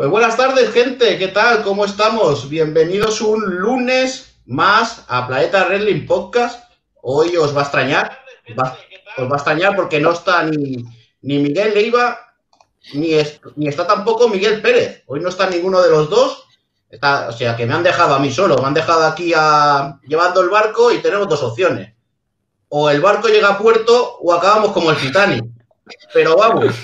Pues 0.00 0.08
buenas 0.08 0.34
tardes, 0.34 0.72
gente. 0.72 1.18
¿Qué 1.18 1.28
tal? 1.28 1.62
¿Cómo 1.62 1.84
estamos? 1.84 2.48
Bienvenidos 2.48 3.20
un 3.20 3.44
lunes 3.56 4.34
más 4.46 5.04
a 5.08 5.26
Planeta 5.26 5.66
Wrestling 5.66 6.06
Podcast. 6.06 6.72
Hoy 7.02 7.36
os 7.36 7.54
va 7.54 7.60
a 7.60 7.64
extrañar. 7.64 8.18
Os 8.48 9.26
va 9.26 9.32
a 9.32 9.36
extrañar 9.36 9.76
porque 9.76 10.00
no 10.00 10.12
está 10.12 10.42
ni, 10.44 10.82
ni 11.20 11.38
Miguel 11.40 11.74
Leiva 11.74 12.18
ni, 12.94 13.10
ni 13.56 13.68
está 13.68 13.86
tampoco 13.86 14.26
Miguel 14.30 14.62
Pérez. 14.62 15.04
Hoy 15.06 15.20
no 15.20 15.28
está 15.28 15.50
ninguno 15.50 15.82
de 15.82 15.90
los 15.90 16.08
dos. 16.08 16.44
Está, 16.88 17.28
o 17.28 17.32
sea, 17.32 17.54
que 17.54 17.66
me 17.66 17.74
han 17.74 17.82
dejado 17.82 18.14
a 18.14 18.20
mí 18.20 18.32
solo. 18.32 18.56
Me 18.56 18.68
han 18.68 18.72
dejado 18.72 19.04
aquí 19.04 19.34
a, 19.36 20.00
llevando 20.08 20.40
el 20.40 20.48
barco 20.48 20.90
y 20.90 21.02
tenemos 21.02 21.28
dos 21.28 21.42
opciones. 21.42 21.94
O 22.70 22.88
el 22.88 23.02
barco 23.02 23.28
llega 23.28 23.50
a 23.50 23.58
puerto 23.58 24.16
o 24.22 24.32
acabamos 24.32 24.72
como 24.72 24.92
el 24.92 24.96
Titanic. 24.96 25.44
Pero 26.14 26.38
vamos, 26.38 26.74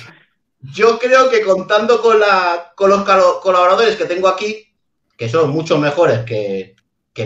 yo 0.73 0.99
creo 0.99 1.29
que 1.31 1.43
contando 1.43 2.01
con, 2.01 2.19
los 2.19 3.05
colaboradores 3.41 3.97
que 3.97 4.05
tengo 4.05 4.29
aquí, 4.29 4.73
que 5.17 5.29
son 5.29 5.51
mucho 5.51 5.79
mejores 5.79 6.21
que, 6.25 6.75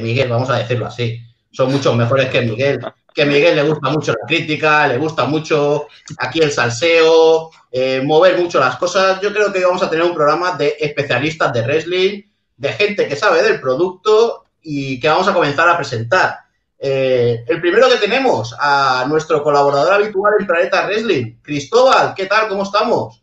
Miguel, 0.00 0.28
vamos 0.28 0.50
a 0.50 0.58
decirlo 0.58 0.86
así, 0.86 1.20
son 1.50 1.72
muchos 1.72 1.94
mejores 1.96 2.28
que 2.28 2.42
Miguel, 2.42 2.80
que 3.14 3.26
Miguel 3.26 3.56
le 3.56 3.62
gusta 3.64 3.90
mucho 3.90 4.12
la 4.12 4.26
crítica, 4.26 4.86
le 4.86 4.98
gusta 4.98 5.24
mucho 5.24 5.88
aquí 6.18 6.40
el 6.40 6.52
salseo, 6.52 7.50
eh, 7.72 8.00
mover 8.04 8.38
mucho 8.38 8.60
las 8.60 8.76
cosas. 8.76 9.20
Yo 9.20 9.32
creo 9.32 9.52
que 9.52 9.64
vamos 9.64 9.82
a 9.82 9.90
tener 9.90 10.04
un 10.04 10.14
programa 10.14 10.52
de 10.52 10.76
especialistas 10.78 11.52
de 11.52 11.62
wrestling, 11.62 12.22
de 12.56 12.72
gente 12.72 13.08
que 13.08 13.16
sabe 13.16 13.42
del 13.42 13.60
producto 13.60 14.44
y 14.62 15.00
que 15.00 15.08
vamos 15.08 15.26
a 15.26 15.34
comenzar 15.34 15.68
a 15.68 15.76
presentar. 15.76 16.38
Eh, 16.78 17.44
el 17.46 17.60
primero 17.60 17.88
que 17.90 17.96
tenemos 17.96 18.54
a 18.58 19.04
nuestro 19.06 19.42
colaborador 19.42 19.92
habitual 19.92 20.34
en 20.38 20.46
Planeta 20.46 20.86
Wrestling, 20.86 21.36
Cristóbal, 21.42 22.14
¿qué 22.14 22.26
tal? 22.26 22.48
¿Cómo 22.48 22.62
estamos? 22.62 23.19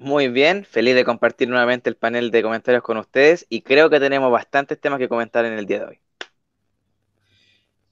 Muy 0.00 0.28
bien, 0.28 0.64
feliz 0.64 0.94
de 0.94 1.04
compartir 1.04 1.46
nuevamente 1.50 1.90
el 1.90 1.94
panel 1.94 2.30
de 2.30 2.42
comentarios 2.42 2.82
con 2.82 2.96
ustedes 2.96 3.44
y 3.50 3.60
creo 3.60 3.90
que 3.90 4.00
tenemos 4.00 4.32
bastantes 4.32 4.80
temas 4.80 4.98
que 4.98 5.10
comentar 5.10 5.44
en 5.44 5.52
el 5.52 5.66
día 5.66 5.80
de 5.80 5.84
hoy. 5.84 6.00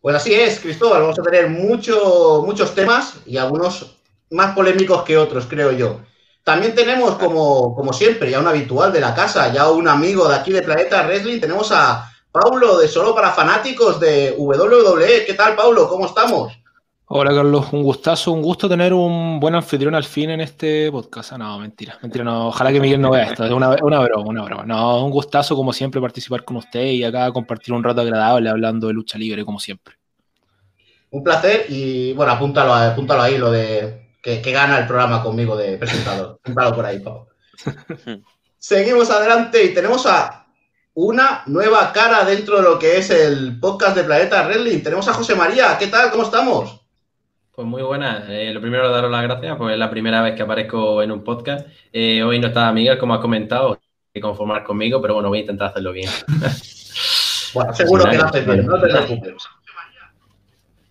Pues 0.00 0.16
así 0.16 0.32
es, 0.32 0.58
Cristóbal, 0.58 1.02
vamos 1.02 1.18
a 1.18 1.22
tener 1.22 1.50
mucho, 1.50 2.42
muchos 2.46 2.74
temas 2.74 3.20
y 3.26 3.36
algunos 3.36 3.98
más 4.30 4.54
polémicos 4.54 5.02
que 5.02 5.18
otros, 5.18 5.44
creo 5.50 5.70
yo. 5.72 6.00
También 6.42 6.74
tenemos, 6.74 7.16
como, 7.16 7.76
como 7.76 7.92
siempre, 7.92 8.30
ya 8.30 8.40
un 8.40 8.48
habitual 8.48 8.90
de 8.90 9.00
la 9.00 9.14
casa, 9.14 9.52
ya 9.52 9.70
un 9.70 9.86
amigo 9.86 10.26
de 10.30 10.36
aquí 10.36 10.50
de 10.50 10.62
Planeta 10.62 11.02
Wrestling, 11.02 11.40
tenemos 11.40 11.70
a 11.72 12.10
Paulo 12.32 12.78
de 12.78 12.88
Solo 12.88 13.14
para 13.14 13.32
Fanáticos 13.32 14.00
de 14.00 14.34
WWE. 14.38 15.26
¿Qué 15.26 15.34
tal, 15.34 15.54
Paulo? 15.54 15.86
¿Cómo 15.86 16.06
estamos? 16.06 16.58
Hola 17.10 17.34
Carlos, 17.34 17.72
un 17.72 17.82
gustazo, 17.82 18.32
un 18.32 18.42
gusto 18.42 18.68
tener 18.68 18.92
un 18.92 19.40
buen 19.40 19.54
anfitrión 19.54 19.94
al 19.94 20.04
fin 20.04 20.28
en 20.28 20.42
este 20.42 20.92
podcast. 20.92 21.32
Ah, 21.32 21.38
no, 21.38 21.58
mentira, 21.58 21.98
mentira, 22.02 22.22
no, 22.22 22.48
ojalá 22.48 22.70
que 22.70 22.80
Miguel 22.80 23.00
no 23.00 23.12
vea 23.12 23.30
esto, 23.30 23.46
es 23.46 23.50
una, 23.50 23.70
broma, 23.70 24.28
una 24.28 24.42
broma. 24.42 24.66
No, 24.66 25.06
un 25.06 25.10
gustazo 25.10 25.56
como 25.56 25.72
siempre 25.72 26.02
participar 26.02 26.44
con 26.44 26.58
usted 26.58 26.84
y 26.84 27.02
acá 27.04 27.32
compartir 27.32 27.72
un 27.72 27.82
rato 27.82 28.02
agradable 28.02 28.50
hablando 28.50 28.88
de 28.88 28.92
lucha 28.92 29.16
libre 29.16 29.42
como 29.42 29.58
siempre. 29.58 29.94
Un 31.08 31.24
placer 31.24 31.64
y 31.70 32.12
bueno, 32.12 32.32
apúntalo, 32.32 32.74
apúntalo 32.74 33.22
ahí 33.22 33.38
lo 33.38 33.50
de 33.50 34.16
que, 34.22 34.42
gana 34.42 34.78
el 34.78 34.86
programa 34.86 35.22
conmigo 35.22 35.56
de 35.56 35.78
presentador. 35.78 36.40
apúntalo 36.44 36.76
por 36.76 36.84
ahí, 36.84 36.98
Pau. 36.98 37.26
Seguimos 38.58 39.10
adelante 39.10 39.64
y 39.64 39.72
tenemos 39.72 40.04
a 40.04 40.46
una 40.92 41.42
nueva 41.46 41.90
cara 41.90 42.26
dentro 42.26 42.56
de 42.56 42.64
lo 42.64 42.78
que 42.78 42.98
es 42.98 43.08
el 43.08 43.58
podcast 43.58 43.96
de 43.96 44.04
Planeta 44.04 44.46
Wrestling. 44.46 44.82
Tenemos 44.82 45.08
a 45.08 45.14
José 45.14 45.34
María, 45.34 45.78
¿qué 45.78 45.86
tal? 45.86 46.10
¿Cómo 46.10 46.24
estamos? 46.24 46.78
Pues 47.58 47.66
muy 47.66 47.82
buenas. 47.82 48.22
Eh, 48.28 48.52
lo 48.54 48.60
primero, 48.60 48.88
daros 48.88 49.10
las 49.10 49.24
gracias, 49.24 49.56
pues 49.56 49.72
es 49.72 49.78
la 49.80 49.90
primera 49.90 50.22
vez 50.22 50.36
que 50.36 50.42
aparezco 50.42 51.02
en 51.02 51.10
un 51.10 51.24
podcast. 51.24 51.66
Eh, 51.92 52.22
hoy 52.22 52.38
no 52.38 52.46
está 52.46 52.70
Miguel, 52.70 52.98
como 52.98 53.14
has 53.14 53.20
comentado, 53.20 53.80
que 54.14 54.20
conformar 54.20 54.62
conmigo, 54.62 55.02
pero 55.02 55.14
bueno, 55.14 55.28
voy 55.28 55.38
a 55.38 55.40
intentar 55.40 55.70
hacerlo 55.70 55.90
bien. 55.90 56.08
bueno, 57.54 57.74
seguro 57.74 58.04
que 58.08 58.16
lo 58.16 58.26
haces 58.26 58.46
bien, 58.46 58.64
no 58.64 58.80
te 58.80 58.86
preocupes. 58.86 59.34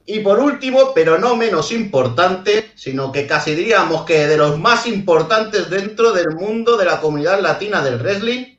Y 0.08 0.20
por 0.20 0.40
último, 0.40 0.92
pero 0.94 1.18
no 1.18 1.38
menos 1.38 1.72
importante, 1.72 2.74
sino 2.76 3.14
que 3.14 3.26
casi 3.26 3.56
diríamos 3.56 4.04
que 4.04 4.28
de 4.28 4.36
los 4.36 4.60
más 4.60 4.88
importantes 4.88 5.70
dentro 5.70 6.12
del 6.12 6.36
mundo 6.36 6.76
de 6.76 6.84
la 6.84 7.00
comunidad 7.00 7.40
latina 7.40 7.82
del 7.82 7.98
wrestling, 7.98 8.58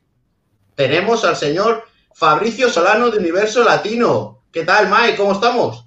tenemos 0.74 1.26
al 1.26 1.36
señor 1.36 1.84
Fabricio 2.14 2.70
Solano 2.70 3.10
de 3.10 3.18
Universo 3.18 3.62
Latino. 3.62 4.44
¿Qué 4.50 4.64
tal, 4.64 4.88
Mike? 4.88 5.18
¿Cómo 5.18 5.32
estamos? 5.32 5.84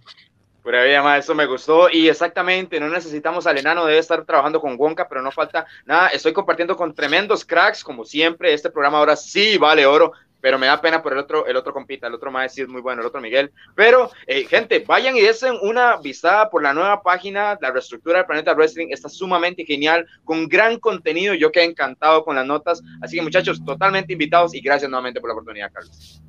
Vida, 0.64 1.02
más 1.02 1.20
eso 1.20 1.34
me 1.34 1.46
gustó. 1.46 1.90
Y 1.90 2.08
exactamente, 2.08 2.80
no 2.80 2.88
necesitamos 2.90 3.48
al 3.48 3.58
enano, 3.58 3.86
debe 3.86 4.00
estar 4.00 4.24
trabajando 4.26 4.62
con 4.62 4.76
Wonka, 4.78 5.08
pero 5.08 5.22
no 5.22 5.32
falta 5.32 5.66
nada. 5.86 6.10
Estoy 6.10 6.34
compartiendo 6.34 6.76
con 6.76 6.94
tremendos 6.94 7.44
cracks, 7.44 7.84
como 7.84 8.06
siempre. 8.06 8.54
Este 8.54 8.70
programa 8.70 9.00
ahora 9.00 9.16
sí 9.16 9.58
vale 9.58 9.86
oro, 9.86 10.14
pero 10.40 10.60
me 10.60 10.68
da 10.68 10.82
pena 10.82 11.02
por 11.02 11.14
el 11.14 11.20
otro, 11.20 11.46
el 11.46 11.56
otro 11.56 11.74
compita, 11.74 12.08
el 12.08 12.14
otro 12.14 12.32
más 12.32 12.54
sí 12.54 12.62
es 12.62 12.68
muy 12.68 12.82
bueno, 12.82 13.02
el 13.02 13.08
otro 13.08 13.22
Miguel. 13.22 13.52
Pero, 13.76 14.12
eh, 14.28 14.46
gente, 14.46 14.84
vayan 14.86 15.16
y 15.16 15.22
desen 15.22 15.56
una 15.62 15.98
vistada 15.98 16.50
por 16.50 16.62
la 16.62 16.74
nueva 16.74 17.02
página, 17.02 17.58
la 17.62 17.72
reestructura 17.72 18.18
del 18.18 18.26
Planeta 18.26 18.54
Wrestling. 18.54 18.88
Está 18.92 19.10
sumamente 19.10 19.66
genial, 19.66 20.06
con 20.24 20.48
gran 20.48 20.80
contenido. 20.80 21.34
Yo 21.34 21.52
quedé 21.52 21.66
encantado 21.66 22.24
con 22.24 22.36
las 22.36 22.46
notas. 22.46 22.82
Así 23.02 23.18
que, 23.18 23.22
muchachos, 23.22 23.64
totalmente 23.64 24.14
invitados 24.14 24.54
y 24.54 24.62
gracias 24.62 24.90
nuevamente 24.90 25.20
por 25.20 25.30
la 25.30 25.34
oportunidad, 25.34 25.72
Carlos. 25.72 26.22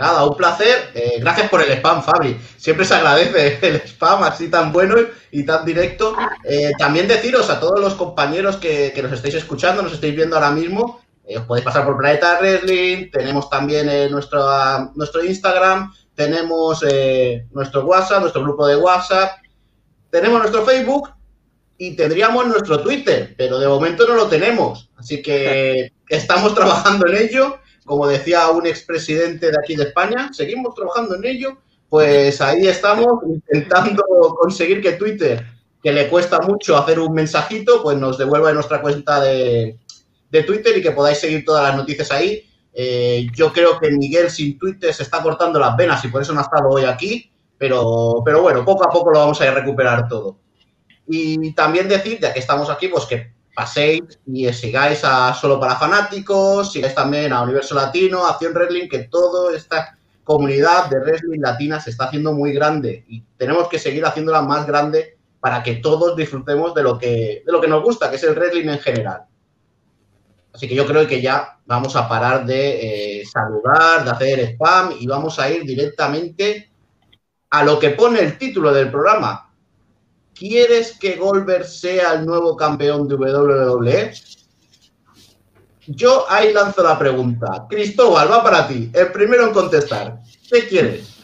Nada, 0.00 0.24
un 0.24 0.34
placer. 0.34 0.92
Eh, 0.94 1.18
gracias 1.20 1.50
por 1.50 1.60
el 1.60 1.72
spam, 1.72 2.02
Fabri. 2.02 2.40
Siempre 2.56 2.86
se 2.86 2.94
agradece 2.94 3.58
el 3.68 3.82
spam 3.82 4.22
así 4.22 4.48
tan 4.48 4.72
bueno 4.72 4.94
y 5.30 5.44
tan 5.44 5.62
directo. 5.62 6.16
Eh, 6.42 6.72
también 6.78 7.06
deciros 7.06 7.50
a 7.50 7.60
todos 7.60 7.78
los 7.78 7.92
compañeros 7.96 8.56
que, 8.56 8.98
nos 9.02 9.12
estáis 9.12 9.34
escuchando, 9.34 9.82
nos 9.82 9.92
estáis 9.92 10.16
viendo 10.16 10.36
ahora 10.36 10.52
mismo, 10.52 11.02
eh, 11.22 11.36
os 11.36 11.44
podéis 11.44 11.66
pasar 11.66 11.84
por 11.84 11.98
Planeta 11.98 12.38
Wrestling, 12.40 13.10
tenemos 13.10 13.50
también 13.50 14.10
nuestro, 14.10 14.42
nuestro 14.94 15.22
Instagram, 15.22 15.92
tenemos 16.14 16.82
nuestro 17.50 17.84
WhatsApp, 17.84 18.22
nuestro 18.22 18.42
grupo 18.42 18.66
de 18.66 18.76
WhatsApp, 18.76 19.32
tenemos 20.10 20.38
nuestro 20.38 20.64
Facebook 20.64 21.10
y 21.76 21.94
tendríamos 21.94 22.46
nuestro 22.46 22.80
Twitter, 22.80 23.34
pero 23.36 23.58
de 23.58 23.68
momento 23.68 24.08
no 24.08 24.14
lo 24.14 24.28
tenemos. 24.28 24.88
Así 24.96 25.20
que 25.20 25.92
estamos 26.08 26.54
trabajando 26.54 27.06
en 27.06 27.16
ello 27.18 27.60
como 27.90 28.06
decía 28.06 28.48
un 28.50 28.68
expresidente 28.68 29.50
de 29.50 29.58
aquí 29.58 29.74
de 29.74 29.82
España, 29.82 30.30
seguimos 30.32 30.76
trabajando 30.76 31.16
en 31.16 31.24
ello, 31.24 31.58
pues 31.88 32.40
ahí 32.40 32.68
estamos 32.68 33.20
intentando 33.26 34.04
conseguir 34.38 34.80
que 34.80 34.92
Twitter, 34.92 35.44
que 35.82 35.92
le 35.92 36.08
cuesta 36.08 36.38
mucho 36.38 36.76
hacer 36.76 37.00
un 37.00 37.12
mensajito, 37.12 37.82
pues 37.82 37.98
nos 37.98 38.16
devuelva 38.16 38.50
en 38.50 38.54
nuestra 38.54 38.80
cuenta 38.80 39.20
de, 39.20 39.76
Twitter 40.30 40.78
y 40.78 40.82
que 40.82 40.92
podáis 40.92 41.18
seguir 41.18 41.44
todas 41.44 41.64
las 41.64 41.76
noticias 41.76 42.12
ahí. 42.12 42.48
Eh, 42.72 43.26
yo 43.34 43.52
creo 43.52 43.80
que 43.80 43.90
Miguel 43.90 44.30
sin 44.30 44.56
Twitter 44.56 44.94
se 44.94 45.02
está 45.02 45.20
cortando 45.20 45.58
las 45.58 45.76
venas 45.76 46.04
y 46.04 46.08
por 46.08 46.22
eso 46.22 46.32
no 46.32 46.38
ha 46.38 46.44
estado 46.44 46.68
hoy 46.68 46.84
aquí, 46.84 47.28
pero, 47.58 48.22
pero 48.24 48.40
bueno, 48.40 48.64
poco 48.64 48.84
a 48.84 48.92
poco 48.92 49.10
lo 49.10 49.18
vamos 49.18 49.40
a 49.40 49.50
recuperar 49.50 50.06
todo. 50.06 50.38
Y 51.08 51.54
también 51.54 51.88
decir, 51.88 52.20
ya 52.20 52.32
que 52.32 52.38
estamos 52.38 52.70
aquí, 52.70 52.86
pues 52.86 53.04
que 53.06 53.32
paséis 53.60 54.18
y 54.26 54.50
sigáis 54.54 55.04
a 55.04 55.34
Solo 55.34 55.60
para 55.60 55.76
Fanáticos, 55.76 56.72
sigáis 56.72 56.94
también 56.94 57.30
a 57.30 57.42
Universo 57.42 57.74
Latino, 57.74 58.24
Acción 58.24 58.54
Wrestling, 58.54 58.88
que 58.88 59.00
toda 59.00 59.54
esta 59.54 59.98
comunidad 60.24 60.88
de 60.88 60.98
wrestling 61.00 61.40
latina 61.40 61.78
se 61.78 61.90
está 61.90 62.04
haciendo 62.04 62.32
muy 62.32 62.54
grande 62.54 63.04
y 63.06 63.22
tenemos 63.36 63.68
que 63.68 63.78
seguir 63.78 64.06
haciéndola 64.06 64.40
más 64.40 64.66
grande 64.66 65.18
para 65.40 65.62
que 65.62 65.74
todos 65.74 66.16
disfrutemos 66.16 66.72
de 66.74 66.82
lo 66.82 66.98
que, 66.98 67.42
de 67.44 67.52
lo 67.52 67.60
que 67.60 67.68
nos 67.68 67.82
gusta, 67.82 68.08
que 68.08 68.16
es 68.16 68.24
el 68.24 68.34
wrestling 68.34 68.70
en 68.70 68.78
general. 68.78 69.24
Así 70.54 70.66
que 70.66 70.74
yo 70.74 70.86
creo 70.86 71.06
que 71.06 71.20
ya 71.20 71.58
vamos 71.66 71.94
a 71.96 72.08
parar 72.08 72.46
de 72.46 73.20
eh, 73.20 73.26
saludar, 73.26 74.04
de 74.04 74.10
hacer 74.10 74.40
spam 74.54 74.94
y 74.98 75.06
vamos 75.06 75.38
a 75.38 75.50
ir 75.50 75.64
directamente 75.64 76.70
a 77.50 77.62
lo 77.62 77.78
que 77.78 77.90
pone 77.90 78.20
el 78.20 78.38
título 78.38 78.72
del 78.72 78.90
programa, 78.90 79.49
¿Quieres 80.34 80.98
que 80.98 81.16
Goldberg 81.16 81.64
sea 81.64 82.14
el 82.14 82.26
nuevo 82.26 82.56
campeón 82.56 83.06
de 83.08 83.14
WWE? 83.14 84.12
Yo 85.86 86.24
ahí 86.28 86.52
lanzo 86.52 86.82
la 86.82 86.98
pregunta. 86.98 87.66
Cristóbal, 87.68 88.30
va 88.30 88.42
para 88.42 88.68
ti. 88.68 88.90
El 88.94 89.10
primero 89.10 89.46
en 89.46 89.52
contestar. 89.52 90.20
¿Qué 90.50 90.66
quieres? 90.68 91.20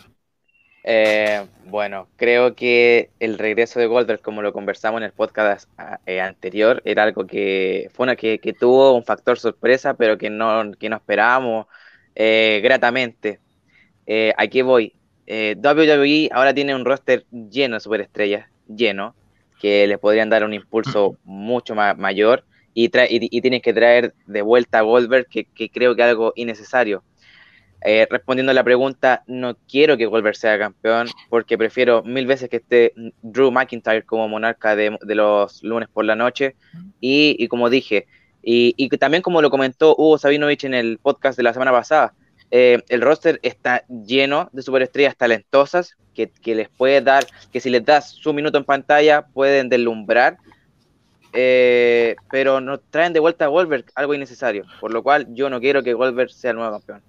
Eh, 0.83 1.47
bueno, 1.67 2.09
creo 2.17 2.55
que 2.55 3.11
el 3.21 3.39
regreso 3.39 3.79
de 3.79 3.87
Goldberg, 3.87 4.21
como 4.21 4.43
lo 4.43 4.53
conversamos 4.53 4.99
en 4.99 5.05
el 5.05 5.13
podcast 5.13 5.69
eh, 6.07 6.21
anterior, 6.21 6.83
era 6.85 7.03
algo 7.03 7.27
que 7.27 7.91
fue 7.93 8.05
una 8.05 8.17
que, 8.17 8.39
tuvo 8.59 8.93
un 8.93 9.05
factor 9.05 9.39
sorpresa, 9.39 9.95
pero 9.95 10.19
que 10.19 10.31
no, 10.31 10.73
que 10.79 10.89
no 10.89 10.97
esperábamos 10.97 11.67
eh, 12.15 12.61
gratamente. 12.63 13.41
aquí 14.37 14.63
voy. 14.63 14.95
WWE 15.29 16.29
ahora 16.33 16.55
tiene 16.55 16.75
un 16.75 16.85
roster 16.85 17.27
lleno 17.31 17.77
de 17.77 17.81
superestrellas 17.81 18.49
lleno, 18.69 19.15
que 19.61 19.87
les 19.87 19.99
podrían 19.99 20.31
dar 20.31 20.45
un 20.45 20.55
impulso 20.55 21.17
mucho 21.25 21.75
más, 21.75 21.97
mayor 21.97 22.45
y, 22.75 22.91
y, 22.93 23.41
tienen 23.41 23.63
que 23.63 23.73
traer 23.73 24.13
de 24.27 24.43
vuelta 24.43 24.81
a 24.81 24.83
Goldberg, 24.83 25.27
que, 25.29 25.71
creo 25.71 25.97
que 25.97 26.03
es 26.03 26.09
algo 26.09 26.35
innecesario. 26.37 27.03
Eh, 27.83 28.07
respondiendo 28.11 28.51
a 28.51 28.55
la 28.55 28.65
pregunta, 28.65 29.23
no 29.27 29.57
quiero 29.69 29.97
que 29.97 30.07
Goldberg 30.07 30.37
sea 30.37 30.59
campeón 30.59 31.09
porque 31.31 31.57
prefiero 31.57 32.03
mil 32.03 32.27
veces 32.27 32.51
que 32.51 32.57
esté 32.57 32.93
Drew 33.23 33.51
McIntyre 33.51 34.03
como 34.03 34.29
monarca 34.29 34.77
de, 34.77 34.99
los 35.03 35.63
lunes 35.63 35.89
por 35.89 36.05
la 36.05 36.17
noche 36.17 36.55
y, 37.01 37.49
como 37.49 37.71
dije, 37.71 38.07
Y, 38.43 38.75
y 38.77 38.89
también 38.99 39.23
como 39.23 39.41
lo 39.41 39.51
comentó 39.51 39.95
Hugo 39.97 40.19
Sabinovich 40.19 40.65
en 40.65 40.75
el 40.75 40.99
podcast 40.99 41.37
de 41.39 41.45
la 41.45 41.53
semana 41.55 41.73
pasada, 41.73 42.13
eh, 42.51 42.83
el 42.89 43.01
roster 43.01 43.41
está 43.43 43.85
lleno 43.89 44.49
de 44.53 44.63
superestrellas 44.63 45.17
talentosas 45.17 45.97
que, 46.15 46.55
les 46.55 46.69
puede 46.69 47.01
dar, 47.03 47.27
que 47.53 47.61
si 47.61 47.71
les 47.71 47.85
das 47.85 48.11
su 48.11 48.33
minuto 48.33 48.57
en 48.57 48.65
pantalla 48.65 49.27
pueden 49.27 49.69
deslumbrar, 49.69 50.39
eh, 51.33 52.17
pero 52.31 52.61
nos 52.61 52.81
traen 52.91 53.13
de 53.13 53.21
vuelta 53.21 53.45
a 53.45 53.49
Goldberg 53.49 53.85
algo 53.95 54.15
innecesario, 54.15 54.65
por 54.81 54.93
lo 54.93 55.03
cual 55.03 55.27
yo 55.35 55.51
no 55.51 55.61
quiero 55.61 55.83
que 55.83 55.93
Goldberg 55.93 56.31
sea 56.31 56.53
el 56.53 56.57
nuevo 56.57 56.73
campeón. 56.73 57.03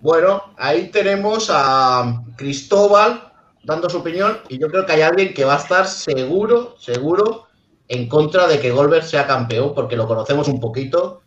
Bueno, 0.00 0.42
ahí 0.56 0.88
tenemos 0.88 1.48
a 1.52 2.22
Cristóbal 2.36 3.32
dando 3.62 3.88
su 3.88 3.98
opinión 3.98 4.38
y 4.48 4.58
yo 4.58 4.68
creo 4.68 4.84
que 4.86 4.92
hay 4.92 5.02
alguien 5.02 5.34
que 5.34 5.44
va 5.44 5.54
a 5.54 5.58
estar 5.58 5.86
seguro, 5.86 6.76
seguro 6.78 7.46
en 7.88 8.08
contra 8.08 8.46
de 8.46 8.60
que 8.60 8.70
Goldberg 8.70 9.04
sea 9.04 9.26
campeón 9.26 9.74
porque 9.74 9.96
lo 9.96 10.06
conocemos 10.06 10.48
un 10.48 10.60
poquito. 10.60 11.22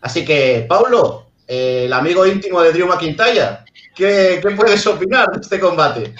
Así 0.00 0.24
que, 0.24 0.64
Pablo, 0.68 1.25
eh, 1.46 1.84
el 1.86 1.92
amigo 1.92 2.26
íntimo 2.26 2.60
de 2.60 2.72
Drew 2.72 2.86
McIntyre, 2.86 3.58
¿qué, 3.94 4.40
qué 4.42 4.50
puedes 4.50 4.86
opinar 4.86 5.30
de 5.30 5.40
este 5.40 5.60
combate? 5.60 6.14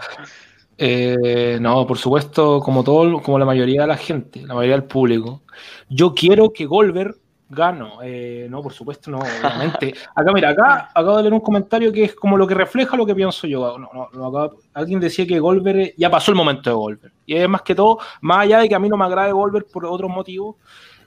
Eh, 0.78 1.58
no, 1.60 1.86
por 1.86 1.98
supuesto, 1.98 2.60
como 2.60 2.84
todo, 2.84 3.22
como 3.22 3.38
la 3.38 3.44
mayoría 3.44 3.82
de 3.82 3.88
la 3.88 3.96
gente, 3.96 4.42
la 4.46 4.54
mayoría 4.54 4.76
del 4.76 4.84
público, 4.84 5.42
yo 5.88 6.14
quiero 6.14 6.52
que 6.52 6.66
Goldberg 6.66 7.16
gano. 7.48 7.98
Eh, 8.02 8.46
no, 8.50 8.62
por 8.62 8.72
supuesto, 8.72 9.10
no, 9.10 9.18
obviamente. 9.18 9.94
Acá, 10.14 10.32
mira, 10.32 10.50
acá 10.50 10.90
acabo 10.94 11.16
de 11.16 11.22
leer 11.24 11.34
un 11.34 11.40
comentario 11.40 11.92
que 11.92 12.04
es 12.04 12.14
como 12.14 12.36
lo 12.36 12.46
que 12.46 12.54
refleja 12.54 12.96
lo 12.96 13.06
que 13.06 13.14
pienso 13.14 13.46
yo. 13.46 13.78
No, 13.78 13.90
no, 13.92 14.08
no 14.12 14.26
acá, 14.26 14.54
alguien 14.74 15.00
decía 15.00 15.26
que 15.26 15.38
Goldberg 15.38 15.94
ya 15.96 16.10
pasó 16.10 16.30
el 16.30 16.36
momento 16.36 16.70
de 16.70 16.76
Goldberg. 16.76 17.12
Y 17.24 17.36
es 17.36 17.48
más 17.48 17.62
que 17.62 17.74
todo, 17.74 17.98
más 18.20 18.38
allá 18.38 18.60
de 18.60 18.68
que 18.68 18.74
a 18.74 18.78
mí 18.78 18.88
no 18.88 18.96
me 18.96 19.04
agrade 19.04 19.32
Goldberg 19.32 19.66
por 19.66 19.86
otros 19.86 20.10
motivos, 20.10 20.56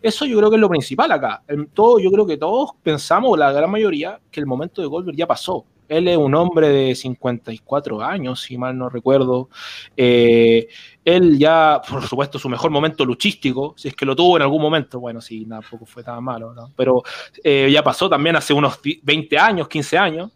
eso 0.01 0.25
yo 0.25 0.37
creo 0.37 0.49
que 0.49 0.55
es 0.55 0.61
lo 0.61 0.69
principal 0.69 1.11
acá. 1.11 1.43
Todo, 1.73 1.99
yo 1.99 2.11
creo 2.11 2.25
que 2.25 2.37
todos 2.37 2.71
pensamos, 2.83 3.37
la 3.37 3.51
gran 3.51 3.69
mayoría, 3.69 4.19
que 4.31 4.39
el 4.39 4.45
momento 4.45 4.81
de 4.81 4.87
Goldberg 4.87 5.17
ya 5.17 5.27
pasó. 5.27 5.65
Él 5.89 6.07
es 6.07 6.17
un 6.17 6.35
hombre 6.35 6.69
de 6.69 6.95
54 6.95 8.01
años, 8.01 8.41
si 8.41 8.57
mal 8.57 8.77
no 8.77 8.89
recuerdo. 8.89 9.49
Eh, 9.97 10.67
él 11.03 11.39
ya, 11.39 11.81
por 11.89 12.05
supuesto, 12.05 12.37
su 12.37 12.47
mejor 12.47 12.69
momento 12.69 13.03
luchístico, 13.03 13.73
si 13.75 13.87
es 13.87 13.95
que 13.95 14.05
lo 14.05 14.15
tuvo 14.15 14.37
en 14.37 14.43
algún 14.43 14.61
momento, 14.61 14.99
bueno, 14.99 15.19
sí, 15.19 15.45
tampoco 15.45 15.87
fue 15.87 16.03
tan 16.03 16.23
malo, 16.23 16.53
pero 16.75 17.01
eh, 17.43 17.69
ya 17.71 17.83
pasó 17.83 18.07
también 18.07 18.35
hace 18.35 18.53
unos 18.53 18.79
20 19.01 19.37
años, 19.39 19.67
15 19.67 19.97
años. 19.97 20.31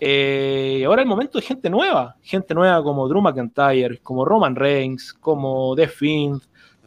Eh, 0.00 0.84
ahora 0.86 1.02
el 1.02 1.08
momento 1.08 1.38
de 1.38 1.44
gente 1.44 1.68
nueva, 1.68 2.16
gente 2.22 2.54
nueva 2.54 2.82
como 2.82 3.08
Drew 3.08 3.20
McIntyre, 3.20 3.98
como 3.98 4.24
Roman 4.24 4.54
Reigns, 4.54 5.12
como 5.12 5.74
The 5.74 5.88
Fiend, 5.88 6.40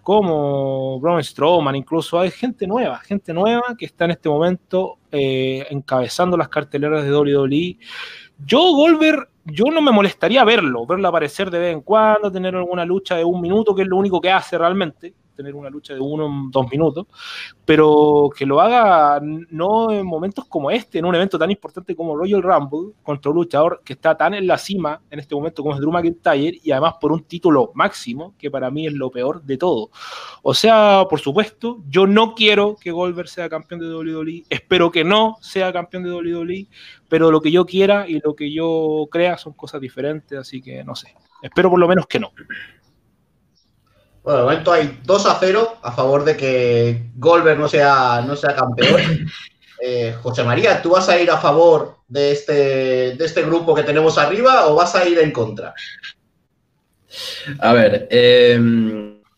como 0.03 0.99
Braun 0.99 1.23
Strowman, 1.23 1.75
incluso 1.75 2.19
hay 2.19 2.31
gente 2.31 2.65
nueva, 2.67 2.99
gente 2.99 3.33
nueva 3.33 3.75
que 3.77 3.85
está 3.85 4.05
en 4.05 4.11
este 4.11 4.29
momento 4.29 4.97
eh, 5.11 5.65
encabezando 5.69 6.35
las 6.37 6.49
carteleras 6.49 7.03
de 7.03 7.15
WWE. 7.15 7.77
Yo, 8.43 8.59
Goldberg, 8.73 9.29
yo 9.45 9.65
no 9.65 9.81
me 9.81 9.91
molestaría 9.91 10.43
verlo, 10.43 10.85
verlo 10.85 11.07
aparecer 11.07 11.51
de 11.51 11.59
vez 11.59 11.73
en 11.73 11.81
cuando, 11.81 12.31
tener 12.31 12.55
alguna 12.55 12.85
lucha 12.85 13.15
de 13.15 13.23
un 13.23 13.41
minuto, 13.41 13.75
que 13.75 13.83
es 13.83 13.87
lo 13.87 13.97
único 13.97 14.19
que 14.19 14.31
hace 14.31 14.57
realmente 14.57 15.13
tener 15.41 15.55
una 15.55 15.69
lucha 15.69 15.93
de 15.93 15.99
uno, 15.99 16.49
dos 16.51 16.69
minutos, 16.71 17.07
pero 17.65 18.29
que 18.35 18.45
lo 18.45 18.61
haga 18.61 19.19
no 19.21 19.91
en 19.91 20.05
momentos 20.05 20.45
como 20.45 20.71
este, 20.71 20.99
en 20.99 21.05
un 21.05 21.15
evento 21.15 21.37
tan 21.37 21.51
importante 21.51 21.95
como 21.95 22.15
Royal 22.15 22.41
Rumble, 22.41 22.93
contra 23.03 23.31
un 23.31 23.37
luchador 23.37 23.81
que 23.83 23.93
está 23.93 24.15
tan 24.15 24.33
en 24.33 24.47
la 24.47 24.57
cima 24.57 25.01
en 25.09 25.19
este 25.19 25.35
momento 25.35 25.61
como 25.63 25.75
es 25.75 25.81
Drew 25.81 25.91
McIntyre, 25.91 26.59
y 26.63 26.71
además 26.71 26.95
por 26.99 27.11
un 27.11 27.23
título 27.23 27.71
máximo, 27.73 28.35
que 28.37 28.51
para 28.51 28.69
mí 28.69 28.87
es 28.87 28.93
lo 28.93 29.09
peor 29.09 29.41
de 29.43 29.57
todo. 29.57 29.89
O 30.43 30.53
sea, 30.53 31.05
por 31.09 31.19
supuesto, 31.19 31.79
yo 31.89 32.07
no 32.07 32.35
quiero 32.35 32.75
que 32.79 32.91
Goldberg 32.91 33.27
sea 33.27 33.49
campeón 33.49 33.81
de 33.81 33.93
WWE, 33.93 34.43
espero 34.49 34.91
que 34.91 35.03
no 35.03 35.37
sea 35.41 35.73
campeón 35.73 36.03
de 36.03 36.11
WWE, 36.11 36.67
pero 37.07 37.31
lo 37.31 37.41
que 37.41 37.51
yo 37.51 37.65
quiera 37.65 38.07
y 38.07 38.19
lo 38.19 38.35
que 38.35 38.51
yo 38.51 39.07
crea 39.11 39.37
son 39.37 39.53
cosas 39.53 39.81
diferentes, 39.81 40.37
así 40.37 40.61
que 40.61 40.83
no 40.83 40.95
sé. 40.95 41.13
Espero 41.41 41.69
por 41.69 41.79
lo 41.79 41.87
menos 41.87 42.05
que 42.07 42.19
no. 42.19 42.31
Bueno, 44.23 44.39
de 44.39 44.45
momento 44.45 44.71
hay 44.71 44.99
2 45.03 45.25
a 45.25 45.37
0 45.39 45.77
a 45.81 45.91
favor 45.91 46.23
de 46.23 46.37
que 46.37 47.09
Goldberg 47.15 47.59
no 47.59 47.67
sea, 47.67 48.23
no 48.25 48.35
sea 48.35 48.55
campeón. 48.55 49.27
Eh, 49.83 50.13
José 50.21 50.43
María, 50.43 50.79
¿tú 50.79 50.91
vas 50.91 51.09
a 51.09 51.19
ir 51.19 51.31
a 51.31 51.39
favor 51.39 51.95
de 52.07 52.33
este, 52.33 53.15
de 53.15 53.25
este 53.25 53.41
grupo 53.41 53.73
que 53.73 53.81
tenemos 53.81 54.15
arriba 54.19 54.67
o 54.67 54.75
vas 54.75 54.93
a 54.93 55.09
ir 55.09 55.17
en 55.17 55.31
contra? 55.31 55.73
A 57.57 57.73
ver, 57.73 58.07
eh, 58.11 58.59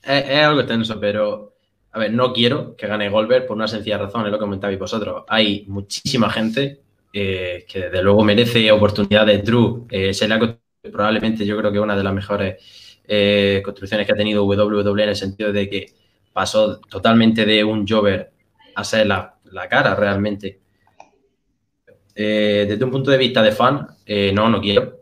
es, 0.03 0.29
es, 0.29 0.43
algo 0.43 0.65
tenso, 0.65 0.99
pero 0.99 1.53
a 1.93 1.99
ver, 1.99 2.11
no 2.11 2.33
quiero 2.33 2.75
que 2.75 2.87
gane 2.87 3.07
Goldberg 3.07 3.47
por 3.47 3.55
una 3.55 3.69
sencilla 3.69 3.99
razón, 3.99 4.25
es 4.25 4.33
lo 4.33 4.37
que 4.37 4.43
comentabais 4.43 4.77
vosotros. 4.77 5.23
Hay 5.29 5.63
muchísima 5.69 6.29
gente 6.29 6.81
eh, 7.13 7.65
que 7.65 7.79
desde 7.79 8.03
luego 8.03 8.21
merece 8.25 8.69
oportunidades. 8.69 9.45
Drew 9.45 9.87
se 10.11 10.27
le 10.27 10.33
ha 10.33 10.57
probablemente 10.91 11.45
yo 11.45 11.57
creo 11.57 11.71
que 11.71 11.79
una 11.79 11.95
de 11.95 12.03
las 12.03 12.13
mejores 12.13 12.55
eh, 13.07 13.61
construcciones 13.63 14.07
que 14.07 14.13
ha 14.13 14.15
tenido 14.15 14.45
WWE 14.45 15.03
en 15.03 15.09
el 15.09 15.15
sentido 15.15 15.51
de 15.51 15.69
que 15.69 15.85
pasó 16.31 16.79
totalmente 16.79 17.45
de 17.45 17.63
un 17.63 17.87
Jover 17.87 18.31
a 18.75 18.83
ser 18.83 19.07
la, 19.07 19.35
la 19.51 19.67
cara 19.67 19.95
realmente. 19.95 20.59
Eh, 22.15 22.65
desde 22.67 22.83
un 22.83 22.91
punto 22.91 23.11
de 23.11 23.17
vista 23.17 23.41
de 23.41 23.51
fan, 23.51 23.87
eh, 24.05 24.31
no, 24.33 24.49
no 24.49 24.61
quiero. 24.61 24.99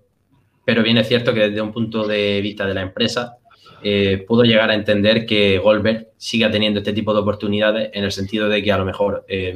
Pero 0.63 0.83
bien 0.83 1.03
cierto 1.03 1.33
que 1.33 1.50
desde 1.50 1.62
un 1.62 1.71
punto 1.71 2.07
de 2.07 2.39
vista 2.42 2.65
de 2.65 2.74
la 2.74 2.81
empresa, 2.81 3.38
eh, 3.83 4.24
puedo 4.27 4.44
llegar 4.44 4.69
a 4.69 4.75
entender 4.75 5.25
que 5.25 5.57
Goldberg 5.57 6.09
siga 6.18 6.51
teniendo 6.51 6.80
este 6.80 6.94
tipo 6.94 7.13
de 7.13 7.19
oportunidades 7.21 7.89
en 7.94 8.03
el 8.03 8.12
sentido 8.12 8.48
de 8.48 8.62
que 8.62 8.71
a 8.71 8.77
lo 8.77 8.86
mejor 8.86 9.25
es 9.27 9.56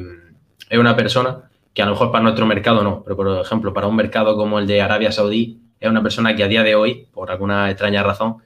una 0.71 0.95
persona 0.95 1.49
que 1.75 1.83
a 1.83 1.85
lo 1.85 1.91
mejor 1.91 2.11
para 2.11 2.23
nuestro 2.23 2.47
mercado 2.47 2.83
no, 2.83 3.03
pero 3.03 3.15
por 3.15 3.39
ejemplo 3.39 3.71
para 3.71 3.85
un 3.85 3.95
mercado 3.95 4.35
como 4.35 4.57
el 4.57 4.65
de 4.65 4.81
Arabia 4.81 5.11
Saudí 5.11 5.59
es 5.79 5.89
una 5.89 6.01
persona 6.01 6.35
que 6.35 6.43
a 6.43 6.47
día 6.47 6.63
de 6.63 6.75
hoy, 6.75 7.07
por 7.11 7.31
alguna 7.31 7.69
extraña 7.69 8.03
razón, 8.03 8.37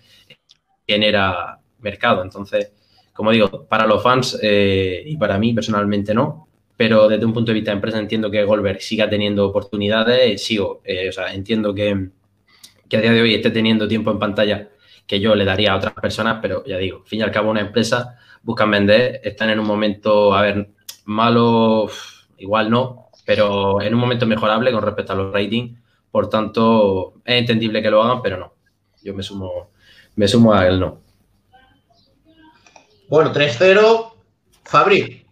genera 0.88 1.60
mercado. 1.80 2.24
Entonces, 2.24 2.74
como 3.14 3.32
digo, 3.32 3.68
para 3.68 3.86
los 3.86 4.02
fans 4.02 4.40
eh, 4.42 5.04
y 5.06 5.18
para 5.18 5.38
mí 5.38 5.54
personalmente 5.54 6.14
no, 6.14 6.48
pero 6.76 7.08
desde 7.10 7.26
un 7.26 7.34
punto 7.34 7.52
de 7.52 7.56
vista 7.56 7.72
de 7.72 7.76
empresa 7.76 8.00
entiendo 8.00 8.32
que 8.32 8.44
Goldberg 8.44 8.82
siga 8.82 9.10
teniendo 9.10 9.46
oportunidades, 9.48 10.42
sigo, 10.44 10.82
eh, 10.86 11.10
o 11.10 11.12
sea, 11.12 11.34
entiendo 11.34 11.74
que, 11.74 12.10
que, 12.88 12.98
a 12.98 13.02
día 13.02 13.12
de 13.12 13.22
hoy 13.22 13.36
esté 13.36 13.52
teniendo 13.52 13.88
tiempo 13.88 14.12
en 14.12 14.20
pantalla 14.20 14.70
que 15.06 15.20
yo 15.20 15.36
le 15.36 15.44
daría 15.44 15.74
a 15.74 15.78
otras 15.78 15.94
personas, 15.94 16.40
pero 16.42 16.64
ya 16.66 16.78
digo, 16.78 17.00
al 17.00 17.08
fin 17.08 17.20
y 17.20 17.24
al 17.24 17.32
cabo 17.32 17.52
una 17.52 17.62
empresa 17.62 18.18
buscan 18.44 18.72
vender, 18.72 19.20
están 19.24 19.50
en 19.50 19.60
un 19.60 19.68
momento, 19.68 20.34
a 20.34 20.42
ver, 20.42 20.70
malo, 21.06 21.90
igual 22.38 22.70
no, 22.70 23.10
pero 23.26 23.82
en 23.82 23.94
un 23.94 24.00
momento 24.00 24.26
mejorable 24.26 24.72
con 24.72 24.82
respecto 24.82 25.14
a 25.14 25.16
los 25.18 25.34
ratings 25.34 25.78
por 26.12 26.30
tanto, 26.30 27.14
es 27.26 27.40
entendible 27.40 27.82
que 27.82 27.92
lo 27.92 28.02
hagan, 28.02 28.22
pero 28.22 28.38
no. 28.38 28.54
Yo 29.04 29.14
me 29.14 29.24
sumo, 29.24 29.72
me 30.16 30.28
sumo 30.28 30.54
a 30.54 30.68
él 30.68 30.80
no. 30.80 31.02
Bueno, 33.08 33.34
3-0. 33.34 34.14
Fabri, 34.64 35.26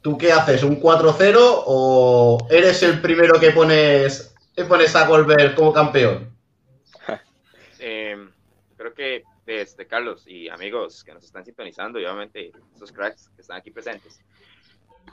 ¿tú 0.00 0.16
qué 0.16 0.30
haces? 0.32 0.62
¿Un 0.62 0.80
4-0 0.80 1.36
o 1.40 2.46
eres 2.50 2.82
el 2.82 3.00
primero 3.00 3.40
que 3.40 3.50
pones, 3.50 4.34
que 4.54 4.64
pones 4.64 4.94
a 4.94 5.06
Goldberg 5.06 5.54
como 5.54 5.72
campeón? 5.72 6.30
eh, 7.80 8.16
creo 8.76 8.94
que 8.94 9.24
desde 9.44 9.86
Carlos 9.86 10.24
y 10.26 10.48
amigos 10.48 11.02
que 11.02 11.14
nos 11.14 11.24
están 11.24 11.44
sintonizando 11.44 11.98
y 11.98 12.04
obviamente 12.04 12.52
esos 12.76 12.92
cracks 12.92 13.30
que 13.34 13.42
están 13.42 13.56
aquí 13.56 13.70
presentes, 13.70 14.20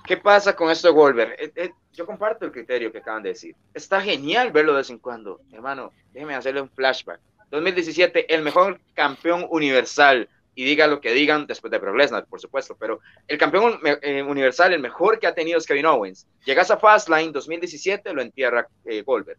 ¿Qué 0.06 0.18
pasa 0.18 0.56
con 0.56 0.70
esto 0.70 0.88
de 0.88 0.94
Goldberg? 0.94 1.36
Eh, 1.40 1.52
eh, 1.56 1.72
yo 1.94 2.06
comparto 2.06 2.46
el 2.46 2.52
criterio 2.52 2.92
que 2.92 3.00
acaban 3.00 3.24
de 3.24 3.30
decir. 3.30 3.56
Está 3.74 4.02
genial 4.02 4.52
verlo 4.52 4.74
de 4.74 4.80
vez 4.80 4.90
en 4.90 5.00
cuando. 5.00 5.42
Hermano, 5.52 5.92
déjeme 6.14 6.36
hacerle 6.36 6.62
un 6.62 6.70
flashback. 6.70 7.20
2017, 7.52 8.34
el 8.34 8.42
mejor 8.42 8.80
campeón 8.94 9.48
universal. 9.50 10.30
Y 10.58 10.64
diga 10.64 10.88
lo 10.88 11.02
que 11.02 11.12
digan 11.12 11.48
después 11.48 11.70
de 11.70 11.80
Brock 11.80 11.98
Lesnar, 11.98 12.26
por 12.28 12.40
supuesto. 12.40 12.78
Pero 12.80 13.02
el 13.28 13.38
campeón 13.38 13.78
eh, 13.84 14.24
universal, 14.24 14.74
el 14.74 14.80
mejor 14.80 15.20
que 15.20 15.28
ha 15.28 15.36
tenido 15.36 15.58
es 15.58 15.66
Kevin 15.66 15.86
Owens. 15.86 16.28
Llegas 16.46 16.72
a 16.72 16.78
Fastlane 16.78 17.32
2017, 17.32 18.14
lo 18.14 18.22
entierra 18.22 18.68
Goldberg. 19.06 19.38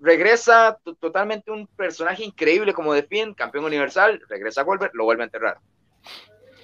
Regresa 0.00 0.78
totalmente 1.00 1.50
un 1.50 1.66
personaje 1.66 2.24
increíble 2.24 2.72
como 2.72 2.94
The 2.94 3.34
campeón 3.36 3.64
universal. 3.64 4.22
Regresa 4.28 4.62
Goldberg, 4.62 4.94
lo 4.94 5.04
vuelve 5.04 5.24
a 5.24 5.26
enterrar. 5.26 5.58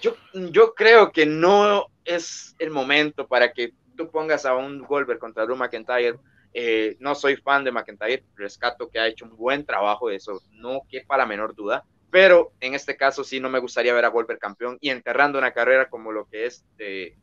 Yo, 0.01 0.75
creo 0.75 1.13
que 1.13 1.27
no 1.27 1.87
es 2.05 2.55
el 2.59 2.71
momento 2.71 3.27
para 3.27 3.53
que 3.53 3.73
tú 3.97 4.11
pongas 4.11 4.47
a 4.47 4.57
un 4.57 4.83
Goldberg 4.83 5.19
contra 5.19 5.45
Drew 5.45 5.57
McIntyre. 5.57 6.19
Eh, 6.55 6.97
no 7.01 7.15
soy 7.15 7.37
fan 7.37 7.65
de 7.65 7.73
McIntyre, 7.73 8.25
rescato 8.35 8.89
que 8.89 8.99
ha 8.99 9.07
hecho 9.07 9.25
un 9.25 9.37
buen 9.37 9.67
trabajo, 9.67 10.11
eso 10.11 10.41
no 10.53 10.81
quepa 10.89 11.17
la 11.17 11.27
menor 11.27 11.55
duda, 11.55 11.85
pero 12.11 12.53
en 12.61 12.75
este 12.75 12.97
caso 12.97 13.23
sí 13.23 13.39
no 13.39 13.51
me 13.51 13.59
gustaría 13.59 13.93
ver 13.93 14.07
a 14.07 14.09
Goldberg 14.09 14.39
campeón 14.39 14.79
y 14.81 14.89
enterrando 14.89 15.39
una 15.39 15.53
carrera 15.53 15.91
como 15.91 16.11
lo 16.11 16.25
que 16.25 16.47
es 16.47 16.65
de, 16.79 17.17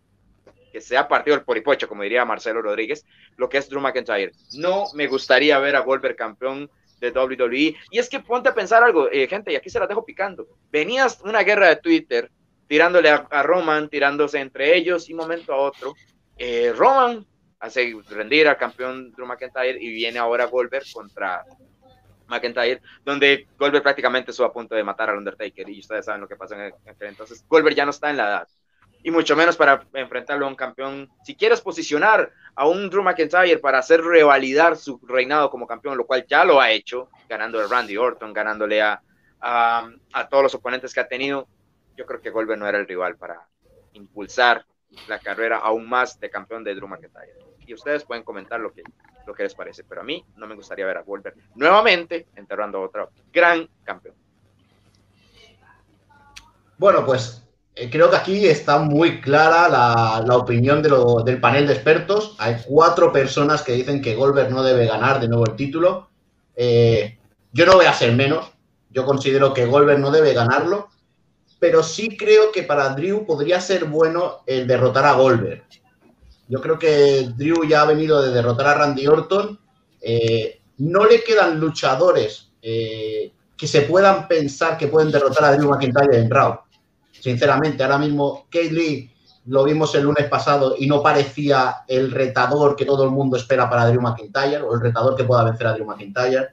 que 0.72 0.80
sea 0.80 1.08
partido 1.08 1.36
el 1.36 1.44
poripocho, 1.44 1.88
como 1.88 2.04
diría 2.04 2.24
Marcelo 2.24 2.62
Rodríguez, 2.62 3.04
lo 3.36 3.50
que 3.50 3.58
es 3.58 3.68
Drew 3.68 3.82
McIntyre. 3.82 4.32
No 4.54 4.86
me 4.94 5.08
gustaría 5.08 5.58
ver 5.58 5.76
a 5.76 5.80
Goldberg 5.80 6.16
campeón 6.16 6.70
de 7.00 7.12
WWE. 7.12 7.76
Y 7.92 8.00
es 8.00 8.10
que 8.10 8.20
ponte 8.20 8.50
a 8.50 8.54
pensar 8.54 8.84
algo, 8.84 9.10
eh, 9.12 9.28
gente, 9.28 9.52
y 9.52 9.56
aquí 9.56 9.70
se 9.70 9.80
la 9.80 9.88
dejo 9.88 10.06
picando. 10.06 10.48
Venías 10.72 11.20
una 11.22 11.44
guerra 11.44 11.70
de 11.70 11.78
Twitter 11.78 12.32
tirándole 12.68 13.10
a, 13.10 13.44
Roman, 13.44 13.90
tirándose 13.90 14.40
entre 14.40 14.76
ellos 14.76 15.10
y 15.10 15.14
momento 15.14 15.54
a 15.54 15.58
otro. 15.58 15.94
Eh, 16.38 16.74
Roman 16.76 17.26
hace 17.60 17.96
rendir 18.10 18.48
al 18.48 18.58
campeón 18.58 19.12
Drew 19.12 19.26
McIntyre 19.26 19.78
y 19.80 19.92
viene 19.92 20.20
ahora 20.20 20.46
Goldberg 20.46 20.86
contra 20.94 21.44
McIntyre, 22.28 22.82
donde 23.04 23.48
Goldberg 23.58 23.84
prácticamente 23.84 24.32
estuvo 24.32 24.48
a 24.48 24.54
punto 24.54 24.76
de 24.76 24.84
matar 24.84 25.10
al 25.10 25.18
Undertaker 25.18 25.70
y 25.70 25.80
ustedes 25.80 26.06
saben 26.06 26.22
lo 26.22 26.28
que 26.28 26.36
pasó 26.36 26.56
en 26.56 26.74
aquel 26.88 27.08
entonces. 27.10 27.46
Goldberg 27.48 27.76
ya 27.76 27.86
no 27.86 27.92
está 27.92 28.10
en 28.10 28.18
la 28.18 28.28
edad 28.28 28.48
y 29.06 29.12
mucho 29.12 29.36
menos 29.36 29.56
para 29.56 29.86
enfrentarlo 29.94 30.48
a 30.48 30.50
un 30.50 30.56
campeón. 30.56 31.08
Si 31.24 31.36
quieres 31.36 31.62
posicionar 31.62 32.32
a 32.56 32.68
un 32.68 32.90
Drew 32.90 33.04
McIntyre 33.04 33.60
para 33.60 33.78
hacer 33.78 34.02
revalidar 34.02 34.76
su 34.78 35.00
reinado 35.08 35.52
como 35.52 35.68
campeón, 35.68 35.96
lo 35.96 36.08
cual 36.08 36.26
ya 36.28 36.44
lo 36.44 36.60
ha 36.60 36.72
hecho, 36.72 37.10
ganando 37.30 37.60
a 37.60 37.68
Randy 37.68 37.98
Orton, 37.98 38.34
ganándole 38.34 38.82
a, 38.82 39.00
a 39.40 40.28
todos 40.28 40.42
los 40.42 40.56
oponentes 40.56 40.92
que 40.92 41.02
ha 41.02 41.08
tenido, 41.08 41.48
yo 41.96 42.06
creo 42.06 42.22
que 42.22 42.30
Goldberg 42.30 42.60
no 42.60 42.68
era 42.68 42.78
el 42.78 42.88
rival 42.88 43.16
para 43.18 43.48
impulsar 43.94 44.66
la 45.08 45.20
carrera 45.20 45.58
aún 45.58 45.88
más 45.88 46.20
de 46.20 46.30
campeón 46.30 46.64
de 46.64 46.76
Drew 46.76 46.88
McIntyre. 46.88 47.34
Y 47.66 47.74
ustedes 47.74 48.04
pueden 48.04 48.24
comentar 48.24 48.60
lo 48.60 48.72
que, 48.72 48.84
lo 49.26 49.34
que 49.34 49.44
les 49.44 49.56
parece, 49.56 49.84
pero 49.84 50.02
a 50.02 50.04
mí 50.04 50.24
no 50.36 50.48
me 50.48 50.56
gustaría 50.56 50.86
ver 50.86 50.98
a 50.98 51.02
Goldberg 51.02 51.36
nuevamente 51.56 52.28
enterrando 52.36 52.78
a 52.78 52.82
otro 52.82 53.10
gran 53.32 53.68
campeón. 53.84 54.16
Bueno, 56.78 57.06
pues 57.06 57.46
eh, 57.74 57.90
creo 57.90 58.10
que 58.10 58.16
aquí 58.18 58.48
está 58.48 58.80
muy 58.80 59.22
clara 59.22 59.70
la, 59.70 60.36
opinión 60.38 60.82
del 60.82 61.40
panel 61.40 61.68
de 61.68 61.74
expertos. 61.74 62.36
Hay 62.38 62.58
cuatro 62.66 63.12
personas 63.12 63.62
que 63.64 63.74
dicen 63.74 64.02
que 64.02 64.16
Goldberg 64.16 64.52
no 64.52 64.64
debe 64.64 64.86
ganar 64.86 65.20
de 65.20 65.28
nuevo 65.28 65.46
el 65.46 65.56
título. 65.56 66.10
Eh, 66.56 67.18
yo 67.52 67.66
no 67.66 67.74
voy 67.74 67.86
a 67.86 67.94
ser 67.94 68.14
menos. 68.14 68.52
Yo 68.90 69.06
considero 69.06 69.54
que 69.54 69.66
Goldberg 69.66 70.00
no 70.00 70.12
debe 70.12 70.34
ganarlo. 70.34 70.90
Pero 71.60 71.84
sí 71.84 72.18
creo 72.18 72.52
que 72.52 72.64
para 72.64 72.90
Drew 72.90 73.26
podría 73.26 73.60
ser 73.62 73.86
bueno 73.86 74.44
el 74.46 74.68
derrotar 74.68 75.06
a 75.06 75.14
Goldberg. 75.14 75.64
Yo 76.48 76.62
creo 76.62 76.78
que 76.78 77.30
Drew 77.36 77.68
ya 77.68 77.82
ha 77.82 77.86
venido 77.86 78.22
de 78.22 78.32
derrotar 78.32 78.68
a 78.68 78.74
Randy 78.76 79.08
Orton. 79.08 79.60
Eh, 80.02 80.62
no 80.78 81.06
le 81.06 81.24
quedan 81.24 81.60
luchadores 81.60 82.52
que 82.62 83.68
se 83.68 83.82
puedan 83.82 84.28
pensar 84.28 84.76
que 84.76 84.88
pueden 84.88 85.12
derrotar 85.12 85.46
a 85.46 85.56
Drew 85.56 85.70
McIntyre 85.70 86.18
en 86.18 86.30
Raw 86.30 86.66
sinceramente, 87.26 87.84
ahora 87.84 87.98
mismo 87.98 88.46
Kate 88.52 88.72
Lee 88.72 89.12
lo 89.48 89.64
vimos 89.64 89.96
el 89.96 90.04
lunes 90.04 90.28
pasado 90.28 90.76
y 90.78 90.86
no 90.86 91.02
parecía 91.02 91.78
el 91.88 92.12
retador 92.12 92.76
que 92.76 92.86
todo 92.86 93.04
el 93.04 93.10
mundo 93.10 93.36
espera 93.36 93.68
para 93.68 93.88
Drew 93.88 94.00
McIntyre 94.00 94.62
o 94.62 94.76
el 94.76 94.82
retador 94.82 95.16
que 95.16 95.24
pueda 95.24 95.44
vencer 95.44 95.66
a 95.66 95.74
Drew 95.74 95.88
McIntyre. 95.88 96.50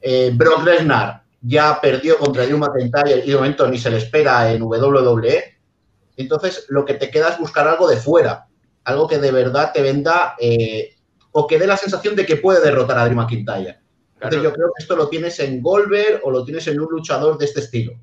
Eh, 0.00 0.30
Brock 0.32 0.64
Lesnar 0.64 1.23
ya 1.46 1.78
perdió 1.80 2.16
contra 2.18 2.46
Drew 2.46 2.58
McIntyre 2.58 3.22
y 3.24 3.30
de 3.30 3.36
momento 3.36 3.68
ni 3.68 3.78
se 3.78 3.90
le 3.90 3.98
espera 3.98 4.50
en 4.52 4.62
WWE. 4.62 5.44
Entonces, 6.16 6.66
lo 6.68 6.84
que 6.84 6.94
te 6.94 7.10
queda 7.10 7.30
es 7.30 7.38
buscar 7.38 7.68
algo 7.68 7.88
de 7.88 7.96
fuera, 7.96 8.46
algo 8.84 9.06
que 9.06 9.18
de 9.18 9.30
verdad 9.30 9.70
te 9.72 9.82
venda 9.82 10.36
eh, 10.38 10.94
o 11.32 11.46
que 11.46 11.58
dé 11.58 11.66
la 11.66 11.76
sensación 11.76 12.16
de 12.16 12.24
que 12.24 12.36
puede 12.36 12.60
derrotar 12.60 12.98
a 12.98 13.04
Drew 13.04 13.16
McIntyre. 13.16 13.78
Entonces, 14.14 14.42
yo 14.42 14.52
creo 14.52 14.68
que 14.74 14.82
esto 14.82 14.96
lo 14.96 15.08
tienes 15.08 15.38
en 15.40 15.60
Goldberg 15.60 16.20
o 16.22 16.30
lo 16.30 16.44
tienes 16.44 16.66
en 16.68 16.80
un 16.80 16.88
luchador 16.90 17.36
de 17.36 17.44
este 17.44 17.60
estilo 17.60 17.94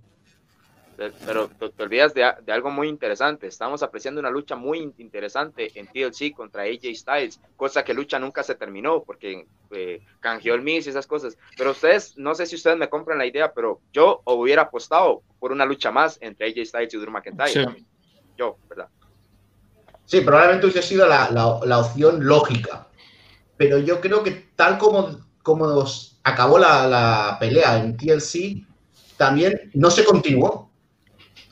pero 1.25 1.49
te, 1.49 1.83
olvidas 1.83 2.13
de, 2.13 2.23
algo 2.51 2.69
muy 2.69 2.87
interesante. 2.87 3.47
Estamos 3.47 3.81
apreciando 3.83 4.19
una 4.19 4.29
lucha 4.29 4.55
muy 4.55 4.93
interesante 4.97 5.71
en 5.75 5.87
TLC 5.87 6.33
contra 6.35 6.63
AJ 6.63 6.95
Styles, 6.95 7.39
cosa 7.55 7.83
que 7.83 7.93
lucha 7.93 8.19
nunca 8.19 8.43
se 8.43 8.55
terminó 8.55 9.03
porque 9.03 9.47
eh, 9.71 10.01
canjeó 10.19 10.55
el 10.55 10.61
Miz 10.61 10.85
y 10.85 10.89
esas 10.89 11.07
cosas. 11.07 11.37
Pero 11.57 11.71
ustedes, 11.71 12.17
no 12.17 12.35
sé 12.35 12.45
si 12.45 12.55
ustedes 12.55 12.77
me 12.77 12.89
compran 12.89 13.17
la 13.17 13.25
idea, 13.25 13.53
pero 13.53 13.79
yo 13.91 14.21
hubiera 14.25 14.63
apostado 14.63 15.23
por 15.39 15.51
una 15.51 15.65
lucha 15.65 15.91
más 15.91 16.17
entre 16.21 16.47
AJ 16.47 16.65
Styles 16.67 16.93
y 16.93 16.97
Drew 16.97 17.11
McIntyre. 17.11 17.83
Yo, 18.37 18.57
¿verdad? 18.69 18.89
Sí, 20.05 20.21
probablemente 20.21 20.65
hubiese 20.65 20.87
sido 20.87 21.07
la, 21.07 21.29
la, 21.31 21.77
opción 21.79 22.25
lógica. 22.25 22.87
Pero 23.55 23.77
yo 23.77 24.01
creo 24.01 24.23
que 24.23 24.49
tal 24.55 24.77
como, 24.77 25.19
como 25.41 25.85
acabó 26.23 26.57
la, 26.57 26.87
la 26.87 27.37
pelea 27.39 27.77
en 27.77 27.95
TLC, 27.95 28.65
también 29.17 29.69
no 29.75 29.91
se 29.91 30.03
continuó 30.03 30.70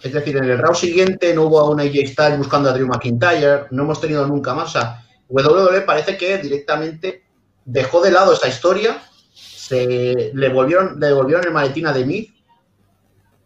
es 0.02 0.14
decir, 0.14 0.38
en 0.38 0.46
el 0.46 0.58
round 0.58 0.78
siguiente 0.78 1.34
no 1.34 1.44
hubo 1.44 1.60
a 1.60 1.70
un 1.70 1.80
AJ 1.80 2.08
Styles 2.08 2.38
buscando 2.38 2.70
a 2.70 2.74
Drew 2.74 2.88
McIntyre, 2.88 3.68
no 3.72 3.84
hemos 3.84 4.00
tenido 4.00 4.26
nunca 4.26 4.54
más. 4.54 4.70
O 4.70 4.80
sea, 4.80 5.06
WWE 5.28 5.82
parece 5.82 6.18
que 6.18 6.38
directamente 6.38 7.26
dejó 7.66 8.02
de 8.02 8.12
lado 8.12 8.34
esa 8.34 8.48
historia, 8.48 9.02
se 9.34 10.32
le 10.34 10.50
volvieron, 10.50 11.00
le 11.00 11.08
devolvieron 11.08 11.46
el 11.46 11.54
maletín 11.54 11.86
a 11.88 11.94
The 11.94 12.32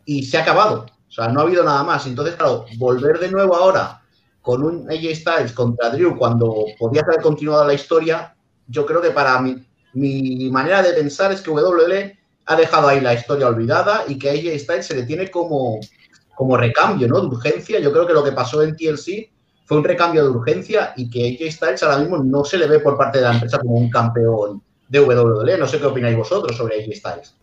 y 0.05 0.23
se 0.23 0.37
ha 0.37 0.41
acabado. 0.41 0.85
O 1.07 1.11
sea, 1.11 1.27
no 1.27 1.39
ha 1.39 1.43
habido 1.43 1.63
nada 1.63 1.83
más. 1.83 2.05
Entonces, 2.05 2.35
claro, 2.35 2.65
volver 2.77 3.19
de 3.19 3.29
nuevo 3.29 3.55
ahora 3.55 4.01
con 4.41 4.63
un 4.63 4.89
AJ 4.91 5.15
Styles 5.15 5.51
contra 5.53 5.89
Drew 5.89 6.17
cuando 6.17 6.65
podía 6.77 7.01
haber 7.01 7.21
continuado 7.21 7.65
la 7.65 7.73
historia, 7.73 8.35
yo 8.67 8.85
creo 8.85 9.01
que 9.01 9.11
para 9.11 9.39
mí, 9.39 9.65
mi 9.93 10.49
manera 10.51 10.81
de 10.83 10.93
pensar 10.93 11.31
es 11.31 11.41
que 11.41 11.49
WWE 11.49 12.17
ha 12.45 12.55
dejado 12.55 12.89
ahí 12.89 12.99
la 12.99 13.13
historia 13.13 13.47
olvidada 13.47 14.03
y 14.07 14.17
que 14.17 14.29
a 14.29 14.33
AJ 14.33 14.59
Styles 14.59 14.85
se 14.85 14.95
le 14.95 15.03
tiene 15.03 15.31
como 15.31 15.79
como 16.35 16.57
recambio, 16.57 17.07
¿no? 17.07 17.21
De 17.21 17.27
urgencia. 17.27 17.79
Yo 17.79 17.91
creo 17.91 18.07
que 18.07 18.13
lo 18.13 18.23
que 18.23 18.31
pasó 18.31 18.61
en 18.61 18.75
TLC 18.75 19.29
fue 19.65 19.77
un 19.77 19.83
recambio 19.83 20.23
de 20.23 20.29
urgencia 20.29 20.93
y 20.95 21.09
que 21.09 21.37
AJ 21.39 21.51
Styles 21.51 21.83
ahora 21.83 21.99
mismo 21.99 22.17
no 22.17 22.43
se 22.43 22.57
le 22.57 22.67
ve 22.67 22.79
por 22.79 22.97
parte 22.97 23.19
de 23.19 23.25
la 23.25 23.33
empresa 23.33 23.59
como 23.59 23.75
un 23.75 23.89
campeón 23.89 24.61
de 24.89 24.99
WWE. 24.99 25.57
No 25.57 25.67
sé 25.67 25.79
qué 25.79 25.85
opináis 25.85 26.17
vosotros 26.17 26.55
sobre 26.57 26.81
AJ 26.81 26.95
Styles. 26.95 27.35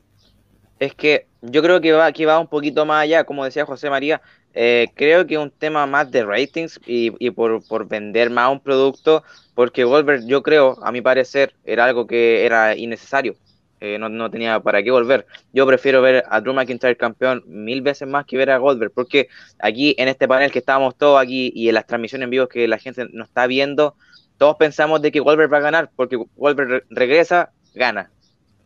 Es 0.79 0.95
que 0.95 1.27
yo 1.43 1.63
creo 1.63 1.81
que 1.81 1.93
va, 1.93 2.07
aquí 2.07 2.25
va 2.25 2.39
un 2.39 2.47
poquito 2.47 2.87
más 2.87 3.03
allá, 3.03 3.25
como 3.25 3.45
decía 3.45 3.67
José 3.67 3.91
María. 3.91 4.21
Eh, 4.53 4.89
creo 4.95 5.27
que 5.27 5.35
es 5.35 5.41
un 5.41 5.51
tema 5.51 5.87
más 5.87 6.11
de 6.11 6.25
ratings 6.25 6.81
y, 6.87 7.31
por, 7.31 7.65
por, 7.69 7.87
vender 7.87 8.31
más 8.31 8.51
un 8.51 8.61
producto, 8.61 9.23
porque 9.55 9.85
Goldberg, 9.85 10.27
yo 10.27 10.43
creo, 10.43 10.77
a 10.83 10.91
mi 10.91 11.01
parecer, 11.01 11.55
era 11.65 11.85
algo 11.85 12.07
que 12.07 12.45
era 12.45 12.75
innecesario. 12.77 13.37
Eh, 13.81 13.99
no, 13.99 14.31
tenía 14.31 14.61
para 14.61 14.83
qué 14.83 14.91
volver. 14.91 15.27
Yo 15.55 15.67
prefiero 15.67 16.03
ver 16.03 16.23
a 16.29 16.41
Drew 16.43 16.53
McIntyre 16.53 16.97
campeón 16.97 17.43
mil 17.47 17.81
veces 17.81 18.07
más 18.07 18.27
que 18.27 18.37
ver 18.37 18.51
a 18.51 18.59
Goldberg, 18.59 18.93
porque 18.93 19.29
aquí 19.59 19.95
en 19.97 20.09
este 20.09 20.29
panel 20.29 20.51
que 20.51 20.59
estábamos 20.59 20.97
todos 20.97 21.21
aquí 21.21 21.51
y 21.55 21.69
en 21.69 21.75
las 21.75 21.87
transmisiones 21.87 22.25
en 22.25 22.31
vivo 22.31 22.47
que 22.47 22.69
la 22.69 22.77
gente 22.77 23.07
nos 23.11 23.29
está 23.29 23.47
viendo, 23.47 23.95
todos 24.37 24.57
pensamos 24.57 25.01
de 25.01 25.11
que 25.11 25.21
Goldberg 25.21 25.53
va 25.53 25.59
a 25.59 25.61
ganar, 25.61 25.91
porque 25.97 26.19
Goldberg 26.37 26.85
regresa, 26.91 27.53
gana. 27.75 28.11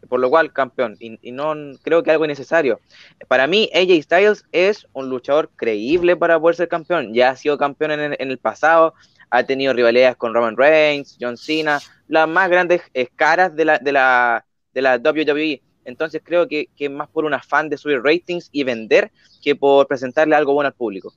Por 0.08 0.20
lo 0.20 0.28
cual, 0.28 0.52
campeón. 0.52 0.96
Y, 0.98 1.32
no 1.32 1.54
creo 1.82 2.02
que 2.02 2.10
algo 2.10 2.24
innecesario. 2.24 2.80
Para 3.28 3.46
mí, 3.46 3.70
AJ 3.72 4.02
Styles 4.02 4.44
es 4.52 4.86
un 4.92 5.08
luchador 5.08 5.50
creíble 5.56 6.14
para 6.16 6.38
poder 6.38 6.56
ser 6.56 6.68
campeón. 6.68 7.14
Ya 7.14 7.30
ha 7.30 7.36
sido 7.36 7.56
campeón 7.56 7.92
en 7.92 8.30
el, 8.30 8.38
pasado, 8.38 8.94
ha 9.30 9.44
tenido 9.44 9.72
rivalidades 9.72 10.16
con 10.16 10.34
Roman 10.34 10.56
Reigns, 10.56 11.16
John 11.18 11.38
Cena, 11.38 11.80
las 12.08 12.28
más 12.28 12.50
grandes 12.50 12.82
caras 13.16 13.56
de 13.56 13.64
la, 13.64 13.78
de 13.78 13.92
la 13.92 14.44
de 14.74 14.82
la 14.82 14.96
WWE. 14.96 15.62
Entonces 15.84 16.22
creo 16.24 16.48
que, 16.48 16.68
que 16.76 16.88
más 16.88 17.08
por 17.08 17.24
un 17.24 17.34
afán 17.34 17.68
de 17.68 17.78
subir 17.78 18.00
ratings 18.02 18.48
y 18.52 18.64
vender 18.64 19.12
que 19.42 19.54
por 19.54 19.86
presentarle 19.86 20.34
algo 20.34 20.54
bueno 20.54 20.68
al 20.68 20.74
público. 20.74 21.14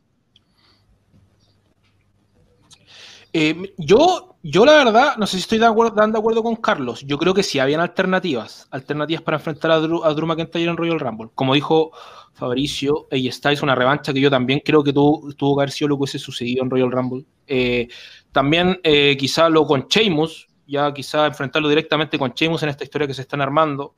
Eh, 3.33 3.73
yo, 3.77 4.37
yo 4.41 4.65
la 4.65 4.83
verdad, 4.83 5.17
no 5.17 5.27
sé 5.27 5.37
si 5.37 5.41
estoy 5.41 5.59
de 5.59 5.65
acuerdo, 5.65 5.93
dando 5.95 6.17
acuerdo 6.17 6.41
con 6.41 6.55
Carlos. 6.55 7.01
Yo 7.05 7.17
creo 7.17 7.33
que 7.33 7.43
sí 7.43 7.59
habían 7.59 7.81
alternativas, 7.81 8.67
alternativas 8.71 9.21
para 9.21 9.37
enfrentar 9.37 9.71
a 9.71 9.79
Drew, 9.79 10.03
a 10.03 10.13
Drew 10.13 10.25
McIntyre 10.25 10.69
en 10.69 10.77
Royal 10.77 10.99
Rumble. 10.99 11.29
Como 11.35 11.53
dijo 11.53 11.91
Fabricio, 12.33 13.07
y 13.11 13.27
está 13.27 13.51
es 13.51 13.61
una 13.61 13.75
revancha 13.75 14.13
que 14.13 14.21
yo 14.21 14.29
también 14.29 14.61
creo 14.63 14.83
que 14.83 14.93
tuvo, 14.93 15.33
tuvo 15.33 15.55
que 15.55 15.61
haber 15.61 15.71
sido 15.71 15.89
lo 15.89 15.97
que 15.97 16.03
hubiese 16.03 16.19
sucedido 16.19 16.63
en 16.63 16.69
Royal 16.69 16.91
Rumble. 16.91 17.25
Eh, 17.45 17.87
también 18.31 18.79
eh, 18.83 19.15
quizá 19.19 19.49
lo 19.49 19.65
con 19.65 19.87
Sheamus, 19.87 20.46
ya 20.67 20.93
quizá 20.93 21.25
enfrentarlo 21.25 21.69
directamente 21.69 22.19
con 22.19 22.31
Sheamus 22.31 22.63
en 22.63 22.69
esta 22.69 22.83
historia 22.83 23.07
que 23.07 23.13
se 23.13 23.21
están 23.21 23.41
armando. 23.41 23.95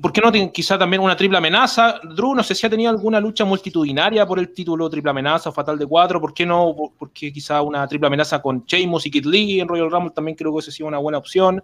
¿Por 0.00 0.12
qué 0.12 0.20
no 0.20 0.52
quizá 0.52 0.78
también 0.78 1.02
una 1.02 1.16
triple 1.16 1.38
amenaza? 1.38 2.00
Drew, 2.14 2.34
no 2.34 2.42
sé 2.42 2.54
si 2.54 2.66
ha 2.66 2.70
tenido 2.70 2.90
alguna 2.90 3.20
lucha 3.20 3.44
multitudinaria 3.44 4.26
por 4.26 4.38
el 4.38 4.52
título 4.52 4.88
triple 4.88 5.10
amenaza 5.10 5.48
o 5.48 5.52
fatal 5.52 5.78
de 5.78 5.86
cuatro. 5.86 6.20
¿Por 6.20 6.32
qué 6.34 6.46
no? 6.46 6.74
Porque 6.98 7.32
quizá 7.32 7.62
una 7.62 7.86
triple 7.88 8.06
amenaza 8.06 8.40
con 8.40 8.64
Sheamus 8.64 9.06
y 9.06 9.10
Kid 9.10 9.26
Lee 9.26 9.60
en 9.60 9.68
Royal 9.68 9.90
Rumble 9.90 10.12
también 10.14 10.36
creo 10.36 10.52
que 10.52 10.60
esa 10.60 10.70
sería 10.70 10.86
una 10.86 10.98
buena 10.98 11.18
opción. 11.18 11.62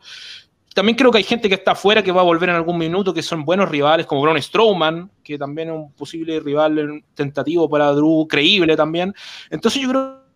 También 0.74 0.96
creo 0.96 1.10
que 1.10 1.18
hay 1.18 1.24
gente 1.24 1.48
que 1.48 1.56
está 1.56 1.72
afuera 1.72 2.02
que 2.02 2.12
va 2.12 2.20
a 2.20 2.24
volver 2.24 2.48
en 2.48 2.56
algún 2.56 2.78
minuto, 2.78 3.12
que 3.12 3.22
son 3.22 3.44
buenos 3.44 3.68
rivales, 3.68 4.06
como 4.06 4.22
Braun 4.22 4.40
Strowman, 4.40 5.10
que 5.22 5.38
también 5.38 5.68
es 5.68 5.74
un 5.74 5.92
posible 5.92 6.40
rival 6.40 7.04
tentativo 7.14 7.68
para 7.68 7.92
Drew, 7.92 8.26
creíble 8.28 8.76
también. 8.76 9.14
Entonces 9.50 9.82
yo 9.82 9.88
creo 9.88 10.27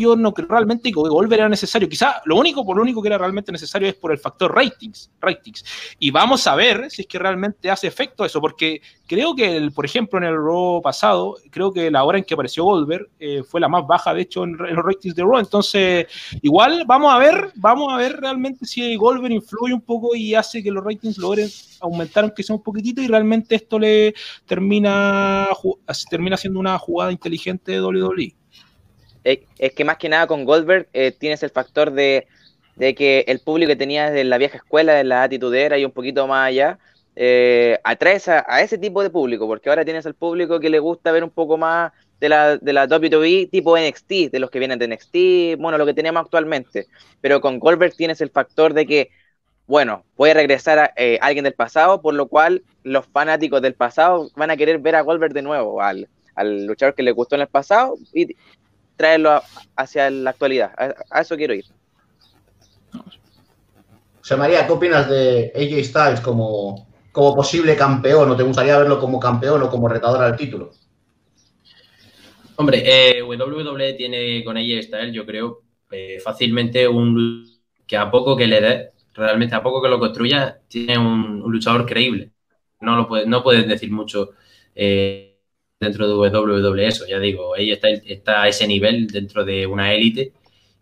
yo 0.00 0.16
no 0.16 0.32
creo 0.32 0.48
realmente 0.48 0.90
que 0.90 0.94
Goldberg 0.94 1.40
era 1.40 1.48
necesario. 1.48 1.88
Quizá 1.88 2.22
lo 2.24 2.36
único, 2.36 2.64
por 2.64 2.76
lo 2.76 2.82
único 2.82 3.02
que 3.02 3.08
era 3.08 3.18
realmente 3.18 3.52
necesario 3.52 3.88
es 3.88 3.94
por 3.94 4.12
el 4.12 4.18
factor 4.18 4.54
ratings, 4.54 5.10
ratings. 5.20 5.64
Y 5.98 6.10
vamos 6.10 6.46
a 6.46 6.54
ver 6.54 6.90
si 6.90 7.02
es 7.02 7.08
que 7.08 7.18
realmente 7.18 7.70
hace 7.70 7.86
efecto 7.86 8.24
eso, 8.24 8.40
porque 8.40 8.80
creo 9.06 9.34
que, 9.34 9.56
el, 9.56 9.72
por 9.72 9.84
ejemplo, 9.84 10.18
en 10.18 10.24
el 10.24 10.36
Raw 10.36 10.80
pasado, 10.82 11.36
creo 11.50 11.72
que 11.72 11.90
la 11.90 12.04
hora 12.04 12.18
en 12.18 12.24
que 12.24 12.34
apareció 12.34 12.64
Goldberg 12.64 13.08
eh, 13.18 13.42
fue 13.42 13.60
la 13.60 13.68
más 13.68 13.86
baja, 13.86 14.14
de 14.14 14.22
hecho, 14.22 14.44
en, 14.44 14.56
los 14.56 14.84
ratings 14.84 15.14
de 15.14 15.22
Raw. 15.22 15.38
Entonces, 15.38 16.06
igual 16.42 16.84
vamos 16.86 17.12
a 17.12 17.18
ver, 17.18 17.52
vamos 17.56 17.92
a 17.92 17.96
ver 17.96 18.20
realmente 18.20 18.64
si 18.64 18.96
Goldberg 18.96 19.32
influye 19.32 19.74
un 19.74 19.82
poco 19.82 20.14
y 20.14 20.34
hace 20.34 20.62
que 20.62 20.70
los 20.70 20.82
ratings 20.82 21.18
logren 21.18 21.48
aumentar 21.80 22.24
aunque 22.24 22.42
sea 22.42 22.56
un 22.56 22.62
poquitito 22.62 23.00
y 23.00 23.06
realmente 23.06 23.54
esto 23.54 23.78
le 23.78 24.14
termina, 24.46 25.48
termina 26.10 26.36
siendo 26.36 26.60
una 26.60 26.78
jugada 26.78 27.12
inteligente 27.12 27.72
de 27.72 27.82
WWE 27.82 28.39
es, 29.24 29.72
que 29.74 29.84
más 29.84 29.98
que 29.98 30.08
nada 30.08 30.26
con 30.26 30.44
Goldberg 30.44 30.88
eh, 30.92 31.12
tienes 31.12 31.42
el 31.42 31.50
factor 31.50 31.92
de, 31.92 32.26
que 32.78 33.24
el 33.28 33.40
público 33.40 33.68
que 33.68 33.76
tenías 33.76 34.12
de 34.12 34.24
la 34.24 34.38
vieja 34.38 34.58
escuela, 34.58 34.94
de 34.94 35.04
la 35.04 35.22
atitudera 35.22 35.78
y 35.78 35.84
un 35.84 35.92
poquito 35.92 36.26
más 36.26 36.48
allá, 36.48 36.78
eh, 37.16 37.78
a, 37.84 38.60
ese 38.60 38.78
tipo 38.78 39.02
de 39.02 39.10
público, 39.10 39.46
porque 39.46 39.68
ahora 39.68 39.84
tienes 39.84 40.06
al 40.06 40.14
público 40.14 40.60
que 40.60 40.70
le 40.70 40.78
gusta 40.78 41.12
ver 41.12 41.24
un 41.24 41.30
poco 41.30 41.58
más 41.58 41.92
de 42.20 42.28
la, 42.28 42.56
de 42.56 42.72
la 42.72 42.86
WWE 42.86 43.48
tipo 43.50 43.76
NXT, 43.76 44.30
de 44.30 44.38
los 44.38 44.50
que 44.50 44.58
vienen 44.58 44.78
de 44.78 44.88
NXT, 44.88 45.60
bueno, 45.60 45.78
lo 45.78 45.86
que 45.86 45.94
tenemos 45.94 46.22
actualmente. 46.22 46.86
Pero 47.20 47.40
con 47.40 47.58
Goldberg 47.58 47.94
tienes 47.94 48.20
el 48.20 48.30
factor 48.30 48.74
de 48.74 48.86
que, 48.86 49.10
bueno, 49.66 50.04
puede 50.16 50.34
regresar 50.34 50.78
a 50.78 50.92
eh, 50.96 51.18
alguien 51.20 51.44
del 51.44 51.54
pasado, 51.54 52.00
por 52.00 52.14
lo 52.14 52.28
cual 52.28 52.62
los 52.82 53.06
fanáticos 53.06 53.62
del 53.62 53.74
pasado 53.74 54.30
van 54.36 54.50
a 54.50 54.56
querer 54.56 54.78
ver 54.78 54.96
a 54.96 55.02
Goldberg 55.02 55.32
de 55.32 55.42
nuevo, 55.42 55.82
al, 55.82 56.08
al 56.34 56.66
luchador 56.66 56.94
que 56.94 57.02
le 57.02 57.12
gustó 57.12 57.34
en 57.34 57.42
el 57.42 57.48
pasado, 57.48 57.96
y 58.12 58.36
traerlo 59.00 59.42
hacia 59.76 60.10
la 60.10 60.28
actualidad. 60.28 60.72
A, 61.10 61.22
eso 61.22 61.34
quiero 61.34 61.54
ir. 61.54 61.64
José 64.18 64.36
María, 64.36 64.66
¿qué 64.66 64.72
opinas 64.72 65.08
de 65.08 65.50
AJ 65.56 65.84
Styles 65.84 66.20
como, 66.20 66.86
como 67.10 67.34
posible 67.34 67.74
campeón? 67.76 68.30
¿O 68.30 68.36
te 68.36 68.42
gustaría 68.42 68.76
verlo 68.76 69.00
como 69.00 69.18
campeón 69.18 69.62
o 69.62 69.70
como 69.70 69.88
retador 69.88 70.22
al 70.22 70.36
título? 70.36 70.72
Hombre, 72.56 72.82
eh, 72.84 73.22
WWE 73.22 73.94
tiene 73.94 74.44
con 74.44 74.58
AJ 74.58 74.82
Styles, 74.82 75.14
yo 75.14 75.24
creo, 75.24 75.62
eh, 75.90 76.20
fácilmente 76.22 76.86
un 76.86 77.46
que 77.86 77.96
a 77.96 78.10
poco 78.10 78.36
que 78.36 78.46
le 78.46 78.60
dé, 78.60 78.90
realmente 79.14 79.54
a 79.54 79.62
poco 79.62 79.80
que 79.80 79.88
lo 79.88 79.98
construya, 79.98 80.60
tiene 80.68 80.98
un, 80.98 81.40
luchador 81.50 81.86
creíble. 81.86 82.32
No 82.80 82.96
lo 82.96 83.08
puede, 83.08 83.24
no 83.24 83.42
puedes 83.42 83.66
decir 83.66 83.90
mucho. 83.90 84.32
Eh, 84.74 85.29
dentro 85.80 86.06
de 86.06 86.38
WWE 86.38 86.86
eso, 86.86 87.06
ya 87.08 87.18
digo, 87.18 87.56
ella 87.56 87.78
está, 88.04 88.42
a 88.42 88.48
ese 88.48 88.66
nivel 88.66 89.06
dentro 89.06 89.44
de 89.46 89.66
una 89.66 89.94
élite 89.94 90.34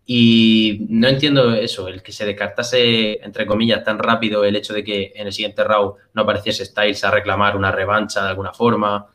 y 0.05 0.85
no 0.89 1.07
entiendo 1.07 1.53
eso, 1.53 1.87
el 1.87 2.03
que 2.03 2.11
se 2.11 2.25
descartase, 2.25 3.23
entre 3.23 3.45
comillas, 3.45 3.83
tan 3.83 3.97
rápido 3.97 4.43
el 4.43 4.57
hecho 4.57 4.73
de 4.73 4.83
que 4.83 5.13
en 5.15 5.27
el 5.27 5.33
siguiente 5.33 5.63
round 5.63 5.93
no 6.13 6.23
apareciese 6.23 6.65
Styles 6.65 7.03
a 7.05 7.11
reclamar 7.11 7.55
una 7.55 7.71
revancha 7.71 8.23
de 8.23 8.29
alguna 8.29 8.51
forma 8.51 9.07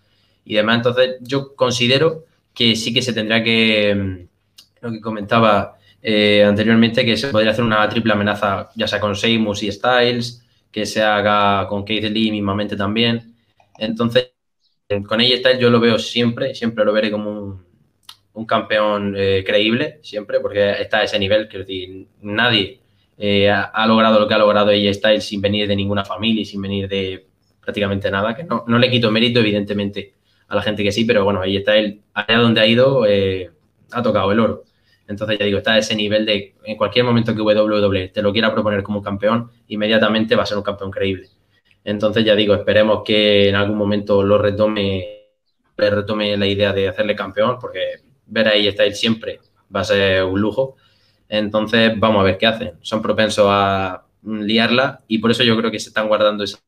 y 0.44 0.54
demás. 0.54 0.76
Entonces, 0.76 1.16
yo 1.20 1.54
considero 1.54 2.24
que 2.54 2.76
sí 2.76 2.94
que 2.94 3.02
se 3.02 3.12
tendría 3.12 3.42
que, 3.42 3.94
mm, 3.94 4.28
lo 4.82 4.92
que 4.92 5.00
comentaba 5.00 5.76
eh, 6.00 6.44
anteriormente, 6.44 7.04
que 7.04 7.16
se 7.16 7.28
podría 7.28 7.50
hacer 7.52 7.64
una 7.64 7.88
triple 7.88 8.12
amenaza, 8.12 8.70
ya 8.76 8.86
sea 8.86 9.00
con 9.00 9.16
Seymour 9.16 9.56
y 9.62 9.72
Styles, 9.72 10.46
que 10.70 10.86
se 10.86 11.02
haga 11.02 11.66
con 11.66 11.84
Keith 11.84 12.04
Lee 12.04 12.30
mismamente 12.30 12.76
también. 12.76 13.34
Entonces, 13.78 14.33
con 15.06 15.20
ella 15.20 15.34
está, 15.34 15.58
yo 15.58 15.70
lo 15.70 15.80
veo 15.80 15.98
siempre, 15.98 16.54
siempre 16.54 16.84
lo 16.84 16.92
veré 16.92 17.10
como 17.10 17.62
un, 18.34 18.46
campeón 18.46 19.14
eh, 19.16 19.42
creíble, 19.46 20.00
siempre, 20.02 20.40
porque 20.40 20.72
está 20.72 20.98
a 20.98 21.04
ese 21.04 21.18
nivel, 21.18 21.48
quiero 21.48 21.64
nadie 22.20 22.80
eh, 23.16 23.48
ha, 23.50 23.86
logrado 23.86 24.18
lo 24.18 24.26
que 24.26 24.34
ha 24.34 24.38
logrado 24.38 24.70
ella 24.70 24.90
está 24.90 25.18
sin 25.20 25.40
venir 25.40 25.68
de 25.68 25.76
ninguna 25.76 26.04
familia 26.04 26.42
y 26.42 26.44
sin 26.44 26.60
venir 26.60 26.88
de 26.88 27.26
prácticamente 27.60 28.10
nada, 28.10 28.34
que 28.34 28.44
no, 28.44 28.64
le 28.66 28.90
quito 28.90 29.10
mérito, 29.10 29.40
evidentemente, 29.40 30.14
a 30.48 30.56
la 30.56 30.62
gente 30.62 30.82
que 30.82 30.92
sí, 30.92 31.04
pero 31.04 31.24
bueno, 31.24 31.40
ahí 31.40 31.56
está 31.56 31.76
él, 31.76 32.02
allá 32.12 32.38
donde 32.38 32.60
ha 32.60 32.66
ido, 32.66 33.06
eh, 33.06 33.50
ha 33.92 34.02
tocado 34.02 34.32
el 34.32 34.40
oro. 34.40 34.64
Entonces, 35.06 35.38
ya 35.38 35.44
digo, 35.44 35.58
está 35.58 35.74
a 35.74 35.78
ese 35.78 35.96
nivel 35.96 36.26
de 36.26 36.54
en 36.64 36.76
cualquier 36.76 37.04
momento 37.04 37.34
que 37.34 37.42
WWE 37.42 38.08
te 38.08 38.22
lo 38.22 38.32
quiera 38.32 38.52
proponer 38.52 38.82
como 38.82 39.02
campeón, 39.02 39.50
inmediatamente 39.68 40.34
va 40.34 40.42
a 40.42 40.46
ser 40.46 40.58
un 40.58 40.64
campeón 40.64 40.90
creíble. 40.90 41.28
Entonces, 41.84 42.24
ya 42.24 42.34
digo, 42.34 42.54
esperemos 42.54 43.02
que 43.04 43.48
en 43.48 43.54
algún 43.54 43.76
momento 43.76 44.22
lo 44.22 44.38
retome, 44.38 45.28
le 45.76 45.90
retome 45.90 46.36
la 46.36 46.46
idea 46.46 46.72
de 46.72 46.88
hacerle 46.88 47.14
campeón, 47.14 47.58
porque 47.60 48.00
ver 48.26 48.48
ahí 48.48 48.66
está 48.66 48.84
él 48.84 48.94
siempre 48.94 49.40
va 49.74 49.80
a 49.80 49.84
ser 49.84 50.24
un 50.24 50.40
lujo. 50.40 50.76
Entonces, 51.28 51.92
vamos 51.98 52.20
a 52.20 52.24
ver 52.24 52.38
qué 52.38 52.46
hacen. 52.46 52.72
Son 52.82 53.02
propensos 53.02 53.46
a 53.48 54.04
liarla 54.22 55.02
y 55.08 55.18
por 55.18 55.30
eso 55.30 55.44
yo 55.44 55.56
creo 55.56 55.70
que 55.70 55.78
se 55.78 55.88
están 55.88 56.08
guardando 56.08 56.44
esa, 56.44 56.58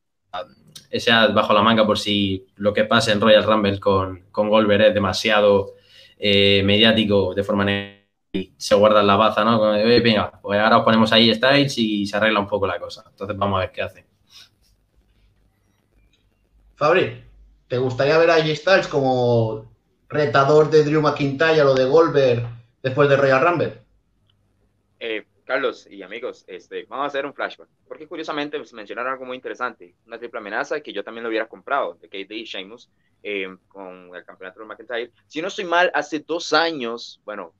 esa 0.89 1.27
bajo 1.27 1.53
la 1.53 1.63
manga 1.63 1.85
por 1.85 1.97
si 1.97 2.45
lo 2.55 2.73
que 2.73 2.85
pasa 2.85 3.11
en 3.11 3.21
Royal 3.21 3.43
Rumble 3.43 3.79
con, 3.79 4.25
con 4.31 4.49
Goldberg 4.49 4.87
es 4.87 4.93
demasiado 4.93 5.73
eh, 6.17 6.61
mediático 6.63 7.33
de 7.33 7.43
forma 7.43 7.65
y 8.33 8.53
se 8.57 8.75
guarda 8.75 9.01
la 9.03 9.15
baza, 9.15 9.43
¿no? 9.43 9.71
venga, 9.71 10.39
pues 10.41 10.59
ahora 10.59 10.79
os 10.79 10.83
ponemos 10.83 11.11
ahí 11.11 11.33
Styles 11.33 11.77
y 11.77 12.05
se 12.05 12.17
arregla 12.17 12.39
un 12.39 12.47
poco 12.47 12.67
la 12.67 12.79
cosa. 12.79 13.05
Entonces 13.09 13.37
vamos 13.37 13.57
a 13.57 13.61
ver 13.61 13.71
qué 13.71 13.81
hacen. 13.81 14.05
Fabri, 16.77 17.23
¿te 17.67 17.79
gustaría 17.79 18.19
ver 18.19 18.29
a 18.29 18.35
AJ 18.35 18.55
Styles 18.55 18.87
como 18.87 19.65
retador 20.09 20.69
de 20.69 20.83
Drew 20.83 21.01
McIntyre 21.01 21.63
o 21.63 21.73
de 21.73 21.85
Goldberg 21.85 22.47
después 22.83 23.09
de 23.09 23.17
Royal 23.17 23.41
Rumble? 23.41 23.81
Eh, 24.99 25.25
Carlos 25.43 25.87
y 25.89 26.03
amigos, 26.03 26.45
este, 26.45 26.85
vamos 26.87 27.05
a 27.05 27.07
hacer 27.07 27.25
un 27.25 27.33
flashback. 27.33 27.67
Porque 27.87 28.07
curiosamente 28.07 28.59
pues, 28.59 28.73
mencionaron 28.73 29.11
algo 29.11 29.25
muy 29.25 29.37
interesante. 29.37 29.95
Una 30.05 30.19
triple 30.19 30.39
amenaza 30.39 30.79
que 30.81 30.93
yo 30.93 31.03
también 31.03 31.23
lo 31.23 31.29
hubiera 31.29 31.47
comprado 31.47 31.95
de 31.95 32.09
KD 32.09 32.31
y 32.33 32.43
Sheamus 32.43 32.91
eh, 33.23 33.47
con 33.67 34.15
el 34.15 34.23
campeonato 34.23 34.59
de 34.59 34.67
McIntyre. 34.67 35.11
Si 35.25 35.41
no 35.41 35.47
estoy 35.47 35.65
mal, 35.65 35.89
hace 35.95 36.19
dos 36.19 36.53
años, 36.53 37.19
bueno, 37.25 37.55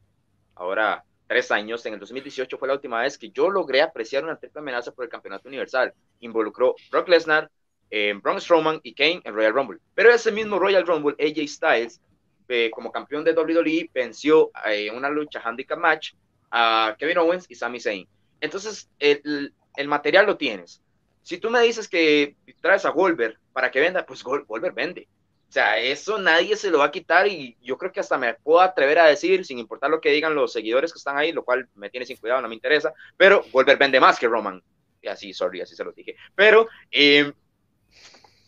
ahora 0.54 1.04
tres 1.26 1.50
años, 1.50 1.84
en 1.88 1.96
el 1.96 2.00
2018 2.00 2.56
fue 2.56 2.68
la 2.68 2.76
última 2.76 3.02
vez 3.02 3.18
que 3.18 3.32
yo 3.32 3.50
logré 3.50 3.82
apreciar 3.82 4.24
una 4.24 4.38
triple 4.38 4.60
amenaza 4.60 4.92
por 4.92 5.06
el 5.06 5.10
campeonato 5.10 5.48
universal. 5.48 5.92
Involucró 6.20 6.76
Brock 6.92 7.08
Lesnar, 7.10 7.50
eh, 7.90 8.14
Braun 8.22 8.42
Strowman 8.42 8.80
y 8.84 8.94
Kane 8.94 9.22
en 9.24 9.34
Royal 9.34 9.54
Rumble. 9.54 9.80
Pero 9.96 10.12
ese 10.12 10.32
mismo 10.32 10.60
Royal 10.60 10.86
Rumble, 10.86 11.16
AJ 11.20 11.48
Styles, 11.48 12.02
eh, 12.50 12.70
como 12.72 12.92
campeón 12.92 13.24
de 13.24 13.34
WWE, 13.34 13.90
venció 13.94 14.52
en 14.66 14.96
una 14.96 15.10
lucha 15.10 15.42
handicap 15.44 15.78
match 15.78 16.14
a 16.52 16.96
Kevin 16.98 17.18
Owens 17.18 17.46
y 17.50 17.56
Sami 17.56 17.80
Zayn. 17.80 18.08
Entonces, 18.40 18.90
el, 19.00 19.54
material 19.86 20.26
lo 20.26 20.38
tienes. 20.38 20.82
Si 21.24 21.38
tú 21.38 21.50
me 21.50 21.62
dices 21.62 21.88
que 21.88 22.36
traes 22.62 22.86
a 22.86 22.90
Goldberg 22.90 23.38
para 23.52 23.70
que 23.70 23.80
venda, 23.80 24.06
pues 24.06 24.24
Goldberg 24.24 24.74
vende. 24.74 25.08
O 25.50 25.52
sea, 25.52 25.78
eso 25.80 26.18
nadie 26.18 26.58
se 26.58 26.70
lo 26.70 26.80
va 26.80 26.86
a 26.86 26.92
quitar 26.92 27.28
y 27.28 27.56
yo 27.62 27.78
creo 27.78 27.92
que 27.92 28.02
hasta 28.02 28.18
me 28.18 28.34
puedo 28.34 28.60
atrever 28.60 29.00
a 29.00 29.08
decir, 29.08 29.46
sin 29.46 29.60
importar 29.60 29.90
lo 29.90 30.02
que 30.02 30.12
digan 30.12 30.36
los 30.36 30.52
seguidores 30.52 30.92
que 30.92 30.98
están 30.98 31.18
ahí, 31.18 31.32
lo 31.32 31.46
cual 31.46 31.70
me 31.76 31.90
tiene 31.90 32.06
sin 32.06 32.18
cuidado, 32.18 32.42
no 32.42 32.50
me 32.50 32.56
interesa, 32.56 32.94
pero 33.16 33.46
Goldberg 33.54 33.80
vende 33.80 34.00
más 34.00 34.20
que 34.20 34.28
Roman. 34.28 34.62
Así, 35.10 35.34
sorry, 35.34 35.62
así 35.62 35.74
se 35.74 35.86
lo 35.86 35.94
dije. 35.94 36.18
Pero 36.36 36.68
eh, 36.92 37.32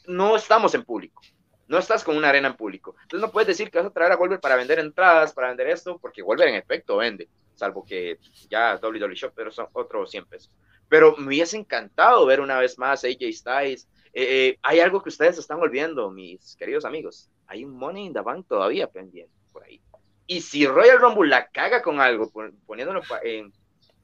no 0.09 0.35
estamos 0.35 0.73
en 0.73 0.83
público. 0.83 1.21
No 1.67 1.77
estás 1.77 2.03
con 2.03 2.17
una 2.17 2.29
arena 2.29 2.47
en 2.47 2.55
público. 2.55 2.95
Entonces 3.03 3.21
no 3.21 3.31
puedes 3.31 3.47
decir 3.47 3.69
que 3.69 3.77
vas 3.77 3.87
a 3.87 3.91
traer 3.91 4.11
a 4.11 4.15
Goldberg 4.15 4.41
para 4.41 4.55
vender 4.55 4.79
entradas, 4.79 5.33
para 5.33 5.49
vender 5.49 5.67
esto, 5.67 5.99
porque 5.99 6.23
Goldberg 6.23 6.49
en 6.49 6.55
efecto 6.55 6.97
vende, 6.97 7.29
salvo 7.53 7.85
que 7.85 8.17
ya 8.49 8.79
WWE 8.81 9.13
Shop, 9.13 9.31
pero 9.35 9.51
son 9.51 9.67
otros 9.73 10.09
100 10.09 10.25
pesos. 10.25 10.51
Pero 10.87 11.15
me 11.17 11.27
hubiese 11.27 11.57
encantado 11.57 12.25
ver 12.25 12.41
una 12.41 12.57
vez 12.57 12.79
más 12.79 13.03
AJ 13.03 13.31
Styles. 13.31 13.87
Eh, 14.13 14.47
eh, 14.47 14.59
hay 14.63 14.79
algo 14.79 15.03
que 15.03 15.09
ustedes 15.09 15.37
están 15.37 15.59
olvidando, 15.59 16.09
mis 16.09 16.55
queridos 16.55 16.85
amigos. 16.85 17.29
Hay 17.45 17.63
un 17.63 17.77
Money 17.77 18.07
in 18.07 18.13
the 18.13 18.21
Bank 18.21 18.47
todavía 18.47 18.87
pendiente 18.87 19.31
por 19.53 19.63
ahí. 19.63 19.79
Y 20.25 20.41
si 20.41 20.65
Royal 20.65 20.99
Rumble 20.99 21.29
la 21.29 21.49
caga 21.49 21.83
con 21.83 21.99
algo, 21.99 22.31
poniéndolo 22.65 23.01
en 23.21 23.53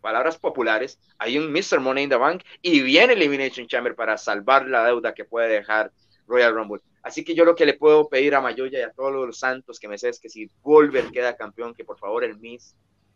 palabras 0.05 0.37
populares, 0.37 0.99
hay 1.17 1.39
un 1.39 1.51
Mr. 1.51 1.79
Money 1.79 2.03
in 2.03 2.09
the 2.11 2.15
Bank 2.15 2.43
y 2.61 2.81
viene 2.81 3.13
Elimination 3.13 3.65
Chamber 3.65 3.95
para 3.95 4.19
salvar 4.19 4.67
la 4.67 4.85
deuda 4.85 5.15
que 5.15 5.25
puede 5.25 5.49
dejar 5.49 5.91
Royal 6.27 6.53
Rumble. 6.53 6.83
Así 7.01 7.23
que 7.23 7.33
yo 7.33 7.43
lo 7.43 7.55
que 7.55 7.65
le 7.65 7.73
puedo 7.73 8.07
pedir 8.07 8.35
a 8.35 8.41
Mayoya 8.41 8.77
y 8.77 8.83
a 8.83 8.91
todos 8.91 9.11
los 9.11 9.39
santos 9.39 9.79
que 9.79 9.87
me 9.87 9.97
sé 9.97 10.09
es 10.09 10.19
que 10.19 10.29
si 10.29 10.51
Goldberg 10.61 11.11
queda 11.11 11.35
campeón, 11.35 11.73
que 11.73 11.83
por 11.83 11.97
favor 11.97 12.23
el 12.23 12.37
Miss 12.37 12.75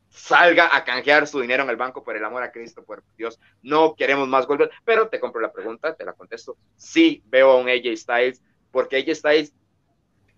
salga 0.10 0.76
a 0.76 0.84
canjear 0.84 1.28
su 1.28 1.40
dinero 1.40 1.62
en 1.62 1.70
el 1.70 1.76
banco 1.76 2.04
por 2.04 2.18
el 2.18 2.26
amor 2.26 2.42
a 2.42 2.52
Cristo, 2.52 2.84
por 2.84 3.04
Dios, 3.16 3.40
no 3.62 3.94
queremos 3.94 4.28
más 4.28 4.48
Goldberg, 4.48 4.72
pero 4.84 5.10
te 5.10 5.20
compro 5.20 5.42
la 5.42 5.54
pregunta, 5.54 5.94
te 5.94 6.06
la 6.06 6.14
contesto, 6.14 6.58
sí 6.76 7.22
veo 7.28 7.52
a 7.52 7.58
un 7.58 7.70
AJ 7.70 7.96
Styles, 7.98 8.42
porque 8.72 8.98
AJ 8.98 9.14
Styles, 9.14 9.54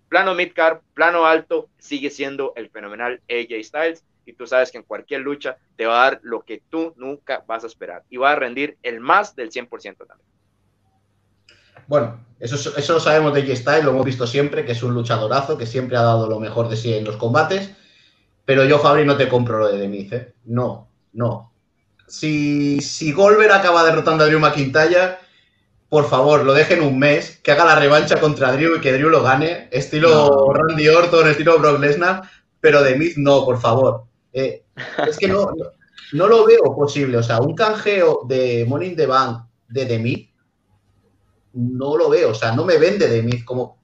plano 0.09 0.35
midcard, 0.35 0.81
plano 0.93 1.25
alto, 1.25 1.69
sigue 1.79 2.09
siendo 2.09 2.51
el 2.57 2.69
fenomenal 2.69 3.21
AJ 3.29 3.63
Styles, 3.63 4.03
y 4.25 4.33
tú 4.33 4.47
sabes 4.47 4.71
que 4.71 4.77
en 4.77 4.83
cualquier 4.83 5.21
lucha 5.21 5.57
te 5.75 5.85
va 5.85 6.01
a 6.01 6.11
dar 6.11 6.19
lo 6.23 6.41
que 6.41 6.63
tú 6.69 6.93
nunca 6.97 7.43
vas 7.47 7.63
a 7.63 7.67
esperar 7.67 8.03
y 8.09 8.17
va 8.17 8.31
a 8.31 8.35
rendir 8.35 8.77
el 8.83 8.99
más 8.99 9.35
del 9.35 9.51
100% 9.51 9.69
también. 10.07 10.31
Bueno, 11.87 12.25
eso, 12.39 12.55
eso 12.77 12.93
lo 12.93 12.99
sabemos 12.99 13.33
de 13.33 13.45
G-Style, 13.45 13.83
lo 13.83 13.91
hemos 13.91 14.05
visto 14.05 14.25
siempre, 14.25 14.65
que 14.65 14.71
es 14.71 14.83
un 14.83 14.93
luchadorazo, 14.93 15.57
que 15.57 15.65
siempre 15.65 15.97
ha 15.97 16.01
dado 16.01 16.27
lo 16.29 16.39
mejor 16.39 16.69
de 16.69 16.77
sí 16.77 16.93
en 16.93 17.03
los 17.03 17.17
combates. 17.17 17.71
Pero 18.45 18.65
yo, 18.65 18.79
Fabri, 18.79 19.05
no 19.05 19.17
te 19.17 19.27
compro 19.27 19.59
lo 19.59 19.67
de 19.67 19.77
Demiz, 19.77 20.11
¿eh? 20.13 20.33
No, 20.45 20.87
no. 21.13 21.53
Si, 22.07 22.81
si 22.81 23.11
Goldberg 23.11 23.51
acaba 23.51 23.83
derrotando 23.83 24.23
a 24.23 24.27
Drew 24.27 24.39
McIntyre, 24.39 25.17
por 25.89 26.09
favor, 26.09 26.45
lo 26.45 26.53
dejen 26.53 26.81
un 26.81 26.97
mes, 26.97 27.39
que 27.43 27.51
haga 27.51 27.65
la 27.65 27.75
revancha 27.75 28.19
contra 28.19 28.53
Drew 28.53 28.77
y 28.77 28.81
que 28.81 28.93
Drew 28.93 29.09
lo 29.09 29.23
gane, 29.23 29.67
estilo 29.71 30.53
Randy 30.53 30.87
Orton, 30.87 31.29
estilo 31.29 31.59
Brock 31.59 31.79
Lesnar, 31.79 32.23
pero 32.61 32.81
Demiz 32.81 33.17
no, 33.17 33.43
por 33.43 33.59
favor. 33.59 34.05
Eh, 34.33 34.63
es 35.07 35.17
que 35.17 35.27
no, 35.27 35.51
no, 36.13 36.27
lo 36.27 36.45
veo 36.45 36.75
posible. 36.75 37.17
O 37.17 37.23
sea, 37.23 37.39
un 37.39 37.55
canjeo 37.55 38.21
de 38.27 38.65
Money 38.67 38.89
in 38.89 38.95
the 38.95 39.05
Bank 39.05 39.45
de 39.67 39.85
Demiz, 39.85 40.29
no 41.53 41.97
lo 41.97 42.09
veo. 42.09 42.31
O 42.31 42.35
sea, 42.35 42.53
no 42.53 42.65
me 42.65 42.77
vende 42.77 43.07
Demiz 43.07 43.43
como, 43.43 43.77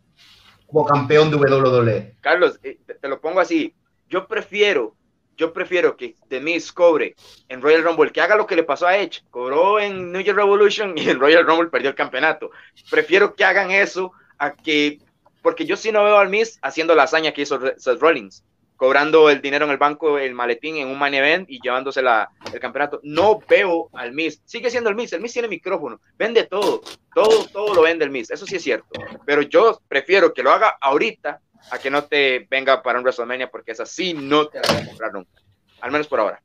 como 0.65 0.85
campeón 0.85 1.31
de 1.31 1.37
WWE. 1.37 2.15
Carlos, 2.21 2.59
eh, 2.63 2.79
te 2.99 3.07
lo 3.07 3.19
pongo 3.19 3.39
así. 3.39 3.73
Yo 4.09 4.27
prefiero, 4.27 4.95
yo 5.37 5.53
prefiero 5.53 5.95
que 5.95 6.15
Demis 6.29 6.71
cobre 6.71 7.15
en 7.47 7.61
Royal 7.61 7.83
Rumble, 7.83 8.11
que 8.11 8.21
haga 8.21 8.35
lo 8.35 8.47
que 8.47 8.55
le 8.55 8.63
pasó 8.63 8.87
a 8.87 8.97
Edge, 8.97 9.21
cobró 9.29 9.79
en 9.79 10.11
New 10.11 10.21
Year 10.21 10.35
Revolution 10.35 10.97
y 10.97 11.09
en 11.09 11.19
Royal 11.19 11.45
Rumble 11.45 11.69
perdió 11.69 11.89
el 11.89 11.95
campeonato. 11.95 12.51
Prefiero 12.89 13.35
que 13.35 13.43
hagan 13.45 13.71
eso 13.71 14.11
a 14.39 14.55
que, 14.55 14.99
porque 15.41 15.65
yo 15.65 15.77
sí 15.77 15.91
no 15.91 16.03
veo 16.03 16.17
al 16.17 16.29
Miz 16.29 16.57
haciendo 16.61 16.95
la 16.95 17.03
hazaña 17.03 17.33
que 17.33 17.43
hizo 17.43 17.59
Seth 17.77 17.99
Rollins, 17.99 18.43
cobrando 18.77 19.29
el 19.29 19.41
dinero 19.41 19.65
en 19.65 19.71
el 19.71 19.77
banco, 19.77 20.17
el 20.17 20.33
maletín 20.33 20.77
en 20.77 20.87
un 20.87 20.97
money 20.97 21.19
event 21.19 21.49
y 21.49 21.59
llevándose 21.59 22.01
la, 22.01 22.29
el 22.53 22.59
campeonato. 22.59 23.01
No 23.03 23.41
veo 23.49 23.89
al 23.93 24.13
Miz, 24.13 24.41
sigue 24.45 24.69
siendo 24.69 24.89
el 24.89 24.95
Miz, 24.95 25.11
el 25.11 25.21
Miz 25.21 25.33
tiene 25.33 25.47
micrófono, 25.47 25.99
vende 26.17 26.45
todo, 26.45 26.81
todo, 27.13 27.47
todo 27.47 27.73
lo 27.73 27.81
vende 27.81 28.05
el 28.05 28.11
Miz, 28.11 28.29
eso 28.29 28.45
sí 28.45 28.55
es 28.55 28.63
cierto, 28.63 28.87
pero 29.25 29.41
yo 29.41 29.81
prefiero 29.87 30.33
que 30.33 30.43
lo 30.43 30.51
haga 30.51 30.77
ahorita 30.79 31.41
a 31.71 31.79
que 31.79 31.89
no 31.89 32.05
te 32.05 32.47
venga 32.49 32.81
para 32.81 32.99
un 32.99 33.03
WrestleMania 33.03 33.49
porque 33.49 33.71
es 33.71 33.79
así, 33.79 34.13
no 34.13 34.47
te 34.47 34.59
la 34.59 34.73
voy 34.73 34.81
a 34.83 34.85
comprar 34.85 35.13
nunca. 35.13 35.41
Al 35.81 35.91
menos 35.91 36.07
por 36.07 36.19
ahora. 36.19 36.41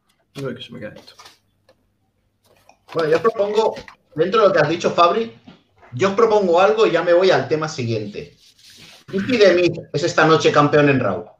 Bueno, 2.94 3.10
yo 3.10 3.22
propongo, 3.22 3.74
dentro 4.14 4.42
de 4.42 4.48
lo 4.48 4.52
que 4.52 4.58
has 4.58 4.68
dicho, 4.68 4.90
Fabri, 4.90 5.32
yo 5.92 6.16
propongo 6.16 6.60
algo 6.60 6.86
y 6.86 6.90
ya 6.90 7.02
me 7.02 7.12
voy 7.12 7.30
al 7.30 7.48
tema 7.48 7.68
siguiente. 7.68 8.36
Mickey 9.08 9.36
de 9.36 9.72
es 9.92 10.02
esta 10.02 10.26
noche 10.26 10.52
campeón 10.52 10.88
en 10.88 11.00
Raw. 11.00 11.31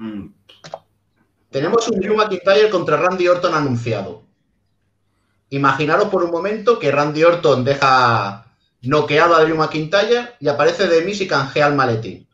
Mm. 0.00 0.32
Tenemos 1.50 1.86
un 1.88 2.00
Drew 2.00 2.16
McIntyre 2.16 2.70
contra 2.70 2.96
Randy 2.96 3.28
Orton 3.28 3.54
anunciado. 3.54 4.22
Imaginaros 5.50 6.08
por 6.08 6.22
un 6.24 6.30
momento 6.30 6.78
que 6.78 6.90
Randy 6.90 7.22
Orton 7.22 7.64
deja 7.64 8.46
noqueado 8.80 9.34
a 9.34 9.44
Drew 9.44 9.56
McIntyre 9.56 10.36
y 10.40 10.48
aparece 10.48 10.88
de 10.88 11.10
y 11.10 11.26
canjea 11.28 11.66
el 11.66 11.74
maletín. 11.74 12.26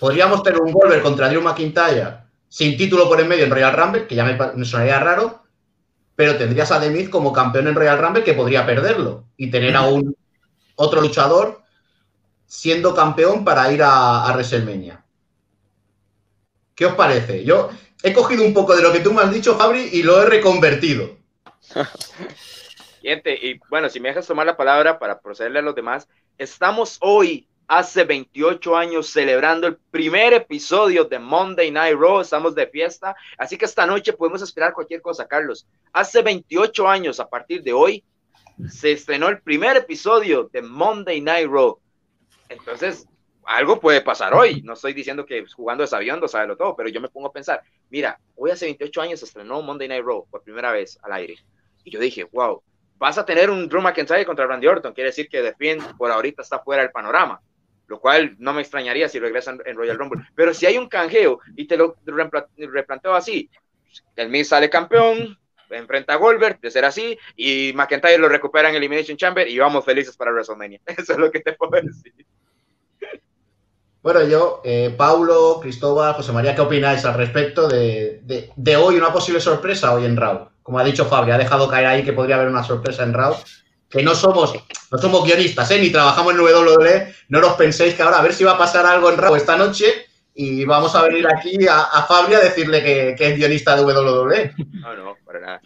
Podríamos 0.00 0.42
tener 0.42 0.60
un 0.60 0.72
Wolver 0.72 1.02
contra 1.02 1.28
Drew 1.28 1.40
McIntyre 1.40 2.18
sin 2.48 2.76
título 2.76 3.08
por 3.08 3.20
en 3.20 3.28
medio 3.28 3.44
en 3.44 3.50
Royal 3.50 3.76
Rumble, 3.76 4.06
que 4.08 4.16
ya 4.16 4.24
me, 4.24 4.64
sonaría 4.64 4.98
raro, 4.98 5.44
pero 6.16 6.36
tendrías 6.36 6.72
a 6.72 6.80
Demiz 6.80 7.08
como 7.10 7.32
campeón 7.32 7.68
en 7.68 7.76
Royal 7.76 7.98
Rumble 7.98 8.24
que 8.24 8.34
podría 8.34 8.66
perderlo 8.66 9.26
y 9.36 9.52
tener 9.52 9.76
a 9.76 9.82
un 9.82 10.16
otro 10.74 11.00
luchador 11.00 11.62
siendo 12.46 12.92
campeón 12.92 13.44
para 13.44 13.70
ir 13.70 13.84
a, 13.84 14.24
a 14.24 14.32
WrestleMania. 14.32 15.05
¿Qué 16.76 16.84
os 16.84 16.94
parece? 16.94 17.42
Yo 17.42 17.70
he 18.02 18.12
cogido 18.12 18.44
un 18.44 18.52
poco 18.52 18.76
de 18.76 18.82
lo 18.82 18.92
que 18.92 19.00
tú 19.00 19.12
me 19.12 19.22
has 19.22 19.32
dicho, 19.32 19.56
Fabri, 19.56 19.88
y 19.92 20.02
lo 20.02 20.22
he 20.22 20.26
reconvertido. 20.26 21.16
Gente, 23.02 23.34
y 23.34 23.58
bueno, 23.70 23.88
si 23.88 23.98
me 23.98 24.10
dejas 24.10 24.26
tomar 24.26 24.44
la 24.44 24.58
palabra 24.58 24.98
para 24.98 25.18
procederle 25.18 25.60
a 25.60 25.62
los 25.62 25.74
demás, 25.74 26.06
estamos 26.36 26.98
hoy 27.00 27.48
hace 27.66 28.04
28 28.04 28.76
años 28.76 29.08
celebrando 29.08 29.66
el 29.66 29.76
primer 29.90 30.34
episodio 30.34 31.04
de 31.06 31.18
Monday 31.18 31.70
Night 31.70 31.96
Raw. 31.98 32.20
Estamos 32.20 32.54
de 32.54 32.66
fiesta, 32.66 33.16
así 33.38 33.56
que 33.56 33.64
esta 33.64 33.86
noche 33.86 34.12
podemos 34.12 34.42
esperar 34.42 34.74
cualquier 34.74 35.00
cosa, 35.00 35.26
Carlos. 35.26 35.66
Hace 35.94 36.20
28 36.20 36.86
años, 36.86 37.20
a 37.20 37.28
partir 37.28 37.62
de 37.62 37.72
hoy, 37.72 38.04
se 38.68 38.92
estrenó 38.92 39.28
el 39.28 39.40
primer 39.40 39.78
episodio 39.78 40.50
de 40.52 40.60
Monday 40.60 41.22
Night 41.22 41.48
Raw. 41.48 41.78
Entonces, 42.50 43.06
algo 43.46 43.80
puede 43.80 44.00
pasar 44.00 44.34
hoy. 44.34 44.62
No 44.62 44.74
estoy 44.74 44.92
diciendo 44.92 45.24
que 45.24 45.44
jugando 45.46 45.84
es 45.84 45.92
avión, 45.92 46.20
lo 46.20 46.56
todo, 46.56 46.76
pero 46.76 46.88
yo 46.88 47.00
me 47.00 47.08
pongo 47.08 47.28
a 47.28 47.32
pensar, 47.32 47.62
mira, 47.90 48.18
hoy 48.34 48.50
hace 48.50 48.66
28 48.66 49.00
años 49.02 49.20
se 49.20 49.26
estrenó 49.26 49.62
Monday 49.62 49.88
Night 49.88 50.04
Raw 50.04 50.26
por 50.30 50.42
primera 50.42 50.72
vez 50.72 50.98
al 51.02 51.12
aire. 51.12 51.36
Y 51.84 51.90
yo 51.90 52.00
dije, 52.00 52.24
wow, 52.24 52.62
vas 52.98 53.18
a 53.18 53.24
tener 53.24 53.50
un 53.50 53.68
Drew 53.68 53.80
McIntyre 53.80 54.26
contra 54.26 54.46
Randy 54.46 54.66
Orton. 54.66 54.92
Quiere 54.92 55.10
decir 55.10 55.28
que 55.28 55.42
The 55.42 55.78
por 55.96 56.10
ahorita 56.10 56.42
está 56.42 56.58
fuera 56.58 56.82
del 56.82 56.90
panorama 56.90 57.40
lo 57.88 58.00
cual 58.00 58.34
no 58.38 58.52
me 58.52 58.62
extrañaría 58.62 59.08
si 59.08 59.18
regresan 59.18 59.60
en 59.64 59.76
Royal 59.76 59.98
Rumble. 59.98 60.24
Pero 60.34 60.52
si 60.52 60.66
hay 60.66 60.76
un 60.76 60.88
canjeo 60.88 61.40
y 61.54 61.66
te 61.66 61.76
lo 61.76 61.96
replanteo 62.04 63.14
así, 63.14 63.48
el 64.16 64.28
Miz 64.28 64.48
sale 64.48 64.68
campeón, 64.68 65.38
enfrenta 65.70 66.14
a 66.14 66.16
Goldberg, 66.16 66.60
de 66.60 66.70
ser 66.70 66.84
así, 66.84 67.18
y 67.36 67.72
McIntyre 67.74 68.18
lo 68.18 68.28
recupera 68.28 68.70
en 68.70 68.76
Elimination 68.76 69.16
Chamber 69.16 69.48
y 69.48 69.58
vamos 69.58 69.84
felices 69.84 70.16
para 70.16 70.32
WrestleMania. 70.32 70.80
Eso 70.86 71.12
es 71.12 71.18
lo 71.18 71.30
que 71.30 71.40
te 71.40 71.52
puedo 71.52 71.80
decir. 71.80 72.12
Bueno, 74.06 74.22
yo, 74.22 74.60
eh, 74.62 74.94
Paulo, 74.96 75.58
Cristóbal, 75.60 76.14
José 76.14 76.30
María, 76.30 76.54
¿qué 76.54 76.60
opináis 76.60 77.04
al 77.04 77.14
respecto 77.14 77.66
de, 77.66 78.20
de, 78.54 78.76
hoy, 78.76 78.94
una 78.94 79.12
posible 79.12 79.40
sorpresa 79.40 79.92
hoy 79.92 80.04
en 80.04 80.16
Raw? 80.16 80.48
Como 80.62 80.78
ha 80.78 80.84
dicho 80.84 81.06
Fabio, 81.06 81.34
ha 81.34 81.38
dejado 81.38 81.68
caer 81.68 81.86
ahí 81.86 82.04
que 82.04 82.12
podría 82.12 82.36
haber 82.36 82.46
una 82.46 82.62
sorpresa 82.62 83.02
en 83.02 83.12
Raw 83.12 83.34
que 83.90 84.04
no 84.04 84.14
somos, 84.14 84.54
no 84.92 84.98
somos 84.98 85.24
guionistas, 85.24 85.72
¿eh? 85.72 85.80
ni 85.80 85.90
trabajamos 85.90 86.34
en 86.34 86.38
WWE, 86.40 87.14
no 87.30 87.44
os 87.44 87.54
penséis 87.54 87.94
que 87.94 88.02
ahora 88.04 88.20
a 88.20 88.22
ver 88.22 88.32
si 88.32 88.44
va 88.44 88.52
a 88.52 88.58
pasar 88.58 88.86
algo 88.86 89.10
en 89.10 89.18
Raw 89.18 89.34
esta 89.34 89.56
noche 89.56 89.86
y 90.36 90.64
vamos 90.64 90.94
a 90.94 91.02
venir 91.02 91.26
aquí 91.26 91.66
a, 91.66 91.80
a 91.80 92.04
Fabio 92.04 92.36
a 92.36 92.42
decirle 92.42 92.84
que, 92.84 93.16
es 93.18 93.36
guionista 93.36 93.74
de 93.74 93.82
WWE. 93.82 94.52
No, 94.82 94.94
no, 94.94 95.16
para 95.24 95.40
nada. 95.40 95.62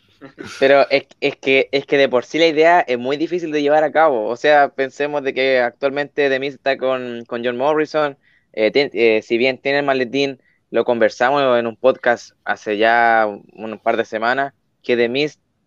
Pero 0.59 0.87
es, 0.89 1.37
que, 1.37 1.69
es 1.73 1.87
que 1.87 1.99
de 1.99 2.09
por 2.09 2.25
sí 2.25 2.39
la 2.39 2.47
idea 2.47 2.81
es 2.81 2.99
muy 2.99 3.17
difícil 3.17 3.53
de 3.53 3.63
llevar 3.63 3.85
a 3.85 3.93
cabo. 3.93 4.29
O 4.29 4.37
sea, 4.37 4.69
pensemos 4.69 5.23
de 5.25 5.35
que 5.35 5.61
actualmente 5.61 6.29
Demis 6.29 6.55
está 6.55 6.79
con, 6.79 7.25
John 7.29 7.57
Morrison. 7.57 8.17
Eh, 8.53 8.73
eh, 8.75 9.23
si 9.23 9.39
bien 9.39 9.59
tiene 9.59 9.79
el 9.81 9.85
maletín, 9.85 10.41
lo 10.71 10.85
conversamos 10.85 11.59
en 11.59 11.67
un 11.67 11.77
podcast 11.77 12.33
hace 12.45 12.79
ya 12.79 13.27
un, 13.27 13.79
par 13.79 13.97
de 13.97 14.05
semanas, 14.05 14.55
que 14.83 14.97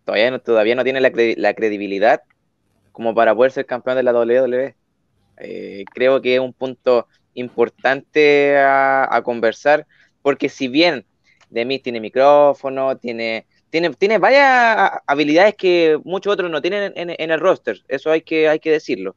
todavía 0.04 0.30
no, 0.30 0.38
todavía 0.40 0.74
no 0.74 0.84
tiene 0.84 1.00
la, 1.00 1.54
credibilidad 1.54 2.22
como 2.92 3.14
para 3.14 3.34
poder 3.34 3.52
ser 3.52 3.66
campeón 3.66 3.96
de 3.96 4.02
la 4.02 4.12
WWE. 4.12 4.74
Eh, 5.38 5.84
creo 5.92 6.22
que 6.22 6.34
es 6.34 6.40
un 6.40 6.52
punto 6.52 7.08
importante 7.34 8.56
a, 8.58 9.20
conversar, 9.24 9.86
porque 10.22 10.48
si 10.48 10.68
bien 10.68 11.04
Demis 11.50 11.82
tiene 11.82 12.00
micrófono, 12.00 12.96
tiene, 12.96 13.46
tiene, 13.70 13.90
tiene 13.90 14.18
varias 14.18 14.92
habilidades 15.06 15.54
que 15.56 15.98
muchos 16.04 16.32
otros 16.32 16.50
no 16.50 16.62
tienen 16.62 16.92
en, 16.96 17.30
el 17.30 17.40
roster, 17.40 17.82
eso 17.88 18.10
hay 18.10 18.22
que, 18.22 18.48
hay 18.48 18.60
que 18.60 18.70
decirlo. 18.70 19.16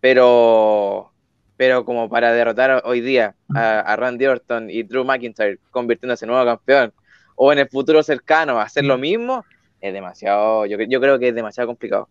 Pero, 0.00 1.09
pero 1.60 1.84
como 1.84 2.08
para 2.08 2.32
derrotar 2.32 2.80
hoy 2.86 3.02
día 3.02 3.34
a, 3.54 3.94
Randy 3.94 4.24
Orton 4.24 4.70
y 4.70 4.82
Drew 4.82 5.04
McIntyre 5.04 5.58
convirtiéndose 5.70 6.24
en 6.24 6.30
nuevo 6.30 6.42
campeón, 6.46 6.90
o 7.36 7.52
en 7.52 7.58
el 7.58 7.68
futuro 7.68 8.02
cercano 8.02 8.58
hacer 8.58 8.84
lo 8.84 8.96
mismo, 8.96 9.44
es 9.78 9.92
demasiado, 9.92 10.64
yo, 10.64 10.78
yo 10.80 11.00
creo 11.02 11.18
que 11.18 11.28
es 11.28 11.34
demasiado 11.34 11.66
complicado. 11.66 12.08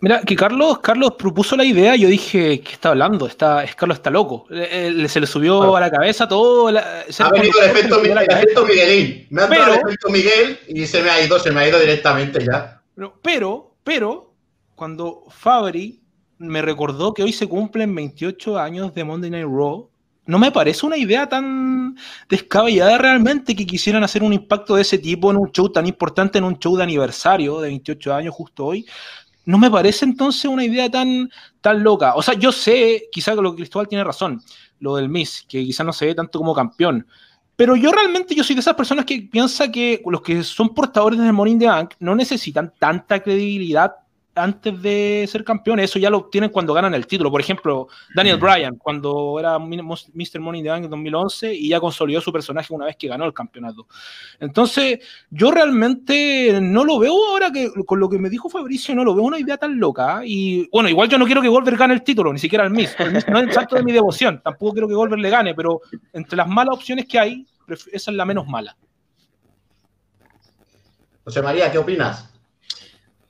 Mira, 0.00 0.22
que 0.22 0.34
Carlos, 0.34 0.80
Carlos 0.80 1.12
propuso 1.16 1.56
la 1.56 1.64
idea, 1.64 1.94
yo 1.94 2.08
dije, 2.08 2.60
¿qué 2.60 2.72
está 2.72 2.88
hablando? 2.88 3.28
Está, 3.28 3.62
es 3.62 3.76
Carlos 3.76 3.98
está 3.98 4.10
loco. 4.10 4.48
se 4.48 5.20
le 5.20 5.26
subió 5.28 5.76
a 5.76 5.80
la 5.80 5.92
cabeza 5.92 6.26
todo. 6.26 6.66
ha 6.66 7.30
venido 7.30 7.62
el 7.62 7.70
efecto, 7.70 8.66
Miguelín. 8.66 9.28
Me 9.30 9.42
ha 9.42 9.46
dado 9.46 9.74
el 9.74 9.78
efecto 9.86 10.08
Miguel 10.08 10.58
y 10.66 10.86
se 10.86 11.04
me 11.04 11.10
ha 11.10 11.24
ido, 11.24 11.38
se 11.38 11.52
me 11.52 11.60
ha 11.60 11.68
ido 11.68 11.78
directamente 11.78 12.44
ya. 12.44 12.82
Pero, 13.22 13.76
pero, 13.84 14.34
cuando 14.74 15.22
Fabri 15.28 16.02
me 16.38 16.62
recordó 16.62 17.14
que 17.14 17.22
hoy 17.22 17.32
se 17.32 17.48
cumplen 17.48 17.94
28 17.94 18.58
años 18.58 18.94
de 18.94 19.04
Monday 19.04 19.30
Night 19.30 19.46
Raw, 19.46 19.88
no 20.26 20.38
me 20.38 20.52
parece 20.52 20.84
una 20.84 20.96
idea 20.96 21.28
tan 21.28 21.96
descabellada 22.28 22.98
realmente 22.98 23.56
que 23.56 23.66
quisieran 23.66 24.04
hacer 24.04 24.22
un 24.22 24.32
impacto 24.32 24.76
de 24.76 24.82
ese 24.82 24.98
tipo 24.98 25.30
en 25.30 25.38
un 25.38 25.50
show 25.50 25.70
tan 25.70 25.86
importante, 25.86 26.38
en 26.38 26.44
un 26.44 26.58
show 26.58 26.76
de 26.76 26.82
aniversario 26.82 27.60
de 27.60 27.68
28 27.68 28.14
años 28.14 28.34
justo 28.34 28.66
hoy 28.66 28.86
no 29.48 29.56
me 29.56 29.70
parece 29.70 30.04
entonces 30.04 30.44
una 30.44 30.62
idea 30.62 30.90
tan, 30.90 31.30
tan 31.62 31.82
loca. 31.82 32.14
O 32.16 32.20
sea, 32.20 32.34
yo 32.34 32.52
sé, 32.52 33.08
quizá 33.10 33.34
que 33.34 33.40
lo 33.40 33.52
que 33.52 33.62
Cristóbal 33.62 33.88
tiene 33.88 34.04
razón, 34.04 34.42
lo 34.78 34.96
del 34.96 35.08
Miss, 35.08 35.42
que 35.48 35.64
quizá 35.64 35.82
no 35.82 35.94
se 35.94 36.04
ve 36.04 36.14
tanto 36.14 36.38
como 36.38 36.54
campeón. 36.54 37.06
Pero 37.56 37.74
yo 37.74 37.90
realmente, 37.90 38.34
yo 38.34 38.44
soy 38.44 38.56
de 38.56 38.60
esas 38.60 38.74
personas 38.74 39.06
que 39.06 39.22
piensa 39.22 39.72
que 39.72 40.02
los 40.04 40.20
que 40.20 40.42
son 40.42 40.74
portadores 40.74 41.18
del 41.18 41.32
Morning 41.32 41.58
the 41.58 41.66
Bank 41.66 41.94
no 41.98 42.14
necesitan 42.14 42.74
tanta 42.78 43.22
credibilidad 43.22 43.94
antes 44.38 44.80
de 44.80 45.26
ser 45.28 45.44
campeón, 45.44 45.80
eso 45.80 45.98
ya 45.98 46.10
lo 46.10 46.18
obtienen 46.18 46.50
cuando 46.50 46.72
ganan 46.72 46.94
el 46.94 47.06
título. 47.06 47.30
Por 47.30 47.40
ejemplo, 47.40 47.88
Daniel 48.14 48.38
Bryan, 48.38 48.76
cuando 48.76 49.38
era 49.38 49.58
Mr. 49.58 50.40
Money 50.40 50.60
in 50.60 50.64
the 50.64 50.70
Bank 50.70 50.84
en 50.84 50.90
2011 50.90 51.54
y 51.54 51.68
ya 51.68 51.80
consolidó 51.80 52.20
su 52.20 52.32
personaje 52.32 52.72
una 52.72 52.86
vez 52.86 52.96
que 52.96 53.08
ganó 53.08 53.24
el 53.24 53.32
campeonato. 53.32 53.86
Entonces, 54.40 55.00
yo 55.30 55.50
realmente 55.50 56.58
no 56.60 56.84
lo 56.84 56.98
veo 56.98 57.12
ahora 57.30 57.50
que 57.50 57.70
con 57.84 58.00
lo 58.00 58.08
que 58.08 58.18
me 58.18 58.30
dijo 58.30 58.48
Fabricio, 58.48 58.94
no 58.94 59.04
lo 59.04 59.14
veo 59.14 59.24
una 59.24 59.38
idea 59.38 59.56
tan 59.56 59.78
loca. 59.78 60.22
Y 60.24 60.68
bueno, 60.70 60.88
igual 60.88 61.08
yo 61.08 61.18
no 61.18 61.26
quiero 61.26 61.42
que 61.42 61.48
Wolver 61.48 61.76
gane 61.76 61.94
el 61.94 62.02
título, 62.02 62.32
ni 62.32 62.38
siquiera 62.38 62.64
el 62.64 62.70
Miss. 62.70 62.96
no 62.98 63.38
es 63.38 63.46
el 63.46 63.52
salto 63.52 63.76
de 63.76 63.82
mi 63.82 63.92
devoción, 63.92 64.40
tampoco 64.42 64.72
quiero 64.72 64.88
que 64.88 64.94
Wolver 64.94 65.18
le 65.18 65.30
gane, 65.30 65.54
pero 65.54 65.80
entre 66.12 66.36
las 66.36 66.48
malas 66.48 66.76
opciones 66.76 67.06
que 67.06 67.18
hay, 67.18 67.46
esa 67.68 68.10
es 68.10 68.16
la 68.16 68.24
menos 68.24 68.46
mala. 68.46 68.76
José 71.24 71.42
María, 71.42 71.70
¿qué 71.70 71.76
opinas? 71.76 72.32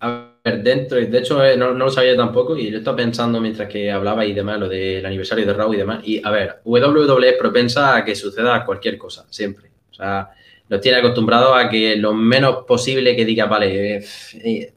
A 0.00 0.37
dentro, 0.56 0.96
de 0.96 1.18
hecho 1.18 1.44
eh, 1.44 1.56
no, 1.56 1.72
lo 1.72 1.90
sabía 1.90 2.16
tampoco 2.16 2.56
y 2.56 2.70
yo 2.70 2.78
estaba 2.78 2.96
pensando 2.96 3.40
mientras 3.40 3.68
que 3.68 3.90
hablaba 3.90 4.24
y 4.24 4.32
demás, 4.32 4.58
lo 4.58 4.68
del 4.68 5.04
aniversario 5.04 5.46
de 5.46 5.52
Raw 5.52 5.72
y 5.74 5.76
demás. 5.76 6.00
Y 6.04 6.20
a 6.24 6.30
ver, 6.30 6.60
WWE 6.64 7.28
es 7.28 7.36
propensa 7.36 7.96
a 7.96 8.04
que 8.04 8.14
suceda 8.14 8.64
cualquier 8.64 8.98
cosa, 8.98 9.26
siempre. 9.30 9.70
O 9.90 9.94
sea, 9.94 10.30
nos 10.68 10.80
tiene 10.80 10.98
acostumbrados 10.98 11.56
a 11.56 11.68
que 11.68 11.96
lo 11.96 12.14
menos 12.14 12.64
posible 12.66 13.14
que 13.14 13.24
diga, 13.24 13.46
vale, 13.46 13.96
eh, 13.96 14.04
eh, 14.44 14.72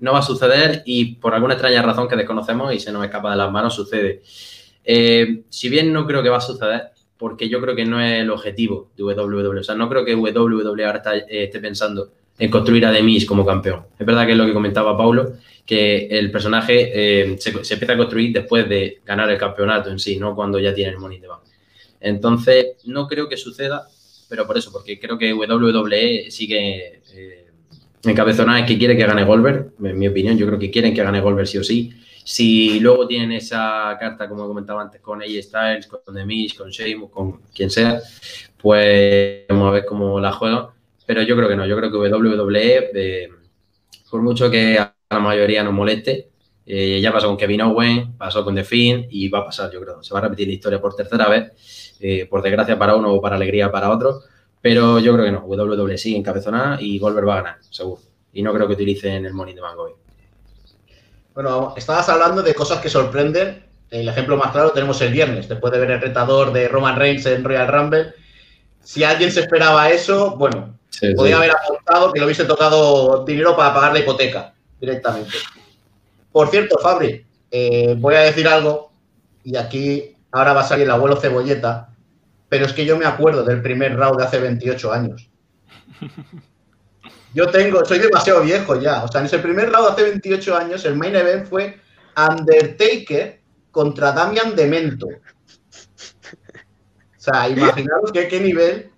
no 0.00 0.12
va 0.12 0.18
a 0.18 0.22
suceder 0.22 0.82
y 0.84 1.14
por 1.16 1.34
alguna 1.34 1.54
extraña 1.54 1.82
razón 1.82 2.08
que 2.08 2.16
desconocemos 2.16 2.74
y 2.74 2.80
se 2.80 2.92
nos 2.92 3.04
escapa 3.04 3.30
de 3.30 3.36
las 3.36 3.50
manos, 3.50 3.74
sucede. 3.74 4.22
si 4.24 5.68
bien 5.68 5.92
no 5.92 6.06
creo 6.06 6.22
que 6.22 6.28
va 6.28 6.38
a 6.38 6.40
suceder, 6.40 6.90
porque 7.16 7.48
yo 7.48 7.60
creo 7.60 7.74
que 7.74 7.84
no 7.84 8.00
es 8.00 8.20
el 8.20 8.30
objetivo 8.30 8.90
de 8.96 9.04
WWE. 9.04 9.60
O 9.60 9.64
sea, 9.64 9.74
no 9.74 9.88
creo 9.88 10.04
que 10.04 10.14
WWE 10.14 10.84
ahora 10.84 11.02
esté 11.28 11.60
pensando 11.60 12.12
en 12.38 12.50
construir 12.50 12.84
a 12.86 12.92
Demis 12.92 13.26
como 13.26 13.46
campeón. 13.46 13.86
Es 13.98 14.06
verdad 14.06 14.26
que 14.26 14.32
es 14.32 14.38
lo 14.38 14.46
que 14.46 14.52
comentaba 14.52 14.96
Paulo, 14.96 15.34
que 15.64 16.06
el 16.10 16.30
personaje 16.30 16.90
eh, 16.92 17.36
se, 17.38 17.50
empieza 17.50 17.92
a 17.92 17.96
construir 17.96 18.32
después 18.32 18.68
de 18.68 19.00
ganar 19.04 19.30
el 19.30 19.38
campeonato 19.38 19.90
en 19.90 19.98
sí, 19.98 20.16
no 20.18 20.34
cuando 20.34 20.58
ya 20.58 20.74
tiene 20.74 20.90
el 20.92 20.98
Money 20.98 21.20
de 21.20 21.28
Entonces, 22.00 22.76
no 22.84 23.06
creo 23.06 23.28
que 23.28 23.36
suceda, 23.36 23.86
pero 24.28 24.46
por 24.46 24.58
eso, 24.58 24.72
porque 24.72 24.98
creo 24.98 25.16
que 25.16 25.32
WWE 25.32 26.30
sigue 26.30 27.00
eh, 27.12 27.46
encabezonada 28.04 28.58
en 28.58 28.66
que 28.66 28.78
quiere 28.78 28.96
que 28.96 29.06
gane 29.06 29.24
Goldberg, 29.24 29.72
en 29.82 29.98
mi 29.98 30.08
opinión, 30.08 30.36
yo 30.36 30.46
creo 30.46 30.58
que 30.58 30.70
quieren 30.70 30.92
que 30.92 31.02
gane 31.02 31.20
Goldberg 31.20 31.46
sí 31.46 31.58
o 31.58 31.64
sí. 31.64 31.92
Si 32.26 32.80
luego 32.80 33.06
tienen 33.06 33.32
esa 33.32 33.96
carta, 34.00 34.28
como 34.28 34.46
comentaba 34.46 34.80
antes, 34.80 35.00
con 35.02 35.20
AJ 35.22 35.42
Styles, 35.42 35.86
con 35.86 36.14
Demis, 36.14 36.54
con 36.54 36.70
Sheamus, 36.70 37.10
con 37.10 37.40
quien 37.54 37.70
sea, 37.70 38.00
pues 38.56 39.44
vamos 39.46 39.68
a 39.68 39.72
ver 39.72 39.84
cómo 39.84 40.18
la 40.20 40.32
juegan 40.32 40.73
pero 41.06 41.22
yo 41.22 41.36
creo 41.36 41.48
que 41.48 41.56
no, 41.56 41.66
yo 41.66 41.76
creo 41.76 41.90
que 41.90 41.96
WWE, 41.96 42.90
eh, 42.94 43.28
por 44.10 44.22
mucho 44.22 44.50
que 44.50 44.78
a 44.78 44.94
la 45.10 45.18
mayoría 45.18 45.62
nos 45.62 45.72
moleste, 45.72 46.30
eh, 46.66 47.00
ya 47.00 47.12
pasó 47.12 47.26
con 47.26 47.36
Kevin 47.36 47.62
Owen, 47.62 48.16
pasó 48.16 48.44
con 48.44 48.54
The 48.54 48.64
Finn 48.64 49.06
y 49.10 49.28
va 49.28 49.40
a 49.40 49.44
pasar, 49.46 49.70
yo 49.70 49.80
creo. 49.80 50.02
Se 50.02 50.14
va 50.14 50.20
a 50.20 50.22
repetir 50.22 50.48
la 50.48 50.54
historia 50.54 50.80
por 50.80 50.94
tercera 50.96 51.28
vez, 51.28 51.96
eh, 52.00 52.26
por 52.26 52.42
desgracia 52.42 52.78
para 52.78 52.96
uno 52.96 53.12
o 53.12 53.20
para 53.20 53.36
alegría 53.36 53.70
para 53.70 53.90
otro, 53.90 54.20
pero 54.62 54.98
yo 54.98 55.12
creo 55.12 55.26
que 55.26 55.32
no. 55.32 55.44
WWE 55.44 55.98
sigue 55.98 56.16
encabezonada 56.16 56.80
y 56.80 56.98
Goldberg 56.98 57.28
va 57.28 57.32
a 57.34 57.42
ganar, 57.42 57.56
seguro. 57.68 58.00
Y 58.32 58.42
no 58.42 58.52
creo 58.54 58.66
que 58.66 58.74
utilicen 58.74 59.26
el 59.26 59.34
Money 59.34 59.54
de 59.54 59.60
Mango 59.60 59.82
hoy. 59.82 59.92
Bueno, 61.34 61.74
estabas 61.76 62.08
hablando 62.08 62.42
de 62.42 62.54
cosas 62.54 62.80
que 62.80 62.88
sorprenden. 62.88 63.64
El 63.90 64.08
ejemplo 64.08 64.36
más 64.36 64.50
claro 64.52 64.70
tenemos 64.70 65.00
el 65.02 65.12
viernes, 65.12 65.48
después 65.48 65.72
de 65.72 65.80
ver 65.80 65.90
el 65.90 66.00
retador 66.00 66.52
de 66.52 66.68
Roman 66.68 66.96
Reigns 66.96 67.26
en 67.26 67.44
Royal 67.44 67.68
Rumble. 67.68 68.14
Si 68.84 69.02
alguien 69.02 69.32
se 69.32 69.40
esperaba 69.40 69.90
eso, 69.90 70.36
bueno, 70.36 70.74
Podría 71.16 71.36
haber 71.36 71.50
aportado 71.50 72.12
que 72.12 72.20
le 72.20 72.26
hubiese 72.26 72.44
tocado 72.44 73.24
dinero 73.24 73.56
para 73.56 73.74
pagar 73.74 73.92
la 73.92 73.98
hipoteca 73.98 74.54
directamente. 74.80 75.32
Por 76.30 76.48
cierto, 76.48 76.78
Fabri, 76.78 77.24
eh, 77.50 77.94
voy 77.98 78.14
a 78.14 78.20
decir 78.20 78.46
algo 78.48 78.92
y 79.42 79.56
aquí 79.56 80.16
ahora 80.32 80.52
va 80.52 80.62
a 80.62 80.66
salir 80.66 80.84
el 80.84 80.90
abuelo 80.90 81.16
cebolleta, 81.16 81.88
pero 82.48 82.66
es 82.66 82.72
que 82.72 82.84
yo 82.84 82.96
me 82.96 83.04
acuerdo 83.04 83.44
del 83.44 83.62
primer 83.62 83.96
round 83.96 84.18
de 84.18 84.24
hace 84.24 84.38
28 84.38 84.92
años. 84.92 85.28
Yo 87.34 87.48
tengo, 87.48 87.84
soy 87.84 87.98
demasiado 87.98 88.42
viejo 88.42 88.80
ya. 88.80 89.02
O 89.02 89.08
sea, 89.08 89.20
en 89.20 89.26
ese 89.26 89.40
primer 89.40 89.68
round 89.68 89.88
de 89.88 89.92
hace 89.92 90.02
28 90.04 90.56
años, 90.56 90.84
el 90.84 90.94
main 90.94 91.16
event 91.16 91.48
fue 91.48 91.80
Undertaker 92.16 93.40
contra 93.72 94.12
Damian 94.12 94.54
Demento. 94.54 95.08
O 97.24 97.32
sea, 97.32 97.48
imaginaros 97.48 98.12
que 98.12 98.28
qué 98.28 98.38
nivel 98.38 98.90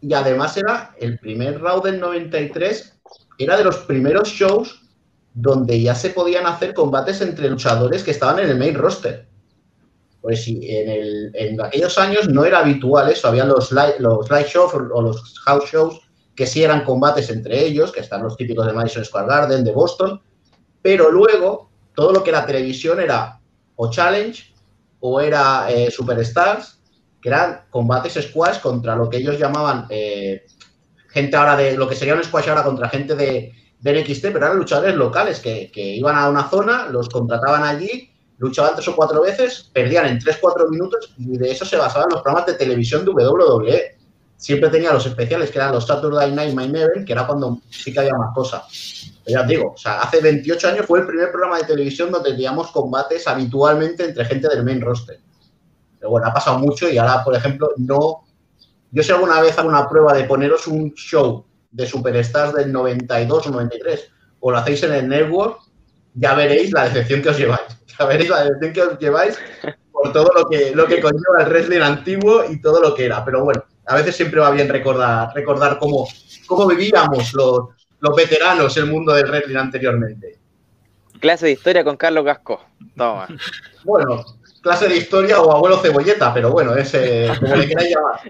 y 0.00 0.14
además 0.14 0.56
era 0.56 0.94
el 0.98 1.18
primer 1.18 1.60
round 1.60 1.84
del 1.84 2.00
93, 2.00 2.98
era 3.36 3.58
de 3.58 3.64
los 3.64 3.76
primeros 3.78 4.30
shows 4.30 4.88
donde 5.34 5.78
ya 5.78 5.94
se 5.94 6.10
podían 6.10 6.46
hacer 6.46 6.72
combates 6.72 7.20
entre 7.20 7.50
luchadores 7.50 8.02
que 8.02 8.12
estaban 8.12 8.38
en 8.38 8.48
el 8.48 8.58
main 8.58 8.74
roster. 8.74 9.28
Pues 10.22 10.44
sí, 10.44 10.60
en, 10.62 11.30
en 11.34 11.60
aquellos 11.60 11.98
años 11.98 12.26
no 12.30 12.46
era 12.46 12.60
habitual 12.60 13.10
eso, 13.10 13.28
había 13.28 13.44
los 13.44 13.70
live, 13.70 13.96
los 13.98 14.30
live 14.30 14.48
shows 14.48 14.72
o 14.72 15.02
los 15.02 15.38
house 15.40 15.70
shows 15.70 16.00
que 16.34 16.46
sí 16.46 16.64
eran 16.64 16.84
combates 16.84 17.28
entre 17.28 17.66
ellos, 17.66 17.92
que 17.92 18.00
están 18.00 18.22
los 18.22 18.36
típicos 18.36 18.66
de 18.66 18.72
Madison 18.72 19.04
Square 19.04 19.28
Garden, 19.28 19.64
de 19.64 19.72
Boston, 19.72 20.22
pero 20.80 21.10
luego 21.10 21.70
todo 21.94 22.12
lo 22.12 22.24
que 22.24 22.30
era 22.30 22.46
televisión 22.46 22.98
era 22.98 23.38
o 23.76 23.90
Challenge 23.90 24.54
o 25.00 25.20
era 25.20 25.70
eh, 25.70 25.90
Superstars 25.90 26.77
que 27.20 27.28
eran 27.28 27.62
combates 27.70 28.14
squash 28.14 28.60
contra 28.60 28.96
lo 28.96 29.08
que 29.08 29.18
ellos 29.18 29.38
llamaban 29.38 29.86
eh, 29.90 30.46
gente 31.08 31.36
ahora 31.36 31.56
de 31.56 31.76
lo 31.76 31.88
que 31.88 31.94
sería 31.94 32.14
un 32.14 32.22
squash 32.22 32.48
ahora 32.48 32.62
contra 32.62 32.88
gente 32.88 33.14
de, 33.14 33.52
de 33.80 34.02
NXT, 34.02 34.22
pero 34.22 34.46
eran 34.46 34.58
luchadores 34.58 34.94
locales 34.94 35.40
que, 35.40 35.70
iban 35.74 36.16
a 36.16 36.28
una 36.28 36.48
zona, 36.48 36.86
los 36.86 37.08
contrataban 37.08 37.62
allí, 37.64 38.10
luchaban 38.38 38.74
tres 38.74 38.88
o 38.88 38.96
cuatro 38.96 39.22
veces, 39.22 39.70
perdían 39.72 40.06
en 40.06 40.18
tres, 40.18 40.38
cuatro 40.40 40.68
minutos 40.68 41.14
y 41.18 41.36
de 41.36 41.50
eso 41.50 41.64
se 41.64 41.76
basaban 41.76 42.08
los 42.10 42.22
programas 42.22 42.46
de 42.46 42.54
televisión 42.54 43.04
de 43.04 43.12
WWE. 43.12 43.98
Siempre 44.36 44.70
tenía 44.70 44.92
los 44.92 45.04
especiales 45.04 45.50
que 45.50 45.58
eran 45.58 45.72
los 45.72 45.86
Saturday 45.86 46.30
Night 46.30 46.54
Main 46.54 46.74
Event, 46.74 47.04
que 47.04 47.12
era 47.12 47.26
cuando 47.26 47.60
sí 47.70 47.92
que 47.92 47.98
había 47.98 48.14
más 48.14 48.32
cosas. 48.32 49.12
Ya 49.26 49.40
os 49.40 49.48
digo, 49.48 49.72
o 49.74 49.76
sea, 49.76 50.00
hace 50.00 50.20
28 50.20 50.68
años 50.68 50.86
fue 50.86 51.00
el 51.00 51.06
primer 51.06 51.30
programa 51.30 51.58
de 51.58 51.64
televisión 51.64 52.12
donde 52.12 52.30
teníamos 52.30 52.70
combates 52.70 53.26
habitualmente 53.26 54.04
entre 54.04 54.24
gente 54.24 54.48
del 54.48 54.64
main 54.64 54.80
roster. 54.80 55.18
Pero 55.98 56.10
bueno, 56.10 56.26
ha 56.28 56.34
pasado 56.34 56.58
mucho 56.58 56.88
y 56.88 56.98
ahora, 56.98 57.24
por 57.24 57.34
ejemplo, 57.34 57.70
no. 57.76 58.24
Yo 58.90 59.02
si 59.02 59.12
alguna 59.12 59.40
vez 59.40 59.58
hago 59.58 59.68
una 59.68 59.88
prueba 59.88 60.14
de 60.14 60.24
poneros 60.24 60.66
un 60.66 60.94
show 60.94 61.44
de 61.70 61.86
Superstars 61.86 62.54
del 62.54 62.72
92 62.72 63.46
o 63.46 63.50
93 63.50 64.10
o 64.40 64.50
lo 64.50 64.58
hacéis 64.58 64.82
en 64.84 64.94
el 64.94 65.08
network, 65.08 65.60
ya 66.14 66.34
veréis 66.34 66.72
la 66.72 66.84
decepción 66.84 67.22
que 67.22 67.28
os 67.30 67.38
lleváis. 67.38 67.60
Ya 67.98 68.04
veréis 68.04 68.30
la 68.30 68.44
decepción 68.44 68.72
que 68.72 68.82
os 68.82 68.98
lleváis 69.00 69.38
por 69.90 70.12
todo 70.12 70.30
lo 70.32 70.48
que, 70.48 70.72
lo 70.72 70.86
que 70.86 71.00
conlleva 71.00 71.40
el 71.40 71.48
wrestling 71.48 71.80
antiguo 71.80 72.44
y 72.48 72.60
todo 72.60 72.80
lo 72.80 72.94
que 72.94 73.06
era. 73.06 73.24
Pero 73.24 73.42
bueno, 73.42 73.64
a 73.86 73.96
veces 73.96 74.14
siempre 74.14 74.38
va 74.38 74.52
bien 74.52 74.68
recordar, 74.68 75.34
recordar 75.34 75.80
cómo, 75.80 76.06
cómo 76.46 76.68
vivíamos 76.68 77.34
los, 77.34 77.60
los 77.98 78.16
veteranos 78.16 78.76
el 78.76 78.86
mundo 78.86 79.14
del 79.14 79.26
wrestling 79.28 79.56
anteriormente. 79.56 80.38
Clase 81.18 81.46
de 81.46 81.52
historia 81.52 81.82
con 81.82 81.96
Carlos 81.96 82.24
Gasco. 82.24 82.64
Toma. 82.96 83.26
Bueno, 83.84 84.24
clase 84.60 84.88
de 84.88 84.96
historia 84.96 85.40
o 85.40 85.52
abuelo 85.52 85.78
cebolleta, 85.78 86.32
pero 86.32 86.50
bueno, 86.50 86.74
es 86.74 86.92
como 87.38 87.56
le 87.56 87.68
queráis 87.68 87.94
llamar. 87.94 88.20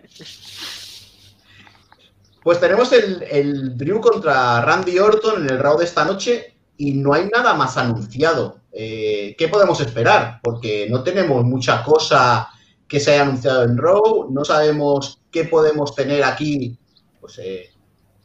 Pues 2.42 2.60
tenemos 2.60 2.90
el, 2.92 3.76
Drew 3.76 4.00
contra 4.00 4.62
Randy 4.62 4.98
Orton 4.98 5.42
en 5.42 5.50
el 5.50 5.58
round 5.58 5.80
de 5.80 5.84
esta 5.84 6.04
noche 6.04 6.56
y 6.76 6.92
no 6.92 7.12
hay 7.12 7.28
nada 7.28 7.52
más 7.54 7.76
anunciado. 7.76 8.60
Eh, 8.72 9.34
¿Qué 9.36 9.48
podemos 9.48 9.80
esperar? 9.80 10.40
Porque 10.42 10.86
no 10.88 11.02
tenemos 11.02 11.44
mucha 11.44 11.82
cosa 11.82 12.48
que 12.86 13.00
se 13.00 13.12
haya 13.12 13.24
anunciado 13.24 13.64
en 13.64 13.76
Raw, 13.76 14.30
no 14.30 14.44
sabemos 14.44 15.20
qué 15.30 15.44
podemos 15.44 15.94
tener 15.94 16.24
aquí. 16.24 16.78
Pues 17.20 17.38
eh, 17.38 17.70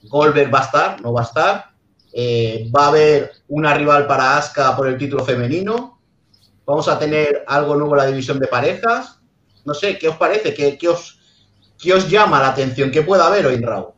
Goldberg 0.04 0.54
va 0.54 0.60
a 0.60 0.66
estar, 0.66 1.02
no 1.02 1.12
va 1.12 1.22
a 1.22 1.26
estar. 1.26 1.66
Eh, 2.14 2.72
va 2.74 2.86
a 2.86 2.88
haber 2.90 3.32
una 3.50 3.74
rival 3.74 4.08
para 4.08 4.38
Asuka 4.38 4.74
por 4.78 4.88
el 4.88 4.98
título 4.98 5.26
femenino. 5.26 5.93
Vamos 6.66 6.88
a 6.88 6.98
tener 6.98 7.44
algo 7.48 7.76
nuevo 7.76 7.94
en 7.96 7.98
la 7.98 8.08
división 8.08 8.40
de 8.40 8.48
parejas. 8.48 9.20
No 9.66 9.74
sé, 9.74 9.98
¿qué 9.98 10.08
os 10.08 10.18
parece? 10.18 10.54
¿Qué, 10.54 10.88
os, 10.88 11.20
os 11.94 12.10
llama 12.10 12.40
la 12.40 12.50
atención? 12.50 12.92
¿Qué 12.92 13.02
puede 13.02 13.24
haber 13.24 13.46
hoy 13.46 13.56
en 13.56 13.64
Raw? 13.64 13.94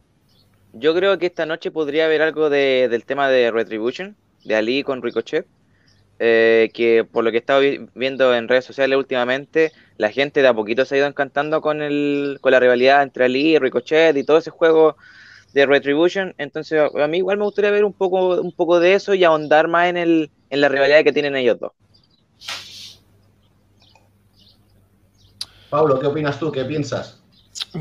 Yo 0.73 0.93
creo 0.95 1.17
que 1.17 1.27
esta 1.27 1.45
noche 1.45 1.71
podría 1.71 2.05
haber 2.05 2.21
algo 2.21 2.49
del 2.49 3.05
tema 3.05 3.29
de 3.29 3.51
Retribution, 3.51 4.15
de 4.43 4.55
Ali 4.55 4.83
con 4.83 5.01
Ricochet. 5.01 5.47
Eh, 6.17 6.71
que 6.73 7.03
por 7.03 7.25
lo 7.25 7.31
que 7.31 7.37
he 7.37 7.39
estado 7.41 7.61
viendo 7.93 8.33
en 8.33 8.47
redes 8.47 8.63
sociales 8.63 8.97
últimamente, 8.97 9.73
la 9.97 10.11
gente 10.11 10.41
de 10.41 10.47
a 10.47 10.53
poquito 10.53 10.85
se 10.85 10.95
ha 10.95 10.97
ido 10.99 11.07
encantando 11.07 11.59
con, 11.59 11.81
el, 11.81 12.37
con 12.39 12.53
la 12.53 12.59
rivalidad 12.61 13.03
entre 13.03 13.25
Ali 13.25 13.55
y 13.55 13.59
Ricochet 13.59 14.15
y 14.15 14.23
todo 14.23 14.37
ese 14.37 14.49
juego 14.49 14.95
de 15.53 15.65
Retribution. 15.65 16.33
Entonces, 16.37 16.81
a 16.93 17.07
mí 17.07 17.17
igual 17.17 17.37
me 17.37 17.43
gustaría 17.43 17.71
ver 17.71 17.83
un 17.85 17.93
poco, 17.93 18.41
un 18.41 18.53
poco 18.53 18.79
de 18.79 18.93
eso 18.93 19.13
y 19.13 19.23
ahondar 19.23 19.67
más 19.67 19.87
en, 19.87 19.97
el, 19.97 20.31
en 20.49 20.61
la 20.61 20.69
rivalidad 20.69 21.03
que 21.03 21.13
tienen 21.13 21.35
ellos 21.35 21.59
dos. 21.59 21.73
Pablo, 25.69 25.99
¿qué 25.99 26.07
opinas 26.07 26.39
tú? 26.39 26.51
¿Qué 26.51 26.63
piensas? 26.63 27.21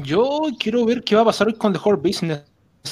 Yo 0.02 0.42
quiero 0.58 0.84
ver 0.84 1.04
qué 1.04 1.14
va 1.14 1.22
a 1.22 1.26
pasar 1.26 1.46
hoy 1.46 1.54
con 1.54 1.72
The 1.72 1.78
Whole 1.82 2.00
Business 2.02 2.42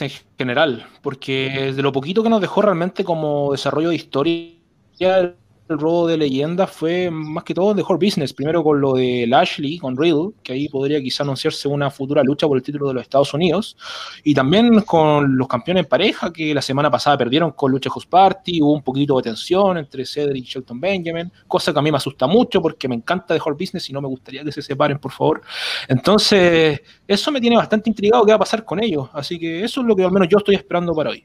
en 0.00 0.10
general, 0.38 0.86
porque 1.02 1.72
de 1.74 1.82
lo 1.82 1.92
poquito 1.92 2.22
que 2.22 2.28
nos 2.28 2.40
dejó 2.40 2.62
realmente 2.62 3.04
como 3.04 3.52
desarrollo 3.52 3.90
de 3.90 3.96
historia 3.96 5.34
el 5.72 5.78
robo 5.78 6.06
de 6.06 6.16
leyenda 6.16 6.66
fue 6.66 7.10
más 7.10 7.44
que 7.44 7.54
todo 7.54 7.70
de 7.70 7.74
Mejor 7.74 7.98
Business. 7.98 8.32
Primero 8.32 8.62
con 8.62 8.80
lo 8.80 8.94
de 8.94 9.26
Lashley, 9.26 9.78
con 9.78 9.96
Riddle, 9.96 10.30
que 10.42 10.52
ahí 10.52 10.68
podría 10.68 11.02
quizá 11.02 11.22
anunciarse 11.22 11.68
una 11.68 11.90
futura 11.90 12.22
lucha 12.22 12.46
por 12.46 12.56
el 12.56 12.62
título 12.62 12.88
de 12.88 12.94
los 12.94 13.02
Estados 13.02 13.34
Unidos. 13.34 13.76
Y 14.24 14.34
también 14.34 14.82
con 14.82 15.36
los 15.36 15.48
campeones 15.48 15.84
en 15.84 15.88
pareja, 15.88 16.32
que 16.32 16.54
la 16.54 16.62
semana 16.62 16.90
pasada 16.90 17.18
perdieron 17.18 17.52
con 17.52 17.70
Lucha 17.72 17.90
House 17.90 18.06
Party. 18.06 18.62
Hubo 18.62 18.72
un 18.72 18.82
poquito 18.82 19.16
de 19.16 19.22
tensión 19.22 19.78
entre 19.78 20.06
Cedric 20.06 20.44
y 20.44 20.48
Shelton 20.48 20.80
Benjamin, 20.80 21.32
cosa 21.48 21.72
que 21.72 21.78
a 21.78 21.82
mí 21.82 21.90
me 21.90 21.96
asusta 21.96 22.26
mucho 22.26 22.62
porque 22.62 22.88
me 22.88 22.94
encanta 22.94 23.34
Mejor 23.34 23.54
Business 23.54 23.88
y 23.90 23.92
no 23.92 24.00
me 24.00 24.08
gustaría 24.08 24.44
que 24.44 24.52
se 24.52 24.62
separen, 24.62 24.98
por 24.98 25.12
favor. 25.12 25.42
Entonces, 25.88 26.80
eso 27.06 27.32
me 27.32 27.40
tiene 27.40 27.56
bastante 27.56 27.90
intrigado 27.90 28.24
qué 28.24 28.32
va 28.32 28.36
a 28.36 28.40
pasar 28.40 28.64
con 28.64 28.82
ellos. 28.82 29.08
Así 29.12 29.38
que 29.38 29.64
eso 29.64 29.80
es 29.80 29.86
lo 29.86 29.96
que 29.96 30.04
al 30.04 30.12
menos 30.12 30.28
yo 30.28 30.38
estoy 30.38 30.54
esperando 30.54 30.94
para 30.94 31.10
hoy. 31.10 31.24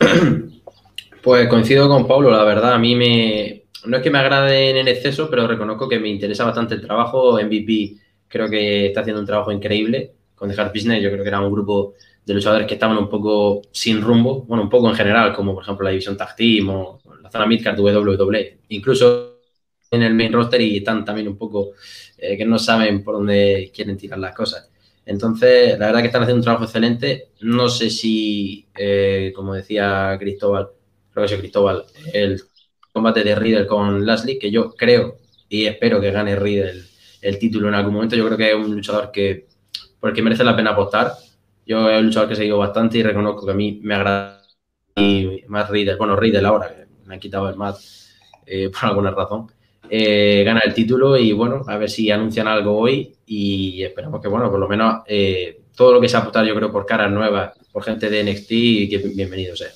Pues 1.24 1.48
coincido 1.48 1.88
con 1.88 2.06
Pablo, 2.06 2.30
la 2.30 2.44
verdad, 2.44 2.74
a 2.74 2.78
mí 2.78 2.94
me... 2.94 3.64
No 3.86 3.96
es 3.96 4.02
que 4.02 4.10
me 4.10 4.18
agraden 4.18 4.76
en 4.76 4.88
exceso, 4.88 5.30
pero 5.30 5.46
reconozco 5.46 5.88
que 5.88 5.98
me 5.98 6.08
interesa 6.10 6.44
bastante 6.44 6.74
el 6.74 6.82
trabajo. 6.82 7.40
MVP 7.42 7.96
creo 8.28 8.46
que 8.50 8.86
está 8.86 9.00
haciendo 9.00 9.20
un 9.20 9.26
trabajo 9.26 9.50
increíble 9.50 10.12
con 10.34 10.50
The 10.50 10.60
Hard 10.60 10.72
Business. 10.74 11.02
Yo 11.02 11.10
creo 11.10 11.22
que 11.22 11.28
era 11.28 11.40
un 11.40 11.50
grupo 11.50 11.94
de 12.26 12.34
luchadores 12.34 12.66
que 12.66 12.74
estaban 12.74 12.98
un 12.98 13.08
poco 13.08 13.62
sin 13.72 14.02
rumbo, 14.02 14.42
bueno, 14.42 14.64
un 14.64 14.68
poco 14.68 14.90
en 14.90 14.96
general, 14.96 15.34
como 15.34 15.54
por 15.54 15.62
ejemplo 15.62 15.84
la 15.84 15.90
división 15.90 16.14
Tag 16.14 16.36
o 16.68 17.00
la 17.22 17.30
zona 17.30 17.46
Midcard 17.46 17.80
WWE. 17.80 18.58
Incluso 18.68 19.40
en 19.90 20.02
el 20.02 20.14
main 20.14 20.32
roster 20.32 20.60
y 20.60 20.76
están 20.76 21.06
también 21.06 21.28
un 21.28 21.38
poco 21.38 21.70
eh, 22.18 22.36
que 22.36 22.44
no 22.44 22.58
saben 22.58 23.02
por 23.02 23.14
dónde 23.14 23.72
quieren 23.74 23.96
tirar 23.96 24.18
las 24.18 24.34
cosas. 24.34 24.70
Entonces, 25.06 25.78
la 25.78 25.86
verdad 25.86 26.00
que 26.00 26.06
están 26.06 26.22
haciendo 26.22 26.40
un 26.40 26.44
trabajo 26.44 26.64
excelente. 26.64 27.28
No 27.40 27.68
sé 27.70 27.88
si, 27.88 28.66
eh, 28.76 29.32
como 29.34 29.54
decía 29.54 30.16
Cristóbal, 30.18 30.68
creo 31.14 31.26
que 31.26 31.34
es 31.34 31.40
Cristóbal, 31.40 31.84
el 32.12 32.42
combate 32.92 33.24
de 33.24 33.34
Riddle 33.34 33.66
con 33.66 34.04
Lashley, 34.04 34.38
que 34.38 34.50
yo 34.50 34.74
creo 34.74 35.16
y 35.48 35.66
espero 35.66 36.00
que 36.00 36.10
gane 36.10 36.36
Riddle 36.36 36.82
el 37.22 37.38
título 37.38 37.68
en 37.68 37.74
algún 37.74 37.94
momento. 37.94 38.16
Yo 38.16 38.26
creo 38.26 38.36
que 38.36 38.50
es 38.50 38.56
un 38.56 38.74
luchador 38.74 39.10
que 39.10 39.46
por 39.98 40.10
el 40.10 40.16
que 40.16 40.22
merece 40.22 40.44
la 40.44 40.56
pena 40.56 40.70
apostar. 40.70 41.12
Yo 41.64 41.88
es 41.88 41.98
un 41.98 42.06
luchador 42.06 42.28
que 42.28 42.34
he 42.34 42.36
seguido 42.36 42.58
bastante 42.58 42.98
y 42.98 43.02
reconozco 43.02 43.46
que 43.46 43.52
a 43.52 43.54
mí 43.54 43.80
me 43.82 43.94
agrada 43.94 44.42
y 44.96 45.42
más 45.48 45.68
Riddle, 45.70 45.96
bueno, 45.96 46.16
Riddle 46.16 46.46
ahora, 46.46 46.68
que 46.68 46.86
me 47.06 47.14
han 47.14 47.20
quitado 47.20 47.48
el 47.48 47.56
mat 47.56 47.76
eh, 48.46 48.70
por 48.72 48.90
alguna 48.90 49.10
razón, 49.10 49.50
eh, 49.88 50.42
gana 50.44 50.60
el 50.64 50.74
título 50.74 51.16
y 51.16 51.32
bueno, 51.32 51.62
a 51.66 51.76
ver 51.76 51.90
si 51.90 52.10
anuncian 52.10 52.48
algo 52.48 52.76
hoy 52.78 53.16
y 53.26 53.82
esperamos 53.82 54.20
que, 54.20 54.28
bueno, 54.28 54.50
por 54.50 54.60
lo 54.60 54.68
menos 54.68 55.02
eh, 55.06 55.62
todo 55.74 55.94
lo 55.94 56.00
que 56.00 56.08
se 56.08 56.16
apostar 56.16 56.44
yo 56.44 56.54
creo 56.54 56.70
por 56.70 56.86
caras 56.86 57.10
nuevas, 57.10 57.58
por 57.72 57.82
gente 57.82 58.08
de 58.10 58.22
NXT, 58.24 58.48
que 58.48 59.12
bienvenido 59.14 59.56
sea. 59.56 59.70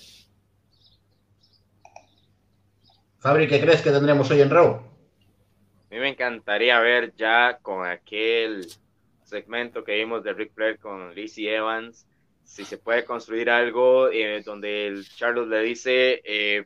Fabri, 3.21 3.49
¿qué 3.49 3.61
crees 3.61 3.83
que 3.83 3.91
tendremos 3.91 4.31
hoy 4.31 4.41
en 4.41 4.51
Raw? 4.51 4.77
A 4.77 5.95
mí 5.95 5.99
me 5.99 6.11
encantaría 6.11 6.79
ver 6.79 7.13
ya 7.17 7.59
con 7.61 7.85
aquel 7.85 8.69
segmento 9.25 9.83
que 9.83 9.97
vimos 9.97 10.23
de 10.23 10.35
Rick 10.35 10.55
Flair 10.55 10.79
con 10.79 11.13
Lizzie 11.15 11.57
Evans, 11.57 12.07
si 12.45 12.65
se 12.65 12.79
puede 12.79 13.05
construir 13.05 13.51
algo 13.51 14.09
eh, 14.09 14.43
donde 14.45 14.87
el 14.87 15.05
Charlotte 15.09 15.49
le 15.49 15.63
dice, 15.63 16.23
eh, 16.25 16.65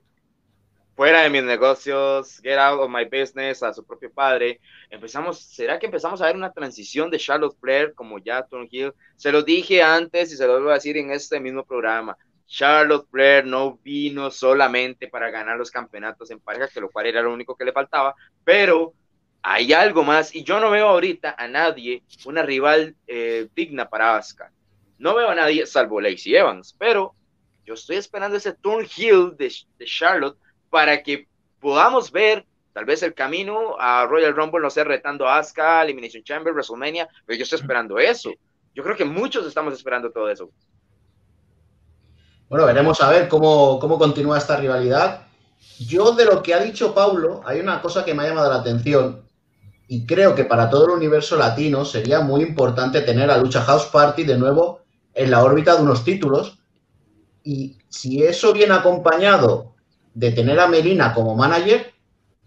fuera 0.94 1.22
de 1.22 1.30
mis 1.30 1.42
negocios, 1.42 2.38
get 2.42 2.58
out 2.58 2.80
of 2.80 2.90
my 2.90 3.04
business 3.06 3.62
a 3.62 3.72
su 3.72 3.82
propio 3.86 4.12
padre. 4.12 4.60
Empezamos, 4.90 5.40
¿será 5.40 5.78
que 5.78 5.86
empezamos 5.86 6.20
a 6.20 6.26
ver 6.26 6.36
una 6.36 6.52
transición 6.52 7.10
de 7.10 7.18
Charlotte 7.18 7.56
Flair 7.58 7.94
como 7.94 8.18
ya 8.18 8.46
Hill? 8.70 8.92
Se 9.16 9.32
lo 9.32 9.42
dije 9.42 9.82
antes 9.82 10.30
y 10.30 10.36
se 10.36 10.46
lo 10.46 10.60
voy 10.60 10.72
a 10.72 10.74
decir 10.74 10.98
en 10.98 11.12
este 11.12 11.40
mismo 11.40 11.64
programa. 11.64 12.16
Charlotte 12.52 13.08
Flair 13.10 13.46
no 13.46 13.78
vino 13.82 14.30
solamente 14.30 15.08
para 15.08 15.30
ganar 15.30 15.56
los 15.56 15.70
campeonatos 15.70 16.30
en 16.30 16.38
pareja, 16.38 16.68
que 16.68 16.82
lo 16.82 16.90
cual 16.90 17.06
era 17.06 17.22
lo 17.22 17.32
único 17.32 17.56
que 17.56 17.64
le 17.64 17.72
faltaba, 17.72 18.14
pero 18.44 18.92
hay 19.40 19.72
algo 19.72 20.04
más 20.04 20.34
y 20.34 20.44
yo 20.44 20.60
no 20.60 20.70
veo 20.70 20.88
ahorita 20.88 21.34
a 21.38 21.48
nadie 21.48 22.02
una 22.26 22.42
rival 22.42 22.94
eh, 23.06 23.48
digna 23.56 23.88
para 23.88 24.18
Asuka. 24.18 24.52
No 24.98 25.14
veo 25.14 25.30
a 25.30 25.34
nadie 25.34 25.64
salvo 25.64 25.98
Lacey 25.98 26.36
Evans, 26.36 26.76
pero 26.78 27.14
yo 27.64 27.72
estoy 27.72 27.96
esperando 27.96 28.36
ese 28.36 28.52
turn 28.52 28.84
heel 28.84 29.34
de, 29.38 29.50
Charlotte 29.86 30.36
para 30.68 31.02
que 31.02 31.26
podamos 31.58 32.12
ver 32.12 32.44
tal 32.74 32.84
vez 32.84 33.02
el 33.02 33.14
camino 33.14 33.76
a 33.78 34.04
Royal 34.04 34.36
Rumble, 34.36 34.60
no 34.60 34.68
sé, 34.68 34.84
retando 34.84 35.26
a 35.26 35.38
Asuka, 35.38 35.82
Elimination 35.82 36.22
Chamber, 36.22 36.52
WrestleMania, 36.52 37.08
pero 37.24 37.38
yo 37.38 37.44
estoy 37.44 37.60
esperando 37.60 37.98
eso. 37.98 38.30
Yo 38.74 38.82
creo 38.82 38.96
que 38.96 39.06
muchos 39.06 39.46
estamos 39.46 39.72
esperando 39.72 40.12
todo 40.12 40.28
eso. 40.30 40.50
Bueno, 42.52 42.66
veremos 42.66 43.00
a 43.00 43.08
ver 43.08 43.28
cómo, 43.28 43.78
continúa 43.98 44.36
esta 44.36 44.56
rivalidad. 44.56 45.22
Yo 45.78 46.12
de 46.12 46.26
lo 46.26 46.42
que 46.42 46.52
ha 46.52 46.58
dicho 46.58 46.92
Paulo, 46.92 47.40
hay 47.46 47.60
una 47.60 47.80
cosa 47.80 48.04
que 48.04 48.12
me 48.12 48.22
ha 48.22 48.28
llamado 48.28 48.50
la 48.50 48.58
atención 48.58 49.22
y 49.88 50.04
creo 50.04 50.34
que 50.34 50.44
para 50.44 50.68
todo 50.68 50.84
el 50.84 50.90
universo 50.90 51.38
latino 51.38 51.86
sería 51.86 52.20
muy 52.20 52.42
importante 52.42 53.00
tener 53.00 53.30
a 53.30 53.38
Lucha 53.38 53.62
House 53.62 53.86
Party 53.86 54.24
de 54.24 54.36
nuevo 54.36 54.82
en 55.14 55.30
la 55.30 55.42
órbita 55.42 55.76
de 55.76 55.82
unos 55.82 56.04
títulos 56.04 56.58
y 57.42 57.78
si 57.88 58.22
eso 58.22 58.52
viene 58.52 58.74
acompañado 58.74 59.72
de 60.12 60.30
tener 60.32 60.60
a 60.60 60.68
Melina 60.68 61.14
como 61.14 61.34
manager, 61.34 61.90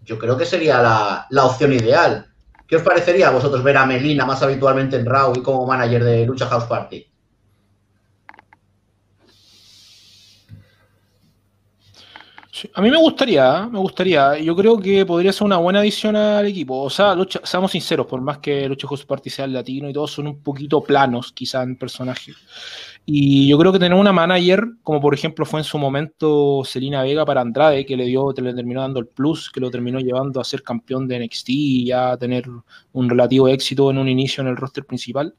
yo 0.04 0.20
creo 0.20 0.36
que 0.36 0.46
sería 0.46 0.80
la, 0.80 1.26
la 1.30 1.46
opción 1.46 1.72
ideal. 1.72 2.32
¿Qué 2.68 2.76
os 2.76 2.82
parecería 2.82 3.26
a 3.26 3.32
vosotros 3.32 3.64
ver 3.64 3.76
a 3.76 3.86
Melina 3.86 4.24
más 4.24 4.40
habitualmente 4.40 4.94
en 4.94 5.04
Raw 5.04 5.32
y 5.34 5.42
como 5.42 5.66
manager 5.66 6.04
de 6.04 6.24
Lucha 6.24 6.46
House 6.46 6.66
Party? 6.66 7.04
A 12.74 12.82
mí 12.82 12.90
me 12.90 12.96
gustaría, 12.96 13.66
me 13.66 13.78
gustaría. 13.78 14.38
Yo 14.38 14.54
creo 14.56 14.78
que 14.78 15.04
podría 15.04 15.32
ser 15.32 15.44
una 15.44 15.58
buena 15.58 15.80
adición 15.80 16.16
al 16.16 16.46
equipo. 16.46 16.82
O 16.82 16.90
sea, 16.90 17.16
seamos 17.44 17.72
sinceros, 17.72 18.06
por 18.06 18.20
más 18.20 18.38
que 18.38 18.68
Lucha 18.68 18.88
House 18.88 19.04
Party 19.04 19.30
sea 19.30 19.44
el 19.44 19.52
latino 19.52 19.88
y 19.88 19.92
todos 19.92 20.12
son 20.12 20.28
un 20.28 20.42
poquito 20.42 20.82
planos, 20.82 21.32
quizá 21.32 21.62
en 21.62 21.76
personaje. 21.76 22.32
Y 23.08 23.46
yo 23.46 23.56
creo 23.56 23.72
que 23.72 23.78
tener 23.78 23.96
una 23.96 24.12
manager, 24.12 24.64
como 24.82 25.00
por 25.00 25.14
ejemplo 25.14 25.46
fue 25.46 25.60
en 25.60 25.64
su 25.64 25.78
momento 25.78 26.62
Celina 26.64 27.02
Vega 27.02 27.24
para 27.24 27.40
Andrade, 27.40 27.86
que 27.86 27.96
le 27.96 28.04
dio, 28.04 28.32
le 28.32 28.52
terminó 28.52 28.80
dando 28.80 28.98
el 28.98 29.06
plus, 29.06 29.48
que 29.48 29.60
lo 29.60 29.70
terminó 29.70 30.00
llevando 30.00 30.40
a 30.40 30.44
ser 30.44 30.64
campeón 30.64 31.06
de 31.06 31.24
NXT 31.24 31.48
y 31.50 31.92
a 31.92 32.16
tener 32.16 32.46
un 32.92 33.08
relativo 33.08 33.46
éxito 33.46 33.92
en 33.92 33.98
un 33.98 34.08
inicio 34.08 34.42
en 34.42 34.48
el 34.48 34.56
roster 34.56 34.84
principal. 34.84 35.34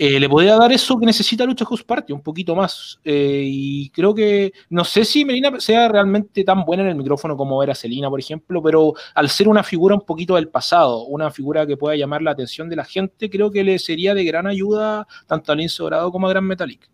Eh, 0.00 0.20
le 0.20 0.28
podría 0.28 0.54
dar 0.54 0.70
eso 0.70 0.96
que 0.96 1.06
necesita 1.06 1.44
Lucha 1.44 1.64
House 1.64 1.82
Party, 1.82 2.12
un 2.12 2.22
poquito 2.22 2.54
más. 2.54 3.00
Eh, 3.02 3.42
y 3.44 3.90
creo 3.90 4.14
que, 4.14 4.52
no 4.70 4.84
sé 4.84 5.04
si 5.04 5.24
Melina 5.24 5.58
sea 5.58 5.88
realmente 5.88 6.44
tan 6.44 6.64
buena 6.64 6.84
en 6.84 6.90
el 6.90 6.94
micrófono 6.94 7.36
como 7.36 7.60
era 7.64 7.74
Celina, 7.74 8.08
por 8.08 8.20
ejemplo, 8.20 8.62
pero 8.62 8.94
al 9.16 9.28
ser 9.28 9.48
una 9.48 9.64
figura 9.64 9.96
un 9.96 10.02
poquito 10.02 10.36
del 10.36 10.50
pasado, 10.50 11.04
una 11.06 11.32
figura 11.32 11.66
que 11.66 11.76
pueda 11.76 11.96
llamar 11.96 12.22
la 12.22 12.30
atención 12.30 12.68
de 12.68 12.76
la 12.76 12.84
gente, 12.84 13.28
creo 13.28 13.50
que 13.50 13.64
le 13.64 13.76
sería 13.80 14.14
de 14.14 14.22
gran 14.22 14.46
ayuda 14.46 15.04
tanto 15.26 15.50
a 15.50 15.56
Lince 15.56 15.82
Dorado 15.82 16.12
como 16.12 16.28
a 16.28 16.30
Gran 16.30 16.44
Metallic. 16.44 16.88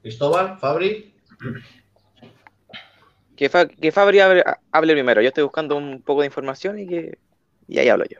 Cristóbal, 0.00 0.58
Fabri. 0.58 1.14
Que, 3.36 3.50
Fabri 3.92 4.20
hable, 4.20 4.92
primero. 4.94 5.20
Yo 5.20 5.28
estoy 5.28 5.44
buscando 5.44 5.76
un 5.76 6.00
poco 6.00 6.20
de 6.22 6.26
información 6.26 6.78
y 6.78 6.86
que 6.86 7.18
y 7.68 7.78
ahí 7.78 7.88
hablo 7.88 8.04
yo. 8.06 8.16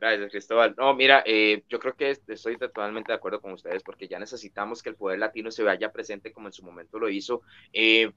Gracias, 0.00 0.30
Cristóbal. 0.30 0.74
No, 0.78 0.94
mira, 0.94 1.24
eh, 1.26 1.64
yo 1.68 1.80
creo 1.80 1.94
que 1.94 2.10
estoy 2.10 2.56
totalmente 2.56 3.10
de 3.10 3.16
acuerdo 3.16 3.40
con 3.40 3.52
ustedes 3.52 3.82
porque 3.82 4.06
ya 4.06 4.18
necesitamos 4.18 4.80
que 4.80 4.90
el 4.90 4.94
poder 4.94 5.18
latino 5.18 5.50
se 5.50 5.64
vaya 5.64 5.90
presente 5.90 6.32
como 6.32 6.46
en 6.46 6.52
su 6.52 6.62
momento 6.62 7.00
lo 7.00 7.08
hizo. 7.08 7.42
Eh, 7.72 8.12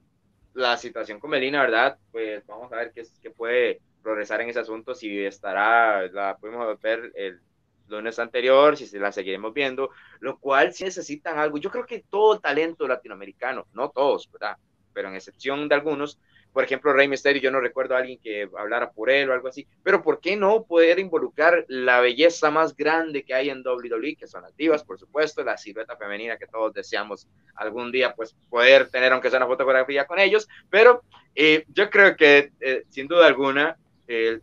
la 0.54 0.76
situación 0.76 1.18
con 1.18 1.30
Melina, 1.30 1.62
¿verdad? 1.62 1.98
Pues 2.12 2.46
vamos 2.46 2.72
a 2.72 2.76
ver 2.76 2.92
qué, 2.92 3.02
qué 3.20 3.30
puede 3.30 3.80
progresar 4.02 4.40
en 4.42 4.50
ese 4.50 4.60
asunto, 4.60 4.94
si 4.94 5.24
estará, 5.24 6.06
la 6.08 6.36
podemos 6.36 6.80
ver 6.80 7.12
el 7.16 7.40
lunes 7.88 8.18
anterior, 8.18 8.76
si 8.76 8.86
se 8.86 9.00
la 9.00 9.10
seguiremos 9.10 9.52
viendo, 9.52 9.90
lo 10.20 10.38
cual 10.38 10.72
si 10.72 10.84
necesitan 10.84 11.38
algo. 11.38 11.58
Yo 11.58 11.70
creo 11.70 11.86
que 11.86 12.04
todo 12.08 12.38
talento 12.38 12.86
latinoamericano, 12.86 13.66
no 13.72 13.90
todos, 13.90 14.30
¿verdad? 14.30 14.56
Pero 14.92 15.08
en 15.08 15.16
excepción 15.16 15.68
de 15.68 15.74
algunos, 15.74 16.20
por 16.52 16.64
ejemplo, 16.64 16.92
Rey 16.92 17.08
Mysterio, 17.08 17.40
yo 17.40 17.50
no 17.50 17.60
recuerdo 17.60 17.94
a 17.94 17.98
alguien 17.98 18.18
que 18.18 18.48
hablara 18.58 18.90
por 18.90 19.10
él 19.10 19.30
o 19.30 19.32
algo 19.32 19.48
así, 19.48 19.66
pero 19.82 20.02
¿por 20.02 20.20
qué 20.20 20.36
no 20.36 20.64
poder 20.64 20.98
involucrar 20.98 21.64
la 21.68 22.00
belleza 22.00 22.50
más 22.50 22.76
grande 22.76 23.24
que 23.24 23.34
hay 23.34 23.50
en 23.50 23.66
WWE, 23.66 24.16
que 24.16 24.26
son 24.26 24.42
las 24.42 24.56
divas, 24.56 24.84
por 24.84 24.98
supuesto, 24.98 25.42
la 25.42 25.56
silueta 25.56 25.96
femenina 25.96 26.36
que 26.36 26.46
todos 26.46 26.74
deseamos 26.74 27.26
algún 27.54 27.90
día, 27.90 28.14
pues 28.14 28.36
poder 28.50 28.88
tener, 28.90 29.12
aunque 29.12 29.30
sea 29.30 29.38
una 29.38 29.46
fotografía 29.46 30.06
con 30.06 30.18
ellos, 30.18 30.48
pero 30.68 31.02
eh, 31.34 31.64
yo 31.68 31.88
creo 31.88 32.16
que 32.16 32.52
eh, 32.60 32.84
sin 32.90 33.08
duda 33.08 33.26
alguna, 33.26 33.76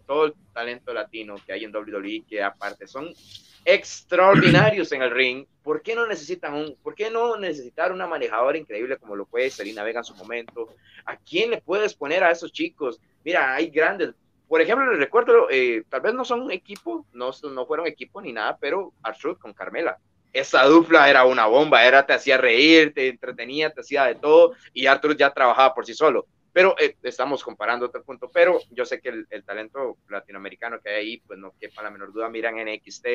todo 0.07 0.25
el 0.25 0.33
talento 0.51 0.91
latino 0.93 1.35
que 1.45 1.53
hay 1.53 1.63
en 1.63 1.75
WWE, 1.75 2.23
que 2.27 2.41
aparte 2.41 2.87
son 2.87 3.13
extraordinarios 3.65 4.91
en 4.91 5.01
el 5.01 5.11
ring, 5.11 5.45
¿por 5.63 5.81
qué 5.81 5.95
no 5.95 6.07
necesitan 6.07 6.53
un, 6.53 6.75
por 6.81 6.95
qué 6.95 7.09
no 7.09 7.37
necesitar 7.37 7.91
una 7.91 8.07
manejadora 8.07 8.57
increíble 8.57 8.97
como 8.97 9.15
lo 9.15 9.25
puede 9.25 9.49
Selina 9.49 9.83
Vega 9.83 9.99
en 9.99 10.05
su 10.05 10.15
momento? 10.15 10.69
¿A 11.05 11.17
quién 11.17 11.51
le 11.51 11.61
puedes 11.61 11.93
poner 11.93 12.23
a 12.23 12.31
esos 12.31 12.51
chicos? 12.51 12.99
Mira, 13.23 13.53
hay 13.53 13.69
grandes, 13.69 14.13
por 14.49 14.61
ejemplo, 14.61 14.89
les 14.89 14.99
recuerdo, 14.99 15.47
eh, 15.51 15.83
tal 15.89 16.01
vez 16.01 16.15
no 16.15 16.25
son 16.25 16.51
equipo, 16.51 17.05
no, 17.13 17.29
no 17.51 17.65
fueron 17.67 17.85
equipo 17.85 18.19
ni 18.19 18.33
nada, 18.33 18.57
pero 18.59 18.93
Arthur 19.03 19.37
con 19.37 19.53
Carmela. 19.53 19.99
esa 20.33 20.63
dupla 20.63 21.07
era 21.07 21.23
una 21.25 21.45
bomba, 21.45 21.85
era, 21.85 22.05
te 22.05 22.13
hacía 22.13 22.37
reír, 22.37 22.93
te 22.93 23.09
entretenía, 23.09 23.69
te 23.71 23.81
hacía 23.81 24.05
de 24.05 24.15
todo, 24.15 24.53
y 24.73 24.87
Arthur 24.87 25.15
ya 25.15 25.31
trabajaba 25.31 25.75
por 25.75 25.85
sí 25.85 25.93
solo. 25.93 26.25
Pero 26.51 26.75
eh, 26.79 26.95
estamos 27.03 27.43
comparando 27.43 27.85
otro 27.85 28.03
punto, 28.03 28.29
pero 28.33 28.59
yo 28.71 28.85
sé 28.85 28.99
que 28.99 29.09
el, 29.29 29.43
talento 29.45 29.97
latinoamericano 30.09 30.79
que 30.79 30.89
hay 30.89 30.95
ahí, 30.95 31.17
pues 31.25 31.37
no 31.37 31.53
quepa 31.59 31.83
la 31.83 31.91
menor 31.91 32.11
duda, 32.11 32.29
miran 32.29 32.55
NXT, 32.55 33.05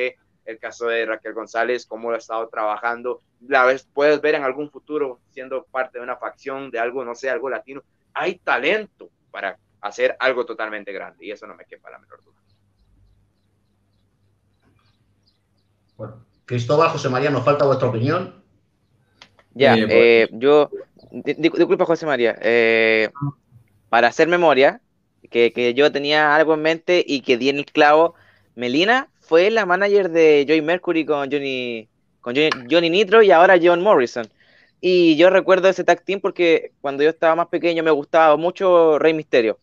el 0.45 0.59
caso 0.59 0.87
de 0.87 1.05
Raquel 1.05 1.33
González, 1.33 1.85
cómo 1.85 2.09
lo 2.09 2.15
ha 2.15 2.19
estado 2.19 2.47
trabajando, 2.49 3.21
la 3.47 3.65
vez 3.65 3.87
puedes 3.93 4.21
ver 4.21 4.35
en 4.35 4.43
algún 4.43 4.69
futuro 4.69 5.19
siendo 5.31 5.65
parte 5.65 5.97
de 5.97 6.03
una 6.03 6.17
facción, 6.17 6.71
de 6.71 6.79
algo, 6.79 7.03
no 7.03 7.15
sé, 7.15 7.29
algo 7.29 7.49
latino, 7.49 7.83
hay 8.13 8.39
talento 8.39 9.09
para 9.31 9.57
hacer 9.81 10.15
algo 10.19 10.45
totalmente 10.45 10.93
grande, 10.93 11.25
y 11.25 11.31
eso 11.31 11.45
no 11.45 11.55
me 11.55 11.65
quepa 11.65 11.89
la 11.89 11.99
menor 11.99 12.23
duda. 12.23 12.35
Bueno, 15.97 16.25
Cristóbal, 16.45 16.89
José 16.89 17.09
María, 17.09 17.29
nos 17.29 17.43
falta 17.43 17.65
vuestra 17.65 17.87
opinión. 17.87 18.43
Ya, 19.53 19.75
eh, 19.75 19.87
eh, 19.89 20.29
yo, 20.33 20.69
disculpa 21.11 21.85
José 21.85 22.05
María, 22.05 22.37
eh, 22.41 23.09
para 23.89 24.07
hacer 24.07 24.27
memoria, 24.27 24.81
que, 25.29 25.73
yo 25.75 25.91
tenía 25.91 26.35
algo 26.35 26.53
en 26.53 26.61
mente 26.61 27.03
y 27.05 27.21
que 27.21 27.37
di 27.37 27.49
en 27.49 27.57
el 27.57 27.65
clavo, 27.65 28.15
Melina 28.55 29.09
fue 29.19 29.49
la 29.49 29.65
manager 29.65 30.09
de 30.09 30.45
Joy 30.47 30.61
Mercury 30.61 31.05
con 31.05 31.31
Johnny, 31.31 31.89
con 32.21 32.35
Johnny, 32.35 32.89
Nitro 32.89 33.23
y 33.23 33.31
ahora 33.31 33.59
John 33.61 33.81
Morrison. 33.81 34.27
Y 34.81 35.15
yo 35.15 35.29
recuerdo 35.29 35.67
ese 35.67 35.83
tag 35.83 36.03
team 36.03 36.19
porque 36.19 36.71
cuando 36.81 37.03
yo 37.03 37.09
estaba 37.09 37.35
más 37.35 37.47
pequeño 37.47 37.83
me 37.83 37.91
gustaba 37.91 38.37
mucho 38.37 38.99
Rey 38.99 39.13
Misterio. 39.13 39.59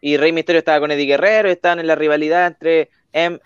Y 0.00 0.16
Rey 0.16 0.32
Misterio 0.32 0.58
estaba 0.58 0.80
con 0.80 0.90
Eddie 0.90 1.06
Guerrero, 1.06 1.48
estaban 1.48 1.78
en 1.78 1.86
la 1.86 1.94
rivalidad 1.94 2.46
entre 2.46 2.90
M 3.12 3.38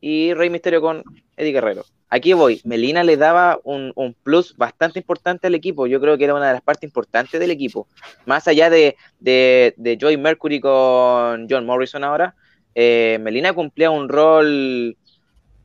y 0.00 0.34
Rey 0.34 0.50
Misterio 0.50 0.80
con 0.80 1.04
Eddie 1.36 1.52
Guerrero. 1.52 1.84
Aquí 2.14 2.32
voy, 2.32 2.60
Melina 2.62 3.02
le 3.02 3.16
daba 3.16 3.58
un, 3.64 4.14
plus 4.22 4.56
bastante 4.56 5.00
importante 5.00 5.48
al 5.48 5.56
equipo, 5.56 5.88
yo 5.88 6.00
creo 6.00 6.16
que 6.16 6.22
era 6.22 6.34
una 6.36 6.46
de 6.46 6.52
las 6.52 6.62
partes 6.62 6.84
importantes 6.84 7.40
del 7.40 7.50
equipo, 7.50 7.88
más 8.24 8.46
allá 8.46 8.70
de, 8.70 8.96
de, 9.18 9.98
Joy 10.00 10.16
Mercury 10.16 10.60
con 10.60 11.48
John 11.50 11.66
Morrison 11.66 12.04
ahora, 12.04 12.36
eh, 12.76 13.18
Melina 13.20 13.52
cumplía 13.52 13.90
un 13.90 14.08
rol, 14.08 14.96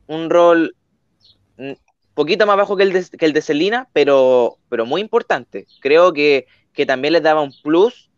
un 0.08 0.28
rol 0.28 0.74
poquito 2.14 2.46
más 2.46 2.56
bajo 2.56 2.76
que 2.76 2.82
el 2.82 2.92
de, 2.94 3.06
que 3.16 3.26
el 3.26 3.32
de 3.32 3.42
Selina, 3.42 3.88
pero, 3.92 4.58
pero 4.68 4.84
muy 4.86 5.00
importante. 5.00 5.68
Creo 5.78 6.12
que, 6.12 6.48
que 6.72 6.84
también 6.84 7.12
le 7.12 7.20
daba 7.20 7.42
un 7.42 7.54
plus 7.62 8.10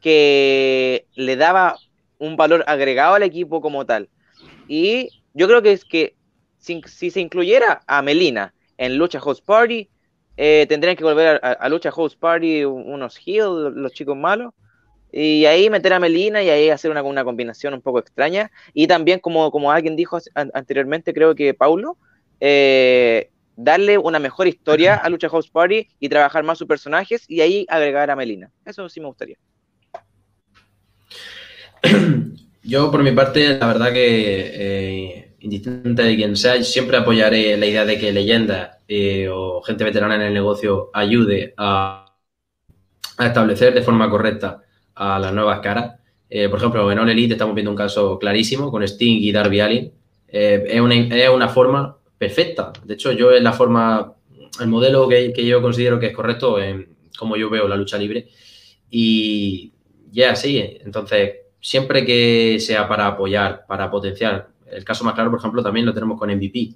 que 0.00 1.06
le 1.14 1.36
daba 1.36 1.76
un 2.18 2.34
valor 2.36 2.64
agregado 2.66 3.14
al 3.14 3.22
equipo 3.22 3.60
como 3.60 3.86
tal. 3.86 4.08
Y 4.66 5.10
yo 5.34 5.46
creo 5.46 5.62
que 5.62 5.70
es 5.70 5.84
que 5.84 6.16
si, 6.60 7.10
se 7.10 7.20
incluyera 7.20 7.82
a 7.86 8.02
Melina 8.02 8.54
en 8.78 8.96
Lucha 8.96 9.18
Host 9.18 9.44
Party, 9.44 9.88
eh, 10.36 10.66
tendrían 10.68 10.96
que 10.96 11.04
volver 11.04 11.40
a, 11.42 11.68
Lucha 11.68 11.90
Host 11.94 12.18
Party 12.18 12.64
unos 12.64 13.18
heels, 13.24 13.74
los 13.74 13.92
chicos 13.92 14.16
malos, 14.16 14.52
y 15.12 15.44
ahí 15.46 15.68
meter 15.68 15.92
a 15.92 15.98
Melina 15.98 16.42
y 16.42 16.50
ahí 16.50 16.70
hacer 16.70 16.90
una, 16.90 17.02
una 17.02 17.24
combinación 17.24 17.74
un 17.74 17.82
poco 17.82 17.98
extraña. 17.98 18.50
Y 18.72 18.86
también, 18.86 19.18
como, 19.18 19.50
como 19.50 19.72
alguien 19.72 19.96
dijo 19.96 20.18
anteriormente, 20.34 21.12
creo 21.12 21.34
que 21.34 21.52
Paulo, 21.52 21.96
eh, 22.38 23.30
darle 23.56 23.98
una 23.98 24.18
mejor 24.18 24.46
historia 24.46 24.94
a 24.94 25.08
Lucha 25.08 25.28
House 25.28 25.50
Party 25.50 25.88
y 25.98 26.08
trabajar 26.08 26.44
más 26.44 26.58
sus 26.58 26.68
personajes 26.68 27.24
y 27.28 27.40
ahí 27.40 27.66
agregar 27.68 28.10
a 28.10 28.16
Melina. 28.16 28.50
Eso 28.64 28.88
sí 28.88 29.00
me 29.00 29.06
gustaría. 29.06 29.36
Yo, 32.62 32.90
por 32.90 33.02
mi 33.02 33.12
parte, 33.12 33.58
la 33.58 33.66
verdad 33.66 33.92
que 33.92 34.50
eh, 34.54 35.29
indistintamente 35.40 36.02
de 36.02 36.16
quien 36.16 36.36
sea, 36.36 36.62
siempre 36.62 36.96
apoyaré 36.96 37.56
la 37.56 37.66
idea 37.66 37.84
de 37.84 37.98
que 37.98 38.12
leyenda 38.12 38.78
eh, 38.88 39.28
o 39.32 39.62
gente 39.62 39.84
veterana 39.84 40.16
en 40.16 40.22
el 40.22 40.34
negocio 40.34 40.90
ayude 40.92 41.54
a, 41.56 42.06
establecer 43.18 43.74
de 43.74 43.82
forma 43.82 44.08
correcta 44.08 44.62
a 44.94 45.18
las 45.18 45.32
nuevas 45.32 45.60
caras. 45.60 46.00
Eh, 46.30 46.48
por 46.48 46.58
ejemplo, 46.58 46.90
en 46.90 46.98
All 46.98 47.10
Elite 47.10 47.34
estamos 47.34 47.54
viendo 47.54 47.70
un 47.70 47.76
caso 47.76 48.18
clarísimo 48.18 48.70
con 48.70 48.82
Sting 48.82 49.18
y 49.20 49.30
Darby 49.30 49.60
Allin. 49.60 49.92
Eh, 50.28 50.64
es, 50.66 50.80
una, 50.80 50.94
es, 50.94 51.28
una, 51.28 51.48
forma 51.48 51.98
perfecta. 52.16 52.72
De 52.84 52.94
hecho, 52.94 53.12
yo 53.12 53.30
es 53.32 53.42
la 53.42 53.52
forma, 53.52 54.14
el 54.60 54.68
modelo 54.68 55.06
que, 55.06 55.32
yo 55.44 55.60
considero 55.60 56.00
que 56.00 56.06
es 56.06 56.14
correcto 56.14 56.58
en 56.58 56.96
cómo 57.18 57.36
yo 57.36 57.50
veo 57.50 57.68
la 57.68 57.76
lucha 57.76 57.98
libre. 57.98 58.28
Y 58.90 59.72
ya 60.10 60.34
sí, 60.34 60.78
entonces, 60.82 61.32
siempre 61.60 62.06
que 62.06 62.56
sea 62.58 62.88
para 62.88 63.06
apoyar, 63.06 63.66
para 63.68 63.90
potenciar 63.90 64.48
el 64.70 64.84
caso 64.84 65.04
más 65.04 65.14
claro, 65.14 65.30
por 65.30 65.38
ejemplo, 65.38 65.62
también 65.62 65.86
lo 65.86 65.94
tenemos 65.94 66.18
con 66.18 66.30
MVP. 66.30 66.74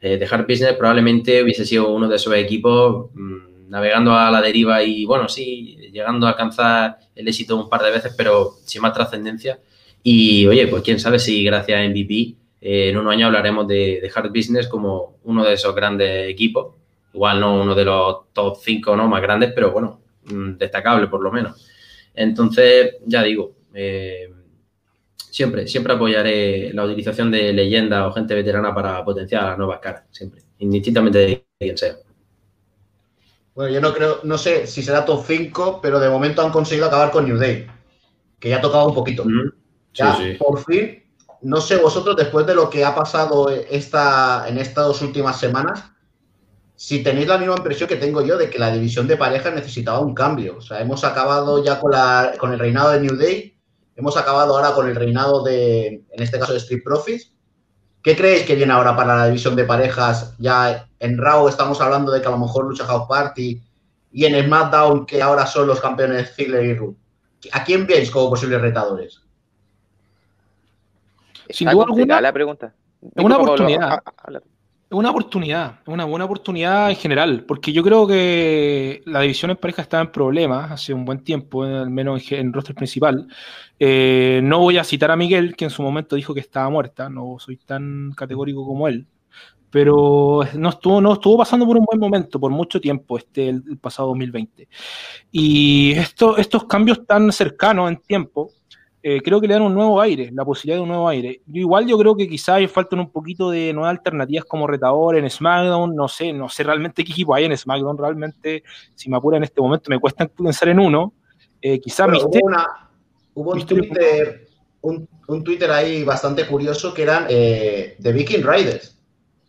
Eh, 0.00 0.16
The 0.18 0.26
Hard 0.30 0.46
Business 0.46 0.74
probablemente 0.74 1.42
hubiese 1.42 1.64
sido 1.64 1.90
uno 1.90 2.08
de 2.08 2.16
esos 2.16 2.34
equipos 2.34 3.10
mm, 3.14 3.68
navegando 3.68 4.14
a 4.14 4.30
la 4.30 4.40
deriva 4.40 4.82
y, 4.82 5.04
bueno, 5.04 5.28
sí, 5.28 5.76
llegando 5.92 6.26
a 6.26 6.30
alcanzar 6.30 6.98
el 7.14 7.28
éxito 7.28 7.56
un 7.56 7.68
par 7.68 7.82
de 7.82 7.90
veces, 7.90 8.14
pero 8.16 8.52
sin 8.64 8.82
más 8.82 8.92
trascendencia. 8.92 9.58
Y, 10.02 10.46
oye, 10.46 10.66
pues 10.68 10.82
quién 10.82 11.00
sabe 11.00 11.18
si 11.18 11.42
gracias 11.44 11.80
a 11.80 11.88
MVP 11.88 12.34
eh, 12.60 12.90
en 12.90 12.96
un 12.96 13.08
año 13.08 13.26
hablaremos 13.26 13.66
de, 13.68 14.00
de, 14.00 14.10
Hard 14.14 14.30
Business 14.30 14.68
como 14.68 15.18
uno 15.24 15.44
de 15.44 15.54
esos 15.54 15.74
grandes 15.74 16.28
equipos. 16.28 16.74
Igual 17.12 17.40
no 17.40 17.62
uno 17.62 17.74
de 17.74 17.84
los 17.84 18.32
top 18.32 18.56
5 18.60 18.96
¿no? 18.96 19.08
más 19.08 19.22
grandes, 19.22 19.52
pero 19.54 19.72
bueno, 19.72 20.00
mm, 20.24 20.56
destacable 20.56 21.06
por 21.08 21.22
lo 21.22 21.32
menos. 21.32 21.66
Entonces, 22.14 22.96
ya 23.06 23.22
digo, 23.22 23.52
eh, 23.74 24.28
siempre, 25.18 25.66
siempre 25.66 25.92
apoyaré 25.92 26.72
la 26.72 26.84
utilización 26.84 27.30
de 27.30 27.52
leyenda 27.52 28.06
o 28.06 28.12
gente 28.12 28.34
veterana 28.34 28.74
para 28.74 29.04
potenciar 29.04 29.44
a 29.44 29.48
las 29.50 29.58
nuevas 29.58 29.80
caras, 29.80 30.04
siempre, 30.10 30.42
indistintamente 30.58 31.18
de 31.18 31.46
quién 31.58 31.78
sea. 31.78 31.96
Bueno, 33.54 33.72
yo 33.72 33.80
no 33.80 33.92
creo, 33.92 34.20
no 34.22 34.38
sé 34.38 34.66
si 34.66 34.82
será 34.82 35.04
top 35.04 35.24
5, 35.26 35.80
pero 35.82 35.98
de 35.98 36.08
momento 36.08 36.42
han 36.42 36.52
conseguido 36.52 36.86
acabar 36.86 37.10
con 37.10 37.26
New 37.26 37.36
Day, 37.36 37.66
que 38.38 38.50
ya 38.50 38.58
ha 38.58 38.60
tocado 38.60 38.88
un 38.88 38.94
poquito. 38.94 39.24
ya, 39.92 40.16
por 40.38 40.64
fin, 40.64 41.02
no 41.42 41.60
sé 41.60 41.76
vosotros, 41.76 42.16
después 42.16 42.46
de 42.46 42.54
lo 42.54 42.70
que 42.70 42.84
ha 42.84 42.94
pasado 42.94 43.50
esta, 43.50 44.48
en 44.48 44.58
estas 44.58 44.86
dos 44.86 45.02
últimas 45.02 45.38
semanas, 45.38 45.90
si 46.76 47.02
tenéis 47.02 47.26
la 47.26 47.38
misma 47.38 47.56
impresión 47.56 47.88
que 47.88 47.96
tengo 47.96 48.22
yo 48.22 48.38
de 48.38 48.48
que 48.48 48.58
la 48.60 48.72
división 48.72 49.08
de 49.08 49.16
parejas 49.16 49.52
necesitaba 49.52 49.98
un 49.98 50.14
cambio. 50.14 50.58
O 50.58 50.60
sea, 50.60 50.80
hemos 50.80 51.02
acabado 51.02 51.62
ya 51.64 51.80
con, 51.80 51.90
la, 51.90 52.34
con 52.38 52.52
el 52.52 52.58
reinado 52.60 52.92
de 52.92 53.00
New 53.00 53.16
Day 53.16 53.57
Hemos 53.98 54.16
acabado 54.16 54.56
ahora 54.56 54.74
con 54.74 54.88
el 54.88 54.94
reinado 54.94 55.42
de, 55.42 55.88
en 55.88 56.22
este 56.22 56.38
caso, 56.38 56.52
de 56.52 56.58
Street 56.58 56.84
Profits. 56.84 57.32
¿Qué 58.00 58.16
creéis 58.16 58.44
que 58.44 58.54
viene 58.54 58.72
ahora 58.72 58.94
para 58.94 59.16
la 59.16 59.26
división 59.26 59.56
de 59.56 59.64
parejas? 59.64 60.36
Ya 60.38 60.88
en 61.00 61.18
Raw 61.18 61.48
estamos 61.48 61.80
hablando 61.80 62.12
de 62.12 62.20
que 62.20 62.28
a 62.28 62.30
lo 62.30 62.38
mejor 62.38 62.66
lucha 62.66 62.84
House 62.84 63.08
Party 63.08 63.60
y 64.12 64.24
en 64.24 64.40
SmackDown 64.46 65.04
que 65.04 65.20
ahora 65.20 65.46
son 65.46 65.66
los 65.66 65.80
campeones 65.80 66.32
Ziggler 66.32 66.64
y 66.64 66.74
Root. 66.76 66.96
¿A 67.50 67.64
quién 67.64 67.88
veis 67.88 68.08
como 68.12 68.30
posibles 68.30 68.60
retadores? 68.60 69.20
Sin 71.50 71.68
duda 71.68 71.84
alguna, 71.84 72.20
la 72.20 72.32
pregunta. 72.32 72.72
una 73.16 73.36
oportunidad 73.36 74.00
una 74.90 75.10
oportunidad, 75.10 75.80
una 75.86 76.04
buena 76.04 76.24
oportunidad 76.24 76.90
en 76.90 76.96
general, 76.96 77.44
porque 77.46 77.72
yo 77.72 77.82
creo 77.82 78.06
que 78.06 79.02
la 79.04 79.20
división 79.20 79.50
en 79.50 79.58
pareja 79.58 79.82
estaba 79.82 80.02
en 80.02 80.12
problemas 80.12 80.70
hace 80.72 80.94
un 80.94 81.04
buen 81.04 81.22
tiempo, 81.22 81.64
al 81.64 81.90
menos 81.90 82.30
en, 82.32 82.46
el 82.46 82.52
roster 82.52 82.74
principal. 82.74 83.28
Eh, 83.78 84.40
no 84.42 84.60
voy 84.60 84.78
a 84.78 84.84
citar 84.84 85.10
a 85.10 85.16
Miguel, 85.16 85.54
que 85.56 85.66
en 85.66 85.70
su 85.70 85.82
momento 85.82 86.16
dijo 86.16 86.32
que 86.32 86.40
estaba 86.40 86.70
muerta, 86.70 87.10
no 87.10 87.36
soy 87.38 87.58
tan 87.58 88.12
categórico 88.16 88.66
como 88.66 88.88
él, 88.88 89.06
pero 89.70 90.40
no 90.54 90.70
estuvo, 90.70 91.00
no 91.00 91.12
estuvo 91.12 91.36
pasando 91.38 91.66
por 91.66 91.76
un 91.76 91.84
buen 91.84 92.00
momento, 92.00 92.40
por 92.40 92.50
mucho 92.50 92.80
tiempo, 92.80 93.18
este 93.18 93.50
el, 93.50 93.78
pasado 93.78 94.08
2020. 94.08 94.68
Y 95.32 95.92
esto, 95.92 96.38
estos 96.38 96.64
cambios 96.64 97.04
tan 97.06 97.30
cercanos 97.32 97.90
en 97.90 97.98
tiempo 97.98 98.52
eh, 99.10 99.22
creo 99.22 99.40
que 99.40 99.48
le 99.48 99.54
dan 99.54 99.62
un 99.62 99.72
nuevo 99.72 99.98
aire, 100.02 100.30
la 100.34 100.44
posibilidad 100.44 100.76
de 100.76 100.82
un 100.82 100.88
nuevo 100.90 101.08
aire. 101.08 101.40
Yo 101.46 101.60
igual 101.60 101.86
yo 101.86 101.96
creo 101.96 102.14
que 102.14 102.28
quizás 102.28 102.60
faltan 102.70 103.00
un 103.00 103.10
poquito 103.10 103.50
de 103.50 103.72
nuevas 103.72 103.92
alternativas 103.92 104.44
como 104.44 104.66
retador 104.66 105.16
en 105.16 105.30
SmackDown, 105.30 105.96
no 105.96 106.08
sé, 106.08 106.30
no 106.34 106.50
sé 106.50 106.62
realmente 106.62 107.02
qué 107.02 107.12
equipo 107.12 107.34
hay 107.34 107.46
en 107.46 107.56
SmackDown, 107.56 107.96
realmente, 107.96 108.62
si 108.94 109.08
me 109.08 109.16
apura 109.16 109.38
en 109.38 109.44
este 109.44 109.62
momento, 109.62 109.88
me 109.88 109.98
cuesta 109.98 110.26
pensar 110.26 110.68
en 110.68 110.78
uno. 110.78 111.14
Eh, 111.62 111.80
quizás 111.80 112.06
Hubo, 113.32 113.52
un, 113.52 113.64
Twitter, 113.64 114.46
un, 114.82 115.08
Twitter 115.42 115.70
ahí 115.70 116.04
bastante 116.04 116.46
curioso 116.46 116.92
que 116.92 117.04
eran 117.04 117.26
eh, 117.30 117.96
The 118.02 118.12
Viking 118.12 118.42
Riders, 118.44 118.94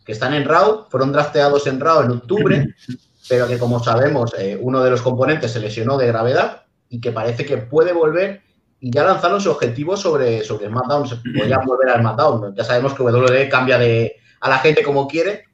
que 0.06 0.12
están 0.12 0.32
en 0.32 0.46
Raw, 0.46 0.86
fueron 0.88 1.12
drafteados 1.12 1.66
en 1.66 1.80
Raw 1.80 2.02
en 2.04 2.12
octubre, 2.12 2.66
pero 3.28 3.46
que 3.46 3.58
como 3.58 3.78
sabemos, 3.84 4.32
eh, 4.38 4.56
uno 4.58 4.82
de 4.82 4.90
los 4.90 5.02
componentes 5.02 5.52
se 5.52 5.60
lesionó 5.60 5.98
de 5.98 6.06
gravedad 6.06 6.62
y 6.88 6.98
que 6.98 7.12
parece 7.12 7.44
que 7.44 7.58
puede 7.58 7.92
volver 7.92 8.42
y 8.80 8.90
ya 8.90 9.04
lanzaron 9.04 9.40
su 9.40 9.50
objetivo 9.50 9.96
sobre, 9.96 10.42
sobre 10.42 10.68
SmackDown. 10.68 11.06
Se 11.06 11.16
podrían 11.16 11.64
volver 11.66 11.90
a 11.90 11.98
SmackDown. 12.00 12.54
Ya 12.54 12.64
sabemos 12.64 12.94
que 12.94 13.02
WWE 13.02 13.48
cambia 13.48 13.78
de, 13.78 14.16
a 14.40 14.48
la 14.48 14.58
gente 14.58 14.82
como 14.82 15.06
quiere. 15.06 15.44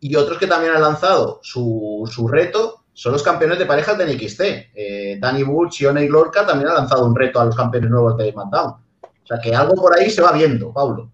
Y 0.00 0.14
otros 0.14 0.38
que 0.38 0.46
también 0.46 0.72
han 0.74 0.82
lanzado 0.82 1.40
su, 1.42 2.08
su 2.12 2.28
reto 2.28 2.84
son 2.92 3.12
los 3.12 3.22
campeones 3.22 3.58
de 3.58 3.66
parejas 3.66 3.98
de 3.98 4.06
NXT. 4.14 4.40
Eh, 4.74 5.18
Danny 5.20 5.42
Burch 5.42 5.80
y 5.80 5.86
Oney 5.86 6.08
Lorca 6.08 6.46
también 6.46 6.68
han 6.70 6.76
lanzado 6.76 7.04
un 7.04 7.14
reto 7.16 7.40
a 7.40 7.44
los 7.44 7.56
campeones 7.56 7.90
nuevos 7.90 8.16
de 8.16 8.30
SmackDown. 8.30 8.70
O 8.70 9.26
sea 9.26 9.38
que 9.42 9.54
algo 9.54 9.74
por 9.74 9.98
ahí 9.98 10.08
se 10.08 10.22
va 10.22 10.32
viendo, 10.32 10.72
Pablo. 10.72 11.10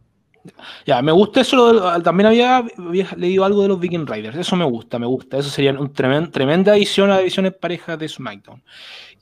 Ya, 0.84 1.00
me 1.02 1.12
gusta 1.12 1.40
eso. 1.40 1.72
lo- 1.72 2.02
también 2.02 2.26
había, 2.26 2.64
leído 3.16 3.44
algo 3.44 3.62
de 3.62 3.68
los 3.68 3.80
Viking 3.80 4.06
Riders. 4.06 4.36
Eso 4.36 4.56
me 4.56 4.64
gusta, 4.64 4.98
me 4.98 5.06
gusta. 5.06 5.38
Eso 5.38 5.48
sería 5.48 5.72
una 5.72 5.90
tremenda 6.30 6.72
adición 6.72 7.10
a 7.10 7.14
la 7.14 7.18
división 7.20 7.46
en 7.46 7.56
pareja 7.58 7.96
de 7.96 8.08
SmackDown. 8.08 8.62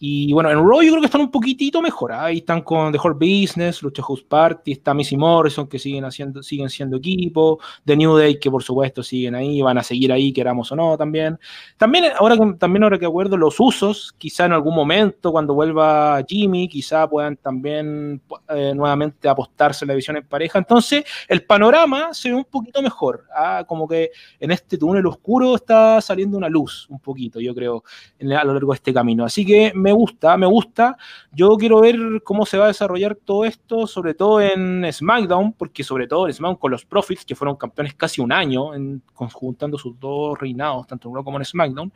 Y 0.02 0.32
bueno, 0.32 0.50
en 0.50 0.56
Raw 0.56 0.80
yo 0.80 0.92
creo 0.92 1.00
que 1.00 1.06
están 1.06 1.20
un 1.20 1.30
poquitito 1.30 1.82
mejor. 1.82 2.12
¿ah? 2.12 2.24
Ahí 2.24 2.38
están 2.38 2.62
con 2.62 2.90
The 2.90 2.98
Hurt 2.98 3.18
Business, 3.18 3.82
Lucha 3.82 4.02
House 4.02 4.22
Party, 4.22 4.72
está 4.72 4.94
Missy 4.94 5.14
Morrison, 5.14 5.66
que 5.68 5.78
siguen, 5.78 6.06
haciendo, 6.06 6.42
siguen 6.42 6.70
siendo 6.70 6.96
equipo. 6.96 7.58
The 7.84 7.98
New 7.98 8.16
Day, 8.16 8.40
que 8.40 8.50
por 8.50 8.62
supuesto 8.62 9.02
siguen 9.02 9.34
ahí, 9.34 9.60
van 9.60 9.76
a 9.76 9.82
seguir 9.82 10.10
ahí, 10.10 10.32
queramos 10.32 10.72
o 10.72 10.76
no, 10.76 10.96
también. 10.96 11.38
También 11.76 12.06
ahora, 12.18 12.34
también 12.58 12.82
ahora 12.82 12.98
que 12.98 13.04
acuerdo, 13.04 13.36
los 13.36 13.60
usos, 13.60 14.14
quizá 14.16 14.46
en 14.46 14.52
algún 14.52 14.74
momento, 14.74 15.32
cuando 15.32 15.52
vuelva 15.52 16.24
Jimmy, 16.26 16.66
quizá 16.66 17.06
puedan 17.06 17.36
también 17.36 18.22
eh, 18.48 18.72
nuevamente 18.74 19.28
apostarse 19.28 19.84
en 19.84 19.88
la 19.88 19.92
división 19.92 20.16
en 20.16 20.26
pareja. 20.26 20.58
Entonces, 20.58 21.04
el 21.28 21.42
panorama 21.44 22.14
se 22.14 22.30
ve 22.30 22.36
un 22.36 22.44
poquito 22.46 22.80
mejor. 22.80 23.26
¿ah? 23.36 23.64
Como 23.68 23.86
que 23.86 24.12
en 24.38 24.50
este 24.50 24.78
túnel 24.78 25.04
oscuro 25.04 25.56
está 25.56 26.00
saliendo 26.00 26.38
una 26.38 26.48
luz, 26.48 26.86
un 26.88 27.00
poquito, 27.00 27.38
yo 27.38 27.54
creo, 27.54 27.84
en- 28.18 28.32
a 28.32 28.44
lo 28.44 28.54
largo 28.54 28.72
de 28.72 28.76
este 28.76 28.94
camino. 28.94 29.26
Así 29.26 29.44
que 29.44 29.72
me 29.74 29.89
gusta, 29.92 30.36
me 30.36 30.46
gusta. 30.46 30.96
Yo 31.32 31.56
quiero 31.56 31.80
ver 31.80 32.22
cómo 32.24 32.46
se 32.46 32.58
va 32.58 32.64
a 32.64 32.68
desarrollar 32.68 33.14
todo 33.14 33.44
esto, 33.44 33.86
sobre 33.86 34.14
todo 34.14 34.40
en 34.40 34.86
SmackDown, 34.92 35.52
porque 35.52 35.84
sobre 35.84 36.06
todo 36.06 36.26
en 36.26 36.34
SmackDown 36.34 36.56
con 36.56 36.70
los 36.70 36.84
Profits, 36.84 37.24
que 37.24 37.34
fueron 37.34 37.56
campeones 37.56 37.94
casi 37.94 38.20
un 38.20 38.32
año, 38.32 38.74
en, 38.74 39.02
conjuntando 39.14 39.78
sus 39.78 39.98
dos 39.98 40.38
reinados, 40.38 40.86
tanto 40.86 41.08
en 41.08 41.14
Raw 41.14 41.24
como 41.24 41.38
en 41.38 41.44
SmackDown. 41.44 41.92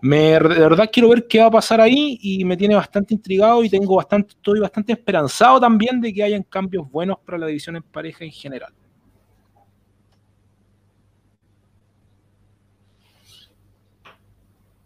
Me, 0.00 0.32
de 0.32 0.38
verdad 0.38 0.90
quiero 0.92 1.08
ver 1.08 1.26
qué 1.26 1.40
va 1.40 1.46
a 1.46 1.50
pasar 1.50 1.80
ahí 1.80 2.18
y 2.20 2.44
me 2.44 2.56
tiene 2.56 2.74
bastante 2.74 3.14
intrigado 3.14 3.64
y 3.64 3.70
tengo 3.70 3.96
bastante, 3.96 4.30
estoy 4.30 4.60
bastante 4.60 4.92
esperanzado 4.92 5.60
también 5.60 6.00
de 6.00 6.12
que 6.12 6.22
hayan 6.22 6.42
cambios 6.42 6.90
buenos 6.90 7.18
para 7.24 7.38
la 7.38 7.46
división 7.46 7.76
en 7.76 7.82
pareja 7.82 8.24
en 8.24 8.32
general. 8.32 8.72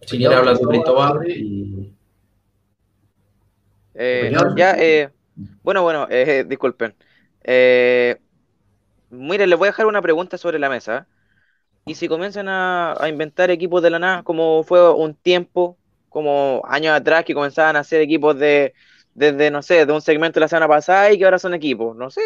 Si 0.09 0.17
quieres 0.17 0.39
hablar 0.39 0.59
tú, 0.59 0.69
Cristóbal. 0.69 1.31
y- 1.31 1.93
Eh, 4.01 4.31
ya, 4.57 4.75
eh, 4.79 5.11
bueno, 5.63 5.83
bueno, 5.83 6.07
eh, 6.11 6.45
disculpen. 6.49 6.95
Eh, 7.43 8.17
miren, 9.11 9.51
les 9.51 9.59
voy 9.59 9.69
a 9.69 9.71
dejar 9.71 9.87
una 9.87 10.03
pregunta 10.03 10.39
sobre 10.39 10.59
la 10.59 10.69
mesa. 10.71 11.09
Y 11.87 11.95
si 11.97 12.09
comienzan 12.09 12.49
a, 12.49 12.95
a 13.03 13.09
inventar 13.09 13.51
equipos 13.51 13.83
de 13.83 13.91
la 13.91 13.99
nada, 13.99 14.23
como 14.25 14.65
fue 14.65 14.93
un 14.95 15.15
tiempo, 15.15 15.79
como 16.11 16.63
años 16.67 16.95
atrás, 16.95 17.25
que 17.25 17.35
comenzaban 17.35 17.77
a 17.77 17.81
hacer 17.81 18.01
equipos 18.03 18.39
de, 18.39 18.75
desde, 19.15 19.51
no 19.51 19.63
sé, 19.63 19.87
de 19.87 19.93
un 19.93 20.03
segmento 20.03 20.37
de 20.41 20.43
la 20.43 20.49
semana 20.49 20.69
pasada 20.69 21.13
y 21.13 21.19
que 21.19 21.25
ahora 21.25 21.39
son 21.39 21.55
equipos, 21.55 21.97
no 21.97 22.11
sé. 22.11 22.21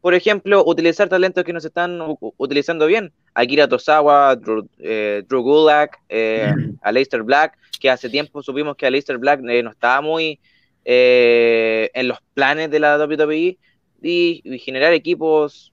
Por 0.00 0.14
ejemplo, 0.14 0.64
utilizar 0.66 1.08
talentos 1.08 1.44
que 1.44 1.52
no 1.52 1.60
se 1.60 1.68
están 1.68 2.00
utilizando 2.36 2.86
bien. 2.86 3.12
Akira 3.34 3.68
Tosawa, 3.68 4.36
Drew, 4.36 4.68
eh, 4.78 5.24
Drew 5.28 5.42
Gulak, 5.42 5.98
eh, 6.10 6.52
Aleister 6.82 7.22
Black, 7.22 7.56
que 7.80 7.90
hace 7.90 8.10
tiempo 8.10 8.42
supimos 8.42 8.76
que 8.76 8.86
Aleister 8.86 9.18
Black 9.18 9.40
eh, 9.48 9.62
no 9.62 9.70
estaba 9.70 10.00
muy 10.02 10.40
eh, 10.84 11.90
en 11.94 12.08
los 12.08 12.18
planes 12.34 12.70
de 12.70 12.80
la 12.80 12.98
WWE 12.98 13.58
y, 14.02 14.42
y 14.44 14.58
generar 14.58 14.92
equipos, 14.92 15.72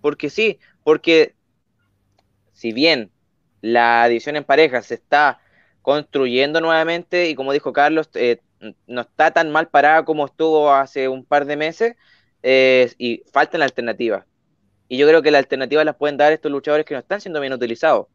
porque 0.00 0.30
sí, 0.30 0.58
porque 0.84 1.34
si 2.52 2.72
bien 2.72 3.10
la 3.60 4.06
división 4.08 4.36
en 4.36 4.44
pareja 4.44 4.82
se 4.82 4.94
está 4.94 5.40
construyendo 5.82 6.60
nuevamente 6.60 7.28
y 7.28 7.34
como 7.34 7.52
dijo 7.52 7.72
Carlos, 7.72 8.08
eh, 8.14 8.40
no 8.86 9.00
está 9.00 9.32
tan 9.32 9.50
mal 9.50 9.68
parada 9.68 10.04
como 10.04 10.26
estuvo 10.26 10.72
hace 10.72 11.08
un 11.08 11.24
par 11.24 11.44
de 11.46 11.56
meses 11.56 11.96
eh, 12.42 12.92
y 12.98 13.22
faltan 13.32 13.62
alternativas. 13.62 14.24
Y 14.88 14.98
yo 14.98 15.08
creo 15.08 15.22
que 15.22 15.30
las 15.30 15.40
alternativas 15.40 15.84
las 15.84 15.96
pueden 15.96 16.16
dar 16.16 16.32
estos 16.32 16.52
luchadores 16.52 16.86
que 16.86 16.94
no 16.94 17.00
están 17.00 17.20
siendo 17.20 17.40
bien 17.40 17.52
utilizados. 17.52 18.06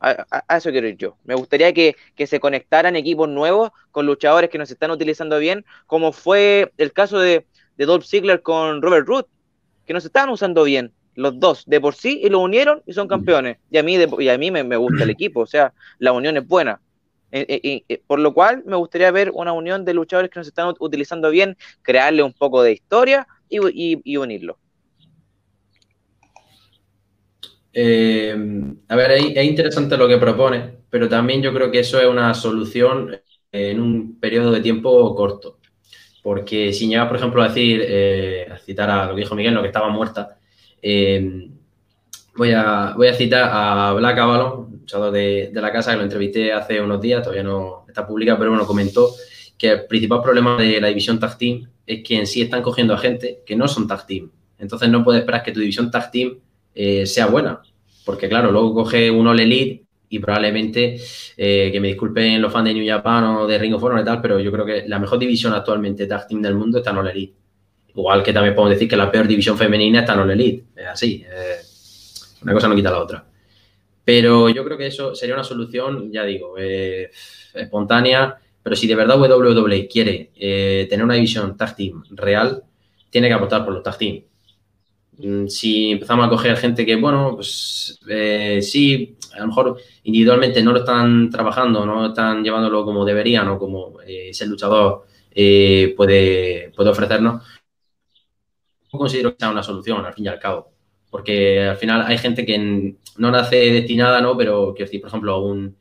A, 0.00 0.56
eso 0.56 0.70
quiero 0.70 0.88
ir 0.88 0.96
yo. 0.96 1.18
Me 1.24 1.34
gustaría 1.34 1.72
que, 1.72 1.96
que 2.14 2.26
se 2.26 2.38
conectaran 2.40 2.96
equipos 2.96 3.28
nuevos 3.28 3.70
con 3.90 4.06
luchadores 4.06 4.50
que 4.50 4.58
no 4.58 4.66
se 4.66 4.74
están 4.74 4.90
utilizando 4.90 5.38
bien, 5.38 5.64
como 5.86 6.12
fue 6.12 6.72
el 6.76 6.92
caso 6.92 7.18
de, 7.18 7.46
de 7.76 7.86
Dolph 7.86 8.04
Ziggler 8.04 8.42
con 8.42 8.82
Robert 8.82 9.06
Root, 9.06 9.26
que 9.86 9.94
no 9.94 10.00
se 10.00 10.08
estaban 10.08 10.30
usando 10.30 10.64
bien 10.64 10.94
los 11.14 11.40
dos 11.40 11.64
de 11.66 11.80
por 11.80 11.94
sí 11.94 12.20
y 12.22 12.28
lo 12.28 12.40
unieron 12.40 12.82
y 12.86 12.92
son 12.92 13.08
campeones. 13.08 13.58
Y 13.70 13.78
a 13.78 13.82
mí, 13.82 13.96
de- 13.96 14.10
y 14.22 14.28
a 14.28 14.38
mí 14.38 14.50
me, 14.50 14.64
me 14.64 14.76
gusta 14.76 15.04
el 15.04 15.10
equipo, 15.10 15.40
o 15.40 15.46
sea, 15.46 15.72
la 15.98 16.12
unión 16.12 16.36
es 16.36 16.46
buena. 16.46 16.82
Eh, 17.30 17.46
eh, 17.64 17.84
eh, 17.88 18.02
por 18.06 18.18
lo 18.20 18.32
cual 18.34 18.62
me 18.66 18.76
gustaría 18.76 19.10
ver 19.10 19.30
una 19.34 19.52
unión 19.52 19.84
de 19.84 19.94
luchadores 19.94 20.30
que 20.30 20.38
no 20.40 20.44
se 20.44 20.50
están 20.50 20.68
ut- 20.68 20.76
utilizando 20.80 21.30
bien, 21.30 21.56
crearle 21.82 22.22
un 22.22 22.32
poco 22.34 22.62
de 22.62 22.72
historia 22.72 23.26
y, 23.48 23.58
y 24.04 24.16
unirlo. 24.18 24.58
Eh, 27.78 28.34
a 28.88 28.96
ver, 28.96 29.10
es, 29.12 29.36
es 29.36 29.44
interesante 29.44 29.98
lo 29.98 30.08
que 30.08 30.16
propone, 30.16 30.78
pero 30.88 31.10
también 31.10 31.42
yo 31.42 31.52
creo 31.52 31.70
que 31.70 31.80
eso 31.80 32.00
es 32.00 32.06
una 32.06 32.32
solución 32.32 33.14
en 33.52 33.80
un 33.80 34.18
periodo 34.18 34.50
de 34.50 34.62
tiempo 34.62 35.14
corto. 35.14 35.58
Porque 36.22 36.72
si 36.72 36.88
llegas, 36.88 37.06
por 37.06 37.18
ejemplo, 37.18 37.42
a 37.42 37.48
decir, 37.48 37.82
eh, 37.86 38.48
a 38.50 38.56
citar 38.58 38.88
a 38.88 39.06
lo 39.06 39.14
que 39.14 39.20
dijo 39.20 39.34
Miguel, 39.34 39.52
lo 39.52 39.60
que 39.60 39.68
estaba 39.68 39.90
muerta, 39.90 40.38
eh, 40.80 41.50
voy, 42.34 42.52
a, 42.52 42.94
voy 42.96 43.08
a 43.08 43.14
citar 43.14 43.50
a 43.52 43.92
Black 43.92 44.18
Avalon, 44.18 44.68
luchador 44.80 45.12
de, 45.12 45.50
de 45.52 45.60
la 45.60 45.70
casa, 45.70 45.90
que 45.90 45.98
lo 45.98 46.04
entrevisté 46.04 46.54
hace 46.54 46.80
unos 46.80 46.98
días, 47.00 47.22
todavía 47.22 47.42
no 47.42 47.84
está 47.86 48.06
publicado, 48.06 48.38
pero 48.38 48.52
bueno, 48.52 48.66
comentó 48.66 49.10
que 49.58 49.70
el 49.72 49.86
principal 49.86 50.22
problema 50.22 50.56
de 50.56 50.80
la 50.80 50.88
división 50.88 51.20
tag 51.20 51.36
team 51.36 51.68
es 51.86 52.02
que 52.02 52.16
en 52.16 52.26
sí 52.26 52.40
están 52.40 52.62
cogiendo 52.62 52.94
a 52.94 52.98
gente 52.98 53.42
que 53.44 53.54
no 53.54 53.68
son 53.68 53.86
tag 53.86 54.06
team. 54.06 54.30
Entonces 54.58 54.88
no 54.88 55.04
puedes 55.04 55.20
esperar 55.20 55.42
que 55.42 55.52
tu 55.52 55.60
división 55.60 55.90
tag 55.90 56.10
team 56.10 56.38
eh, 56.76 57.06
sea 57.06 57.26
buena. 57.26 57.62
Porque 58.04 58.28
claro, 58.28 58.52
luego 58.52 58.74
coge 58.74 59.10
un 59.10 59.26
All 59.26 59.40
Elite 59.40 59.84
y 60.10 60.18
probablemente, 60.18 61.00
eh, 61.36 61.70
que 61.72 61.80
me 61.80 61.88
disculpen 61.88 62.40
los 62.40 62.52
fans 62.52 62.66
de 62.66 62.74
New 62.74 62.86
Japan 62.86 63.24
o 63.24 63.46
de 63.46 63.58
Ring 63.58 63.74
of 63.74 63.82
Honor 63.82 64.00
y 64.00 64.04
tal, 64.04 64.20
pero 64.20 64.38
yo 64.38 64.52
creo 64.52 64.66
que 64.66 64.84
la 64.86 64.98
mejor 64.98 65.18
división 65.18 65.54
actualmente 65.54 66.06
tag 66.06 66.28
team 66.28 66.42
del 66.42 66.54
mundo 66.54 66.78
está 66.78 66.90
en 66.90 66.98
All 66.98 67.08
Elite. 67.08 67.34
Igual 67.88 68.22
que 68.22 68.32
también 68.32 68.54
podemos 68.54 68.74
decir 68.74 68.88
que 68.88 68.96
la 68.96 69.10
peor 69.10 69.26
división 69.26 69.56
femenina 69.56 70.00
está 70.00 70.12
en 70.12 70.20
All 70.20 70.30
Elite. 70.30 70.64
Es 70.76 70.86
así. 70.86 71.24
una 72.42 72.52
cosa 72.52 72.68
no 72.68 72.76
quita 72.76 72.90
la 72.90 73.00
otra. 73.00 73.26
Pero 74.04 74.50
yo 74.50 74.64
creo 74.64 74.78
que 74.78 74.86
eso 74.86 75.14
sería 75.14 75.34
una 75.34 75.42
solución, 75.42 76.12
ya 76.12 76.24
digo, 76.24 76.56
eh, 76.58 77.10
espontánea. 77.54 78.36
Pero 78.62 78.76
si 78.76 78.86
de 78.86 78.94
verdad 78.94 79.18
WWE 79.18 79.88
quiere 79.88 80.30
tener 80.88 81.04
una 81.04 81.14
división 81.14 81.56
tag 81.56 81.74
team 81.74 82.04
real, 82.10 82.62
tiene 83.10 83.28
que 83.28 83.34
apostar 83.34 83.64
por 83.64 83.72
los 83.72 83.82
tag 83.82 83.96
team. 83.96 84.22
Mm, 85.18 85.46
Si 85.48 85.92
empezamos 85.92 86.26
a 86.26 86.30
coger 86.30 86.56
gente 86.56 86.84
que, 86.84 86.96
bueno, 86.96 87.32
pues 87.36 87.98
eh, 88.08 88.60
sí, 88.62 89.16
a 89.34 89.40
lo 89.40 89.46
mejor 89.48 89.76
individualmente 90.04 90.62
no 90.62 90.72
lo 90.72 90.80
están 90.80 91.30
trabajando, 91.30 91.86
no 91.86 92.06
están 92.08 92.42
llevándolo 92.44 92.84
como 92.84 93.04
deberían 93.04 93.48
o 93.48 93.58
como 93.58 94.00
eh, 94.02 94.30
ese 94.30 94.46
luchador 94.46 95.06
eh, 95.30 95.94
puede, 95.96 96.72
puede 96.76 96.90
ofrecernos, 96.90 97.42
no 98.92 98.98
considero 98.98 99.30
que 99.32 99.36
sea 99.40 99.50
una 99.50 99.62
solución, 99.62 100.04
al 100.04 100.14
fin 100.14 100.24
y 100.26 100.28
al 100.28 100.38
cabo. 100.38 100.70
Porque 101.10 101.62
al 101.62 101.76
final 101.76 102.02
hay 102.06 102.18
gente 102.18 102.44
que 102.44 102.58
no 103.18 103.30
nace 103.30 103.56
destinada, 103.72 104.20
¿no? 104.20 104.36
Pero, 104.36 104.72
quiero 104.74 104.86
decir, 104.86 105.00
por 105.00 105.08
ejemplo, 105.08 105.40
un, 105.42 105.76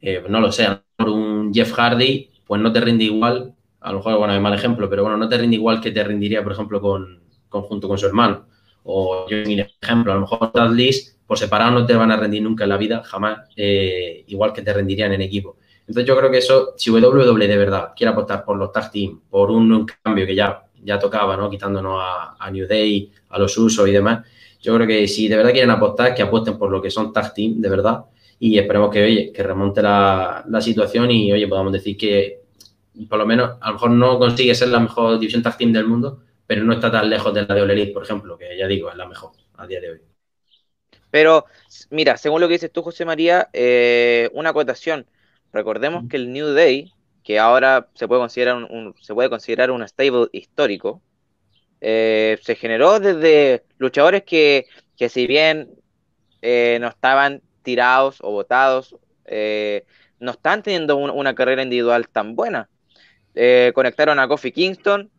eh, 0.00 0.22
no 0.28 0.40
lo 0.40 0.52
sé, 0.52 0.66
a 0.66 0.82
un 1.06 1.52
Jeff 1.54 1.72
Hardy, 1.74 2.30
pues 2.46 2.60
no 2.62 2.72
te 2.72 2.80
rinde 2.80 3.04
igual, 3.04 3.54
a 3.80 3.92
lo 3.92 3.98
mejor, 3.98 4.18
bueno, 4.18 4.34
es 4.34 4.40
mal 4.40 4.54
ejemplo, 4.54 4.90
pero 4.90 5.02
bueno, 5.04 5.18
no 5.18 5.28
te 5.28 5.38
rinde 5.38 5.56
igual 5.56 5.80
que 5.80 5.92
te 5.92 6.04
rendiría, 6.04 6.42
por 6.42 6.52
ejemplo, 6.52 6.80
con, 6.80 7.22
conjunto 7.48 7.88
con 7.88 7.98
su 7.98 8.06
hermano. 8.06 8.46
O 8.84 9.28
yo, 9.28 9.36
mi 9.44 9.60
ejemplo, 9.60 10.12
a 10.12 10.14
lo 10.14 10.22
mejor 10.22 10.70
List, 10.70 11.18
por 11.26 11.38
separado 11.38 11.72
no 11.72 11.86
te 11.86 11.94
van 11.94 12.10
a 12.10 12.16
rendir 12.16 12.42
nunca 12.42 12.64
en 12.64 12.70
la 12.70 12.76
vida, 12.76 13.02
jamás, 13.04 13.48
eh, 13.56 14.24
igual 14.28 14.52
que 14.52 14.62
te 14.62 14.72
rendirían 14.72 15.12
en 15.12 15.22
equipo. 15.22 15.56
Entonces 15.80 16.06
yo 16.06 16.16
creo 16.16 16.30
que 16.30 16.38
eso, 16.38 16.74
si 16.76 16.90
WWE 16.90 17.48
de 17.48 17.56
verdad 17.56 17.92
quiere 17.96 18.12
apostar 18.12 18.44
por 18.44 18.56
los 18.56 18.72
tag 18.72 18.90
team, 18.90 19.20
por 19.28 19.50
un, 19.50 19.86
cambio 20.02 20.26
que 20.26 20.34
ya, 20.34 20.64
ya 20.82 20.98
tocaba, 20.98 21.36
¿no? 21.36 21.50
Quitándonos 21.50 22.00
a, 22.00 22.36
a 22.38 22.50
New 22.50 22.66
Day, 22.66 23.10
a 23.30 23.38
los 23.38 23.56
usos 23.56 23.88
y 23.88 23.92
demás, 23.92 24.26
yo 24.60 24.74
creo 24.74 24.86
que 24.86 25.06
si 25.08 25.28
de 25.28 25.36
verdad 25.36 25.52
quieren 25.52 25.70
apostar, 25.70 26.14
que 26.14 26.22
apuesten 26.22 26.58
por 26.58 26.70
lo 26.70 26.80
que 26.82 26.90
son 26.90 27.12
tag 27.12 27.32
team, 27.34 27.60
de 27.60 27.68
verdad, 27.68 28.04
y 28.40 28.58
esperemos 28.58 28.90
que, 28.90 29.02
oye, 29.02 29.32
que 29.32 29.42
remonte 29.42 29.82
la, 29.82 30.44
la 30.48 30.60
situación 30.60 31.10
y, 31.10 31.32
oye, 31.32 31.48
podamos 31.48 31.72
decir 31.72 31.96
que 31.96 32.42
por 33.06 33.18
lo 33.18 33.26
menos, 33.26 33.52
a 33.60 33.68
lo 33.68 33.74
mejor 33.74 33.90
no 33.90 34.18
consigue 34.18 34.54
ser 34.54 34.68
la 34.68 34.80
mejor 34.80 35.18
división 35.18 35.42
tag 35.42 35.56
team 35.56 35.72
del 35.72 35.86
mundo, 35.86 36.20
pero 36.48 36.64
no 36.64 36.74
está 36.74 36.92
tan 36.92 37.10
lejos 37.10 37.32
de 37.34 37.46
la 37.46 37.54
de 37.54 37.62
All 37.62 37.72
Elite, 37.72 37.92
por 37.94 38.04
ejemplo, 38.04 38.38
que 38.38 38.58
ya 38.58 38.68
digo, 38.68 38.90
es 38.90 38.96
la 38.96 39.08
mejor 39.08 39.32
a 39.56 39.68
día 39.68 39.80
de 39.82 39.92
hoy. 39.92 40.02
Pero, 41.10 41.46
mira, 41.90 42.16
según 42.16 42.40
lo 42.40 42.48
que 42.48 42.54
dices 42.54 42.72
tú, 42.72 42.82
José 42.82 43.04
María, 43.04 43.48
eh, 43.52 44.30
una 44.34 44.50
acotación. 44.50 45.06
Recordemos 45.52 46.04
que 46.08 46.16
el 46.16 46.32
New 46.32 46.48
Day, 46.52 46.92
que 47.24 47.38
ahora 47.38 47.88
se 47.94 48.06
puede 48.08 48.20
considerar 48.20 48.56
un, 48.56 48.64
un- 48.64 48.94
se 49.00 49.14
puede 49.14 49.30
considerar 49.30 49.70
un 49.70 49.86
stable 49.88 50.28
histórico, 50.32 51.02
eh, 51.82 52.38
se 52.42 52.56
generó 52.56 53.00
desde 53.00 53.64
luchadores 53.78 54.24
que, 54.24 54.66
que 54.96 55.10
si 55.10 55.26
bien 55.28 55.70
eh, 56.42 56.78
no 56.80 56.88
estaban 56.88 57.42
tirados 57.62 58.18
o 58.22 58.32
votados, 58.32 58.96
no 60.20 60.30
están 60.32 60.62
teniendo 60.62 60.96
un- 60.96 61.10
una 61.10 61.34
carrera 61.34 61.62
individual 61.62 62.08
tan 62.08 62.34
buena. 62.36 62.68
Conectaron 63.74 64.18
a 64.18 64.28
Kofi 64.28 64.52
Kingston, 64.52 65.10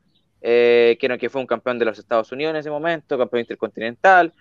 eh, 0.41 0.97
que, 0.99 1.29
fue 1.29 1.41
un 1.41 1.47
campeón 1.47 1.79
de 1.79 1.85
los 1.85 1.99
Estados 1.99 2.31
Unidos 2.31 2.51
en 2.51 2.57
ese 2.57 2.69
momento, 2.69 3.17
campeón 3.17 3.41
intercontinental. 3.41 4.33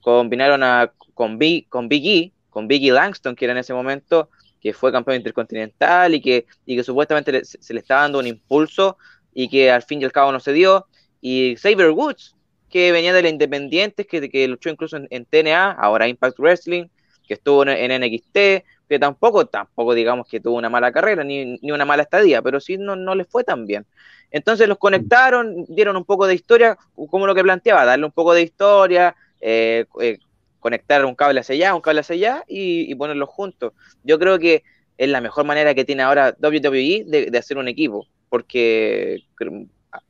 Combinaron 0.00 0.62
a, 0.62 0.92
con, 1.14 1.38
Big, 1.38 1.68
con 1.68 1.88
Biggie, 1.88 2.32
con 2.50 2.68
Biggie 2.68 2.92
Langston, 2.92 3.34
que 3.34 3.44
era 3.44 3.52
en 3.52 3.58
ese 3.58 3.74
momento, 3.74 4.30
que 4.60 4.72
fue 4.72 4.92
campeón 4.92 5.18
intercontinental 5.18 6.14
y 6.14 6.20
que, 6.20 6.46
y 6.66 6.76
que 6.76 6.82
supuestamente 6.82 7.44
se 7.44 7.74
le 7.74 7.80
estaba 7.80 8.02
dando 8.02 8.18
un 8.18 8.26
impulso 8.26 8.96
y 9.32 9.48
que 9.48 9.70
al 9.70 9.82
fin 9.82 10.00
y 10.00 10.04
al 10.04 10.12
cabo 10.12 10.32
no 10.32 10.40
se 10.40 10.52
dio. 10.52 10.86
Y 11.20 11.56
Saber 11.56 11.90
Woods, 11.90 12.36
que 12.70 12.92
venía 12.92 13.12
de 13.12 13.22
la 13.22 13.28
Independientes, 13.28 14.06
que, 14.06 14.28
que 14.28 14.48
luchó 14.48 14.70
incluso 14.70 14.96
en, 14.96 15.24
TNA, 15.26 15.72
ahora 15.72 16.08
Impact 16.08 16.38
Wrestling, 16.38 16.86
que 17.26 17.34
estuvo 17.34 17.64
en, 17.66 18.02
NXT, 18.02 18.64
que 18.88 18.98
tampoco, 18.98 19.46
tampoco 19.46 19.94
digamos 19.94 20.28
que 20.28 20.40
tuvo 20.40 20.56
una 20.56 20.68
mala 20.68 20.92
carrera 20.92 21.24
ni, 21.24 21.58
ni 21.58 21.72
una 21.72 21.84
mala 21.84 22.02
estadía, 22.02 22.42
pero 22.42 22.60
sí 22.60 22.76
no, 22.76 22.96
no 22.96 23.14
les 23.14 23.26
fue 23.28 23.44
tan 23.44 23.66
bien. 23.66 23.86
Entonces 24.30 24.68
los 24.68 24.78
conectaron, 24.78 25.64
dieron 25.68 25.96
un 25.96 26.04
poco 26.04 26.26
de 26.26 26.34
historia, 26.34 26.76
como 27.10 27.26
lo 27.26 27.34
que 27.34 27.42
planteaba, 27.42 27.84
darle 27.84 28.06
un 28.06 28.12
poco 28.12 28.34
de 28.34 28.42
historia, 28.42 29.14
eh, 29.40 29.86
eh, 30.00 30.18
conectar 30.60 31.04
un 31.04 31.14
cable 31.14 31.40
hacia 31.40 31.54
allá, 31.54 31.74
un 31.74 31.80
cable 31.80 32.00
hacia 32.00 32.14
allá 32.14 32.44
y, 32.48 32.90
y, 32.90 32.94
ponerlos 32.94 33.28
juntos. 33.28 33.72
Yo 34.02 34.18
creo 34.18 34.38
que 34.38 34.64
es 34.98 35.08
la 35.08 35.20
mejor 35.20 35.44
manera 35.44 35.74
que 35.74 35.84
tiene 35.84 36.02
ahora 36.02 36.36
WWE 36.40 37.04
de, 37.06 37.30
de 37.30 37.38
hacer 37.38 37.58
un 37.58 37.68
equipo, 37.68 38.06
porque 38.28 39.24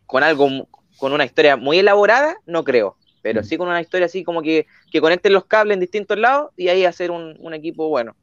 con 0.06 0.22
algo 0.22 0.68
con 0.96 1.12
una 1.12 1.24
historia 1.24 1.56
muy 1.56 1.78
elaborada, 1.78 2.36
no 2.46 2.64
creo, 2.64 2.96
pero 3.22 3.40
mm. 3.40 3.44
sí 3.44 3.56
con 3.56 3.68
una 3.68 3.80
historia 3.80 4.06
así 4.06 4.24
como 4.24 4.42
que, 4.42 4.66
que 4.90 5.00
conecten 5.00 5.32
los 5.32 5.46
cables 5.46 5.74
en 5.74 5.80
distintos 5.80 6.18
lados 6.18 6.50
y 6.56 6.68
ahí 6.68 6.84
hacer 6.84 7.10
un, 7.10 7.54
equipo 7.54 7.88
bueno. 7.88 8.14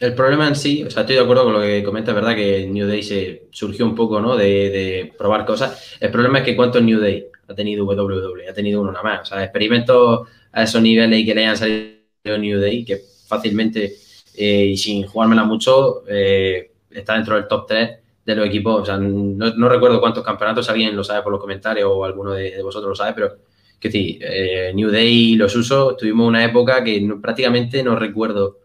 El 0.00 0.14
problema 0.14 0.46
en 0.46 0.54
sí, 0.54 0.84
o 0.84 0.90
sea, 0.90 1.00
estoy 1.00 1.16
de 1.16 1.22
acuerdo 1.22 1.44
con 1.44 1.54
lo 1.54 1.60
que 1.60 1.82
comenta, 1.82 2.12
verdad 2.12 2.36
que 2.36 2.66
New 2.68 2.86
Day 2.86 3.02
se 3.02 3.48
surgió 3.50 3.84
un 3.84 3.96
poco, 3.96 4.20
¿no? 4.20 4.36
De, 4.36 5.12
probar 5.18 5.44
cosas. 5.44 5.96
El 5.98 6.10
problema 6.10 6.38
es 6.38 6.44
que 6.44 6.54
cuántos 6.54 6.82
New 6.82 7.00
Day 7.00 7.26
ha 7.48 7.54
tenido 7.54 7.84
WWE, 7.84 8.48
ha 8.48 8.54
tenido 8.54 8.80
uno 8.80 8.92
nada 8.92 9.02
más. 9.02 9.22
O 9.22 9.24
sea, 9.24 9.42
experimentos 9.42 10.28
a 10.52 10.62
esos 10.62 10.80
niveles 10.80 11.18
y 11.18 11.26
que 11.26 11.34
le 11.34 11.40
hayan 11.40 11.56
salido 11.56 12.38
New 12.38 12.60
Day, 12.60 12.84
que 12.84 13.00
fácilmente 13.26 13.96
eh, 14.36 14.66
y 14.66 14.76
sin 14.76 15.04
jugármela 15.04 15.42
mucho, 15.42 16.04
eh, 16.06 16.70
está 16.92 17.14
dentro 17.14 17.34
del 17.34 17.48
top 17.48 17.66
3 17.66 17.90
de 18.24 18.36
los 18.36 18.46
equipos, 18.46 18.82
o 18.82 18.84
sea, 18.84 18.98
no, 18.98 19.68
recuerdo 19.68 20.00
cuántos 20.00 20.22
campeonatos, 20.22 20.68
alguien 20.68 20.94
lo 20.94 21.02
sabe 21.02 21.22
por 21.22 21.32
los 21.32 21.40
comentarios 21.40 21.90
o 21.90 22.04
alguno 22.04 22.34
de, 22.34 22.62
vosotros 22.62 22.90
lo 22.90 22.94
sabe, 22.94 23.14
pero 23.14 23.36
que 23.80 23.90
sí, 23.90 24.18
eh, 24.20 24.70
New 24.74 24.90
Day 24.90 25.34
los 25.34 25.56
usos, 25.56 25.96
tuvimos 25.96 26.28
una 26.28 26.44
época 26.44 26.84
que 26.84 27.10
prácticamente 27.20 27.82
no 27.82 27.96
recuerdo 27.96 28.58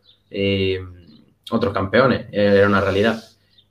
otros 1.52 1.74
campeones, 1.74 2.28
era 2.32 2.68
una 2.68 2.82
realidad. 2.82 3.24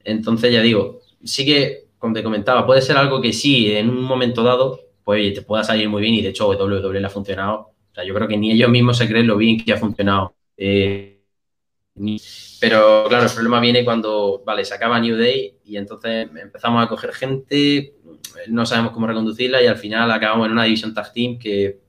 Entonces, 0.05 0.53
ya 0.53 0.61
digo, 0.61 1.01
sí 1.25 1.45
que, 1.45 1.89
como 1.99 2.15
te 2.15 2.23
comentaba, 2.23 2.67
puede 2.67 2.83
ser 2.83 2.97
algo 2.97 3.21
que 3.21 3.33
sí, 3.33 3.73
en 3.73 3.91
un 3.91 4.03
momento 4.03 4.43
dado, 4.43 4.81
pues 5.05 5.35
te 5.35 5.43
pueda 5.43 5.65
salir 5.65 5.89
muy 5.89 6.03
bien 6.03 6.15
y 6.15 6.23
de 6.23 6.31
hecho 6.31 6.49
WWE 6.49 7.01
le 7.01 7.07
ha 7.07 7.11
funcionado. 7.11 7.73
O 7.91 7.95
sea, 7.95 8.05
yo 8.05 8.15
creo 8.15 8.29
que 8.29 8.37
ni 8.37 8.53
ellos 8.53 8.71
mismos 8.71 8.99
se 8.99 9.09
creen 9.09 9.27
lo 9.27 9.37
bien 9.37 9.63
que 9.63 9.73
ha 9.73 9.77
funcionado. 9.77 10.35
Eh, 10.57 11.21
pero 12.61 13.05
claro, 13.09 13.27
el 13.27 13.33
problema 13.33 13.61
viene 13.61 13.85
cuando, 13.85 14.43
vale, 14.47 14.65
se 14.65 14.75
acaba 14.75 14.99
New 14.99 15.17
Day 15.17 15.59
y 15.65 15.77
entonces 15.77 16.29
empezamos 16.35 16.83
a 16.83 16.89
coger 16.89 17.13
gente, 17.13 17.95
no 18.49 18.65
sabemos 18.65 18.93
cómo 18.93 19.07
reconducirla 19.07 19.63
y 19.63 19.67
al 19.67 19.77
final 19.77 20.11
acabamos 20.11 20.47
en 20.47 20.53
una 20.53 20.65
división 20.65 20.95
tag 20.95 21.13
team 21.13 21.39
que 21.39 21.81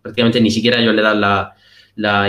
prácticamente 0.00 0.40
ni 0.40 0.50
siquiera 0.50 0.80
ellos 0.80 0.94
le 0.94 1.02
dan 1.02 1.20
la, 1.20 1.55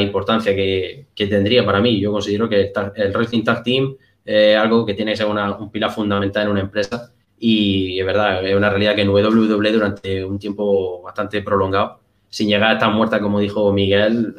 importancia 0.01 0.55
que, 0.55 1.07
tendría 1.15 1.65
para 1.65 1.79
mí. 1.79 1.99
Yo 1.99 2.11
considero 2.11 2.47
que 2.47 2.61
el, 2.61 2.71
el 2.95 3.11
Wrestling 3.11 3.43
Tag 3.43 3.63
Team 3.63 3.95
es 4.23 4.57
algo 4.57 4.85
que 4.85 4.93
tiene 4.93 5.11
que 5.11 5.17
ser 5.17 5.27
un 5.27 5.71
pilar 5.71 5.91
fundamental 5.91 6.43
en 6.43 6.51
una 6.51 6.61
empresa 6.61 7.11
y 7.39 7.99
es 7.99 8.05
verdad, 8.05 8.45
es 8.45 8.55
una 8.55 8.69
realidad 8.69 8.95
que 8.95 9.01
en 9.01 9.09
WWE 9.09 9.71
durante 9.71 10.25
un 10.25 10.39
tiempo 10.39 11.01
bastante 11.03 11.41
prolongado, 11.41 11.99
sin 12.29 12.49
llegar 12.49 12.71
a 12.71 12.73
estar 12.73 12.91
muerta 12.91 13.19
como 13.21 13.39
dijo 13.39 13.71
Miguel, 13.71 14.35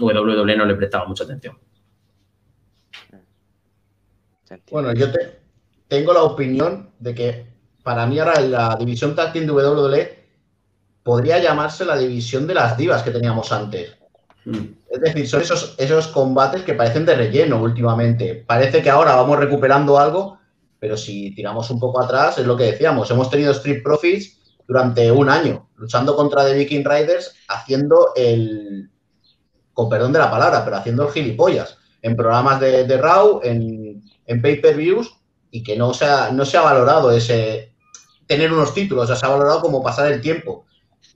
WWE 0.00 0.56
no 0.56 0.64
le 0.64 0.74
prestaba 0.74 1.06
mucha 1.06 1.24
atención. 1.24 1.58
Bueno, 4.70 4.94
yo 4.94 5.10
te, 5.10 5.40
tengo 5.88 6.12
la 6.12 6.22
opinión 6.22 6.90
de 6.98 7.14
que 7.14 7.46
para 7.82 8.06
mí 8.06 8.18
ahora 8.18 8.40
la 8.40 8.76
división 8.76 9.14
tag 9.14 9.32
de 9.32 9.50
WWE 9.50 10.18
podría 11.02 11.38
llamarse 11.38 11.84
la 11.84 11.98
división 11.98 12.46
de 12.46 12.54
las 12.54 12.76
divas 12.76 13.02
que 13.02 13.10
teníamos 13.10 13.50
antes. 13.52 13.97
Mm. 14.50 14.74
Es 14.90 15.00
decir, 15.00 15.28
son 15.28 15.42
esos, 15.42 15.74
esos 15.78 16.08
combates 16.08 16.62
que 16.62 16.74
parecen 16.74 17.04
de 17.04 17.14
relleno 17.14 17.62
últimamente. 17.62 18.44
Parece 18.46 18.82
que 18.82 18.90
ahora 18.90 19.14
vamos 19.14 19.38
recuperando 19.38 19.98
algo, 19.98 20.38
pero 20.78 20.96
si 20.96 21.34
tiramos 21.34 21.70
un 21.70 21.78
poco 21.78 22.02
atrás, 22.02 22.38
es 22.38 22.46
lo 22.46 22.56
que 22.56 22.64
decíamos. 22.64 23.10
Hemos 23.10 23.30
tenido 23.30 23.52
Street 23.52 23.82
Profits 23.82 24.38
durante 24.66 25.10
un 25.10 25.28
año, 25.28 25.68
luchando 25.76 26.16
contra 26.16 26.44
The 26.44 26.54
Viking 26.54 26.84
Riders, 26.84 27.34
haciendo 27.48 28.12
el. 28.16 28.90
con 29.72 29.88
perdón 29.88 30.12
de 30.12 30.18
la 30.18 30.30
palabra, 30.30 30.64
pero 30.64 30.76
haciendo 30.76 31.06
el 31.06 31.12
gilipollas. 31.12 31.76
En 32.00 32.16
programas 32.16 32.60
de, 32.60 32.84
de 32.84 32.96
Raw, 32.96 33.40
en 33.42 33.88
en 34.28 34.42
pay-per-views 34.42 35.18
y 35.50 35.64
que 35.64 35.76
no 35.76 35.92
se, 35.92 36.04
ha, 36.04 36.30
no 36.30 36.44
se 36.44 36.56
ha 36.56 36.60
valorado 36.60 37.10
ese 37.10 37.74
tener 38.26 38.52
unos 38.52 38.74
títulos, 38.74 39.04
o 39.04 39.06
sea, 39.06 39.16
se 39.16 39.26
ha 39.26 39.30
valorado 39.30 39.62
como 39.62 39.82
pasar 39.82 40.12
el 40.12 40.20
tiempo. 40.20 40.66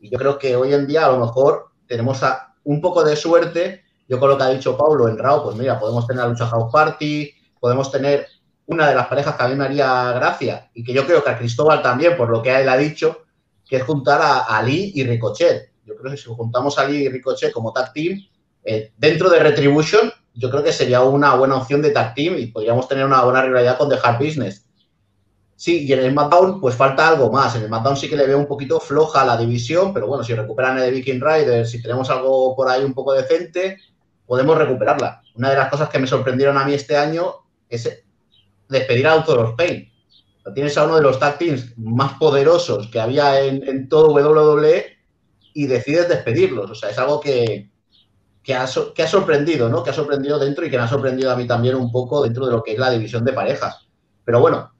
Y 0.00 0.10
yo 0.10 0.18
creo 0.18 0.38
que 0.38 0.56
hoy 0.56 0.72
en 0.72 0.86
día 0.86 1.04
a 1.04 1.10
lo 1.10 1.18
mejor 1.18 1.72
tenemos 1.86 2.20
un 2.64 2.80
poco 2.80 3.04
de 3.04 3.16
suerte. 3.16 3.84
Yo 4.08 4.18
con 4.18 4.28
lo 4.28 4.36
que 4.36 4.44
ha 4.44 4.50
dicho 4.50 4.76
Pablo 4.76 5.08
en 5.08 5.18
Raw, 5.18 5.42
pues 5.42 5.56
mira, 5.56 5.78
podemos 5.78 6.06
tener 6.06 6.22
la 6.22 6.28
lucha 6.28 6.46
House 6.46 6.70
Party, 6.72 7.32
podemos 7.58 7.90
tener 7.90 8.26
una 8.66 8.88
de 8.88 8.94
las 8.94 9.06
parejas 9.06 9.36
que 9.36 9.42
a 9.42 9.48
mí 9.48 9.54
me 9.54 9.64
haría 9.64 10.12
gracia 10.12 10.70
y 10.74 10.84
que 10.84 10.92
yo 10.92 11.06
creo 11.06 11.22
que 11.22 11.30
a 11.30 11.38
Cristóbal 11.38 11.82
también, 11.82 12.16
por 12.16 12.30
lo 12.30 12.42
que 12.42 12.60
él 12.60 12.68
ha 12.68 12.76
dicho, 12.76 13.24
que 13.66 13.76
es 13.76 13.82
juntar 13.84 14.20
a, 14.20 14.40
Ali 14.40 14.92
y 14.94 15.04
Ricochet. 15.04 15.72
Yo 15.84 15.96
creo 15.96 16.12
que 16.12 16.18
si 16.18 16.28
juntamos 16.28 16.78
a 16.78 16.82
Ali 16.82 17.04
y 17.04 17.08
Ricochet 17.08 17.52
como 17.52 17.72
tag 17.72 17.92
team, 17.92 18.18
eh, 18.64 18.92
dentro 18.96 19.30
de 19.30 19.38
Retribution, 19.40 20.12
yo 20.34 20.50
creo 20.50 20.62
que 20.62 20.72
sería 20.72 21.02
una 21.02 21.34
buena 21.34 21.56
opción 21.56 21.82
de 21.82 21.90
tag 21.90 22.14
team 22.14 22.36
y 22.38 22.46
podríamos 22.46 22.88
tener 22.88 23.04
una 23.04 23.22
buena 23.22 23.42
rivalidad 23.42 23.78
con 23.78 23.88
The 23.88 23.98
Hard 24.02 24.18
Business. 24.18 24.66
Sí, 25.62 25.86
y 25.86 25.92
en 25.92 26.00
el 26.00 26.10
SmackDown 26.10 26.60
pues 26.60 26.74
falta 26.74 27.06
algo 27.06 27.30
más. 27.30 27.54
En 27.54 27.60
el 27.60 27.68
SmackDown 27.68 27.96
sí 27.96 28.10
que 28.10 28.16
le 28.16 28.26
veo 28.26 28.36
un 28.36 28.48
poquito 28.48 28.80
floja 28.80 29.24
la 29.24 29.36
división, 29.36 29.94
pero 29.94 30.08
bueno, 30.08 30.24
si 30.24 30.34
recuperan 30.34 30.76
el 30.80 30.92
Viking 30.92 31.20
Riders, 31.20 31.70
si 31.70 31.80
tenemos 31.80 32.10
algo 32.10 32.56
por 32.56 32.68
ahí 32.68 32.82
un 32.82 32.92
poco 32.92 33.12
decente, 33.12 33.78
podemos 34.26 34.58
recuperarla. 34.58 35.22
Una 35.36 35.50
de 35.50 35.56
las 35.56 35.70
cosas 35.70 35.88
que 35.88 36.00
me 36.00 36.08
sorprendieron 36.08 36.58
a 36.58 36.64
mí 36.64 36.74
este 36.74 36.96
año 36.96 37.34
es 37.68 38.02
despedir 38.68 39.06
a 39.06 39.12
Author 39.12 39.38
of 39.38 39.54
Pain. 39.56 39.88
Tienes 40.52 40.76
a 40.76 40.82
uno 40.82 40.96
de 40.96 41.02
los 41.02 41.20
tag 41.20 41.38
teams 41.38 41.78
más 41.78 42.14
poderosos 42.14 42.88
que 42.88 42.98
había 42.98 43.40
en, 43.40 43.62
en 43.68 43.88
todo 43.88 44.12
WWE 44.14 44.84
y 45.54 45.66
decides 45.68 46.08
despedirlos. 46.08 46.72
O 46.72 46.74
sea, 46.74 46.90
es 46.90 46.98
algo 46.98 47.20
que, 47.20 47.70
que 48.42 48.56
ha, 48.56 48.66
sorprendido, 48.66 49.68
¿no? 49.68 49.84
Que 49.84 49.90
ha 49.90 49.94
sorprendido 49.94 50.40
dentro 50.40 50.66
y 50.66 50.70
que 50.70 50.76
me 50.76 50.82
ha 50.82 50.88
sorprendido 50.88 51.30
a 51.30 51.36
mí 51.36 51.46
también 51.46 51.76
un 51.76 51.92
poco 51.92 52.24
dentro 52.24 52.46
de 52.46 52.52
lo 52.52 52.64
que 52.64 52.72
es 52.72 52.78
la 52.80 52.90
división 52.90 53.24
de 53.24 53.32
parejas. 53.32 53.88
Pero 54.24 54.40
bueno, 54.40 54.72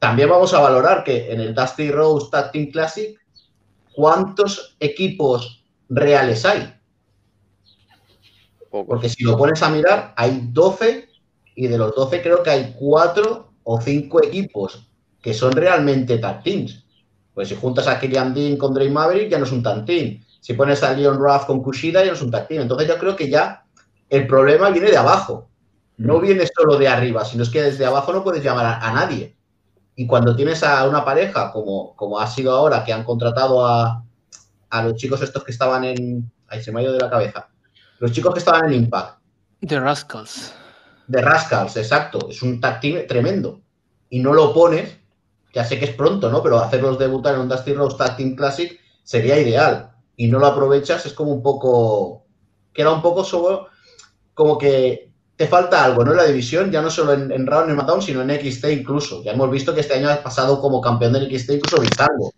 también 0.00 0.28
vamos 0.28 0.52
a 0.52 0.60
valorar 0.60 1.04
que 1.04 1.30
en 1.32 1.40
el 1.40 1.54
Dusty 1.54 1.92
Rose 1.92 2.26
Tag 2.32 2.50
Team 2.50 2.72
Classic, 2.72 3.16
¿cuántos 3.94 4.76
equipos 4.80 5.64
reales 5.88 6.44
hay? 6.44 6.74
Porque 8.70 9.08
si 9.08 9.22
lo 9.22 9.36
pones 9.36 9.62
a 9.62 9.68
mirar, 9.68 10.14
hay 10.16 10.48
12 10.50 11.08
y 11.54 11.66
de 11.68 11.78
los 11.78 11.94
12 11.94 12.22
creo 12.22 12.42
que 12.42 12.50
hay 12.50 12.74
4 12.78 13.52
o 13.62 13.80
5 13.80 14.24
equipos 14.24 14.90
que 15.20 15.34
son 15.34 15.52
realmente 15.52 16.18
tag 16.18 16.42
teams. 16.42 16.84
Pues 17.34 17.48
si 17.48 17.56
juntas 17.56 17.86
a 17.86 18.00
Killian 18.00 18.34
Dean 18.34 18.56
con 18.56 18.74
Drake 18.74 18.90
Maverick 18.90 19.30
ya 19.30 19.38
no 19.38 19.44
es 19.44 19.52
un 19.52 19.62
tag 19.62 19.84
team. 19.84 20.24
Si 20.40 20.54
pones 20.54 20.82
a 20.82 20.92
Leon 20.92 21.18
Ruff 21.18 21.44
con 21.44 21.62
Kushida, 21.62 22.00
ya 22.00 22.08
no 22.08 22.14
es 22.14 22.22
un 22.22 22.30
tag 22.30 22.46
Entonces 22.48 22.88
yo 22.88 22.98
creo 22.98 23.14
que 23.16 23.28
ya 23.28 23.64
el 24.08 24.26
problema 24.26 24.70
viene 24.70 24.90
de 24.90 24.96
abajo. 24.96 25.48
No 25.98 26.18
mm. 26.18 26.22
viene 26.22 26.46
solo 26.46 26.76
de 26.76 26.88
arriba, 26.88 27.24
sino 27.24 27.42
es 27.42 27.50
que 27.50 27.62
desde 27.62 27.84
abajo 27.84 28.12
no 28.12 28.24
puedes 28.24 28.42
llamar 28.42 28.78
a, 28.80 28.92
nadie. 28.92 29.36
Y 30.00 30.06
cuando 30.06 30.34
tienes 30.34 30.62
a 30.62 30.88
una 30.88 31.04
pareja, 31.04 31.52
como, 31.52 31.94
como 31.94 32.18
ha 32.18 32.26
sido 32.26 32.52
ahora, 32.52 32.82
que 32.82 32.90
han 32.90 33.04
contratado 33.04 33.66
a, 33.66 34.02
los 34.82 34.94
chicos 34.94 35.20
estos 35.20 35.44
que 35.44 35.52
estaban 35.52 35.84
en... 35.84 36.32
Ahí 36.48 36.62
se 36.62 36.72
me 36.72 36.80
ha 36.80 36.84
ido 36.84 36.94
de 36.94 37.00
la 37.00 37.10
cabeza. 37.10 37.50
Los 37.98 38.10
chicos 38.10 38.32
que 38.32 38.38
estaban 38.38 38.64
en 38.64 38.84
Impact. 38.84 39.18
The 39.60 39.78
Rascals. 39.78 40.54
The 41.12 41.20
Rascals, 41.20 41.76
exacto. 41.76 42.30
Es 42.30 42.40
un 42.40 42.62
tag 42.62 42.80
tremendo. 42.80 43.60
Y 44.08 44.20
no 44.20 44.32
lo 44.32 44.54
pones, 44.54 44.96
ya 45.52 45.66
sé 45.66 45.78
que 45.78 45.84
es 45.84 45.94
pronto, 45.94 46.30
¿no? 46.30 46.42
Pero 46.42 46.60
hacerlos 46.60 46.98
debutar 46.98 47.34
en 47.34 47.42
un 47.42 47.50
Dusty 47.50 47.74
Rose 47.74 47.98
Tag 47.98 48.16
Team 48.16 48.36
Classic 48.36 48.80
sería 49.02 49.38
ideal 49.38 49.90
y 50.16 50.28
no 50.28 50.38
lo 50.38 50.46
aprovechas, 50.46 51.04
es 51.04 51.12
como 51.12 51.32
un 51.32 51.42
poco, 51.42 52.24
queda 52.72 52.90
un 52.90 53.02
poco 53.02 53.22
solo, 53.22 53.68
como 54.32 54.56
que 54.56 55.09
te 55.40 55.46
falta 55.46 55.82
algo, 55.82 56.04
¿no? 56.04 56.10
En 56.10 56.18
la 56.18 56.24
división, 56.24 56.70
ya 56.70 56.82
no 56.82 56.90
solo 56.90 57.14
en, 57.14 57.32
en 57.32 57.46
Raw 57.46 57.64
en 57.64 57.72
SmackDown, 57.72 58.02
sino 58.02 58.20
en 58.20 58.28
XT 58.28 58.62
incluso. 58.72 59.24
Ya 59.24 59.32
hemos 59.32 59.50
visto 59.50 59.72
que 59.72 59.80
este 59.80 59.94
año 59.94 60.10
ha 60.10 60.22
pasado 60.22 60.60
como 60.60 60.82
campeón 60.82 61.14
del 61.14 61.34
XT 61.34 61.52
incluso 61.52 61.78
Brizango. 61.78 62.34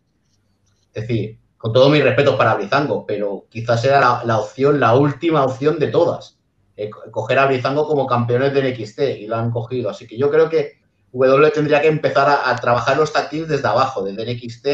Es 0.94 1.09
decir, 1.09 1.36
con 1.59 1.72
todo 1.72 1.88
mi 1.88 2.00
respeto 2.00 2.38
para 2.38 2.55
Brizango, 2.55 3.05
pero 3.05 3.46
quizás 3.50 3.84
era 3.84 4.22
la, 4.22 4.38
opción, 4.38 4.78
la 4.78 4.94
última 4.94 5.42
opción 5.42 5.80
de 5.80 5.88
todas. 5.88 6.38
Eh, 6.76 6.90
coger 7.11 7.40
a 7.40 7.46
Brizango 7.46 7.88
como 7.88 8.07
campeones 8.07 8.55
del 8.55 8.72
XT 8.72 9.00
y 9.18 9.26
lo 9.26 9.34
han 9.34 9.50
cogido. 9.50 9.90
Así 9.90 10.07
que 10.07 10.16
yo 10.16 10.30
creo 10.30 10.48
que 10.48 10.74
W 11.11 11.50
tendría 11.50 11.82
que 11.82 11.88
empezar 11.88 12.28
a, 12.44 12.55
trabajar 12.55 12.98
los 12.98 13.12
tag 13.12 13.32
desde 13.32 13.66
abajo, 13.66 14.05
desde 14.05 14.32
NXT, 14.32 14.68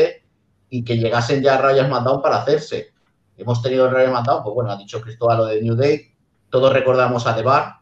y 0.69 0.85
que 0.85 0.99
llegasen 0.99 1.43
ya 1.43 1.55
a 1.55 1.63
Royal 1.63 1.87
SmackDown 1.87 2.21
para 2.21 2.43
hacerse. 2.43 2.93
Hemos 3.39 3.63
tenido 3.63 3.87
el 3.87 3.91
Royal 3.91 4.11
SmackDown, 4.11 4.43
pues 4.43 4.55
bueno, 4.55 4.71
ha 4.71 4.77
dicho 4.77 5.01
Cristóbal 5.01 5.39
lo 5.39 5.47
de 5.47 5.63
New 5.63 5.77
Day, 5.77 6.13
todos 6.51 6.71
recordamos 6.75 7.27
a 7.27 7.35
The 7.35 7.43
Bar, 7.43 7.79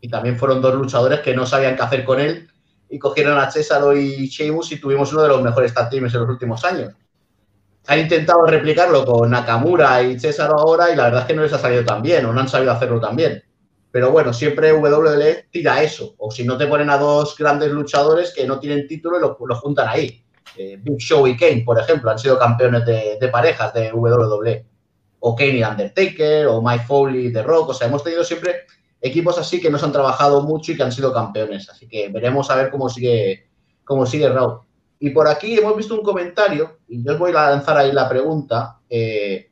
y 0.00 0.08
también 0.08 0.38
fueron 0.38 0.60
dos 0.60 0.74
luchadores 0.74 1.20
que 1.20 1.34
no 1.34 1.46
sabían 1.46 1.76
qué 1.76 1.82
hacer 1.82 2.04
con 2.04 2.20
él, 2.20 2.48
y 2.90 2.98
cogieron 2.98 3.38
a 3.38 3.50
César 3.50 3.82
y 3.96 4.28
Sheamus 4.28 4.72
y 4.72 4.80
tuvimos 4.80 5.12
uno 5.12 5.22
de 5.22 5.28
los 5.28 5.42
mejores 5.42 5.74
tag 5.74 5.92
en 5.92 6.04
los 6.04 6.14
últimos 6.14 6.64
años. 6.64 6.94
Han 7.86 8.00
intentado 8.00 8.44
replicarlo 8.44 9.04
con 9.04 9.30
Nakamura 9.30 10.02
y 10.02 10.18
César 10.18 10.50
ahora 10.50 10.90
y 10.90 10.96
la 10.96 11.04
verdad 11.04 11.20
es 11.22 11.26
que 11.26 11.34
no 11.34 11.42
les 11.42 11.52
ha 11.52 11.58
salido 11.58 11.84
tan 11.84 12.02
bien 12.02 12.24
o 12.26 12.32
no 12.32 12.40
han 12.40 12.48
sabido 12.48 12.72
hacerlo 12.72 13.00
tan 13.00 13.16
bien. 13.16 13.42
Pero 13.90 14.10
bueno, 14.10 14.32
siempre 14.32 14.72
WWE 14.72 15.46
tira 15.50 15.82
eso. 15.82 16.14
O 16.18 16.30
si 16.30 16.44
no 16.44 16.58
te 16.58 16.66
ponen 16.66 16.90
a 16.90 16.98
dos 16.98 17.36
grandes 17.36 17.70
luchadores 17.70 18.34
que 18.34 18.46
no 18.46 18.58
tienen 18.58 18.86
título 18.86 19.16
y 19.18 19.48
los 19.48 19.58
juntan 19.58 19.88
ahí. 19.88 20.22
Eh, 20.56 20.78
Big 20.80 20.98
Show 20.98 21.26
y 21.26 21.36
Kane, 21.36 21.62
por 21.64 21.78
ejemplo, 21.78 22.10
han 22.10 22.18
sido 22.18 22.38
campeones 22.38 22.84
de, 22.84 23.28
parejas 23.32 23.72
de 23.72 23.92
WWE. 23.92 24.66
O 25.20 25.34
Kane 25.34 25.58
y 25.58 25.62
Undertaker, 25.62 26.46
o 26.46 26.60
Mike 26.60 26.84
Foley 26.86 27.30
de 27.30 27.42
Rock. 27.42 27.70
O 27.70 27.74
sea, 27.74 27.88
hemos 27.88 28.04
tenido 28.04 28.22
siempre 28.22 28.66
equipos 29.00 29.38
así 29.38 29.60
que 29.60 29.70
nos 29.70 29.82
han 29.82 29.92
trabajado 29.92 30.42
mucho 30.42 30.72
y 30.72 30.76
que 30.76 30.82
han 30.82 30.92
sido 30.92 31.12
campeones. 31.12 31.68
Así 31.68 31.88
que 31.88 32.08
veremos 32.08 32.50
a 32.50 32.56
ver 32.56 32.70
cómo 32.70 32.88
sigue, 32.88 33.48
cómo 33.84 34.06
sigue 34.06 34.28
Raw. 34.28 34.62
Y 35.00 35.10
por 35.10 35.28
aquí 35.28 35.56
hemos 35.56 35.76
visto 35.76 35.94
un 35.94 36.02
comentario, 36.02 36.78
y 36.88 37.04
yo 37.04 37.12
os 37.12 37.18
voy 37.18 37.30
a 37.30 37.50
lanzar 37.50 37.76
ahí 37.76 37.92
la 37.92 38.08
pregunta. 38.08 38.80
Eh, 38.90 39.50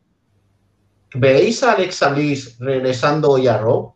¿Veis 1.15 1.63
a 1.63 1.73
Alexa 1.73 2.09
Bliss 2.11 2.59
regresando 2.59 3.31
hoy 3.31 3.47
a 3.47 3.59
Raw? 3.59 3.95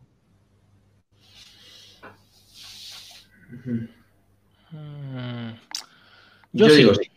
Mm. 3.65 5.51
Yo, 6.53 6.67
digo 6.67 6.93
sí. 6.93 7.09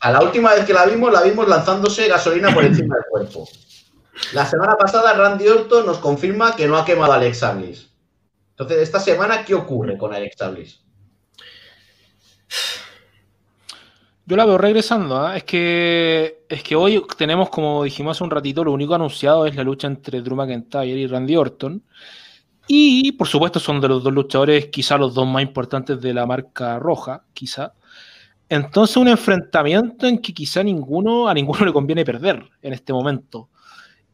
A 0.00 0.10
la 0.10 0.22
última 0.22 0.54
vez 0.54 0.64
que 0.64 0.72
la 0.72 0.86
vimos, 0.86 1.12
la 1.12 1.22
vimos 1.22 1.48
lanzándose 1.48 2.08
gasolina 2.08 2.52
por 2.52 2.64
encima 2.64 2.96
del 2.96 3.04
cuerpo. 3.08 3.48
La 4.32 4.46
semana 4.46 4.76
pasada, 4.76 5.14
Randy 5.14 5.48
Orton 5.48 5.86
nos 5.86 5.98
confirma 5.98 6.54
que 6.54 6.66
no 6.66 6.76
ha 6.76 6.84
quemado 6.84 7.12
a 7.12 7.16
Alexa 7.16 7.52
Bliss. 7.54 7.90
Entonces, 8.50 8.78
esta 8.78 9.00
semana, 9.00 9.44
¿qué 9.44 9.54
ocurre 9.54 9.96
con 9.96 10.12
Alexa 10.12 10.50
Bliss? 10.50 10.82
Yo 14.24 14.36
la 14.36 14.44
veo 14.44 14.56
regresando, 14.56 15.16
¿ah? 15.16 15.36
es 15.36 15.44
que 15.44 16.44
es 16.48 16.62
que 16.62 16.76
hoy 16.76 17.02
tenemos, 17.18 17.50
como 17.50 17.82
dijimos 17.82 18.16
hace 18.16 18.24
un 18.24 18.30
ratito, 18.30 18.62
lo 18.62 18.72
único 18.72 18.94
anunciado 18.94 19.46
es 19.46 19.56
la 19.56 19.64
lucha 19.64 19.88
entre 19.88 20.22
Drew 20.22 20.36
McIntyre 20.36 20.86
y 20.86 21.06
Randy 21.06 21.36
Orton. 21.36 21.82
Y 22.68 23.12
por 23.12 23.26
supuesto 23.26 23.58
son 23.58 23.80
de 23.80 23.88
los 23.88 24.04
dos 24.04 24.12
luchadores 24.12 24.66
quizá 24.66 24.96
los 24.96 25.14
dos 25.14 25.26
más 25.26 25.42
importantes 25.42 26.00
de 26.00 26.14
la 26.14 26.24
marca 26.24 26.78
roja, 26.78 27.24
quizá. 27.34 27.74
Entonces 28.48 28.96
un 28.96 29.08
enfrentamiento 29.08 30.06
en 30.06 30.18
que 30.18 30.32
quizá 30.32 30.62
ninguno, 30.62 31.28
a 31.28 31.34
ninguno 31.34 31.64
le 31.66 31.72
conviene 31.72 32.04
perder 32.04 32.48
en 32.62 32.72
este 32.72 32.92
momento. 32.92 33.48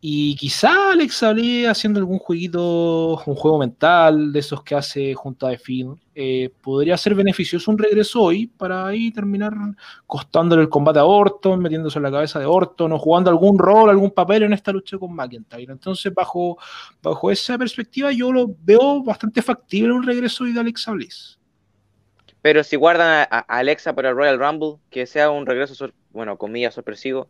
Y 0.00 0.36
quizá 0.36 0.92
Alex 0.92 1.16
Sablé 1.16 1.66
haciendo 1.66 1.98
algún 1.98 2.18
jueguito, 2.18 3.20
un 3.26 3.34
juego 3.34 3.58
mental 3.58 4.32
de 4.32 4.38
esos 4.38 4.62
que 4.62 4.76
hace 4.76 5.12
junto 5.14 5.44
a 5.44 5.50
Defin, 5.50 6.00
eh, 6.14 6.50
podría 6.62 6.96
ser 6.96 7.16
beneficioso 7.16 7.68
un 7.72 7.78
regreso 7.78 8.22
hoy 8.22 8.46
para 8.46 8.86
ahí 8.86 9.10
terminar 9.10 9.52
costándole 10.06 10.62
el 10.62 10.68
combate 10.68 11.00
a 11.00 11.04
Orton, 11.04 11.60
metiéndose 11.60 11.98
en 11.98 12.04
la 12.04 12.12
cabeza 12.12 12.38
de 12.38 12.46
Orton 12.46 12.92
o 12.92 12.98
jugando 12.98 13.30
algún 13.30 13.58
rol, 13.58 13.90
algún 13.90 14.12
papel 14.12 14.44
en 14.44 14.52
esta 14.52 14.70
lucha 14.70 14.98
con 14.98 15.12
McIntyre. 15.12 15.72
Entonces, 15.72 16.14
bajo, 16.14 16.58
bajo 17.02 17.32
esa 17.32 17.58
perspectiva, 17.58 18.12
yo 18.12 18.30
lo 18.32 18.54
veo 18.62 19.02
bastante 19.02 19.42
factible 19.42 19.92
un 19.92 20.04
regreso 20.04 20.44
hoy 20.44 20.52
de 20.52 20.60
Alexa 20.60 20.92
Bliss. 20.92 21.38
Pero 22.40 22.62
si 22.62 22.76
guardan 22.76 23.26
a, 23.28 23.38
Alexa 23.40 23.94
para 23.96 24.10
el 24.10 24.16
Royal 24.16 24.38
Rumble, 24.38 24.76
que 24.90 25.06
sea 25.06 25.30
un 25.30 25.44
regreso, 25.44 25.90
bueno, 26.12 26.38
comillas, 26.38 26.74
sorpresivo, 26.74 27.28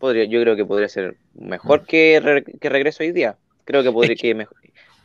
podría, 0.00 0.24
yo 0.24 0.40
creo 0.40 0.56
que 0.56 0.64
podría 0.64 0.88
ser 0.88 1.16
mejor 1.34 1.82
mm. 1.82 1.84
que, 1.84 2.44
que 2.60 2.68
regreso 2.68 3.04
hoy 3.04 3.12
día. 3.12 3.36
Creo 3.64 3.84
que 3.84 3.92
podría 3.92 4.16
que 4.16 4.34
mejor. 4.34 4.56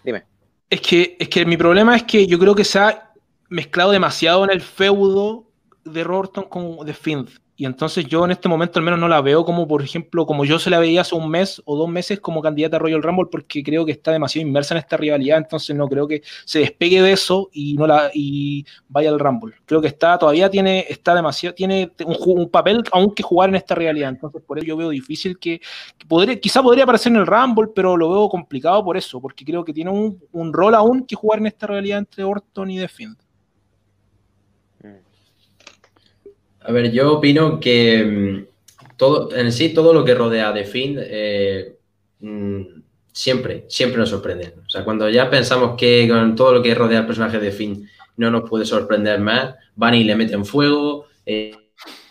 Dime. 0.04 0.24
Es 0.70 0.82
que, 0.82 1.16
es 1.20 1.30
que 1.30 1.46
mi 1.46 1.58
problema 1.58 1.96
es 1.96 2.04
que 2.04 2.26
yo 2.26 2.40
creo 2.40 2.56
que 2.56 2.64
se 2.64 2.80
ha 2.80 3.12
mezclado 3.50 3.92
demasiado 3.92 4.44
en 4.44 4.50
el 4.50 4.62
feudo 4.62 5.46
de 5.84 6.04
Rorton 6.04 6.46
con 6.46 6.84
The 6.84 6.94
Fiend. 6.94 7.30
Y 7.58 7.66
entonces 7.66 8.06
yo 8.06 8.26
en 8.26 8.32
este 8.32 8.50
momento 8.50 8.80
al 8.80 8.86
menos 8.86 9.00
no 9.00 9.08
la 9.08 9.22
veo 9.22 9.46
como, 9.46 9.66
por 9.66 9.82
ejemplo, 9.82 10.26
como 10.26 10.44
yo 10.44 10.60
se 10.60 10.70
la 10.70 10.78
veía 10.78 11.02
hace 11.02 11.16
un 11.16 11.30
mes 11.30 11.62
o 11.66 11.78
dos 11.78 11.88
meses 11.88 12.20
como 12.20 12.42
candidata 12.42 12.76
a 12.76 12.80
Royal 12.80 13.02
Rumble 13.02 13.28
porque 13.32 13.64
creo 13.64 13.86
que 13.86 13.94
está 13.94 14.12
demasiado 14.12 14.46
inmersa 14.46 14.74
en 14.74 14.80
esta 14.80 14.98
rivalidad, 14.98 15.38
entonces 15.38 15.74
no 15.74 15.88
creo 15.88 16.06
que 16.06 16.22
se 16.44 16.60
despegue 16.60 17.02
de 17.02 17.14
eso 17.14 17.50
y 17.54 17.76
no 17.76 17.88
la 17.88 18.12
y 18.14 18.66
vaya 18.90 19.10
al 19.10 19.20
Rumble. 19.20 19.56
Creo 19.66 19.80
que 19.80 19.88
está 19.88 20.18
todavía 20.18 20.50
tiene 20.50 20.86
está 20.90 21.16
demasiado 21.16 21.56
tiene 21.56 21.92
un, 22.06 22.50
papel 22.50 22.84
aún 22.92 23.14
que 23.16 23.24
jugar 23.24 23.50
en 23.50 23.56
esta 23.56 23.74
rivalidad, 23.74 24.10
entonces 24.10 24.42
por 24.46 24.58
eso 24.58 24.68
yo 24.68 24.76
veo 24.76 24.90
difícil 24.90 25.40
que, 25.40 25.62
podría, 26.08 26.40
quizá 26.40 26.62
podría 26.62 26.84
aparecer 26.84 27.14
en 27.14 27.20
el 27.20 27.28
Rumble, 27.28 27.70
pero 27.74 27.96
lo 27.96 28.10
veo 28.10 28.30
complicado 28.30 28.84
por 28.84 28.98
eso, 28.98 29.22
porque 29.22 29.46
creo 29.46 29.64
que 29.64 29.74
tiene 29.74 29.92
un, 29.92 30.22
un 30.34 30.52
rol 30.52 30.76
aún 30.76 31.06
que 31.06 31.16
jugar 31.16 31.40
en 31.40 31.48
esta 31.48 31.68
rivalidad 31.68 32.00
entre 32.00 32.24
Orton 32.24 32.70
y 32.70 32.80
The 32.80 32.88
Fiend. 32.88 33.25
A 36.68 36.72
ver, 36.72 36.92
yo 36.92 37.14
opino 37.14 37.60
que 37.60 38.04
mm, 38.04 38.96
todo, 38.98 39.36
en 39.36 39.52
sí 39.52 39.74
todo 39.74 39.94
lo 39.94 40.04
que 40.04 40.16
rodea 40.16 40.50
a 40.50 40.64
Finn 40.64 40.98
eh, 41.00 41.76
mm, 42.20 42.62
siempre, 43.12 43.66
siempre 43.68 44.00
nos 44.00 44.10
sorprende. 44.10 44.54
O 44.66 44.70
sea, 44.70 44.84
cuando 44.84 45.10
ya 45.10 45.30
pensamos 45.30 45.76
que 45.78 46.08
con 46.10 46.36
todo 46.36 46.54
lo 46.54 46.64
que 46.64 46.74
rodea 46.74 47.00
al 47.00 47.08
personaje 47.08 47.40
de 47.40 47.52
Finn 47.52 47.88
no 48.18 48.32
nos 48.32 48.50
puede 48.50 48.66
sorprender 48.66 49.20
más, 49.20 49.56
van 49.76 49.94
y 49.94 50.04
le 50.04 50.16
meten 50.16 50.46
fuego, 50.46 51.06
eh, 51.26 51.52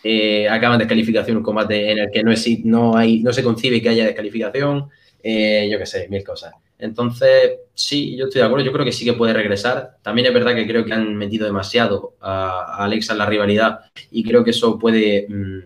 eh, 0.03 0.49
acaban 0.49 0.79
descalificación 0.79 1.39
un 1.39 1.43
combate 1.43 1.91
en 1.91 1.99
el 1.99 2.11
que 2.13 2.23
no, 2.23 2.31
es, 2.31 2.47
no, 2.65 2.97
hay, 2.97 3.23
no 3.23 3.33
se 3.33 3.43
concibe 3.43 3.83
que 3.83 3.89
haya 3.89 4.05
descalificación, 4.05 4.91
yo 5.25 5.79
qué 5.79 5.87
sé, 5.87 6.07
mil 6.09 6.23
cosas. 6.23 6.53
Entonces, 6.79 7.61
sí, 7.73 8.17
yo 8.17 8.27
estoy 8.27 8.41
de 8.41 8.47
acuerdo, 8.47 8.65
yo 8.65 8.73
creo 8.73 8.85
que 8.85 8.93
sí 8.93 9.05
que 9.05 9.15
puede 9.15 9.33
regresar. 9.33 9.97
También 10.03 10.27
es 10.27 10.35
verdad 10.35 10.55
que 10.55 10.67
creo 10.67 10.85
que 10.85 10.93
han 10.93 11.15
metido 11.17 11.47
demasiado 11.47 12.15
a, 12.21 12.85
Alexa 12.85 13.13
en 13.13 13.19
la 13.21 13.27
rivalidad 13.27 13.81
y 14.11 14.23
creo 14.23 14.45
que 14.45 14.51
eso 14.51 14.79
puede, 14.79 15.27
mm, 15.29 15.61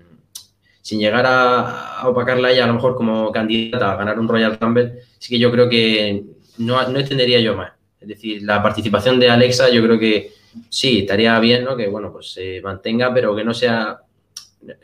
sin 0.82 1.00
llegar 1.00 1.24
a, 1.26 2.06
opacarla 2.06 2.52
ella 2.52 2.64
a 2.64 2.66
lo 2.68 2.74
mejor 2.74 2.94
como 2.94 3.32
candidata 3.32 3.92
a 3.92 3.96
ganar 3.96 4.18
un 4.18 4.28
Royal 4.28 4.59
Rumble, 4.61 5.00
sí 5.18 5.30
que 5.30 5.38
yo 5.38 5.50
creo 5.50 5.68
que 5.68 6.24
no, 6.59 6.88
no 6.88 6.98
extendería 6.98 7.40
yo 7.40 7.56
más. 7.56 7.72
Es 8.00 8.09
decir, 8.09 8.42
la 8.42 8.62
participación 8.62 9.18
de 9.18 9.30
Alexa 9.30 9.70
yo 9.70 9.82
creo 9.82 9.98
que 9.98 10.32
sí, 10.68 11.00
estaría 11.00 11.38
bien, 11.40 11.64
¿no? 11.64 11.76
Que, 11.76 11.88
bueno, 11.88 12.12
pues 12.12 12.32
se 12.32 12.61
mantenga, 12.62 13.12
pero 13.12 13.34
que 13.34 13.44
no 13.44 13.54
sea, 13.54 13.98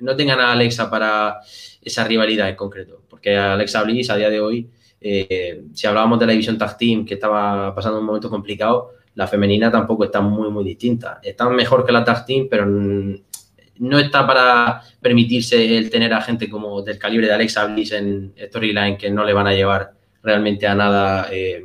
no 0.00 0.16
tengan 0.16 0.40
a 0.40 0.52
Alexa 0.52 0.90
para 0.90 1.40
esa 1.82 2.04
rivalidad 2.04 2.48
en 2.48 2.56
concreto. 2.56 3.02
Porque 3.08 3.36
Alexa 3.36 3.82
Bliss 3.82 4.10
a 4.10 4.16
día 4.16 4.30
de 4.30 4.40
hoy 4.40 4.70
eh, 5.06 5.64
si 5.74 5.86
hablábamos 5.86 6.18
de 6.18 6.24
la 6.24 6.32
división 6.32 6.56
tag 6.56 6.78
team 6.78 7.04
que 7.04 7.14
estaba 7.14 7.74
pasando 7.74 8.00
un 8.00 8.06
momento 8.06 8.30
complicado, 8.30 8.92
la 9.16 9.28
femenina 9.28 9.70
tampoco 9.70 10.04
está 10.04 10.22
muy, 10.22 10.50
muy 10.50 10.64
distinta. 10.64 11.20
Está 11.22 11.46
mejor 11.50 11.84
que 11.84 11.92
la 11.92 12.02
tag 12.02 12.24
team, 12.24 12.48
pero 12.50 12.64
no 12.64 13.98
está 13.98 14.26
para 14.26 14.80
permitirse 15.02 15.76
el 15.76 15.90
tener 15.90 16.14
a 16.14 16.22
gente 16.22 16.48
como 16.48 16.80
del 16.80 16.98
calibre 16.98 17.26
de 17.26 17.34
Alexa 17.34 17.66
Bliss 17.66 17.92
en 17.92 18.32
Storyline 18.46 18.96
que 18.96 19.10
no 19.10 19.24
le 19.24 19.34
van 19.34 19.46
a 19.46 19.52
llevar 19.52 19.92
realmente 20.22 20.66
a 20.66 20.74
nada 20.74 21.28
eh, 21.30 21.62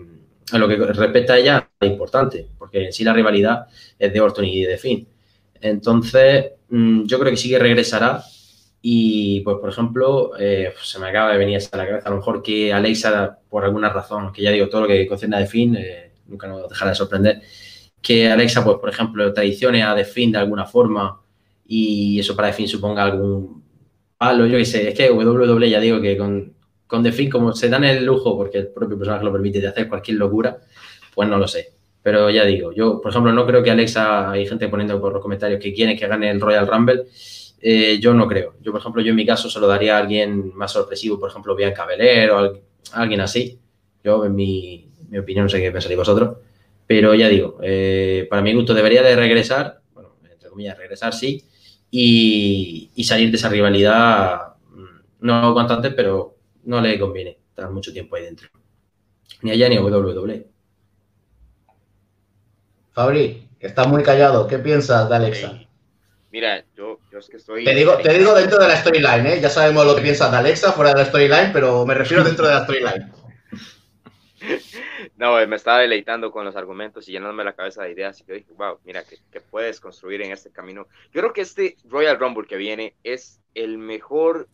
a 0.52 0.58
lo 0.58 0.68
que 0.68 0.76
respecta 0.76 1.34
a 1.34 1.38
ella 1.38 1.70
es 1.80 1.90
importante, 1.90 2.46
porque 2.58 2.88
en 2.88 2.92
sí 2.92 3.06
la 3.06 3.14
rivalidad 3.14 3.68
es 3.98 4.12
de 4.12 4.20
Orton 4.20 4.44
y 4.44 4.64
de 4.64 4.78
Finn. 4.78 5.08
Entonces, 5.62 6.52
mm, 6.70 7.06
yo 7.06 7.20
creo 7.20 7.32
que 7.32 7.38
sí 7.38 7.50
que 7.50 7.60
regresará. 7.60 8.24
Y, 8.82 9.42
pues, 9.42 9.58
por 9.60 9.70
ejemplo, 9.70 10.32
eh, 10.40 10.74
se 10.82 11.00
me 11.00 11.10
acaba 11.10 11.32
de 11.34 11.38
venir 11.38 11.60
a 11.72 11.78
la 11.78 11.88
cabeza. 11.88 12.08
A 12.08 12.12
lo 12.12 12.18
mejor 12.18 12.42
que 12.42 12.74
Alexa, 12.74 13.40
por 13.50 13.66
alguna 13.66 13.90
razón, 13.90 14.32
que 14.32 14.42
ya 14.42 14.52
digo, 14.52 14.70
todo 14.70 14.82
lo 14.82 14.88
que 14.88 15.06
concierne 15.08 15.36
a 15.36 15.40
Defin, 15.40 15.76
eh, 15.76 16.14
nunca 16.28 16.48
nos 16.48 16.70
dejará 16.70 16.92
de 16.92 16.96
sorprender, 16.96 17.42
que 18.02 18.32
Alexa, 18.32 18.64
pues, 18.64 18.78
por 18.78 18.90
ejemplo, 18.90 19.34
traicione 19.34 19.84
a 19.84 19.96
Defin 19.96 20.32
de 20.32 20.38
alguna 20.40 20.66
forma 20.66 21.22
y 21.68 22.20
eso 22.20 22.36
para 22.36 22.48
Defin 22.48 22.68
suponga 22.68 23.04
algún 23.04 23.64
palo, 24.18 24.46
yo 24.48 24.58
qué 24.58 24.66
sé, 24.66 24.90
es 24.90 24.96
que 24.96 25.12
WWE 25.12 25.70
ya 25.70 25.80
digo 25.80 26.02
que 26.02 26.18
con, 26.18 26.54
con 26.88 27.04
Defin, 27.04 27.30
como 27.30 27.54
se 27.54 27.70
dan 27.70 27.84
el 27.84 28.06
lujo, 28.06 28.36
porque 28.38 28.60
el 28.60 28.68
propio 28.70 28.98
personaje 28.98 29.24
lo 29.24 29.32
permite, 29.32 29.62
de 29.62 29.68
hacer 29.68 29.88
cualquier 29.88 30.18
locura, 30.18 30.58
pues 31.14 31.30
no 31.30 31.38
lo 31.38 31.48
sé. 31.48 31.79
Pero 32.02 32.30
ya 32.30 32.46
digo, 32.46 32.72
yo, 32.72 33.02
por 33.02 33.12
ejemplo, 33.12 33.34
no 33.34 33.46
creo 33.46 33.62
que 33.62 33.72
Alexa, 33.72 34.32
hay 34.32 34.48
gente 34.48 34.70
poniendo 34.70 35.00
por 35.02 35.14
los 35.14 35.22
comentarios 35.22 35.60
que 35.62 35.74
quiere 35.74 35.96
que 35.98 36.08
gane 36.08 36.30
el 36.30 36.40
Royal 36.40 36.68
Rumble. 36.68 37.06
Eh, 37.62 38.00
yo 38.00 38.14
no 38.14 38.28
creo. 38.28 38.56
Yo, 38.62 38.72
por 38.72 38.80
ejemplo, 38.80 39.02
yo 39.02 39.10
en 39.10 39.16
mi 39.16 39.26
caso 39.26 39.50
se 39.50 39.60
lo 39.60 39.68
daría 39.68 39.98
a 39.98 40.00
alguien 40.00 40.56
más 40.56 40.72
sorpresivo, 40.72 41.20
por 41.20 41.30
ejemplo, 41.30 41.56
Bianca 41.56 41.86
Belair 41.86 42.32
o 42.32 42.62
alguien 42.94 43.22
así. 43.22 43.60
Yo, 44.04 44.26
en 44.26 44.36
mi, 44.36 44.90
opinión, 45.20 45.46
no 45.46 45.50
sé 45.50 45.60
qué 45.60 45.72
pensaréis 45.72 45.98
vosotros. 45.98 46.38
Pero 46.88 47.14
ya 47.14 47.28
digo, 47.28 47.60
eh, 47.62 48.28
para 48.30 48.42
mi 48.42 48.54
gusto 48.54 48.74
debería 48.74 49.04
de 49.04 49.16
regresar, 49.16 49.82
bueno, 49.94 50.16
entre 50.30 50.50
comillas, 50.50 50.78
regresar 50.78 51.14
sí, 51.14 51.44
y, 51.92 52.92
salir 53.04 53.30
de 53.30 53.38
esa 53.38 53.50
rivalidad, 53.50 54.56
mm, 54.72 55.00
no 55.22 55.54
cuanto 55.54 55.74
antes, 55.74 55.94
pero 55.94 56.38
no 56.64 56.82
le 56.82 57.00
conviene 57.00 57.38
estar 57.50 57.70
mucho 57.70 57.92
tiempo 57.94 58.16
ahí 58.16 58.24
dentro. 58.24 58.50
Ni 59.42 59.52
allá 59.52 59.70
ni 59.70 59.78
a 59.78 59.82
WWE. 59.82 60.48
Fabri, 63.00 63.48
que 63.58 63.68
está 63.68 63.86
muy 63.86 64.04
callado. 64.04 64.46
¿Qué 64.46 64.60
piensas 64.60 65.08
de 65.08 65.16
Alexa? 65.16 65.58
Mira, 66.34 66.66
yo, 66.76 67.00
yo 67.10 67.20
es 67.20 67.30
que 67.30 67.38
estoy... 67.38 67.64
Te 67.64 67.74
digo, 67.74 67.96
te 67.96 68.12
digo 68.12 68.34
dentro 68.34 68.60
de 68.60 68.68
la 68.68 68.76
storyline, 68.76 69.26
¿eh? 69.26 69.40
Ya 69.42 69.50
sabemos 69.50 69.86
lo 69.86 69.96
que 69.96 70.02
piensas 70.02 70.30
de 70.30 70.36
Alexa 70.36 70.74
fuera 70.74 70.92
de 70.92 70.98
la 70.98 71.06
storyline, 71.06 71.54
pero 71.54 71.86
me 71.86 71.94
refiero 71.94 72.26
dentro 72.26 72.46
de 72.46 72.54
la 72.54 72.64
storyline. 72.66 73.12
No, 75.16 75.36
me 75.48 75.56
estaba 75.58 75.80
deleitando 75.80 76.32
con 76.32 76.46
los 76.46 76.56
argumentos 76.56 77.08
y 77.08 77.12
llenándome 77.12 77.44
la 77.44 77.54
cabeza 77.54 77.84
de 77.84 77.92
ideas. 77.92 78.22
Y 78.22 78.26
yo 78.26 78.36
dije, 78.36 78.54
wow, 78.58 78.80
mira, 78.86 79.04
que, 79.04 79.42
puedes 79.42 79.82
construir 79.82 80.22
en 80.22 80.32
este 80.32 80.50
camino. 80.50 80.88
Yo 81.14 81.22
creo 81.22 81.34
que 81.34 81.42
este 81.42 81.76
Royal 81.86 82.18
Rumble 82.18 82.48
que 82.48 82.56
viene 82.56 82.96
es 83.04 83.42
el 83.54 83.78
mejor 83.78 84.48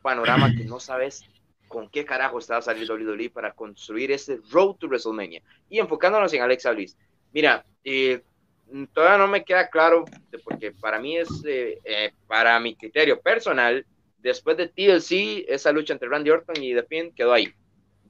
panorama 0.00 0.54
que 0.56 0.64
no 0.64 0.80
sabes 0.80 1.22
con 1.68 1.90
qué 1.90 2.06
carajo 2.06 2.38
está 2.38 2.56
a 2.56 2.62
salir 2.62 2.90
WWE 2.90 3.28
para 3.28 3.52
construir 3.52 4.10
ese 4.10 4.40
Road 4.50 4.76
to 4.76 4.86
WrestleMania. 4.86 5.42
Y 5.68 5.80
enfocándonos 5.80 6.32
en 6.32 6.42
Alexa 6.42 6.70
Bliss. 6.72 6.96
Mira, 7.34 7.66
eh, 7.86 8.22
todavía 8.92 9.18
no 9.18 9.28
me 9.28 9.44
queda 9.44 9.70
claro, 9.70 10.04
porque 10.44 10.72
para 10.72 11.00
mí 11.00 11.16
es, 11.16 11.28
eh, 11.46 11.78
eh, 11.84 12.12
para 12.26 12.60
mi 12.60 12.76
criterio 12.76 13.20
personal, 13.20 13.86
después 14.18 14.56
de 14.56 14.68
TLC, 14.68 15.46
esa 15.48 15.72
lucha 15.72 15.94
entre 15.94 16.08
Randy 16.08 16.30
Orton 16.30 16.62
y 16.62 16.74
The 16.74 16.82
Finn 16.82 17.14
quedó 17.14 17.32
ahí 17.32 17.54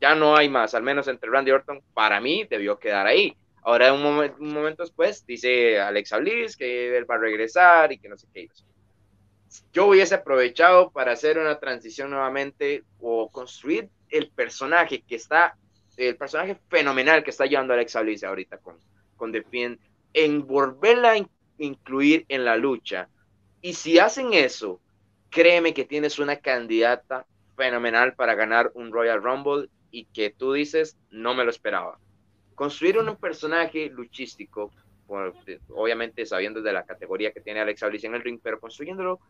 ya 0.01 0.15
no 0.15 0.37
hay 0.37 0.49
más, 0.49 0.75
al 0.75 0.83
menos 0.83 1.09
entre 1.09 1.31
Randy 1.31 1.51
Orton, 1.51 1.83
para 1.95 2.21
mí 2.21 2.45
debió 2.45 2.79
quedar 2.79 3.07
ahí. 3.07 3.37
Ahora, 3.63 3.93
un, 3.93 4.05
un 4.05 4.53
momento 4.53 4.83
después, 4.83 5.27
dice 5.27 5.81
Alexa 5.81 6.19
Bliss 6.19 6.57
que 6.57 6.97
él 6.97 7.11
va 7.11 7.17
a 7.17 7.19
regresar 7.19 7.93
y 7.93 7.99
que 7.99 8.09
no 8.09 8.17
sé 8.17 8.27
qué. 8.33 8.49
Yo 9.73 9.87
hubiese 9.87 10.15
aprovechado 10.15 10.91
para 10.91 11.13
hacer 11.13 11.39
una 11.39 11.59
transición 11.59 12.11
nuevamente 12.11 12.85
o 13.01 13.31
construir 13.31 13.89
el 14.11 14.31
personaje 14.31 15.03
que 15.03 15.17
está, 15.17 15.57
el 15.97 16.17
personaje 16.17 16.57
fenomenal 16.69 17.25
que 17.25 17.31
está 17.31 17.47
llevando 17.47 17.73
Alexa 17.73 18.03
Bliss 18.03 18.23
ahorita 18.23 18.59
con, 18.59 18.79
con 19.17 19.33
The 19.33 19.43
Fiend, 19.43 19.79
en 20.13 20.47
volverla 20.47 21.13
a 21.13 21.27
incluir 21.59 22.25
en 22.29 22.45
la 22.45 22.57
lucha. 22.57 23.09
Y 23.61 23.75
si 23.75 23.99
hacen 23.99 24.33
eso, 24.33 24.81
créeme 25.31 25.75
que 25.75 25.85
tienes 25.85 26.19
una 26.19 26.37
candidata 26.37 27.27
fenomenal 27.57 28.15
para 28.15 28.35
ganar 28.35 28.71
un 28.75 28.93
Royal 28.93 29.23
Rumble 29.23 29.69
y 29.91 30.05
que 30.07 30.31
tú 30.31 30.53
dices, 30.53 30.97
no 31.11 31.35
me 31.35 31.45
lo 31.45 31.51
esperaba. 31.51 31.99
Construir 32.55 32.99
un 32.99 33.17
personaje 33.17 33.91
luchístico, 33.91 34.73
obviamente 35.07 36.27
sabiendo 36.27 36.63
de 36.63 36.73
la 36.73 36.85
categoría 36.85 37.33
que 37.33 37.41
tiene 37.41 37.61
Alexa 37.61 37.89
Bliss 37.89 38.05
en 38.05 38.15
el 38.15 38.23
ring, 38.23 38.41
pero 38.43 38.61
construyéndolo, 38.61 39.21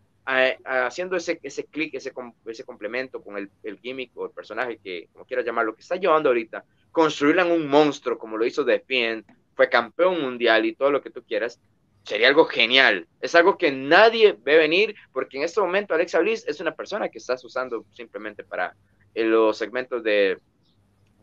haciendo 0.64 1.16
ese, 1.16 1.38
ese 1.42 1.64
clic, 1.64 1.94
ese, 1.94 2.12
ese 2.46 2.64
complemento 2.64 3.20
con 3.20 3.36
el, 3.36 3.50
el, 3.62 3.78
gimmick 3.78 4.10
o 4.16 4.26
el 4.26 4.32
personaje 4.32 4.78
que, 4.82 5.08
como 5.12 5.24
quieras 5.24 5.44
llamarlo, 5.44 5.74
que 5.74 5.82
está 5.82 5.96
llevando 5.96 6.30
ahorita, 6.30 6.64
construirla 6.90 7.42
en 7.42 7.52
un 7.52 7.68
monstruo 7.68 8.18
como 8.18 8.36
lo 8.36 8.46
hizo 8.46 8.64
The 8.64 8.80
Fiend, 8.80 9.24
fue 9.56 9.68
campeón 9.68 10.20
mundial 10.20 10.64
y 10.64 10.74
todo 10.74 10.92
lo 10.92 11.02
que 11.02 11.10
tú 11.10 11.24
quieras, 11.24 11.60
sería 12.04 12.28
algo 12.28 12.44
genial. 12.44 13.08
Es 13.20 13.34
algo 13.34 13.58
que 13.58 13.72
nadie 13.72 14.36
ve 14.40 14.56
venir, 14.56 14.94
porque 15.12 15.38
en 15.38 15.42
este 15.42 15.60
momento 15.60 15.94
Alexa 15.94 16.20
Bliss 16.20 16.46
es 16.46 16.60
una 16.60 16.74
persona 16.74 17.08
que 17.08 17.18
estás 17.18 17.42
usando 17.44 17.84
simplemente 17.90 18.44
para 18.44 18.76
los 19.14 19.56
segmentos 19.56 20.04
de 20.04 20.38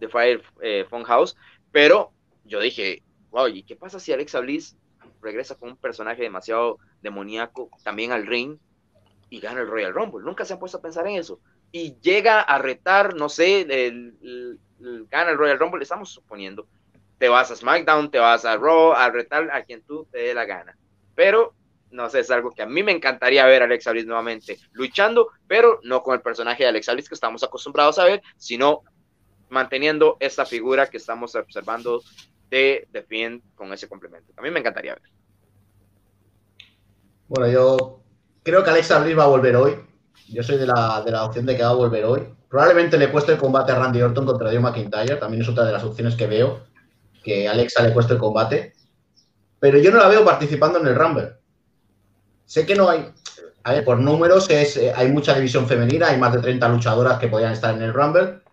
de 0.04 0.10
Fire 0.10 0.44
eh, 0.62 0.86
House, 1.06 1.36
pero 1.72 2.12
yo 2.46 2.60
dije, 2.60 3.02
wow, 3.32 3.48
¿y 3.48 3.64
qué 3.64 3.76
pasa 3.76 4.00
si 4.00 4.12
Alexa 4.12 4.40
Bliss 4.42 4.76
regresa 5.22 5.56
con 5.56 5.70
un 5.70 5.78
personaje 5.78 6.22
demasiado 6.22 6.80
demoníaco 7.02 7.70
también 7.84 8.12
al 8.12 8.28
ring 8.28 8.58
y 9.30 9.40
gana 9.40 9.62
el 9.62 9.68
Royal 9.68 9.94
Rumble? 9.94 10.26
Nunca 10.26 10.46
se 10.46 10.54
han 10.54 10.60
puesto 10.60 10.78
a 10.78 10.82
pensar 10.82 11.08
en 11.08 11.16
eso. 11.16 11.40
Y 11.72 11.96
llega 12.02 12.42
a 12.42 12.60
retar, 12.60 13.16
no 13.16 13.30
sé, 13.30 13.62
el, 13.62 14.60
gana 15.10 15.32
el 15.32 15.38
Royal 15.38 15.58
Rumble, 15.60 15.82
estamos 15.82 16.12
suponiendo, 16.12 16.68
te 17.18 17.30
vas 17.30 17.52
a 17.52 17.56
SmackDown, 17.56 18.12
te 18.12 18.20
vas 18.20 18.46
a 18.46 18.58
Raw, 18.58 18.94
a 18.94 19.10
retar 19.10 19.50
a 19.52 19.64
quien 19.64 19.84
tú 19.84 20.08
te 20.12 20.20
dé 20.20 20.34
la 20.34 20.46
gana. 20.46 20.78
Pero 21.16 21.54
no 21.94 22.10
sé, 22.10 22.20
es 22.22 22.32
algo 22.32 22.52
que 22.52 22.64
a 22.64 22.66
mí 22.66 22.82
me 22.84 22.92
encantaría 22.92 23.46
ver 23.46 23.62
a 23.62 23.66
Alexa 23.66 23.92
Bliss 23.92 24.06
nuevamente 24.06 24.58
luchando, 24.72 25.30
pero 25.48 25.80
no 25.84 26.02
con 26.02 26.16
el 26.16 26.22
personaje 26.22 26.64
de 26.64 26.70
Alexa 26.70 26.94
Bliss 26.94 27.08
que 27.08 27.16
estamos 27.16 27.44
acostumbrados 27.44 28.00
a 28.00 28.06
ver, 28.06 28.22
sino 28.36 28.82
manteniendo 29.50 30.18
esta 30.20 30.46
figura 30.46 30.88
que 30.88 30.98
estamos 30.98 31.36
observando 31.36 32.02
de 32.50 32.88
The 32.92 33.42
con 33.56 33.72
ese 33.72 33.88
complemento. 33.88 34.34
A 34.36 34.42
mí 34.42 34.50
me 34.50 34.60
encantaría 34.60 34.96
ver. 34.96 35.04
Bueno, 37.28 37.52
yo 37.52 38.02
creo 38.44 38.64
que 38.64 38.70
Alexa 38.72 39.00
Bliss 39.00 39.18
va 39.18 39.26
a 39.26 39.28
volver 39.28 39.56
hoy. 39.56 39.76
Yo 40.30 40.42
soy 40.42 40.58
de 40.58 40.66
la, 40.66 41.02
de 41.06 41.12
la 41.12 41.24
opción 41.24 41.46
de 41.46 41.56
que 41.56 41.64
va 41.64 41.70
a 41.70 41.74
volver 41.74 42.06
hoy. 42.06 42.22
Probablemente 42.50 42.98
le 42.98 43.12
cueste 43.12 43.34
el 43.34 43.38
combate 43.38 43.72
a 43.72 43.76
Randy 43.76 44.02
Orton 44.02 44.26
contra 44.26 44.50
Drew 44.50 44.62
McIntyre. 44.62 45.16
También 45.18 45.42
es 45.42 45.50
otra 45.50 45.66
de 45.66 45.72
las 45.72 45.84
opciones 45.84 46.16
que 46.16 46.28
veo. 46.28 46.62
Que 47.24 47.48
Alexa 47.48 47.82
le 47.82 47.94
cueste 47.94 48.14
el 48.14 48.20
combate. 48.20 48.74
Pero 49.60 49.78
yo 49.80 49.92
no 49.92 49.98
la 49.98 50.10
veo 50.10 50.26
participando 50.26 50.80
en 50.80 50.88
el 50.88 50.96
Rumble. 50.96 51.38
Sé 52.46 52.66
que 52.66 52.76
no 52.76 52.90
hay. 52.90 53.12
A 53.64 53.72
ver, 53.72 53.86
por 53.86 53.98
números 53.98 54.50
es, 54.50 54.76
eh, 54.76 54.92
hay 54.94 55.10
mucha 55.10 55.34
división 55.34 55.68
femenina. 55.68 56.10
Hay 56.10 56.18
más 56.18 56.34
de 56.34 56.40
30 56.40 56.68
luchadoras 56.70 57.18
que 57.18 57.28
podrían 57.28 57.54
estar 57.54 57.74
en 57.74 57.82
el 57.82 57.94
Rumble 57.94 58.44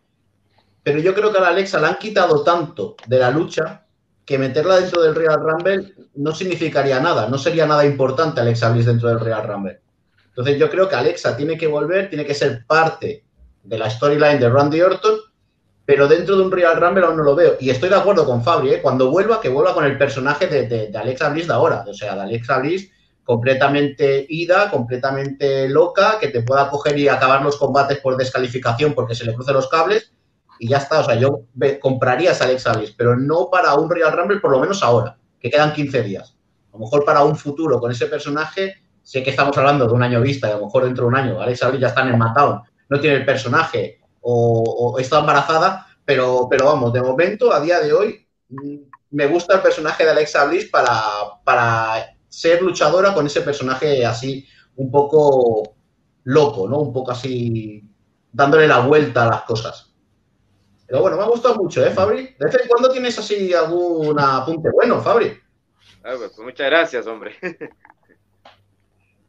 pero 0.82 0.98
yo 0.98 1.14
creo 1.14 1.32
que 1.32 1.38
a 1.38 1.42
la 1.42 1.48
Alexa 1.48 1.80
la 1.80 1.88
han 1.88 1.98
quitado 1.98 2.42
tanto 2.42 2.96
de 3.06 3.18
la 3.18 3.30
lucha 3.30 3.86
que 4.24 4.38
meterla 4.38 4.80
dentro 4.80 5.02
del 5.02 5.14
Real 5.14 5.40
Rumble 5.40 5.94
no 6.14 6.34
significaría 6.34 7.00
nada, 7.00 7.28
no 7.28 7.38
sería 7.38 7.66
nada 7.66 7.84
importante 7.84 8.40
Alexa 8.40 8.70
Bliss 8.70 8.86
dentro 8.86 9.08
del 9.08 9.20
Real 9.20 9.46
Rumble. 9.46 9.80
Entonces 10.28 10.58
yo 10.58 10.70
creo 10.70 10.88
que 10.88 10.94
Alexa 10.94 11.36
tiene 11.36 11.58
que 11.58 11.66
volver, 11.66 12.08
tiene 12.08 12.24
que 12.24 12.34
ser 12.34 12.64
parte 12.66 13.24
de 13.62 13.78
la 13.78 13.90
storyline 13.90 14.38
de 14.38 14.48
Randy 14.48 14.80
Orton, 14.80 15.18
pero 15.90 16.06
dentro 16.06 16.36
de 16.36 16.42
un 16.44 16.52
Real 16.52 16.80
Rumble 16.80 17.04
aún 17.04 17.16
no 17.16 17.24
lo 17.24 17.34
veo. 17.34 17.56
Y 17.58 17.68
estoy 17.68 17.88
de 17.88 17.96
acuerdo 17.96 18.24
con 18.24 18.44
Fabri, 18.44 18.74
¿eh? 18.74 18.80
cuando 18.80 19.10
vuelva, 19.10 19.40
que 19.40 19.48
vuelva 19.48 19.74
con 19.74 19.84
el 19.84 19.98
personaje 19.98 20.46
de, 20.46 20.68
de 20.86 20.96
Alexa 20.96 21.30
Bliss 21.30 21.48
de 21.48 21.52
ahora, 21.52 21.84
o 21.84 21.92
sea, 21.92 22.14
de 22.14 22.20
Alexa 22.20 22.60
Bliss 22.60 22.92
completamente 23.24 24.24
ida, 24.28 24.70
completamente 24.70 25.68
loca, 25.68 26.18
que 26.20 26.28
te 26.28 26.42
pueda 26.42 26.70
coger 26.70 26.96
y 26.96 27.08
acabar 27.08 27.42
los 27.42 27.56
combates 27.56 27.98
por 27.98 28.16
descalificación 28.16 28.94
porque 28.94 29.16
se 29.16 29.24
le 29.24 29.34
crucen 29.34 29.54
los 29.54 29.66
cables 29.66 30.12
y 30.60 30.68
ya 30.68 30.76
está. 30.76 31.00
O 31.00 31.04
sea, 31.04 31.16
yo 31.16 31.40
compraría 31.80 32.30
a 32.30 32.36
Alexa 32.36 32.72
Bliss, 32.74 32.94
pero 32.96 33.16
no 33.16 33.48
para 33.50 33.74
un 33.74 33.90
Real 33.90 34.12
Rumble, 34.12 34.38
por 34.38 34.52
lo 34.52 34.60
menos 34.60 34.84
ahora, 34.84 35.18
que 35.40 35.50
quedan 35.50 35.72
15 35.72 36.04
días. 36.04 36.36
A 36.68 36.74
lo 36.74 36.84
mejor 36.84 37.04
para 37.04 37.24
un 37.24 37.34
futuro 37.34 37.80
con 37.80 37.90
ese 37.90 38.06
personaje, 38.06 38.76
sé 39.02 39.24
que 39.24 39.30
estamos 39.30 39.58
hablando 39.58 39.88
de 39.88 39.92
un 39.92 40.04
año 40.04 40.20
vista 40.20 40.46
y 40.46 40.52
a 40.52 40.56
lo 40.56 40.66
mejor 40.66 40.84
dentro 40.84 41.06
de 41.06 41.08
un 41.08 41.16
año 41.16 41.40
Alexa 41.40 41.68
Bliss 41.68 41.80
ya 41.80 41.88
está 41.88 42.02
en 42.02 42.10
el 42.10 42.16
matado, 42.16 42.62
no 42.88 43.00
tiene 43.00 43.16
el 43.16 43.24
personaje 43.24 43.99
o, 44.20 44.96
está 44.98 45.20
embarazada, 45.20 45.86
pero, 46.04 46.46
pero 46.50 46.66
vamos, 46.66 46.92
de 46.92 47.02
momento, 47.02 47.52
a 47.52 47.60
día 47.60 47.80
de 47.80 47.92
hoy, 47.92 48.26
mm, 48.48 48.76
me 49.10 49.26
gusta 49.26 49.56
el 49.56 49.62
personaje 49.62 50.04
de 50.04 50.10
Alexa 50.10 50.44
Bliss 50.46 50.66
para, 50.66 50.92
para 51.44 52.16
ser 52.28 52.62
luchadora 52.62 53.12
con 53.12 53.26
ese 53.26 53.40
personaje 53.40 54.06
así 54.06 54.46
un 54.76 54.90
poco 54.90 55.74
loco, 56.24 56.68
¿no? 56.68 56.78
Un 56.78 56.92
poco 56.92 57.10
así 57.10 57.82
dándole 58.32 58.68
la 58.68 58.80
vuelta 58.80 59.24
a 59.24 59.30
las 59.30 59.42
cosas. 59.42 59.92
Pero 60.86 61.02
bueno, 61.02 61.16
me 61.16 61.24
ha 61.24 61.26
gustado 61.26 61.56
mucho, 61.56 61.84
¿eh, 61.84 61.90
Fabri? 61.90 62.34
¿De 62.38 62.46
vez 62.46 62.54
en 62.54 62.68
cuando 62.68 62.90
tienes 62.90 63.18
así 63.18 63.52
algún 63.52 64.18
apunte 64.18 64.70
bueno, 64.72 65.00
Fabri? 65.00 65.38
Ah, 66.02 66.14
pues, 66.16 66.32
pues 66.34 66.38
muchas 66.38 66.66
gracias, 66.66 67.06
hombre. 67.06 67.36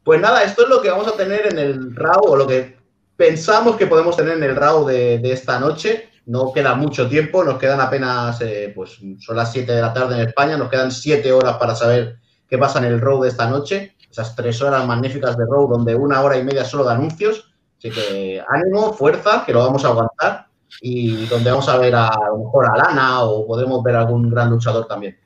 Pues 0.04 0.20
nada, 0.20 0.42
esto 0.42 0.64
es 0.64 0.68
lo 0.68 0.82
que 0.82 0.90
vamos 0.90 1.06
a 1.06 1.16
tener 1.16 1.46
en 1.46 1.58
el 1.60 1.94
RAW, 1.94 2.24
o 2.24 2.36
lo 2.36 2.44
que 2.44 2.76
pensamos 3.22 3.76
que 3.76 3.86
podemos 3.86 4.16
tener 4.16 4.36
en 4.36 4.42
el 4.42 4.56
RAW 4.56 4.84
de, 4.84 5.32
esta 5.32 5.60
noche. 5.60 6.10
No 6.26 6.52
queda 6.52 6.74
mucho 6.74 7.08
tiempo, 7.08 7.44
nos 7.44 7.56
quedan 7.56 7.80
apenas, 7.80 8.40
eh, 8.40 8.72
pues 8.74 8.98
son 9.20 9.36
las 9.36 9.52
7 9.52 9.70
de 9.70 9.80
la 9.80 9.92
tarde 9.92 10.16
en 10.16 10.26
España, 10.26 10.56
nos 10.56 10.68
quedan 10.68 10.90
7 10.90 11.30
horas 11.30 11.56
para 11.56 11.76
saber 11.76 12.18
qué 12.48 12.58
pasa 12.58 12.80
en 12.80 12.86
el 12.86 13.00
RAW 13.00 13.22
de 13.22 13.28
esta 13.28 13.48
noche. 13.48 13.96
Esas 14.10 14.34
3 14.34 14.62
horas 14.62 14.84
magníficas 14.88 15.36
de 15.36 15.44
RAW, 15.48 15.68
donde 15.68 15.94
una 15.94 16.20
hora 16.20 16.36
y 16.36 16.42
media 16.42 16.64
solo 16.64 16.84
de 16.84 16.94
anuncios. 16.94 17.54
Así 17.78 17.90
que 17.92 18.42
ánimo, 18.48 18.92
fuerza, 18.92 19.44
que 19.46 19.52
lo 19.52 19.60
vamos 19.60 19.84
a 19.84 19.88
aguantar 19.88 20.46
y 20.80 21.26
donde 21.26 21.50
vamos 21.50 21.68
a 21.68 21.78
ver 21.78 21.94
a, 21.94 22.10
lo 22.26 22.38
mejor 22.38 22.66
a 22.66 22.76
Lana 22.76 23.22
o 23.22 23.46
podremos 23.46 23.84
ver 23.84 23.94
algún 23.94 24.30
gran 24.30 24.50
luchador 24.50 24.88
también. 24.88 25.16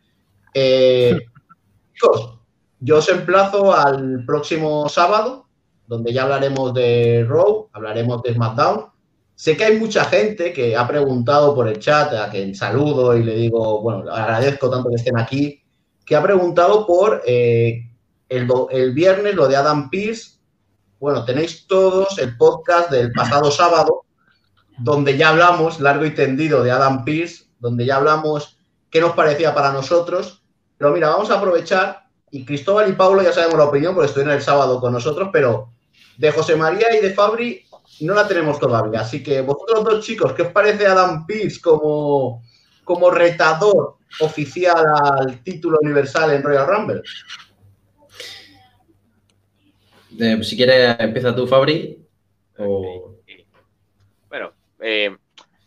Eh, 0.53 1.19
chicos, 1.95 2.41
yo 2.79 2.99
os 2.99 3.09
emplazo 3.09 3.75
al 3.75 4.23
próximo 4.27 4.87
sábado, 4.91 5.46
donde 5.87 6.12
ya 6.12 6.24
hablaremos 6.24 6.74
de 6.74 7.24
Raw, 7.28 7.68
hablaremos 7.72 8.22
de 8.22 8.34
SmackDown. 8.34 8.87
Sé 9.34 9.57
que 9.57 9.64
hay 9.64 9.78
mucha 9.78 10.05
gente 10.05 10.53
que 10.53 10.76
ha 10.76 10.89
preguntado 10.89 11.55
por 11.55 11.68
el 11.68 11.78
chat, 11.78 12.12
a 12.14 12.30
quien 12.30 12.55
saludo 12.55 13.16
y 13.16 13.22
le 13.22 13.34
digo, 13.37 13.82
bueno, 13.82 14.11
agradezco 14.11 14.70
tanto 14.70 14.89
que 14.89 14.97
estén 14.97 15.18
aquí, 15.18 15.62
que 16.05 16.16
ha 16.16 16.22
preguntado 16.22 16.87
por 16.87 17.22
eh, 17.26 17.91
el, 18.28 18.49
el 18.70 18.95
viernes 18.95 19.34
lo 19.34 19.47
de 19.47 19.57
Adam 19.57 19.91
Pearce. 19.91 20.39
Bueno, 20.99 21.24
tenéis 21.24 21.66
todos 21.66 22.18
el 22.18 22.37
podcast 22.39 22.91
del 22.91 23.12
pasado 23.12 23.51
sábado, 23.51 24.05
donde 24.78 25.18
ya 25.18 25.28
hablamos 25.28 25.80
largo 25.80 26.07
y 26.07 26.14
tendido 26.14 26.62
de 26.62 26.70
Adam 26.70 27.05
Pearce, 27.05 27.45
donde 27.59 27.84
ya 27.84 27.97
hablamos 27.97 28.59
qué 28.91 29.01
nos 29.01 29.12
parecía 29.12 29.55
para 29.55 29.72
nosotros. 29.72 30.43
Pero 30.78 30.93
mira, 30.93 31.11
vamos 31.11 31.30
a 31.30 31.34
aprovechar, 31.34 32.07
y 32.30 32.45
Cristóbal 32.45 32.89
y 32.89 32.95
Pablo 32.95 33.22
ya 33.22 33.32
sabemos 33.32 33.59
la 33.59 33.64
opinión 33.64 33.95
porque 33.95 34.07
estuvieron 34.07 34.34
el 34.34 34.43
sábado 34.43 34.80
con 34.80 34.93
nosotros, 34.93 35.28
pero 35.32 35.72
de 36.17 36.31
José 36.31 36.57
María 36.57 36.97
y 36.97 37.01
de 37.01 37.12
Fabri 37.12 37.67
no 38.01 38.14
la 38.14 38.27
tenemos 38.27 38.59
todavía. 38.59 39.01
Así 39.01 39.23
que 39.23 39.41
vosotros 39.41 39.85
dos 39.85 40.05
chicos, 40.05 40.33
¿qué 40.33 40.43
os 40.43 40.53
parece 40.53 40.87
Adam 40.87 41.27
Pearce 41.27 41.61
como, 41.61 42.43
como 42.85 43.11
retador 43.11 43.97
oficial 44.21 44.85
al 45.03 45.43
título 45.43 45.79
universal 45.83 46.33
en 46.33 46.43
Royal 46.43 46.67
Rumble? 46.67 47.03
Eh, 50.19 50.43
si 50.43 50.57
quieres, 50.57 50.97
empieza 50.99 51.35
tú, 51.35 51.47
Fabri. 51.47 52.03
Bueno, 54.29 54.53
eh, 54.81 55.17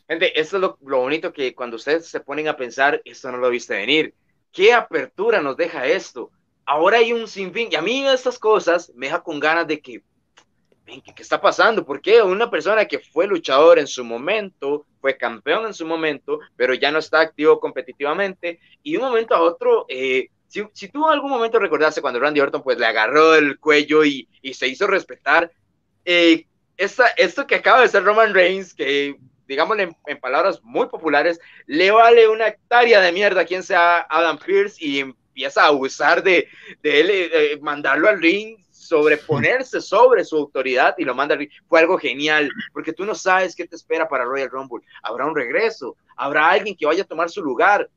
gente, 0.08 0.40
esto 0.40 0.58
es 0.58 0.62
lo, 0.62 0.78
bonito 0.82 1.32
que 1.32 1.54
cuando 1.54 1.76
ustedes 1.76 2.08
se 2.08 2.20
ponen 2.20 2.48
a 2.48 2.58
pensar, 2.58 3.02
esto 3.06 3.32
no 3.32 3.38
lo 3.38 3.50
viste 3.50 3.76
venir. 3.76 4.14
¿Qué 4.52 4.74
apertura 4.74 5.42
nos 5.42 5.56
deja 5.56 5.86
esto? 5.86 6.32
Ahora 6.66 6.98
hay 6.98 7.14
un 7.14 7.28
sinfín, 7.28 7.70
y 7.72 7.76
a 7.76 7.82
mí 7.82 8.08
estas 8.08 8.40
cosas 8.40 8.92
me 8.96 9.08
deja 9.08 9.22
con 9.22 9.40
ganas 9.40 9.68
de 9.68 9.80
que, 9.80 10.04
¿qué, 10.90 11.14
¿qué 11.14 11.22
está 11.22 11.40
pasando? 11.40 11.86
¿Por 11.86 12.02
qué 12.02 12.22
una 12.22 12.50
persona 12.50 12.86
que 12.86 13.00
fue 13.00 13.28
luchador 13.28 13.80
en 13.80 13.88
su 13.88 14.04
momento, 14.04 14.86
fue 15.02 15.18
campeón 15.18 15.66
en 15.66 15.74
su 15.74 15.86
momento, 15.86 16.40
pero 16.56 16.74
ya 16.74 16.92
no 16.92 17.00
está 17.00 17.22
activo 17.22 17.60
competitivamente, 17.60 18.60
y 18.84 18.94
de 18.94 18.98
un 18.98 19.06
momento 19.06 19.36
a 19.36 19.42
otro 19.42 19.86
eh, 19.90 20.30
si, 20.50 20.64
si 20.74 20.90
tú 20.90 21.06
en 21.06 21.14
algún 21.14 21.30
momento 21.30 21.60
recordaste 21.60 22.02
cuando 22.02 22.20
Randy 22.20 22.42
Orton 22.42 22.64
pues 22.64 22.78
le 22.78 22.86
agarró 22.88 23.36
el 23.36 23.60
cuello 23.60 24.04
y, 24.04 24.28
y 24.42 24.54
se 24.56 24.68
hizo 24.68 24.88
respetar, 24.88 25.52
eh, 26.04 26.48
esta, 26.76 27.08
esto 27.18 27.46
que 27.46 27.56
acaba 27.56 27.82
de 27.82 27.88
ser 27.88 28.04
Roman 28.04 28.34
Reigns, 28.34 28.74
que 28.74 29.16
digámosle 29.48 29.84
en, 29.84 29.98
en, 30.08 30.20
palabras 30.20 30.60
muy 30.64 30.88
populares, 30.88 31.40
le 31.68 31.92
vale 31.92 32.28
una 32.28 32.48
hectárea 32.48 33.00
de 33.00 33.12
mierda 33.12 33.42
a 33.42 33.46
quien 33.46 33.64
sea 33.64 34.06
Adam 34.10 34.40
Pierce 34.40 34.84
y 34.84 35.00
empieza 35.00 35.64
a 35.64 35.68
abusar 35.68 36.24
de, 36.24 36.48
de 36.82 37.00
él, 37.00 37.10
eh, 37.12 37.60
mandarlo 37.62 38.10
al 38.10 38.22
ring, 38.22 38.58
sobreponerse 38.90 39.82
sobre 39.82 40.26
su 40.26 40.36
autoridad 40.36 40.96
y 40.98 41.06
lo 41.06 41.14
manda 41.14 41.36
al. 41.36 41.48
Fue 41.68 41.80
algo 41.80 41.98
genial, 41.98 42.50
porque 42.74 42.92
tú 42.92 43.06
no 43.06 43.14
sabes 43.14 43.56
qué 43.56 43.68
te 43.68 43.76
espera 43.76 44.10
para 44.10 44.26
Royal 44.26 44.50
Rumble. 44.50 44.86
Habrá 45.04 45.28
un 45.28 45.36
regreso, 45.36 45.96
habrá 46.16 46.50
alguien 46.50 46.76
que 46.76 46.88
vaya 46.88 47.04
a 47.04 47.08
tomar 47.08 47.30
su 47.30 47.44
lugar, 47.44 47.88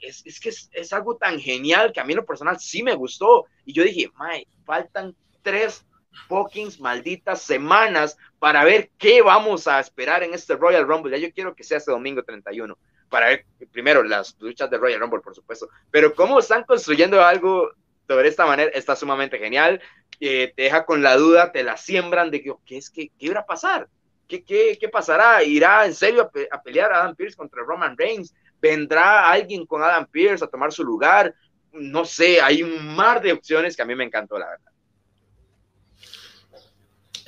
es, 0.00 0.22
es 0.24 0.40
que 0.40 0.48
es, 0.48 0.70
es, 0.72 0.92
algo 0.92 1.16
tan 1.16 1.38
genial 1.38 1.92
que 1.92 2.00
a 2.00 2.04
mí 2.04 2.12
en 2.12 2.18
lo 2.18 2.24
personal 2.24 2.58
sí 2.58 2.82
me 2.82 2.94
gustó. 2.94 3.44
Y 3.66 3.74
yo 3.74 3.84
dije, 3.84 4.10
Mae, 4.16 4.46
faltan 4.64 5.14
tres 5.42 5.84
fucking 6.26 6.70
malditas 6.80 7.42
semanas 7.42 8.16
para 8.38 8.64
ver 8.64 8.90
qué 8.98 9.22
vamos 9.22 9.68
a 9.68 9.78
esperar 9.78 10.22
en 10.22 10.32
este 10.32 10.56
Royal 10.56 10.88
Rumble. 10.88 11.12
Ya 11.12 11.28
yo 11.28 11.32
quiero 11.34 11.54
que 11.54 11.64
sea 11.64 11.78
este 11.78 11.92
domingo 11.92 12.22
31 12.22 12.76
para 13.10 13.28
ver 13.28 13.44
primero 13.72 14.02
las 14.02 14.36
luchas 14.40 14.70
de 14.70 14.78
Royal 14.78 15.00
Rumble, 15.00 15.20
por 15.20 15.34
supuesto, 15.34 15.68
pero 15.90 16.14
cómo 16.14 16.38
están 16.38 16.64
construyendo 16.64 17.22
algo 17.22 17.72
de 18.16 18.28
esta 18.28 18.46
manera 18.46 18.70
está 18.74 18.96
sumamente 18.96 19.38
genial. 19.38 19.80
Eh, 20.20 20.52
te 20.54 20.64
deja 20.64 20.84
con 20.84 21.02
la 21.02 21.16
duda, 21.16 21.52
te 21.52 21.62
la 21.62 21.76
siembran 21.76 22.30
de 22.30 22.42
que, 22.42 22.52
¿qué 22.66 22.76
es 22.76 22.90
que 22.90 23.08
qué 23.18 23.26
irá 23.26 23.40
a 23.40 23.46
pasar? 23.46 23.88
¿Qué, 24.28 24.44
qué, 24.44 24.76
qué 24.80 24.88
pasará? 24.88 25.42
¿Irá 25.42 25.86
en 25.86 25.94
serio 25.94 26.22
a, 26.22 26.56
a 26.56 26.62
pelear 26.62 26.92
Adam 26.92 27.14
Pierce 27.16 27.36
contra 27.36 27.62
Roman 27.62 27.96
Reigns? 27.96 28.34
vendrá 28.60 29.30
alguien 29.30 29.66
con 29.66 29.82
Adam 29.82 30.06
Pierce 30.06 30.44
a 30.44 30.48
tomar 30.48 30.72
su 30.72 30.84
lugar. 30.84 31.34
No 31.72 32.04
sé, 32.04 32.40
hay 32.40 32.62
un 32.62 32.94
mar 32.94 33.22
de 33.22 33.32
opciones 33.32 33.76
que 33.76 33.82
a 33.82 33.86
mí 33.86 33.94
me 33.94 34.04
encantó, 34.04 34.38
la 34.38 34.48
verdad. 34.50 34.72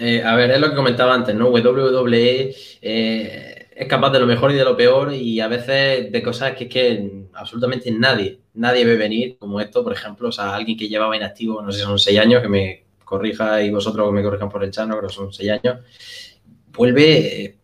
Eh, 0.05 0.21
a 0.21 0.35
ver, 0.35 0.51
es 0.51 0.59
lo 0.59 0.69
que 0.69 0.75
comentaba 0.75 1.15
antes, 1.15 1.33
¿no? 1.33 1.49
WWE 1.49 2.53
eh, 2.83 3.69
es 3.73 3.87
capaz 3.87 4.11
de 4.11 4.19
lo 4.19 4.27
mejor 4.27 4.51
y 4.51 4.57
de 4.57 4.65
lo 4.65 4.77
peor 4.77 5.15
y 5.15 5.39
a 5.39 5.47
veces 5.47 6.11
de 6.11 6.23
cosas 6.25 6.57
que 6.57 6.65
es 6.65 6.71
que 6.71 7.29
absolutamente 7.35 7.89
nadie, 7.93 8.41
nadie 8.55 8.85
ve 8.85 8.97
venir, 8.97 9.39
como 9.39 9.61
esto, 9.61 9.85
por 9.85 9.93
ejemplo, 9.93 10.31
o 10.31 10.33
sea, 10.33 10.57
alguien 10.57 10.77
que 10.77 10.89
llevaba 10.89 11.17
inactivo, 11.17 11.63
no 11.63 11.71
sé 11.71 11.83
son 11.83 12.01
seis 12.01 12.19
años, 12.19 12.43
que 12.43 12.49
me 12.49 12.85
corrija 13.05 13.63
y 13.63 13.71
vosotros 13.71 14.09
que 14.09 14.13
me 14.13 14.25
corrijan 14.25 14.49
por 14.49 14.65
el 14.65 14.73
chano, 14.73 14.97
pero 14.97 15.09
son 15.09 15.33
seis 15.33 15.51
años, 15.51 15.79
vuelve 16.73 17.59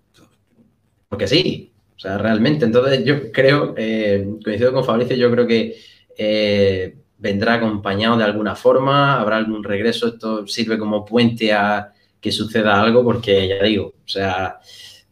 porque 1.09 1.27
sí, 1.27 1.73
o 1.97 1.99
sea, 1.99 2.19
realmente. 2.19 2.65
Entonces, 2.65 3.05
yo 3.05 3.33
creo, 3.33 3.75
eh, 3.77 4.25
coincido 4.45 4.73
con 4.73 4.85
Fabricio, 4.85 5.17
yo 5.17 5.29
creo 5.33 5.45
que 5.45 5.75
vendrá 7.19 7.55
acompañado 7.55 8.17
de 8.17 8.23
alguna 8.23 8.55
forma, 8.55 9.21
habrá 9.21 9.39
algún 9.39 9.65
regreso. 9.65 10.07
Esto 10.07 10.47
sirve 10.47 10.79
como 10.79 11.05
puente 11.05 11.53
a 11.53 11.95
que 12.21 12.33
suceda 12.33 12.81
algo, 12.81 13.05
porque 13.05 13.49
ya 13.49 13.63
digo, 13.63 13.95
o 14.05 14.09
sea, 14.09 14.59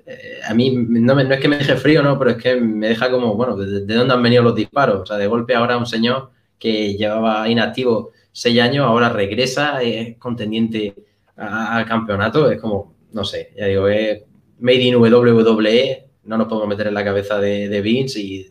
eh, 0.04 0.40
a 0.48 0.54
mí 0.54 0.70
no, 0.70 1.14
me, 1.14 1.24
no, 1.24 1.34
es 1.34 1.40
que 1.40 1.48
me 1.48 1.58
deje 1.58 1.76
frío, 1.76 2.02
no, 2.02 2.18
pero 2.18 2.32
es 2.32 2.36
que 2.36 2.56
me 2.56 2.88
deja 2.88 3.10
como, 3.10 3.34
bueno, 3.34 3.56
¿de, 3.56 3.84
de 3.84 3.94
dónde 3.94 4.14
han 4.14 4.22
venido 4.22 4.42
los 4.42 4.54
disparos? 4.54 5.02
O 5.02 5.06
sea, 5.06 5.16
de 5.16 5.26
golpe 5.26 5.54
ahora 5.54 5.76
un 5.76 5.86
señor 5.86 6.30
que 6.58 6.94
llevaba 6.96 7.48
inactivo 7.48 8.12
seis 8.32 8.60
años, 8.60 8.86
ahora 8.86 9.08
regresa, 9.08 9.82
es 9.82 10.16
contendiente 10.18 10.94
al 11.36 11.84
campeonato, 11.86 12.50
es 12.50 12.60
como, 12.60 12.94
no 13.12 13.24
sé, 13.24 13.52
ya 13.56 13.66
digo, 13.66 13.88
es 13.88 14.22
Made 14.58 14.82
in 14.82 14.96
WWE, 14.96 16.08
no 16.24 16.38
nos 16.38 16.48
podemos 16.48 16.68
meter 16.68 16.88
en 16.88 16.94
la 16.94 17.04
cabeza 17.04 17.38
de, 17.38 17.68
de 17.68 17.80
Vince 17.80 18.20
y 18.20 18.46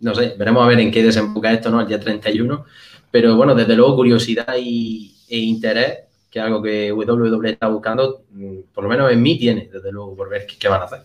no 0.00 0.14
sé, 0.14 0.34
veremos 0.38 0.64
a 0.64 0.68
ver 0.68 0.80
en 0.80 0.90
qué 0.90 1.02
desemboca 1.02 1.52
esto, 1.52 1.70
¿no? 1.70 1.80
El 1.80 1.86
día 1.86 2.00
31. 2.00 2.64
Pero 3.10 3.36
bueno, 3.36 3.54
desde 3.54 3.76
luego 3.76 3.96
curiosidad 3.96 4.54
y, 4.58 5.14
e 5.28 5.38
interés, 5.38 5.98
que 6.30 6.38
es 6.38 6.44
algo 6.44 6.62
que 6.62 6.92
WWE 6.92 7.50
está 7.50 7.66
buscando, 7.66 8.22
mm, 8.30 8.72
por 8.72 8.84
lo 8.84 8.90
menos 8.90 9.10
en 9.10 9.20
mí 9.20 9.36
tiene, 9.38 9.68
desde 9.70 9.90
luego, 9.90 10.16
por 10.16 10.28
ver 10.28 10.46
qué, 10.46 10.68
van 10.68 10.82
a 10.82 10.84
hacer. 10.84 11.02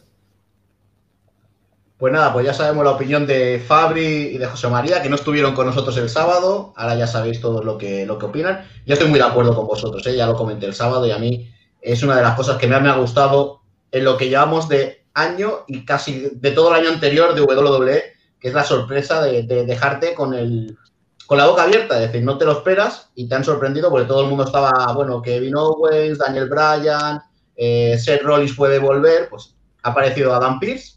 Pues 1.98 2.14
nada, 2.14 2.32
pues 2.32 2.46
ya 2.46 2.54
sabemos 2.54 2.84
la 2.84 2.92
opinión 2.92 3.26
de 3.26 3.64
Fabri 3.66 4.04
y 4.04 4.38
de 4.38 4.46
José 4.46 4.68
María, 4.68 5.02
que 5.02 5.10
no 5.10 5.16
estuvieron 5.16 5.56
con 5.56 5.66
nosotros 5.66 5.98
el 5.98 6.10
sábado. 6.10 6.74
Ahora 6.76 6.96
ya 6.96 7.08
sabéis 7.08 7.40
todo 7.42 7.64
lo 7.64 7.78
que, 7.78 8.06
lo 8.06 8.20
que 8.20 8.26
opinan. 8.26 8.68
Yo 8.86 8.94
estoy 8.94 9.10
muy 9.10 9.18
de 9.18 9.26
acuerdo 9.26 9.56
con 9.56 9.66
vosotros, 9.66 10.06
¿eh? 10.06 10.16
ya 10.16 10.28
lo 10.28 10.36
comenté 10.36 10.66
el 10.66 10.76
sábado 10.76 11.08
y 11.08 11.12
a 11.12 11.18
mí 11.18 11.50
es 11.82 12.04
una 12.04 12.18
de 12.18 12.22
las 12.22 12.36
cosas 12.36 12.58
que 12.58 12.68
más 12.68 12.82
me 12.82 12.90
ha 12.90 12.98
gustado 12.98 13.62
en 13.92 14.04
lo 14.04 14.18
que 14.18 14.28
llevamos 14.28 14.68
de 14.68 15.06
año 15.14 15.64
y 15.68 15.86
casi 15.86 16.30
de 16.34 16.52
todo 16.52 16.70
el 16.70 16.82
año 16.82 16.90
anterior 16.90 17.34
de 17.34 17.42
WWE, 17.42 18.04
que 18.40 18.50
es 18.50 18.54
la 18.54 18.64
sorpresa 18.64 19.24
de 19.24 19.44
dejarte 19.66 20.14
con 20.14 20.34
el 20.34 20.78
con 21.26 21.38
la 21.38 21.48
boca 21.48 21.64
abierta, 21.64 21.96
es 21.96 22.12
decir, 22.12 22.24
no 22.24 22.38
te 22.38 22.46
lo 22.46 22.52
esperas 22.52 23.10
y 23.16 23.28
te 23.28 23.36
han 23.36 23.44
sorprendido 23.44 23.90
porque 23.90 24.08
todo 24.08 24.22
el 24.22 24.30
mundo 24.30 24.44
estaba, 24.44 24.94
bueno, 24.94 25.22
Kevin 25.22 25.56
Owens, 25.56 26.20
Daniel 26.20 26.50
Bryan, 26.50 27.22
eh, 27.56 27.98
Seth 27.98 28.22
Rollins 28.22 28.56
puede 28.56 28.80
volver, 28.80 29.30
pues 29.30 29.56
ha 29.82 29.90
aparecido 29.90 30.34
Adam 30.34 30.60
Pearce, 30.60 30.96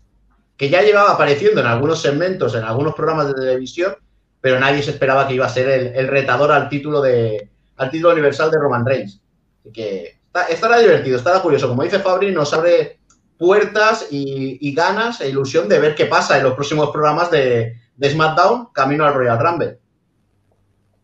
que 0.57 0.69
ya 0.69 0.83
llevaba 0.83 1.13
apareciendo 1.13 1.61
en 1.61 1.67
algunos 1.67 2.03
segmentos, 2.03 2.55
en 2.55 2.65
algunos 2.65 2.95
programas 2.95 3.29
de 3.29 3.35
televisión, 3.35 3.95
pero 4.41 4.61
nadie 4.61 4.83
se 4.83 4.91
esperaba 4.91 5.27
que 5.27 5.35
iba 5.35 5.47
a 5.47 5.51
ser 5.51 5.69
el, 5.97 6.09
retador 6.09 6.53
al 6.53 6.69
título 6.69 7.01
de 7.01 7.49
al 7.77 7.91
título 7.91 8.13
universal 8.13 8.51
de 8.51 8.59
Roman 8.59 8.85
Reigns. 8.85 9.21
Así 9.61 9.73
que 9.73 10.19
estará 10.51 10.79
divertido, 10.79 11.17
estará 11.17 11.41
curioso. 11.41 11.69
Como 11.69 11.85
dice 11.85 12.01
Fabri, 12.01 12.33
nos 12.33 12.53
abre 12.53 12.99
puertas 13.39 14.09
y, 14.11 14.59
y, 14.61 14.75
ganas 14.75 15.21
e 15.21 15.29
ilusión 15.29 15.69
de 15.69 15.79
ver 15.79 15.95
qué 15.95 16.07
pasa 16.07 16.37
en 16.37 16.45
los 16.45 16.55
próximos 16.55 16.91
programas 16.91 17.31
de, 17.31 17.77
de 17.97 18.11
SmackDown 18.11 18.69
camino 18.73 19.05
al 19.05 19.15
Royal 19.15 19.39
Rumble. 19.39 19.78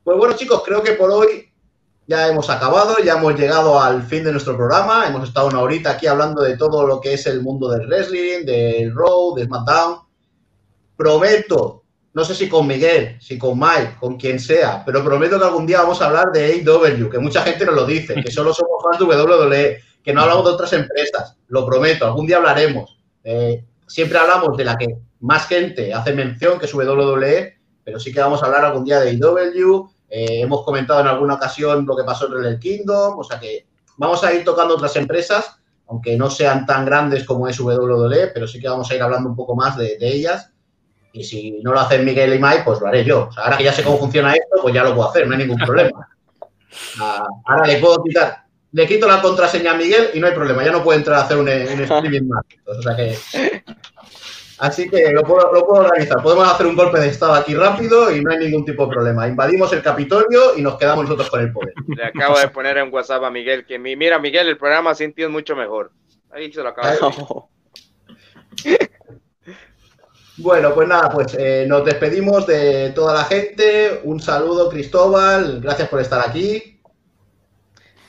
Pues 0.04 0.18
bueno, 0.18 0.36
chicos, 0.36 0.62
creo 0.64 0.82
que 0.82 0.92
por 0.92 1.10
hoy 1.10 1.50
ya 2.06 2.28
hemos 2.28 2.50
acabado, 2.50 2.96
ya 3.02 3.14
hemos 3.14 3.34
llegado 3.38 3.80
al 3.80 4.02
fin 4.02 4.22
de 4.22 4.32
nuestro 4.32 4.54
programa. 4.54 5.06
Hemos 5.08 5.26
estado 5.26 5.48
una 5.48 5.60
horita 5.60 5.92
aquí 5.92 6.06
hablando 6.06 6.42
de 6.42 6.58
todo 6.58 6.86
lo 6.86 7.00
que 7.00 7.14
es 7.14 7.26
el 7.26 7.40
mundo 7.40 7.70
del 7.70 7.86
wrestling, 7.86 8.44
del 8.44 8.94
Raw, 8.94 9.34
de 9.34 9.46
SmackDown. 9.46 10.00
Prometo, 10.94 11.84
no 12.12 12.22
sé 12.22 12.34
si 12.34 12.50
con 12.50 12.66
Miguel, 12.66 13.16
si 13.18 13.38
con 13.38 13.58
Mike, 13.58 13.96
con 13.98 14.18
quien 14.18 14.38
sea, 14.38 14.84
pero 14.84 15.02
prometo 15.02 15.38
que 15.38 15.44
algún 15.46 15.66
día 15.66 15.80
vamos 15.80 16.02
a 16.02 16.06
hablar 16.06 16.30
de 16.32 16.62
AEW, 16.62 17.08
que 17.08 17.18
mucha 17.18 17.42
gente 17.42 17.64
nos 17.64 17.74
lo 17.74 17.86
dice, 17.86 18.14
que 18.22 18.30
solo 18.30 18.52
somos 18.52 18.82
fans 18.82 18.98
de 18.98 19.06
WWE, 19.06 19.78
que 20.02 20.12
no 20.12 20.20
hablamos 20.20 20.44
de 20.44 20.50
otras 20.50 20.72
empresas. 20.74 21.38
Lo 21.48 21.64
prometo, 21.64 22.04
algún 22.04 22.26
día 22.26 22.36
hablaremos. 22.36 22.98
Eh, 23.24 23.64
siempre 23.86 24.18
hablamos 24.18 24.54
de 24.58 24.64
la 24.64 24.76
que 24.76 24.98
más 25.20 25.46
gente 25.48 25.94
hace 25.94 26.12
mención, 26.12 26.58
que 26.58 26.66
es 26.66 26.74
WWE, 26.74 27.58
pero 27.82 27.98
sí 27.98 28.12
que 28.12 28.20
vamos 28.20 28.42
a 28.42 28.46
hablar 28.46 28.66
algún 28.66 28.84
día 28.84 29.00
de 29.00 29.10
AEW. 29.10 29.93
Eh, 30.16 30.42
hemos 30.42 30.62
comentado 30.62 31.00
en 31.00 31.08
alguna 31.08 31.34
ocasión 31.34 31.84
lo 31.84 31.96
que 31.96 32.04
pasó 32.04 32.32
en 32.38 32.44
el 32.44 32.60
Kingdom, 32.60 33.18
o 33.18 33.24
sea 33.24 33.40
que 33.40 33.66
vamos 33.96 34.22
a 34.22 34.32
ir 34.32 34.44
tocando 34.44 34.74
otras 34.74 34.94
empresas, 34.94 35.58
aunque 35.88 36.16
no 36.16 36.30
sean 36.30 36.66
tan 36.66 36.84
grandes 36.84 37.24
como 37.24 37.48
es 37.48 37.58
WWE, 37.58 38.28
pero 38.28 38.46
sí 38.46 38.60
que 38.60 38.68
vamos 38.68 38.88
a 38.88 38.94
ir 38.94 39.02
hablando 39.02 39.28
un 39.28 39.34
poco 39.34 39.56
más 39.56 39.76
de, 39.76 39.98
de 39.98 40.08
ellas. 40.08 40.52
Y 41.12 41.24
si 41.24 41.60
no 41.64 41.72
lo 41.72 41.80
hacen 41.80 42.04
Miguel 42.04 42.32
y 42.32 42.38
Mike, 42.38 42.62
pues 42.64 42.78
lo 42.80 42.86
haré 42.86 43.04
yo. 43.04 43.26
O 43.28 43.32
sea, 43.32 43.42
ahora 43.42 43.56
que 43.56 43.64
ya 43.64 43.72
sé 43.72 43.82
cómo 43.82 43.98
funciona 43.98 44.32
esto, 44.34 44.62
pues 44.62 44.72
ya 44.72 44.84
lo 44.84 44.94
puedo 44.94 45.10
hacer, 45.10 45.26
no 45.26 45.32
hay 45.32 45.40
ningún 45.40 45.58
problema. 45.58 46.08
Uh, 47.00 47.24
ahora 47.46 47.66
le 47.66 47.78
puedo 47.78 48.00
quitar, 48.04 48.44
le 48.70 48.86
quito 48.86 49.08
la 49.08 49.20
contraseña 49.20 49.72
a 49.72 49.76
Miguel 49.76 50.10
y 50.14 50.20
no 50.20 50.28
hay 50.28 50.32
problema, 50.32 50.62
ya 50.62 50.70
no 50.70 50.84
puede 50.84 51.00
entrar 51.00 51.18
a 51.18 51.22
hacer 51.22 51.38
un, 51.38 51.48
un 51.48 51.48
streaming 51.82 52.28
más. 52.28 52.44
O 52.66 52.80
sea 52.82 52.94
que 52.94 53.18
Así 54.58 54.88
que 54.88 55.10
lo 55.12 55.22
puedo, 55.22 55.52
lo 55.52 55.66
puedo, 55.66 55.84
organizar. 55.84 56.22
Podemos 56.22 56.48
hacer 56.48 56.66
un 56.66 56.76
golpe 56.76 57.00
de 57.00 57.08
estado 57.08 57.34
aquí 57.34 57.54
rápido 57.54 58.14
y 58.14 58.22
no 58.22 58.30
hay 58.30 58.38
ningún 58.38 58.64
tipo 58.64 58.86
de 58.86 58.92
problema. 58.92 59.26
Invadimos 59.26 59.72
el 59.72 59.82
Capitolio 59.82 60.56
y 60.56 60.62
nos 60.62 60.78
quedamos 60.78 61.04
nosotros 61.04 61.28
con 61.28 61.40
el 61.40 61.52
poder. 61.52 61.74
Le 61.88 62.04
acabo 62.04 62.38
de 62.38 62.48
poner 62.48 62.78
en 62.78 62.92
WhatsApp 62.92 63.24
a 63.24 63.30
Miguel 63.30 63.66
que 63.66 63.78
mira, 63.78 64.18
Miguel, 64.18 64.48
el 64.48 64.56
programa 64.56 64.94
sin 64.94 65.12
ti 65.12 65.22
es 65.22 65.30
mucho 65.30 65.56
mejor. 65.56 65.90
Ahí 66.30 66.52
se 66.52 66.62
lo 66.62 66.68
acabo 66.68 67.48
de. 68.62 68.88
Bueno, 70.36 70.74
pues 70.74 70.88
nada, 70.88 71.10
pues 71.10 71.32
eh, 71.38 71.64
nos 71.68 71.84
despedimos 71.84 72.44
de 72.44 72.90
toda 72.90 73.14
la 73.14 73.24
gente. 73.24 74.00
Un 74.02 74.18
saludo, 74.18 74.68
Cristóbal. 74.68 75.60
Gracias 75.60 75.88
por 75.88 76.00
estar 76.00 76.28
aquí. 76.28 76.80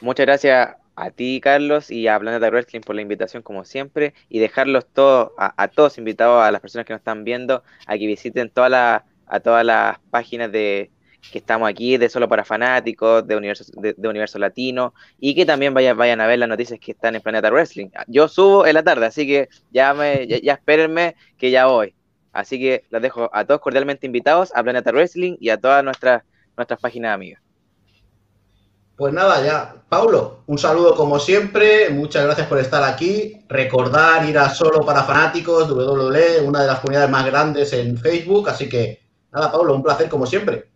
Muchas 0.01 0.25
gracias 0.25 0.75
a 0.95 1.11
ti, 1.11 1.39
Carlos, 1.41 1.91
y 1.91 2.07
a 2.07 2.19
Planeta 2.19 2.49
Wrestling 2.49 2.81
por 2.81 2.95
la 2.95 3.01
invitación, 3.01 3.43
como 3.43 3.65
siempre, 3.65 4.13
y 4.29 4.39
dejarlos 4.39 4.85
todos, 4.87 5.31
a, 5.37 5.67
todos 5.67 5.97
invitados, 5.97 6.43
a 6.43 6.51
las 6.51 6.61
personas 6.61 6.85
que 6.85 6.93
nos 6.93 7.01
están 7.01 7.23
viendo, 7.23 7.63
a 7.85 7.97
que 7.97 8.07
visiten 8.07 8.49
todas 8.49 8.71
las 8.71 9.03
a 9.27 9.39
todas 9.39 9.65
las 9.65 9.99
páginas 10.11 10.51
de 10.51 10.91
que 11.31 11.39
estamos 11.39 11.67
aquí, 11.67 11.97
de 11.97 12.07
Solo 12.09 12.29
para 12.29 12.45
Fanáticos, 12.45 13.25
de 13.25 13.35
Universo, 13.35 13.65
de, 13.75 14.07
Universo 14.07 14.37
Latino, 14.37 14.93
y 15.19 15.33
que 15.33 15.45
también 15.45 15.73
vayan, 15.73 15.97
vayan 15.97 16.21
a 16.21 16.27
ver 16.27 16.37
las 16.37 16.49
noticias 16.49 16.79
que 16.79 16.91
están 16.91 17.15
en 17.15 17.21
Planeta 17.21 17.49
Wrestling. 17.49 17.89
Yo 18.07 18.27
subo 18.27 18.67
en 18.67 18.75
la 18.75 18.83
tarde, 18.83 19.07
así 19.07 19.25
que 19.25 19.49
ya, 19.71 19.93
me, 19.95 20.27
ya, 20.27 20.53
espérenme 20.53 21.15
que 21.37 21.49
ya 21.49 21.65
voy. 21.65 21.95
Así 22.31 22.59
que 22.59 22.83
los 22.91 23.01
dejo 23.01 23.29
a 23.33 23.45
todos 23.45 23.61
cordialmente 23.61 24.05
invitados 24.05 24.51
a 24.55 24.61
Planeta 24.61 24.91
Wrestling 24.91 25.37
y 25.39 25.49
a 25.49 25.57
todas 25.57 25.83
nuestras, 25.83 26.23
nuestras 26.57 26.79
páginas 26.79 27.15
amigas. 27.15 27.41
Pues 28.95 29.13
nada, 29.13 29.43
ya. 29.45 29.75
Paulo, 29.89 30.43
un 30.47 30.57
saludo 30.57 30.95
como 30.95 31.19
siempre. 31.19 31.89
Muchas 31.89 32.23
gracias 32.23 32.47
por 32.47 32.59
estar 32.59 32.81
aquí. 32.83 33.43
Recordar 33.49 34.27
ir 34.27 34.37
a 34.37 34.49
Solo 34.49 34.85
para 34.85 35.03
Fanáticos, 35.03 35.69
WWE, 35.69 36.41
una 36.41 36.61
de 36.61 36.67
las 36.67 36.79
comunidades 36.79 37.09
más 37.09 37.25
grandes 37.25 37.73
en 37.73 37.97
Facebook. 37.97 38.49
Así 38.49 38.69
que 38.69 39.01
nada, 39.33 39.51
Paulo, 39.51 39.75
un 39.75 39.83
placer 39.83 40.07
como 40.07 40.25
siempre. 40.25 40.69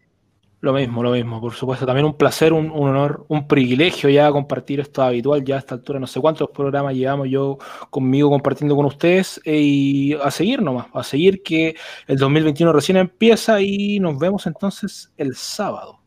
Lo 0.61 0.73
mismo, 0.73 1.01
lo 1.01 1.11
mismo, 1.11 1.39
por 1.39 1.53
supuesto. 1.53 1.85
También 1.85 2.05
un 2.05 2.17
placer, 2.17 2.51
un, 2.51 2.69
honor, 2.71 3.25
un 3.29 3.47
privilegio 3.47 4.09
ya 4.09 4.29
compartir 4.29 4.81
esto 4.81 5.01
habitual. 5.01 5.45
Ya 5.45 5.55
a 5.55 5.59
esta 5.59 5.75
altura 5.75 6.01
no 6.01 6.07
sé 6.07 6.19
cuántos 6.19 6.49
programas 6.49 6.95
llevamos 6.95 7.29
yo 7.29 7.57
conmigo 7.89 8.29
compartiendo 8.29 8.75
con 8.75 8.85
ustedes 8.85 9.39
eh, 9.45 9.57
y 9.57 10.13
a 10.15 10.29
seguir 10.29 10.61
nomás, 10.61 10.87
a 10.93 11.03
seguir 11.03 11.41
que 11.41 11.75
el 12.07 12.17
2021 12.17 12.73
recién 12.73 12.97
empieza 12.97 13.61
y 13.61 14.01
nos 14.01 14.19
vemos 14.19 14.45
entonces 14.47 15.13
el 15.15 15.35
sábado. 15.35 15.98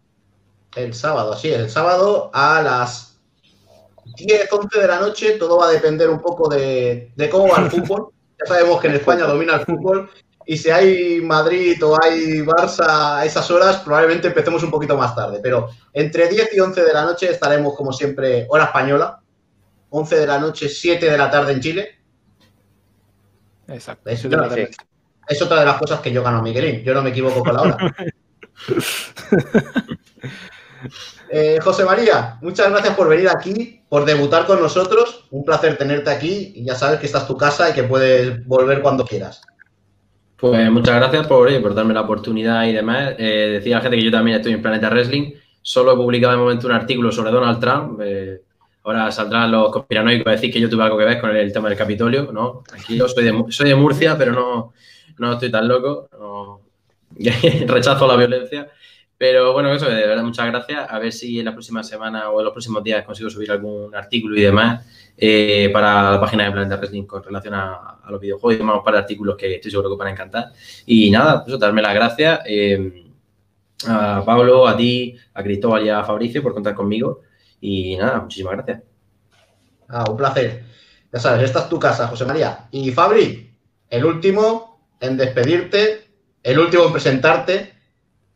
El 0.74 0.94
sábado, 0.94 1.36
sí, 1.36 1.52
el 1.52 1.68
sábado 1.68 2.30
a 2.32 2.62
las 2.62 3.20
10, 4.16 4.48
11 4.50 4.80
de 4.80 4.86
la 4.86 5.00
noche. 5.00 5.32
Todo 5.32 5.58
va 5.58 5.66
a 5.68 5.72
depender 5.72 6.08
un 6.08 6.20
poco 6.20 6.48
de, 6.48 7.12
cómo 7.30 7.48
va 7.48 7.58
el 7.58 7.70
fútbol. 7.70 8.08
Ya 8.38 8.46
sabemos 8.46 8.80
que 8.80 8.88
en 8.88 8.94
España 8.94 9.24
domina 9.24 9.54
el 9.56 9.66
fútbol. 9.66 10.10
Y 10.44 10.56
si 10.56 10.70
hay 10.70 11.20
Madrid 11.20 11.82
o 11.84 11.96
hay 12.02 12.40
Barça 12.40 13.18
a 13.18 13.24
esas 13.24 13.48
horas, 13.50 13.76
probablemente 13.78 14.28
empecemos 14.28 14.62
un 14.62 14.70
poquito 14.70 14.96
más 14.96 15.14
tarde. 15.14 15.40
Pero 15.42 15.68
entre 15.92 16.28
10 16.28 16.54
y 16.54 16.60
11 16.60 16.82
de 16.82 16.92
la 16.92 17.04
noche 17.04 17.30
estaremos, 17.30 17.76
como 17.76 17.92
siempre, 17.92 18.46
hora 18.48 18.64
española. 18.64 19.20
11 19.90 20.16
de 20.16 20.26
la 20.26 20.38
noche, 20.38 20.68
7 20.68 21.10
de 21.10 21.18
la 21.18 21.30
tarde 21.30 21.52
en 21.52 21.60
Chile. 21.60 21.98
Exacto. 23.68 24.08
Es, 24.08 24.24
es 24.24 25.42
otra 25.42 25.60
de 25.60 25.66
las 25.66 25.76
cosas 25.76 26.00
que 26.00 26.10
yo 26.10 26.22
gano, 26.22 26.42
Miguelín. 26.42 26.82
Yo 26.82 26.94
no 26.94 27.02
me 27.02 27.10
equivoco 27.10 27.42
con 27.44 27.54
la 27.54 27.62
hora. 27.62 27.94
Eh, 31.28 31.58
José 31.62 31.84
María, 31.84 32.38
muchas 32.42 32.70
gracias 32.70 32.94
por 32.94 33.08
venir 33.08 33.28
aquí, 33.28 33.82
por 33.88 34.04
debutar 34.04 34.46
con 34.46 34.60
nosotros. 34.60 35.24
Un 35.30 35.44
placer 35.44 35.76
tenerte 35.76 36.10
aquí 36.10 36.52
y 36.54 36.64
ya 36.64 36.74
sabes 36.74 37.00
que 37.00 37.06
esta 37.06 37.18
es 37.18 37.26
tu 37.26 37.36
casa 37.36 37.70
y 37.70 37.72
que 37.72 37.84
puedes 37.84 38.46
volver 38.46 38.82
cuando 38.82 39.04
quieras. 39.04 39.42
Pues 40.36 40.70
muchas 40.72 40.96
gracias 40.96 41.26
por, 41.28 41.62
por 41.62 41.74
darme 41.74 41.94
la 41.94 42.00
oportunidad 42.00 42.64
y 42.66 42.72
demás. 42.72 43.14
Eh, 43.16 43.50
decía 43.52 43.76
la 43.76 43.82
gente 43.82 43.96
que 43.96 44.04
yo 44.04 44.10
también 44.10 44.38
estoy 44.38 44.52
en 44.52 44.60
Planeta 44.60 44.90
Wrestling. 44.90 45.34
Solo 45.62 45.92
he 45.92 45.96
publicado 45.96 46.32
de 46.32 46.38
momento 46.38 46.66
un 46.66 46.72
artículo 46.72 47.12
sobre 47.12 47.30
Donald 47.30 47.60
Trump. 47.60 48.00
Eh, 48.02 48.40
ahora 48.82 49.12
saldrán 49.12 49.52
los 49.52 49.70
conspiranoicos 49.70 50.26
a 50.26 50.30
decir 50.32 50.52
que 50.52 50.60
yo 50.60 50.68
tuve 50.68 50.82
algo 50.82 50.98
que 50.98 51.04
ver 51.04 51.20
con 51.20 51.30
el 51.34 51.52
tema 51.52 51.68
del 51.68 51.78
Capitolio. 51.78 52.32
¿no? 52.32 52.64
Aquí 52.72 52.96
yo 52.96 53.06
soy 53.06 53.24
de, 53.24 53.74
Murcia, 53.76 54.18
pero 54.18 54.32
no, 54.32 54.72
no 55.18 55.32
estoy 55.34 55.50
tan 55.50 55.68
loco. 55.68 56.08
rechazo 57.66 58.06
la 58.08 58.16
violencia. 58.16 58.68
Pero 59.22 59.52
bueno, 59.52 59.72
eso, 59.72 59.88
de 59.88 60.04
verdad, 60.04 60.24
muchas 60.24 60.48
gracias. 60.48 60.84
A 60.90 60.98
ver 60.98 61.12
si 61.12 61.38
en 61.38 61.44
la 61.44 61.52
próxima 61.52 61.84
semana 61.84 62.28
o 62.30 62.40
en 62.40 62.44
los 62.44 62.52
próximos 62.52 62.82
días 62.82 63.04
consigo 63.04 63.30
subir 63.30 63.52
algún 63.52 63.94
artículo 63.94 64.36
y 64.36 64.40
demás 64.40 64.84
eh, 65.16 65.70
para 65.72 66.10
la 66.10 66.20
página 66.20 66.42
de 66.42 66.50
Planeta 66.50 66.76
Wrestling 66.76 67.04
con 67.04 67.22
relación 67.22 67.54
a, 67.54 68.00
los 68.10 68.20
videojuegos 68.20 68.56
y 68.56 68.58
demás, 68.58 68.80
para 68.84 68.98
artículos 68.98 69.36
que 69.36 69.54
estoy 69.54 69.70
seguro 69.70 69.90
que 69.90 69.96
van 69.96 70.08
a 70.08 70.10
encantar. 70.10 70.46
Y 70.86 71.08
nada, 71.12 71.44
pues 71.44 71.56
darme 71.56 71.82
las 71.82 71.94
gracias 71.94 72.40
eh, 72.46 73.12
a 73.86 74.24
Pablo, 74.26 74.66
a 74.66 74.76
ti, 74.76 75.16
a 75.34 75.42
Cristóbal 75.44 75.86
y 75.86 75.88
a 75.88 76.02
Fabricio 76.02 76.42
por 76.42 76.52
contar 76.52 76.74
conmigo. 76.74 77.20
Y 77.60 77.96
nada, 77.98 78.22
muchísimas 78.22 78.54
gracias. 78.54 78.82
Ah, 79.88 80.04
un 80.10 80.16
placer. 80.16 80.64
Ya 81.12 81.20
sabes, 81.20 81.44
esta 81.44 81.60
es 81.60 81.68
tu 81.68 81.78
casa, 81.78 82.08
José 82.08 82.24
María. 82.24 82.66
Y 82.72 82.90
Fabri, 82.90 83.54
el 83.88 84.04
último 84.04 84.84
en 84.98 85.16
despedirte, 85.16 86.08
el 86.42 86.58
último 86.58 86.86
en 86.86 86.92
presentarte 86.92 87.81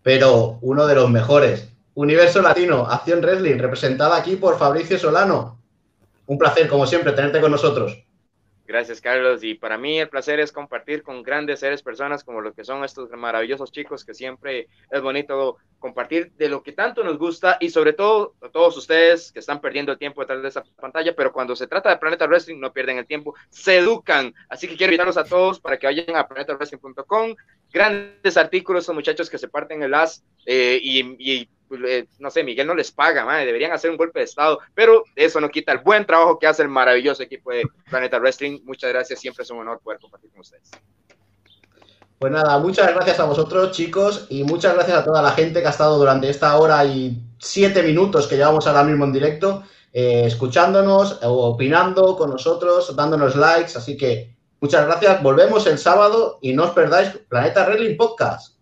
pero 0.06 0.60
uno 0.60 0.86
de 0.86 0.94
los 0.94 1.10
mejores. 1.10 1.68
Universo 1.94 2.40
Latino, 2.40 2.86
Acción 2.86 3.18
Wrestling, 3.22 3.58
representada 3.58 4.16
aquí 4.16 4.36
por 4.36 4.56
Fabricio 4.56 4.96
Solano. 5.00 5.58
Un 6.26 6.38
placer, 6.38 6.68
como 6.68 6.86
siempre, 6.86 7.10
tenerte 7.10 7.40
con 7.40 7.50
nosotros. 7.50 8.04
Gracias, 8.68 9.00
Carlos. 9.00 9.42
Y 9.42 9.54
para 9.54 9.76
mí 9.78 9.98
el 9.98 10.08
placer 10.08 10.38
es 10.38 10.52
compartir 10.52 11.02
con 11.02 11.24
grandes 11.24 11.58
seres 11.58 11.82
personas 11.82 12.22
como 12.22 12.40
lo 12.40 12.52
que 12.52 12.62
son 12.62 12.84
estos 12.84 13.10
maravillosos 13.10 13.72
chicos 13.72 14.04
que 14.04 14.14
siempre 14.14 14.68
es 14.92 15.02
bonito 15.02 15.56
compartir 15.78 16.32
de 16.32 16.48
lo 16.48 16.62
que 16.62 16.72
tanto 16.72 17.04
nos 17.04 17.18
gusta 17.18 17.58
y 17.60 17.70
sobre 17.70 17.92
todo 17.92 18.34
a 18.42 18.48
todos 18.48 18.76
ustedes 18.76 19.32
que 19.32 19.40
están 19.40 19.60
perdiendo 19.60 19.92
el 19.92 19.98
tiempo 19.98 20.20
detrás 20.20 20.42
de 20.42 20.48
esa 20.48 20.64
pantalla, 20.80 21.14
pero 21.14 21.32
cuando 21.32 21.54
se 21.54 21.66
trata 21.66 21.90
de 21.90 21.98
Planeta 21.98 22.26
Wrestling 22.26 22.60
no 22.60 22.72
pierden 22.72 22.98
el 22.98 23.06
tiempo, 23.06 23.34
se 23.50 23.78
educan. 23.78 24.34
Así 24.48 24.68
que 24.68 24.76
quiero 24.76 24.92
invitarlos 24.92 25.16
a 25.16 25.24
todos 25.24 25.60
para 25.60 25.78
que 25.78 25.86
vayan 25.86 26.16
a 26.16 26.26
planetawrestling.com. 26.26 27.34
Grandes 27.72 28.36
artículos, 28.36 28.84
son 28.84 28.96
muchachos 28.96 29.28
que 29.28 29.38
se 29.38 29.48
parten 29.48 29.82
el 29.82 29.94
as 29.94 30.24
eh, 30.46 30.80
y 30.82 31.48
eh, 31.70 32.06
no 32.18 32.30
sé, 32.30 32.44
Miguel 32.44 32.66
no 32.66 32.74
les 32.74 32.92
paga, 32.92 33.36
deberían 33.38 33.72
hacer 33.72 33.90
un 33.90 33.96
golpe 33.96 34.20
de 34.20 34.24
estado, 34.24 34.60
pero 34.74 35.04
eso 35.16 35.40
no 35.40 35.48
quita 35.48 35.72
el 35.72 35.78
buen 35.78 36.06
trabajo 36.06 36.38
que 36.38 36.46
hace 36.46 36.62
el 36.62 36.68
maravilloso 36.68 37.22
equipo 37.22 37.50
de 37.50 37.64
Planeta 37.90 38.18
Wrestling. 38.18 38.60
Muchas 38.64 38.90
gracias, 38.90 39.20
siempre 39.20 39.42
es 39.42 39.50
un 39.50 39.58
honor 39.58 39.80
poder 39.80 39.98
compartir 40.00 40.30
con 40.30 40.40
ustedes. 40.40 40.70
Pues 42.18 42.32
nada, 42.32 42.58
muchas 42.58 42.94
gracias 42.94 43.20
a 43.20 43.24
vosotros, 43.24 43.72
chicos, 43.72 44.26
y 44.30 44.42
muchas 44.42 44.74
gracias 44.74 44.98
a 44.98 45.04
toda 45.04 45.20
la 45.20 45.32
gente 45.32 45.60
que 45.60 45.66
ha 45.66 45.70
estado 45.70 45.98
durante 45.98 46.30
esta 46.30 46.56
hora 46.56 46.82
y 46.86 47.22
siete 47.38 47.82
minutos 47.82 48.26
que 48.26 48.36
llevamos 48.36 48.66
ahora 48.66 48.84
mismo 48.84 49.04
en 49.04 49.12
directo, 49.12 49.62
eh, 49.92 50.22
escuchándonos, 50.24 51.18
opinando 51.22 52.16
con 52.16 52.30
nosotros, 52.30 52.96
dándonos 52.96 53.36
likes. 53.36 53.76
Así 53.76 53.98
que 53.98 54.34
muchas 54.62 54.86
gracias. 54.86 55.22
Volvemos 55.22 55.66
el 55.66 55.78
sábado 55.78 56.38
y 56.40 56.54
no 56.54 56.64
os 56.64 56.70
perdáis 56.70 57.10
Planeta 57.28 57.66
Wrestling 57.66 57.98
Podcast. 57.98 58.55